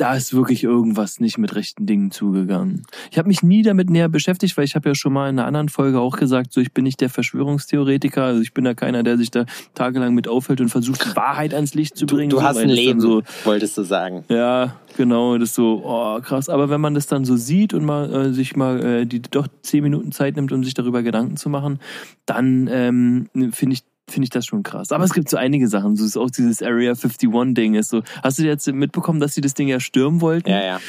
da 0.00 0.14
ist 0.14 0.32
wirklich 0.32 0.64
irgendwas 0.64 1.20
nicht 1.20 1.36
mit 1.36 1.54
rechten 1.54 1.84
Dingen 1.84 2.10
zugegangen. 2.10 2.84
Ich 3.10 3.18
habe 3.18 3.28
mich 3.28 3.42
nie 3.42 3.62
damit 3.62 3.90
näher 3.90 4.08
beschäftigt, 4.08 4.56
weil 4.56 4.64
ich 4.64 4.74
habe 4.74 4.88
ja 4.88 4.94
schon 4.94 5.12
mal 5.12 5.28
in 5.28 5.38
einer 5.38 5.46
anderen 5.46 5.68
Folge 5.68 6.00
auch 6.00 6.16
gesagt, 6.16 6.54
so 6.54 6.60
ich 6.62 6.72
bin 6.72 6.84
nicht 6.84 7.02
der 7.02 7.10
Verschwörungstheoretiker, 7.10 8.24
also 8.24 8.40
ich 8.40 8.54
bin 8.54 8.64
da 8.64 8.72
keiner, 8.72 9.02
der 9.02 9.18
sich 9.18 9.30
da 9.30 9.44
tagelang 9.74 10.14
mit 10.14 10.26
aufhält 10.26 10.62
und 10.62 10.70
versucht, 10.70 11.04
die 11.04 11.16
Wahrheit 11.16 11.52
ans 11.52 11.74
Licht 11.74 11.98
zu 11.98 12.06
bringen. 12.06 12.30
Du, 12.30 12.36
du 12.36 12.42
hast 12.42 12.56
ein 12.56 12.70
Leben, 12.70 12.98
so, 12.98 13.22
wolltest 13.44 13.76
du 13.76 13.82
sagen. 13.82 14.24
Ja, 14.30 14.76
genau, 14.96 15.36
das 15.36 15.50
ist 15.50 15.56
so, 15.56 15.82
oh, 15.84 16.18
krass. 16.22 16.48
Aber 16.48 16.70
wenn 16.70 16.80
man 16.80 16.94
das 16.94 17.06
dann 17.06 17.26
so 17.26 17.36
sieht 17.36 17.74
und 17.74 17.84
mal 17.84 18.10
äh, 18.10 18.32
sich 18.32 18.56
mal 18.56 18.82
äh, 18.82 19.06
die 19.06 19.20
doch 19.20 19.48
zehn 19.60 19.82
Minuten 19.82 20.12
Zeit 20.12 20.36
nimmt, 20.36 20.50
um 20.50 20.64
sich 20.64 20.72
darüber 20.72 21.02
Gedanken 21.02 21.36
zu 21.36 21.50
machen, 21.50 21.78
dann 22.24 22.68
ähm, 22.72 23.28
finde 23.52 23.74
ich 23.74 23.82
finde 24.10 24.24
ich 24.24 24.30
das 24.30 24.46
schon 24.46 24.62
krass. 24.62 24.92
Aber 24.92 25.04
es 25.04 25.12
gibt 25.12 25.28
so 25.28 25.36
einige 25.36 25.68
Sachen. 25.68 25.96
So 25.96 26.04
ist 26.04 26.16
auch 26.16 26.30
dieses 26.30 26.62
Area 26.62 26.92
51-Ding 26.92 27.74
ist 27.74 27.90
so. 27.90 28.02
Hast 28.22 28.38
du 28.38 28.42
jetzt 28.42 28.66
mitbekommen, 28.72 29.20
dass 29.20 29.34
sie 29.34 29.40
das 29.40 29.54
Ding 29.54 29.68
ja 29.68 29.80
stürmen 29.80 30.20
wollten? 30.20 30.50
Ja, 30.50 30.62
ja. 30.62 30.80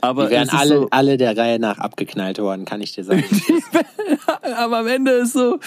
Aber 0.00 0.26
die 0.26 0.32
wären 0.32 0.48
alle, 0.50 0.76
so, 0.76 0.88
alle 0.90 1.16
der 1.16 1.36
Reihe 1.36 1.58
nach 1.58 1.78
abgeknallt 1.78 2.38
worden, 2.38 2.64
kann 2.64 2.80
ich 2.80 2.92
dir 2.92 3.04
sagen. 3.04 3.24
aber 4.56 4.78
am 4.78 4.86
Ende 4.86 5.12
ist 5.12 5.32
so, 5.32 5.58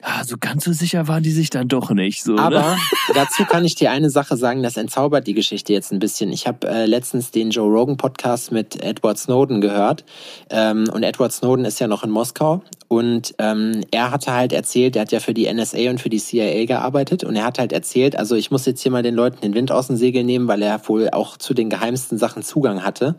ja, 0.00 0.22
so 0.24 0.36
ganz 0.38 0.64
so 0.64 0.72
sicher 0.72 1.08
waren 1.08 1.24
die 1.24 1.32
sich 1.32 1.50
dann 1.50 1.66
doch 1.66 1.90
nicht. 1.90 2.22
So, 2.22 2.34
ne? 2.34 2.42
Aber 2.42 2.60
ne? 2.60 2.76
dazu 3.14 3.44
kann 3.44 3.64
ich 3.64 3.74
dir 3.74 3.90
eine 3.90 4.10
Sache 4.10 4.36
sagen, 4.36 4.62
das 4.62 4.76
entzaubert 4.76 5.26
die 5.26 5.34
Geschichte 5.34 5.72
jetzt 5.72 5.92
ein 5.92 5.98
bisschen. 5.98 6.30
Ich 6.30 6.46
habe 6.46 6.68
äh, 6.68 6.86
letztens 6.86 7.32
den 7.32 7.50
Joe 7.50 7.68
Rogan 7.68 7.96
Podcast 7.96 8.52
mit 8.52 8.80
Edward 8.80 9.18
Snowden 9.18 9.60
gehört. 9.60 10.04
Ähm, 10.50 10.88
und 10.92 11.02
Edward 11.02 11.32
Snowden 11.32 11.64
ist 11.64 11.80
ja 11.80 11.88
noch 11.88 12.04
in 12.04 12.10
Moskau. 12.10 12.62
Und 12.88 13.34
ähm, 13.38 13.82
er 13.90 14.10
hatte 14.10 14.32
halt 14.32 14.54
erzählt, 14.54 14.96
er 14.96 15.02
hat 15.02 15.12
ja 15.12 15.20
für 15.20 15.34
die 15.34 15.52
NSA 15.52 15.90
und 15.90 16.00
für 16.00 16.08
die 16.08 16.18
CIA 16.18 16.64
gearbeitet. 16.64 17.22
Und 17.22 17.36
er 17.36 17.44
hat 17.44 17.58
halt 17.58 17.70
erzählt, 17.70 18.16
also 18.16 18.34
ich 18.34 18.50
muss 18.50 18.64
jetzt 18.64 18.80
hier 18.80 18.90
mal 18.90 19.02
den 19.02 19.14
Leuten 19.14 19.42
den 19.42 19.54
Wind 19.54 19.70
aus 19.70 19.88
dem 19.88 19.96
Segel 19.96 20.24
nehmen, 20.24 20.48
weil 20.48 20.62
er 20.62 20.80
wohl 20.88 21.10
auch 21.10 21.36
zu 21.36 21.52
den 21.52 21.68
geheimsten 21.68 22.16
Sachen 22.16 22.42
Zugang 22.42 22.82
hatte. 22.82 23.16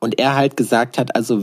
Und 0.00 0.18
er 0.18 0.34
halt 0.34 0.58
gesagt 0.58 0.98
hat, 0.98 1.16
also 1.16 1.42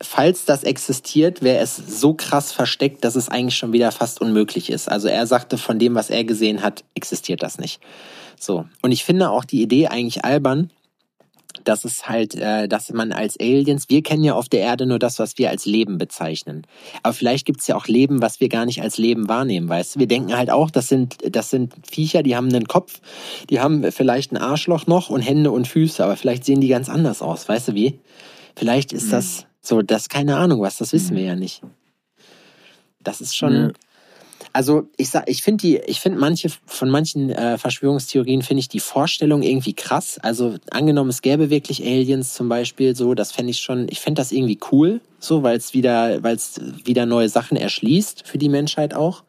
falls 0.00 0.44
das 0.44 0.62
existiert, 0.62 1.42
wäre 1.42 1.58
es 1.58 1.76
so 1.76 2.14
krass 2.14 2.52
versteckt, 2.52 3.04
dass 3.04 3.16
es 3.16 3.28
eigentlich 3.28 3.56
schon 3.56 3.72
wieder 3.72 3.90
fast 3.90 4.20
unmöglich 4.20 4.70
ist. 4.70 4.88
Also 4.88 5.08
er 5.08 5.26
sagte, 5.26 5.58
von 5.58 5.80
dem, 5.80 5.96
was 5.96 6.10
er 6.10 6.22
gesehen 6.22 6.62
hat, 6.62 6.84
existiert 6.94 7.42
das 7.42 7.58
nicht. 7.58 7.80
So. 8.38 8.66
Und 8.80 8.92
ich 8.92 9.04
finde 9.04 9.30
auch 9.30 9.44
die 9.44 9.60
Idee 9.60 9.88
eigentlich 9.88 10.24
albern, 10.24 10.70
dass 11.64 11.84
es 11.84 12.08
halt, 12.08 12.34
äh, 12.34 12.68
dass 12.68 12.92
man 12.92 13.12
als 13.12 13.38
Aliens, 13.38 13.88
wir 13.88 14.02
kennen 14.02 14.24
ja 14.24 14.34
auf 14.34 14.48
der 14.48 14.60
Erde 14.60 14.86
nur 14.86 14.98
das, 14.98 15.18
was 15.18 15.38
wir 15.38 15.50
als 15.50 15.66
Leben 15.66 15.98
bezeichnen. 15.98 16.66
Aber 17.02 17.12
vielleicht 17.12 17.46
gibt 17.46 17.60
es 17.60 17.66
ja 17.66 17.76
auch 17.76 17.86
Leben, 17.86 18.22
was 18.22 18.40
wir 18.40 18.48
gar 18.48 18.66
nicht 18.66 18.82
als 18.82 18.98
Leben 18.98 19.28
wahrnehmen, 19.28 19.68
weißt 19.68 19.96
du? 19.96 20.00
Wir 20.00 20.06
denken 20.06 20.36
halt 20.36 20.50
auch, 20.50 20.70
das 20.70 20.88
sind, 20.88 21.16
das 21.30 21.50
sind 21.50 21.74
Viecher, 21.88 22.22
die 22.22 22.36
haben 22.36 22.48
einen 22.48 22.66
Kopf, 22.66 23.00
die 23.50 23.60
haben 23.60 23.90
vielleicht 23.92 24.32
ein 24.32 24.36
Arschloch 24.36 24.86
noch 24.86 25.10
und 25.10 25.20
Hände 25.20 25.50
und 25.50 25.68
Füße, 25.68 26.02
aber 26.04 26.16
vielleicht 26.16 26.44
sehen 26.44 26.60
die 26.60 26.68
ganz 26.68 26.88
anders 26.88 27.22
aus, 27.22 27.48
weißt 27.48 27.68
du 27.68 27.74
wie? 27.74 27.98
Vielleicht 28.56 28.92
ist 28.92 29.06
mhm. 29.06 29.10
das 29.10 29.46
so, 29.60 29.82
das 29.82 30.08
keine 30.08 30.36
Ahnung 30.36 30.60
was, 30.60 30.78
das 30.78 30.92
wissen 30.92 31.14
mhm. 31.14 31.18
wir 31.18 31.24
ja 31.24 31.36
nicht. 31.36 31.62
Das 33.02 33.20
ist 33.20 33.36
schon. 33.36 33.72
Also 34.58 34.88
ich 34.96 35.10
sag, 35.10 35.30
ich 35.30 35.44
finde 35.44 35.62
die, 35.62 35.76
ich 35.76 36.00
finde 36.00 36.18
manche 36.18 36.48
von 36.66 36.90
manchen 36.90 37.30
äh, 37.30 37.58
Verschwörungstheorien 37.58 38.42
finde 38.42 38.58
ich 38.58 38.68
die 38.68 38.80
Vorstellung 38.80 39.42
irgendwie 39.42 39.72
krass. 39.72 40.18
Also 40.20 40.56
angenommen, 40.72 41.10
es 41.10 41.22
gäbe 41.22 41.48
wirklich 41.48 41.80
Aliens 41.80 42.34
zum 42.34 42.48
Beispiel, 42.48 42.96
so, 42.96 43.14
das 43.14 43.30
fände 43.30 43.52
ich 43.52 43.60
schon, 43.60 43.86
ich 43.88 44.00
fände 44.00 44.20
das 44.20 44.32
irgendwie 44.32 44.58
cool, 44.72 45.00
so, 45.20 45.44
weil 45.44 45.56
es 45.56 45.74
wieder, 45.74 46.24
weil 46.24 46.34
es 46.34 46.60
wieder 46.84 47.06
neue 47.06 47.28
Sachen 47.28 47.56
erschließt 47.56 48.26
für 48.26 48.36
die 48.36 48.48
Menschheit 48.48 48.94
auch. 48.94 49.22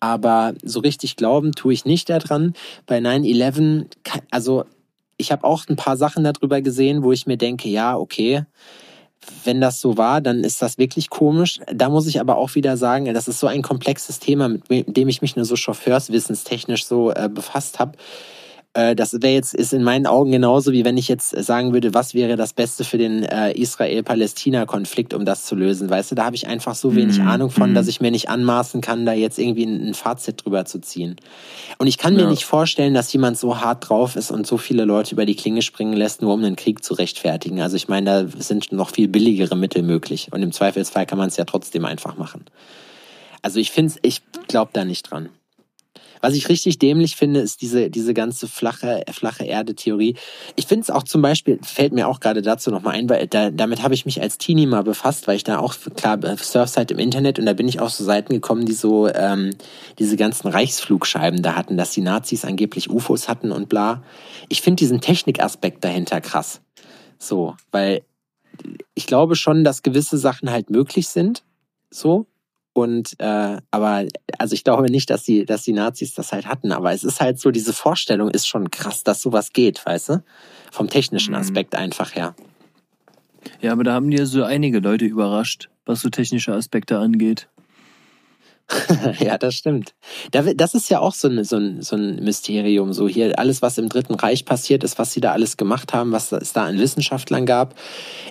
Aber 0.00 0.52
so 0.64 0.80
richtig 0.80 1.14
glauben 1.14 1.52
tue 1.52 1.72
ich 1.72 1.84
nicht 1.84 2.10
daran. 2.10 2.54
Bei 2.86 2.98
9-11, 2.98 3.86
also 4.32 4.64
ich 5.16 5.30
habe 5.30 5.44
auch 5.44 5.68
ein 5.68 5.76
paar 5.76 5.96
Sachen 5.96 6.24
darüber 6.24 6.60
gesehen, 6.60 7.04
wo 7.04 7.12
ich 7.12 7.28
mir 7.28 7.36
denke, 7.36 7.68
ja, 7.68 7.96
okay, 7.96 8.42
wenn 9.44 9.60
das 9.60 9.80
so 9.80 9.96
war, 9.96 10.20
dann 10.20 10.44
ist 10.44 10.62
das 10.62 10.78
wirklich 10.78 11.10
komisch. 11.10 11.60
Da 11.72 11.88
muss 11.88 12.06
ich 12.06 12.20
aber 12.20 12.36
auch 12.36 12.54
wieder 12.54 12.76
sagen, 12.76 13.12
das 13.12 13.28
ist 13.28 13.40
so 13.40 13.46
ein 13.46 13.62
komplexes 13.62 14.18
Thema, 14.18 14.48
mit 14.48 14.64
dem 14.68 15.08
ich 15.08 15.22
mich 15.22 15.36
nur 15.36 15.44
so 15.44 15.56
chauffeurswissenstechnisch 15.56 16.84
so 16.84 17.10
äh, 17.10 17.28
befasst 17.32 17.78
habe. 17.78 17.92
Äh, 18.76 18.94
das 18.94 19.14
wäre 19.14 19.32
jetzt, 19.32 19.54
ist 19.54 19.72
in 19.72 19.82
meinen 19.82 20.06
Augen 20.06 20.30
genauso, 20.30 20.72
wie 20.72 20.84
wenn 20.84 20.98
ich 20.98 21.08
jetzt 21.08 21.30
sagen 21.30 21.72
würde, 21.72 21.94
was 21.94 22.12
wäre 22.12 22.36
das 22.36 22.52
Beste 22.52 22.84
für 22.84 22.98
den 22.98 23.22
äh, 23.22 23.52
Israel-Palästina-Konflikt, 23.52 25.14
um 25.14 25.24
das 25.24 25.44
zu 25.44 25.54
lösen. 25.54 25.88
Weißt 25.88 26.10
du, 26.10 26.14
da 26.14 26.26
habe 26.26 26.36
ich 26.36 26.46
einfach 26.46 26.74
so 26.74 26.94
wenig 26.94 27.18
mhm. 27.18 27.28
Ahnung 27.28 27.50
von, 27.50 27.74
dass 27.74 27.86
mhm. 27.86 27.90
ich 27.90 28.00
mir 28.02 28.10
nicht 28.10 28.28
anmaßen 28.28 28.82
kann, 28.82 29.06
da 29.06 29.14
jetzt 29.14 29.38
irgendwie 29.38 29.64
ein, 29.64 29.88
ein 29.88 29.94
Fazit 29.94 30.44
drüber 30.44 30.66
zu 30.66 30.78
ziehen. 30.80 31.16
Und 31.78 31.86
ich 31.86 31.96
kann 31.96 32.18
ja. 32.18 32.24
mir 32.24 32.30
nicht 32.30 32.44
vorstellen, 32.44 32.92
dass 32.92 33.10
jemand 33.12 33.38
so 33.38 33.60
hart 33.60 33.88
drauf 33.88 34.14
ist 34.14 34.30
und 34.30 34.46
so 34.46 34.58
viele 34.58 34.84
Leute 34.84 35.14
über 35.14 35.24
die 35.24 35.36
Klinge 35.36 35.62
springen 35.62 35.94
lässt, 35.94 36.20
nur 36.20 36.34
um 36.34 36.44
einen 36.44 36.56
Krieg 36.56 36.84
zu 36.84 36.92
rechtfertigen. 36.92 37.62
Also 37.62 37.76
ich 37.76 37.88
meine, 37.88 38.04
da 38.04 38.42
sind 38.42 38.72
noch 38.72 38.90
viel 38.90 39.08
billigere 39.08 39.56
Mittel 39.56 39.82
möglich. 39.82 40.28
Und 40.32 40.42
im 40.42 40.52
Zweifelsfall 40.52 41.06
kann 41.06 41.18
man 41.18 41.28
es 41.28 41.38
ja 41.38 41.46
trotzdem 41.46 41.86
einfach 41.86 42.18
machen. 42.18 42.44
Also 43.40 43.58
ich 43.58 43.70
finde 43.70 43.94
ich 44.02 44.20
glaube 44.48 44.72
da 44.74 44.84
nicht 44.84 45.10
dran. 45.10 45.30
Was 46.20 46.34
ich 46.34 46.48
richtig 46.48 46.78
dämlich 46.78 47.16
finde, 47.16 47.40
ist 47.40 47.62
diese, 47.62 47.90
diese 47.90 48.14
ganze 48.14 48.48
flache, 48.48 49.04
flache 49.10 49.44
Erde-Theorie. 49.44 50.16
Ich 50.56 50.66
finde 50.66 50.82
es 50.82 50.90
auch 50.90 51.02
zum 51.02 51.22
Beispiel, 51.22 51.58
fällt 51.62 51.92
mir 51.92 52.08
auch 52.08 52.20
gerade 52.20 52.42
dazu 52.42 52.70
nochmal 52.70 52.94
ein, 52.94 53.08
weil 53.08 53.26
da, 53.26 53.50
damit 53.50 53.82
habe 53.82 53.94
ich 53.94 54.06
mich 54.06 54.20
als 54.20 54.38
Teenie 54.38 54.66
mal 54.66 54.82
befasst, 54.82 55.26
weil 55.28 55.36
ich 55.36 55.44
da 55.44 55.58
auch, 55.58 55.74
klar, 55.96 56.18
Surfside 56.36 56.94
im 56.94 57.00
Internet 57.00 57.38
und 57.38 57.46
da 57.46 57.52
bin 57.52 57.68
ich 57.68 57.80
auf 57.80 57.90
so 57.90 58.04
Seiten 58.04 58.32
gekommen, 58.32 58.66
die 58.66 58.72
so 58.72 59.08
ähm, 59.08 59.50
diese 59.98 60.16
ganzen 60.16 60.48
Reichsflugscheiben 60.48 61.42
da 61.42 61.54
hatten, 61.54 61.76
dass 61.76 61.92
die 61.92 62.00
Nazis 62.00 62.44
angeblich 62.44 62.90
UFOs 62.90 63.28
hatten 63.28 63.52
und 63.52 63.68
bla. 63.68 64.02
Ich 64.48 64.62
finde 64.62 64.76
diesen 64.76 65.00
Technikaspekt 65.00 65.84
dahinter 65.84 66.20
krass. 66.20 66.60
So, 67.18 67.54
weil 67.70 68.02
ich 68.94 69.06
glaube 69.06 69.36
schon, 69.36 69.64
dass 69.64 69.82
gewisse 69.82 70.18
Sachen 70.18 70.50
halt 70.50 70.70
möglich 70.70 71.08
sind. 71.08 71.42
So, 71.90 72.26
und 72.76 73.18
äh, 73.20 73.56
aber 73.70 74.04
also 74.36 74.52
ich 74.52 74.62
glaube 74.62 74.90
nicht, 74.90 75.08
dass 75.08 75.22
die, 75.22 75.46
dass 75.46 75.62
die 75.62 75.72
Nazis 75.72 76.12
das 76.12 76.32
halt 76.32 76.44
hatten, 76.44 76.72
aber 76.72 76.92
es 76.92 77.04
ist 77.04 77.22
halt 77.22 77.40
so, 77.40 77.50
diese 77.50 77.72
Vorstellung 77.72 78.30
ist 78.30 78.46
schon 78.46 78.70
krass, 78.70 79.02
dass 79.02 79.22
sowas 79.22 79.54
geht, 79.54 79.86
weißt 79.86 80.10
du? 80.10 80.24
Vom 80.70 80.90
technischen 80.90 81.32
mhm. 81.32 81.40
Aspekt 81.40 81.72
mhm. 81.72 81.78
einfach 81.78 82.14
her. 82.14 82.34
Ja, 83.62 83.72
aber 83.72 83.82
da 83.82 83.94
haben 83.94 84.10
die 84.10 84.18
ja 84.18 84.26
so 84.26 84.44
einige 84.44 84.80
Leute 84.80 85.06
überrascht, 85.06 85.70
was 85.86 86.02
so 86.02 86.10
technische 86.10 86.52
Aspekte 86.52 86.98
angeht. 86.98 87.48
ja, 89.20 89.38
das 89.38 89.54
stimmt. 89.54 89.94
Das 90.32 90.74
ist 90.74 90.90
ja 90.90 90.98
auch 90.98 91.14
so 91.14 91.28
ein, 91.28 91.44
so, 91.44 91.56
ein, 91.56 91.82
so 91.82 91.94
ein 91.94 92.16
Mysterium. 92.16 92.92
So 92.92 93.08
hier 93.08 93.38
alles, 93.38 93.62
was 93.62 93.78
im 93.78 93.88
Dritten 93.88 94.14
Reich 94.14 94.44
passiert 94.44 94.82
ist, 94.82 94.98
was 94.98 95.12
sie 95.12 95.20
da 95.20 95.32
alles 95.32 95.56
gemacht 95.56 95.92
haben, 95.92 96.10
was 96.10 96.32
es 96.32 96.52
da 96.52 96.64
an 96.64 96.78
Wissenschaftlern 96.78 97.46
gab. 97.46 97.76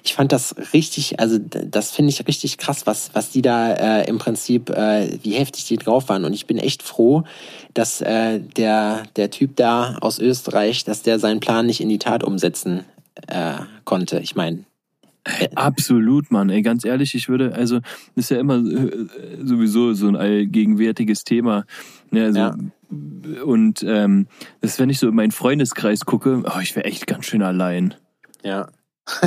Ich 0.04 0.14
fand 0.14 0.34
das 0.34 0.56
richtig, 0.74 1.20
also 1.20 1.38
das 1.40 1.92
finde 1.92 2.12
ich 2.12 2.28
richtig 2.28 2.58
krass, 2.58 2.86
was, 2.86 3.12
was 3.14 3.30
die 3.30 3.42
da 3.42 3.72
äh, 3.74 4.10
im 4.10 4.18
Prinzip, 4.18 4.70
äh, 4.70 5.18
wie 5.24 5.34
heftig 5.34 5.66
die 5.66 5.78
drauf 5.78 6.10
waren. 6.10 6.26
Und 6.26 6.34
ich 6.34 6.48
bin 6.48 6.58
echt 6.58 6.84
froh, 6.84 7.24
dass 7.74 8.02
äh, 8.02 8.40
der, 8.40 9.04
der 9.16 9.30
Typ 9.30 9.56
da 9.56 9.98
aus 10.02 10.20
Österreich, 10.20 10.84
dass 10.84 11.02
der 11.02 11.18
seinen 11.20 11.40
Plan 11.40 11.66
nicht 11.66 11.80
in 11.80 11.90
die 11.90 12.00
Tat 12.00 12.24
umsetzen 12.24 12.84
äh, 13.28 13.56
konnte. 13.86 14.20
Ich 14.20 14.36
meine, 14.36 14.66
Absolut, 15.56 16.32
Mann. 16.32 16.50
Ey, 16.50 16.62
ganz 16.62 16.86
ehrlich, 16.86 17.16
ich 17.16 17.30
würde, 17.30 17.56
also, 17.56 17.80
ist 18.16 18.30
ja 18.30 18.40
immer 18.40 18.58
äh, 18.58 19.08
sowieso 19.44 19.94
so 19.94 20.08
ein 20.08 20.16
allgegenwärtiges 20.16 21.24
Thema. 21.24 21.66
Ne, 22.12 22.26
also, 22.26 22.40
ja. 22.40 22.56
Und 23.44 23.84
ähm, 23.88 24.28
das, 24.62 24.80
wenn 24.80 24.90
ich 24.90 25.00
so 25.00 25.10
in 25.10 25.16
meinen 25.16 25.32
Freundeskreis 25.32 26.06
gucke, 26.06 26.44
oh, 26.46 26.60
ich 26.62 26.76
wäre 26.76 26.86
echt 26.86 27.08
ganz 27.08 27.26
schön 27.26 27.42
allein. 27.42 27.96
Ja. 28.44 28.70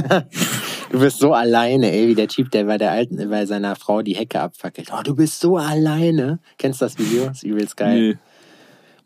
du 0.90 0.98
bist 0.98 1.18
so 1.18 1.34
alleine, 1.34 1.92
ey, 1.92 2.08
wie 2.08 2.14
der 2.14 2.28
Typ, 2.28 2.50
der 2.50 2.64
bei 2.64 2.78
der 2.78 2.92
alten, 2.92 3.28
bei 3.28 3.46
seiner 3.46 3.76
Frau 3.76 4.02
die 4.02 4.16
Hecke 4.16 4.40
abfackelt. 4.40 4.90
Oh, 4.92 5.02
du 5.02 5.14
bist 5.14 5.40
so 5.40 5.56
alleine. 5.56 6.38
Kennst 6.58 6.80
du 6.80 6.84
das 6.84 6.98
Video? 6.98 7.26
Das 7.26 7.38
ist 7.38 7.42
übelst 7.42 7.76
geil. 7.76 8.00
Nee. 8.00 8.18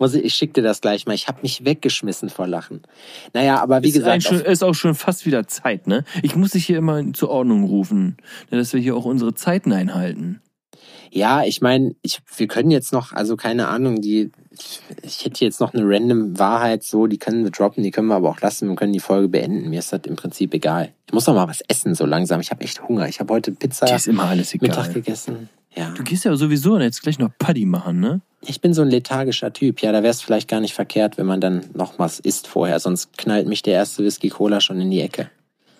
Muss 0.03 0.15
ich, 0.15 0.25
ich 0.25 0.35
schick 0.35 0.53
dir 0.53 0.63
das 0.63 0.81
gleich 0.81 1.07
mal. 1.07 1.15
Ich 1.15 1.29
habe 1.29 1.39
mich 1.43 1.65
weggeschmissen 1.65 2.29
vor 2.29 2.49
Lachen. 2.49 2.83
Naja, 3.35 3.63
aber 3.63 3.85
wie 3.85 3.89
ist, 3.91 3.95
gesagt, 3.95 4.25
schon, 4.25 4.41
ist 4.41 4.65
auch 4.65 4.75
schon 4.75 4.97
fast 4.97 5.27
wieder 5.27 5.47
Zeit, 5.47 5.87
ne? 5.87 6.03
Ich 6.25 6.35
muss 6.35 6.51
dich 6.51 6.67
hier 6.67 6.79
immer 6.79 7.13
zur 7.13 7.31
Ordnung 7.31 7.63
rufen, 7.63 8.17
ne, 8.51 8.59
dass 8.59 8.73
wir 8.73 8.81
hier 8.81 8.97
auch 8.97 9.05
unsere 9.05 9.35
Zeiten 9.35 9.73
einhalten. 9.73 10.41
Ja, 11.13 11.45
ich 11.45 11.61
meine, 11.61 11.95
wir 12.37 12.49
können 12.49 12.73
jetzt 12.73 12.93
noch, 12.93 13.13
also 13.13 13.37
keine 13.37 13.69
Ahnung, 13.69 14.01
die, 14.01 14.33
ich 15.03 15.25
hätte 15.25 15.45
jetzt 15.45 15.61
noch 15.61 15.73
eine 15.73 15.85
random 15.85 16.37
Wahrheit 16.37 16.83
so, 16.83 17.07
die 17.07 17.19
können 17.19 17.45
wir 17.45 17.53
droppen, 17.53 17.85
die 17.85 17.93
können 17.93 18.09
wir 18.09 18.17
aber 18.17 18.29
auch 18.29 18.41
lassen, 18.41 18.69
wir 18.69 18.75
können 18.75 18.93
die 18.93 18.99
Folge 18.99 19.29
beenden. 19.29 19.71
Mir 19.71 19.79
ist 19.79 19.93
das 19.93 20.01
im 20.07 20.17
Prinzip 20.17 20.53
egal. 20.53 20.93
Ich 21.07 21.13
muss 21.13 21.29
noch 21.29 21.35
mal 21.35 21.47
was 21.47 21.61
essen 21.69 21.95
so 21.95 22.07
langsam. 22.07 22.41
Ich 22.41 22.51
habe 22.51 22.63
echt 22.63 22.83
Hunger. 22.89 23.07
Ich 23.07 23.21
habe 23.21 23.33
heute 23.33 23.53
Pizza 23.53 23.95
ist 23.95 24.09
immer 24.09 24.25
alles 24.25 24.53
egal. 24.53 24.71
Mittag 24.71 24.95
gegessen. 24.95 25.49
Ja. 25.75 25.91
Du 25.91 26.03
gehst 26.03 26.25
ja 26.25 26.37
sowieso 26.37 26.79
jetzt 26.79 27.03
gleich 27.03 27.19
noch 27.19 27.31
Paddy 27.39 27.65
machen, 27.65 28.01
ne? 28.01 28.21
Ich 28.45 28.61
bin 28.61 28.75
so 28.75 28.83
ein 28.83 28.89
lethargischer 28.89 29.53
Typ. 29.53 29.81
Ja, 29.81 29.93
da 29.93 30.03
wäre 30.03 30.11
es 30.11 30.21
vielleicht 30.21 30.49
gar 30.49 30.61
nicht 30.61 30.75
verkehrt, 30.75 31.17
wenn 31.17 31.27
man 31.27 31.41
dann 31.41 31.65
noch 31.75 31.99
was 31.99 32.19
isst 32.19 32.49
vorher. 32.49 32.81
Sonst 32.81 33.17
knallt 33.17 33.47
mich 33.47 33.63
der 33.63 33.75
erste 33.75 34.05
Whisky 34.05 34.29
Cola 34.29 34.61
schon 34.61 34.81
in 34.81 34.91
die 34.91 35.01
Ecke. 35.01 35.31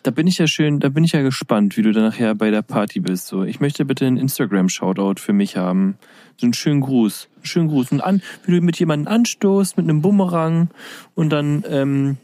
Da 0.05 0.11
bin 0.11 0.27
ich 0.27 0.39
ja 0.39 0.49
schön, 0.49 0.81
da 0.81 0.89
bin 0.89 1.05
ich 1.05 1.13
ja 1.13 1.23
gespannt, 1.23 1.77
wie 1.77 1.83
du 1.83 1.93
dann 1.93 2.05
nachher 2.05 2.35
bei 2.35 2.51
der 2.51 2.63
Party 2.63 3.01
bist. 3.01 3.27
So, 3.29 3.45
ich 3.45 3.61
möchte 3.61 3.85
bitte 3.85 4.07
einen 4.07 4.17
Instagram-Shoutout 4.17 5.21
für 5.21 5.33
mich 5.33 5.57
haben. 5.57 5.97
So 6.37 6.47
einen 6.47 6.55
schönen 6.55 6.81
Gruß. 6.81 7.29
Einen 7.37 7.45
schönen 7.45 7.69
Gruß. 7.69 7.93
Und 7.93 8.01
an, 8.01 8.23
wie 8.45 8.53
du 8.53 8.61
mit 8.61 8.79
jemandem 8.79 9.13
anstoßt, 9.13 9.77
mit 9.77 9.85
einem 9.85 10.03
Bumerang 10.03 10.71
und 11.15 11.31
dann, 11.31 11.65
ähm, 11.69 12.17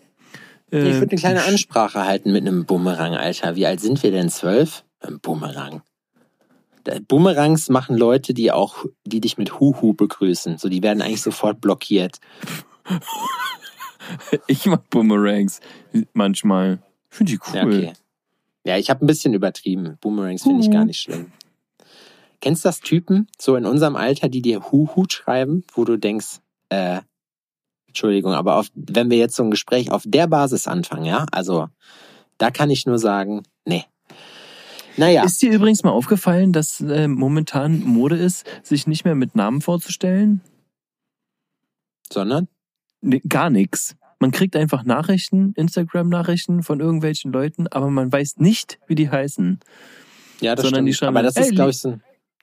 äh, 0.73 0.89
Ich 0.89 0.95
würde 0.95 1.11
eine 1.13 1.21
kleine 1.21 1.45
Ansprache 1.45 2.05
halten 2.05 2.33
mit 2.33 2.47
einem 2.47 2.65
Bumerang, 2.65 3.15
Alter. 3.15 3.55
Wie 3.55 3.67
alt 3.67 3.81
sind 3.81 4.03
wir 4.03 4.11
denn? 4.11 4.29
Zwölf? 4.29 4.85
Ein 5.01 5.21
Bumerang. 5.21 5.83
Boomerangs 7.07 7.69
machen 7.69 7.97
Leute, 7.97 8.35
die 8.35 8.53
auch, 8.53 8.85
die 9.05 9.21
dich 9.21 9.39
mit 9.39 9.61
Huhu 9.61 9.95
begrüßen. 9.95 10.59
So, 10.59 10.69
die 10.69 10.83
werden 10.83 11.03
eigentlich 11.03 11.23
sofort 11.23 11.61
blockiert. 11.61 12.19
ich 14.47 14.67
mag 14.67 14.89
Boomerangs 14.91 15.61
manchmal. 16.13 16.83
Finde 17.09 17.33
ich 17.33 17.41
cool. 17.49 17.57
Ja, 17.57 17.65
okay. 17.65 17.93
ja 18.65 18.79
ich 18.79 18.91
habe 18.91 19.05
ein 19.05 19.07
bisschen 19.07 19.35
übertrieben. 19.35 19.97
Boomerangs 20.01 20.43
finde 20.43 20.65
ich 20.65 20.71
gar 20.71 20.85
nicht 20.85 21.01
schlimm. 21.01 21.33
Kennst 22.41 22.65
du 22.65 22.69
das 22.69 22.81
Typen, 22.81 23.27
so 23.39 23.57
in 23.57 23.67
unserem 23.67 23.97
Alter, 23.97 24.29
die 24.29 24.43
dir 24.43 24.71
Huhu 24.71 25.05
schreiben, 25.09 25.65
wo 25.75 25.85
du 25.85 25.97
denkst, 25.97 26.39
äh, 26.69 27.01
Entschuldigung, 27.89 28.33
aber 28.33 28.57
auf, 28.57 28.69
wenn 28.75 29.11
wir 29.11 29.19
jetzt 29.19 29.35
so 29.35 29.43
ein 29.43 29.51
Gespräch 29.51 29.91
auf 29.91 30.05
der 30.07 30.29
Basis 30.29 30.69
anfangen, 30.69 31.05
ja, 31.05 31.27
also 31.33 31.69
da 32.37 32.51
kann 32.51 32.71
ich 32.71 32.87
nur 32.87 32.99
sagen, 32.99 33.43
nee, 33.65 33.85
naja. 34.99 35.25
Ist 35.25 35.41
dir 35.41 35.53
übrigens 35.53 35.83
mal 35.83 35.91
aufgefallen, 35.91 36.53
dass 36.53 36.81
äh, 36.81 37.09
momentan 37.09 37.81
Mode 37.81 38.17
ist, 38.17 38.47
sich 38.63 38.87
nicht 38.87 39.05
mehr 39.05 39.15
mit 39.15 39.35
Namen 39.35 39.61
vorzustellen? 39.61 40.41
Sondern? 42.13 42.49
Nee, 43.01 43.23
gar 43.29 43.51
nichts. 43.51 43.97
Man 44.19 44.33
kriegt 44.33 44.57
einfach 44.57 44.85
Nachrichten, 44.85 45.53
Instagram-Nachrichten 45.55 46.63
von 46.63 46.81
irgendwelchen 46.81 47.33
Leuten, 47.33 47.69
aber 47.69 47.91
man 47.91 48.11
weiß 48.11 48.39
nicht, 48.39 48.81
wie 48.89 48.97
die 48.97 49.11
heißen. 49.11 49.61
Ja, 50.41 50.55
das 50.55 50.65
Sondern 50.65 50.79
stimmt. 50.79 50.89
Die 50.89 50.95
schreiben, 50.95 51.17
aber 51.17 51.23
das 51.23 51.37
ist, 51.37 51.47
hey, 51.47 51.55
glaube 51.55 51.71
ich, 51.71 51.79
so 51.79 51.99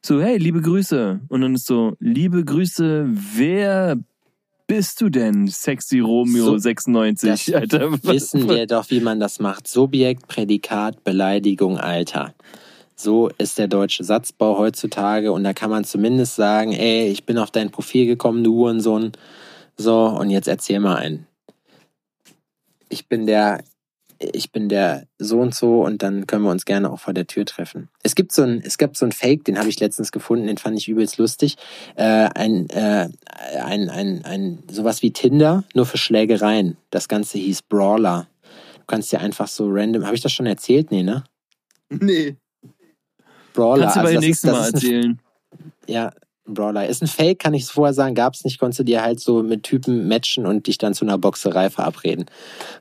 so, 0.06 0.22
hey, 0.22 0.38
liebe 0.38 0.62
Grüße. 0.62 1.22
Und 1.30 1.42
dann 1.42 1.56
ist 1.56 1.66
so, 1.66 1.96
liebe 2.00 2.46
Grüße, 2.46 3.08
wer 3.10 3.98
bist 4.68 5.02
du 5.02 5.10
denn, 5.10 5.48
sexy 5.48 6.00
Romeo 6.00 6.46
so, 6.46 6.58
96? 6.58 7.56
Alter. 7.56 7.92
Wissen 8.04 8.50
wir 8.50 8.66
doch, 8.68 8.90
wie 8.90 9.00
man 9.00 9.20
das 9.20 9.40
macht. 9.40 9.68
Subjekt, 9.68 10.28
Prädikat, 10.28 11.04
Beleidigung, 11.04 11.78
Alter. 11.78 12.34
So 12.96 13.30
ist 13.38 13.58
der 13.58 13.68
deutsche 13.68 14.04
Satzbau 14.04 14.58
heutzutage 14.58 15.32
und 15.32 15.44
da 15.44 15.54
kann 15.54 15.70
man 15.70 15.84
zumindest 15.84 16.36
sagen, 16.36 16.72
ey, 16.72 17.10
ich 17.10 17.26
bin 17.26 17.38
auf 17.38 17.52
dein 17.52 17.70
Profil 17.70 18.06
gekommen, 18.06 18.44
du 18.44 18.56
Hurensohn. 18.56 19.12
So, 19.78 20.06
und 20.08 20.30
jetzt 20.30 20.48
erzähl 20.48 20.80
mal 20.80 20.96
einen. 20.96 21.28
Ich 22.88 23.08
bin 23.08 23.26
der 23.26 23.64
ich 24.34 24.52
bin 24.52 24.70
der 24.70 25.08
so 25.18 25.40
und 25.40 25.54
so 25.54 25.84
und 25.84 26.04
dann 26.04 26.28
können 26.28 26.44
wir 26.44 26.52
uns 26.52 26.66
gerne 26.66 26.92
auch 26.92 27.00
vor 27.00 27.14
der 27.14 27.28
Tür 27.28 27.46
treffen. 27.46 27.90
Es 28.04 28.16
gibt 28.16 28.32
so 28.32 28.44
ein, 28.44 28.62
es 28.64 28.78
gab 28.78 28.96
so 28.96 29.06
ein 29.06 29.12
Fake, 29.12 29.46
den 29.46 29.58
habe 29.58 29.70
ich 29.70 29.80
letztens 29.80 30.12
gefunden, 30.12 30.48
den 30.48 30.58
fand 30.58 30.78
ich 30.78 30.88
übelst 30.88 31.18
lustig. 31.18 31.58
Äh, 31.96 32.30
ein, 32.36 32.70
äh, 32.70 33.10
ein, 33.62 33.90
ein, 33.90 34.26
ein, 34.26 34.64
sowas 34.70 35.02
wie 35.02 35.12
Tinder, 35.12 35.64
nur 35.74 35.86
für 35.86 35.98
Schlägereien. 35.98 36.78
Das 36.90 37.08
Ganze 37.08 37.38
hieß 37.38 37.64
Brawler. 37.64 38.28
Du 38.76 38.84
kannst 38.88 39.12
dir 39.12 39.20
einfach 39.20 39.48
so 39.48 39.68
random, 39.70 40.06
habe 40.06 40.16
ich 40.16 40.22
das 40.22 40.32
schon 40.32 40.46
erzählt? 40.46 40.92
Nee, 40.92 41.04
ne? 41.04 41.24
Nee. 41.90 42.36
Brawler. 43.54 43.84
Kannst 43.84 43.96
du 43.96 44.00
also 44.02 44.12
bei 44.12 44.16
also 44.16 44.28
nächsten 44.28 44.52
Mal 44.52 44.66
erzählen. 44.66 45.20
Ein, 45.88 45.94
ja, 45.94 46.12
Brawler. 46.46 46.88
Ist 46.88 47.02
ein 47.02 47.08
Fake, 47.08 47.40
kann 47.40 47.54
ich 47.54 47.64
es 47.64 47.72
vorher 47.72 47.94
sagen, 47.94 48.16
gab 48.16 48.36
es 48.36 48.44
nicht, 48.44 48.60
konntest 48.60 48.80
du 48.80 48.84
dir 48.84 49.02
halt 49.02 49.20
so 49.20 49.42
mit 49.42 49.64
Typen 49.64 50.08
matchen 50.08 50.46
und 50.46 50.68
dich 50.68 50.78
dann 50.78 50.94
zu 50.94 51.06
einer 51.06 51.18
Boxerei 51.18 51.70
verabreden. 51.70 52.26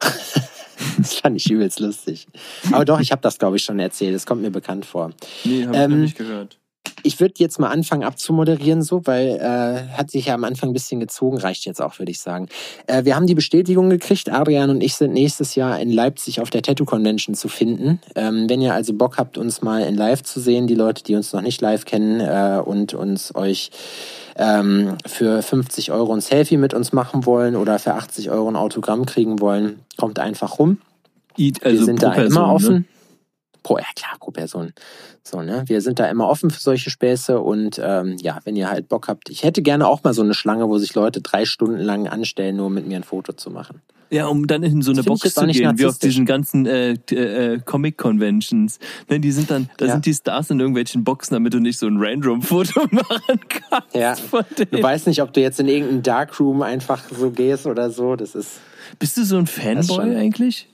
Das 0.98 1.14
fand 1.14 1.36
ich 1.36 1.50
übelst 1.50 1.80
lustig. 1.80 2.26
Aber 2.72 2.84
doch, 2.84 3.00
ich 3.00 3.12
habe 3.12 3.22
das, 3.22 3.38
glaube 3.38 3.56
ich, 3.56 3.64
schon 3.64 3.78
erzählt. 3.78 4.14
Das 4.14 4.26
kommt 4.26 4.42
mir 4.42 4.50
bekannt 4.50 4.86
vor. 4.86 5.10
Nee, 5.44 5.66
habe 5.66 5.76
ähm, 5.76 5.82
ich 5.82 5.88
noch 5.88 6.02
nicht 6.02 6.18
gehört. 6.18 6.58
Ich 7.04 7.20
würde 7.20 7.34
jetzt 7.38 7.60
mal 7.60 7.68
anfangen 7.68 8.02
abzumoderieren, 8.02 8.82
so, 8.82 9.06
weil 9.06 9.36
äh, 9.36 9.94
hat 9.96 10.10
sich 10.10 10.26
ja 10.26 10.34
am 10.34 10.42
Anfang 10.44 10.70
ein 10.70 10.72
bisschen 10.72 11.00
gezogen, 11.00 11.38
reicht 11.38 11.64
jetzt 11.66 11.80
auch, 11.80 11.98
würde 11.98 12.10
ich 12.10 12.20
sagen. 12.20 12.48
Äh, 12.86 13.04
wir 13.04 13.14
haben 13.14 13.26
die 13.26 13.34
Bestätigung 13.34 13.90
gekriegt, 13.90 14.32
Adrian 14.32 14.70
und 14.70 14.82
ich 14.82 14.94
sind 14.94 15.12
nächstes 15.12 15.54
Jahr 15.54 15.78
in 15.78 15.90
Leipzig 15.90 16.40
auf 16.40 16.50
der 16.50 16.62
Tattoo 16.62 16.84
Convention 16.84 17.34
zu 17.34 17.48
finden. 17.48 18.00
Ähm, 18.14 18.48
wenn 18.48 18.60
ihr 18.60 18.74
also 18.74 18.94
Bock 18.94 19.18
habt, 19.18 19.38
uns 19.38 19.62
mal 19.62 19.82
in 19.82 19.94
Live 19.94 20.22
zu 20.22 20.40
sehen, 20.40 20.66
die 20.66 20.74
Leute, 20.74 21.04
die 21.04 21.14
uns 21.14 21.32
noch 21.32 21.42
nicht 21.42 21.60
live 21.60 21.84
kennen 21.84 22.20
äh, 22.20 22.60
und 22.64 22.94
uns 22.94 23.34
euch 23.34 23.70
ähm, 24.36 24.96
für 25.06 25.42
50 25.42 25.92
Euro 25.92 26.12
ein 26.12 26.20
Selfie 26.20 26.56
mit 26.56 26.74
uns 26.74 26.92
machen 26.92 27.26
wollen 27.26 27.54
oder 27.54 27.78
für 27.78 27.94
80 27.94 28.30
Euro 28.30 28.48
ein 28.48 28.56
Autogramm 28.56 29.06
kriegen 29.06 29.40
wollen, 29.40 29.80
kommt 29.96 30.18
einfach 30.18 30.58
rum. 30.58 30.78
Eat, 31.36 31.64
also 31.64 31.78
Wir 31.78 31.84
sind 31.84 32.02
da 32.02 32.10
Person, 32.10 32.32
immer 32.32 32.46
ne? 32.46 32.52
offen. 32.52 32.74
Ne? 32.74 32.84
Pro, 33.64 33.78
ja 33.78 33.86
klar, 33.96 34.12
pro 34.20 34.30
Person. 34.30 34.72
So, 35.24 35.40
ne? 35.42 35.64
Wir 35.66 35.80
sind 35.80 35.98
da 35.98 36.06
immer 36.06 36.28
offen 36.28 36.50
für 36.50 36.60
solche 36.60 36.90
Späße 36.90 37.40
und 37.40 37.80
ähm, 37.82 38.16
ja, 38.20 38.38
wenn 38.44 38.56
ihr 38.56 38.70
halt 38.70 38.88
Bock 38.88 39.08
habt. 39.08 39.30
Ich 39.30 39.42
hätte 39.42 39.62
gerne 39.62 39.88
auch 39.88 40.04
mal 40.04 40.12
so 40.12 40.22
eine 40.22 40.34
Schlange, 40.34 40.68
wo 40.68 40.78
sich 40.78 40.94
Leute 40.94 41.22
drei 41.22 41.46
Stunden 41.46 41.80
lang 41.80 42.06
anstellen, 42.06 42.56
nur 42.56 42.68
mit 42.68 42.86
mir 42.86 42.96
ein 42.96 43.04
Foto 43.04 43.32
zu 43.32 43.50
machen. 43.50 43.80
Ja, 44.10 44.26
um 44.26 44.46
dann 44.46 44.62
in 44.62 44.82
so 44.82 44.92
eine 44.92 45.02
Box 45.02 45.34
zu 45.34 45.46
gehen, 45.46 45.78
wie 45.78 45.86
auf 45.86 45.98
diesen 45.98 46.26
ganzen 46.26 46.66
äh, 46.66 46.92
äh, 46.92 47.58
Comic-Conventions. 47.64 48.78
Ne, 49.08 49.18
die 49.18 49.32
sind 49.32 49.50
dann, 49.50 49.70
da 49.78 49.86
ja. 49.86 49.92
sind 49.92 50.06
die 50.06 50.12
Stars 50.12 50.50
in 50.50 50.60
irgendwelchen 50.60 51.02
Boxen, 51.02 51.34
damit 51.34 51.54
du 51.54 51.58
nicht 51.58 51.78
so 51.78 51.86
ein 51.86 51.96
Random-Foto 51.98 52.86
machen 52.90 53.40
kannst. 53.48 53.94
Ja. 53.94 54.14
Du 54.70 54.82
weißt 54.82 55.06
nicht, 55.06 55.22
ob 55.22 55.32
du 55.32 55.40
jetzt 55.40 55.58
in 55.58 55.68
irgendeinen 55.68 56.02
Darkroom 56.02 56.60
einfach 56.62 57.02
so 57.10 57.30
gehst 57.30 57.66
oder 57.66 57.90
so. 57.90 58.14
Das 58.14 58.34
ist. 58.34 58.60
Bist 58.98 59.16
du 59.16 59.24
so 59.24 59.38
ein 59.38 59.46
Fanboy 59.46 60.14
eigentlich? 60.14 60.68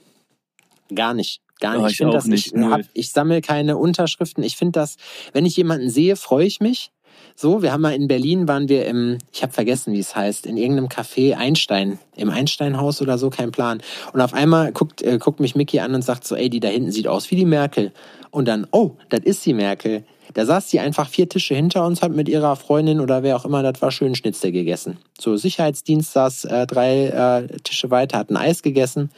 Gar 0.93 1.13
nicht. 1.13 1.41
Gar 1.61 1.77
nicht. 1.77 1.83
Oh, 1.83 1.87
ich, 1.87 2.01
ich 2.01 2.13
das 2.13 2.25
nicht. 2.25 2.53
Ich, 2.53 2.61
hab, 2.61 2.81
ich 2.93 3.11
sammle 3.11 3.39
keine 3.39 3.77
Unterschriften. 3.77 4.43
Ich 4.43 4.57
finde 4.57 4.73
das, 4.73 4.97
wenn 5.31 5.45
ich 5.45 5.55
jemanden 5.55 5.89
sehe, 5.89 6.17
freue 6.17 6.45
ich 6.45 6.59
mich. 6.59 6.91
So, 7.35 7.61
wir 7.61 7.71
haben 7.71 7.81
mal 7.81 7.93
in 7.93 8.07
Berlin, 8.07 8.47
waren 8.47 8.67
wir 8.67 8.85
im, 8.85 9.17
ich 9.31 9.41
habe 9.41 9.53
vergessen, 9.53 9.93
wie 9.93 9.99
es 9.99 10.15
heißt, 10.15 10.45
in 10.45 10.57
irgendeinem 10.57 10.89
Café 10.89 11.35
Einstein, 11.35 11.99
im 12.15 12.29
Einsteinhaus 12.29 13.01
oder 13.01 13.17
so, 13.17 13.29
kein 13.29 13.51
Plan. 13.51 13.81
Und 14.11 14.21
auf 14.21 14.33
einmal 14.33 14.71
guckt, 14.71 15.01
äh, 15.01 15.17
guckt 15.17 15.39
mich 15.39 15.55
Mickey 15.55 15.79
an 15.79 15.95
und 15.95 16.03
sagt 16.03 16.25
so, 16.25 16.35
ey, 16.35 16.49
die 16.49 16.59
da 16.59 16.67
hinten 16.67 16.91
sieht 16.91 17.07
aus 17.07 17.31
wie 17.31 17.35
die 17.35 17.45
Merkel. 17.45 17.93
Und 18.31 18.47
dann, 18.47 18.67
oh, 18.71 18.91
das 19.09 19.21
ist 19.21 19.45
die 19.45 19.53
Merkel. 19.53 20.03
Da 20.33 20.45
saß 20.45 20.69
sie 20.69 20.79
einfach 20.79 21.09
vier 21.09 21.29
Tische 21.29 21.55
hinter 21.55 21.85
uns, 21.85 22.01
hat 22.01 22.11
mit 22.11 22.29
ihrer 22.29 22.55
Freundin 22.55 22.99
oder 22.99 23.23
wer 23.23 23.35
auch 23.35 23.45
immer 23.45 23.63
das 23.63 23.81
war, 23.81 23.91
schön 23.91 24.15
Schnitzel 24.15 24.51
gegessen. 24.51 24.97
So, 25.19 25.35
Sicherheitsdienst 25.35 26.13
saß 26.13 26.45
äh, 26.45 26.67
drei 26.67 27.07
äh, 27.07 27.59
Tische 27.59 27.91
weiter, 27.91 28.17
hat 28.17 28.29
ein 28.29 28.37
Eis 28.37 28.61
gegessen. 28.63 29.09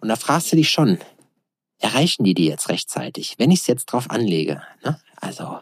Und 0.00 0.08
da 0.08 0.16
fragst 0.16 0.52
du 0.52 0.56
dich 0.56 0.70
schon, 0.70 0.98
erreichen 1.82 2.24
die 2.24 2.34
die 2.34 2.46
jetzt 2.46 2.68
rechtzeitig? 2.68 3.34
Wenn 3.38 3.50
ich 3.50 3.60
es 3.60 3.66
jetzt 3.66 3.86
drauf 3.86 4.10
anlege, 4.10 4.62
ne? 4.84 4.98
Also, 5.20 5.58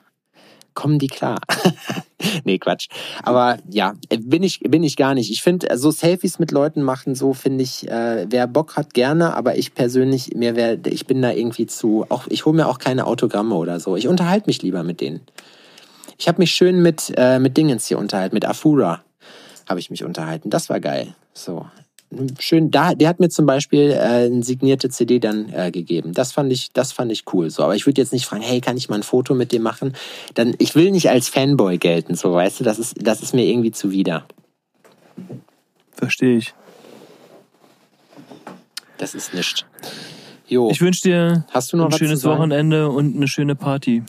kommen 0.75 0.99
die 0.99 1.09
klar? 1.09 1.41
nee, 2.45 2.59
Quatsch. 2.59 2.89
Aber 3.23 3.59
ja, 3.69 3.95
bin 4.09 4.43
ich, 4.43 4.61
bin 4.61 4.83
ich 4.83 4.97
gar 4.97 5.15
nicht. 5.15 5.31
Ich 5.31 5.43
finde, 5.43 5.77
so 5.77 5.91
Selfies 5.91 6.39
mit 6.39 6.51
Leuten 6.51 6.83
machen, 6.83 7.15
so 7.15 7.35
finde 7.35 7.65
ich, 7.65 7.89
äh, 7.89 8.27
wer 8.31 8.47
Bock 8.47 8.77
hat, 8.77 8.95
gerne, 8.95 9.35
aber 9.35 9.59
ich 9.59 9.75
persönlich, 9.75 10.35
mir 10.35 10.57
wär, 10.57 10.79
ich 10.87 11.07
bin 11.07 11.21
da 11.21 11.33
irgendwie 11.33 11.67
zu, 11.67 12.07
auch, 12.09 12.27
ich 12.29 12.47
hole 12.47 12.57
mir 12.57 12.69
auch 12.69 12.79
keine 12.79 13.07
Autogramme 13.07 13.55
oder 13.55 13.81
so. 13.81 13.97
Ich 13.97 14.09
unterhalte 14.09 14.47
mich 14.47 14.63
lieber 14.63 14.83
mit 14.83 15.01
denen. 15.01 15.21
Ich 16.19 16.29
habe 16.29 16.39
mich 16.39 16.53
schön 16.53 16.83
mit, 16.83 17.13
äh, 17.17 17.39
mit 17.39 17.57
Dingens 17.57 17.87
hier 17.87 17.99
unterhalten, 17.99 18.35
mit 18.35 18.47
Afura 18.47 19.03
habe 19.71 19.81
ich 19.81 19.89
mich 19.89 20.05
unterhalten. 20.05 20.51
Das 20.51 20.69
war 20.69 20.81
geil. 20.81 21.15
So, 21.33 21.65
schön, 22.39 22.71
da, 22.71 22.95
der 22.95 23.09
hat 23.09 23.21
mir 23.21 23.29
zum 23.29 23.47
Beispiel 23.47 23.91
äh, 23.91 24.27
eine 24.27 24.43
signierte 24.43 24.89
CD 24.89 25.19
dann 25.19 25.53
äh, 25.53 25.71
gegeben. 25.71 26.13
Das 26.13 26.33
fand 26.33 26.53
ich, 26.53 26.73
das 26.73 26.93
fand 26.93 27.13
ich 27.13 27.25
cool. 27.33 27.51
So, 27.51 27.63
aber 27.63 27.77
ich 27.77 27.87
würde 27.87 28.01
jetzt 28.01 28.13
nicht 28.13 28.27
fragen, 28.27 28.43
hey, 28.43 28.61
kann 28.61 28.77
ich 28.77 28.89
mal 28.89 28.97
ein 28.97 29.03
Foto 29.03 29.35
mit 29.35 29.53
dir 29.53 29.61
machen? 29.61 29.95
Dann, 30.35 30.55
ich 30.59 30.75
will 30.75 30.91
nicht 30.91 31.09
als 31.11 31.29
Fanboy 31.29 31.79
gelten, 31.79 32.15
so 32.15 32.33
weißt 32.33 32.61
du, 32.61 32.65
das 32.65 32.79
ist, 32.79 32.95
das 33.01 33.23
ist 33.23 33.35
mir 33.35 33.45
irgendwie 33.45 33.71
zuwider. 33.71 34.25
Verstehe 35.93 36.39
ich. 36.39 36.55
Das 38.99 39.15
ist 39.15 39.33
nichts. 39.33 39.65
Jo. 40.49 40.69
Ich 40.71 40.81
wünsche 40.81 41.03
dir 41.03 41.45
Hast 41.51 41.73
du 41.73 41.77
noch 41.77 41.87
ein 41.87 41.93
schönes 41.93 42.25
Wochenende 42.25 42.91
und 42.91 43.17
eine 43.17 43.29
schöne 43.29 43.55
Party. 43.55 44.03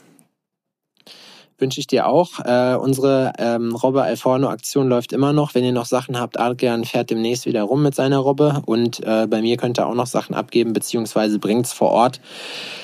Wünsche 1.62 1.80
ich 1.80 1.86
dir 1.86 2.06
auch. 2.06 2.40
Äh, 2.44 2.74
unsere 2.74 3.32
ähm, 3.38 3.74
Robbe 3.74 4.02
Alforno-Aktion 4.02 4.88
läuft 4.88 5.12
immer 5.12 5.32
noch. 5.32 5.54
Wenn 5.54 5.64
ihr 5.64 5.72
noch 5.72 5.86
Sachen 5.86 6.20
habt, 6.20 6.38
Adrian 6.38 6.84
fährt 6.84 7.10
demnächst 7.10 7.46
wieder 7.46 7.62
rum 7.62 7.82
mit 7.82 7.94
seiner 7.94 8.18
Robbe. 8.18 8.62
Und 8.66 9.02
äh, 9.06 9.26
bei 9.26 9.40
mir 9.40 9.56
könnt 9.56 9.78
ihr 9.78 9.86
auch 9.86 9.94
noch 9.94 10.06
Sachen 10.06 10.34
abgeben, 10.34 10.72
beziehungsweise 10.72 11.38
bringt's 11.38 11.72
vor 11.72 11.90
Ort. 11.92 12.20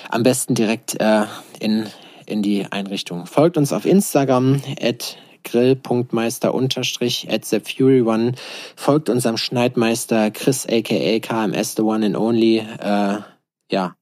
Am 0.09 0.22
besten 0.22 0.55
direkt 0.55 0.98
äh, 1.00 1.24
in, 1.59 1.86
in 2.24 2.42
die 2.42 2.66
Einrichtung. 2.70 3.26
Folgt 3.26 3.56
uns 3.59 3.72
auf 3.72 3.84
Instagram 3.84 4.62
at 4.80 5.18
grill.meister 5.44 6.55
unterstrich 6.55 7.28
at 7.30 7.44
Fury 7.44 8.32
Folgt 8.76 9.09
unserem 9.09 9.36
Schneidmeister 9.36 10.30
Chris 10.30 10.66
aka 10.66 11.18
KMS 11.18 11.74
The 11.74 11.82
One 11.82 12.06
and 12.06 12.16
Only. 12.16 12.59
Äh, 12.59 13.18
ja, 13.70 13.97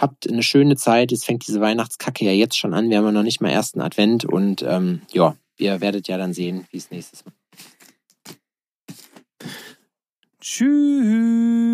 habt 0.00 0.28
eine 0.28 0.42
schöne 0.42 0.76
Zeit. 0.76 1.12
Es 1.12 1.24
fängt 1.24 1.46
diese 1.46 1.60
Weihnachtskacke 1.60 2.24
ja 2.24 2.32
jetzt 2.32 2.58
schon 2.58 2.74
an. 2.74 2.90
Wir 2.90 2.98
haben 2.98 3.04
ja 3.04 3.12
noch 3.12 3.22
nicht 3.22 3.40
mal 3.40 3.50
ersten 3.50 3.80
Advent 3.80 4.24
und 4.24 4.62
ähm, 4.62 5.02
ja, 5.12 5.36
ihr 5.58 5.80
werdet 5.80 6.08
ja 6.08 6.18
dann 6.18 6.32
sehen, 6.32 6.66
wie 6.70 6.78
es 6.78 6.90
nächstes 6.90 7.24
Mal. 7.24 7.34
Tschüss. 10.40 11.70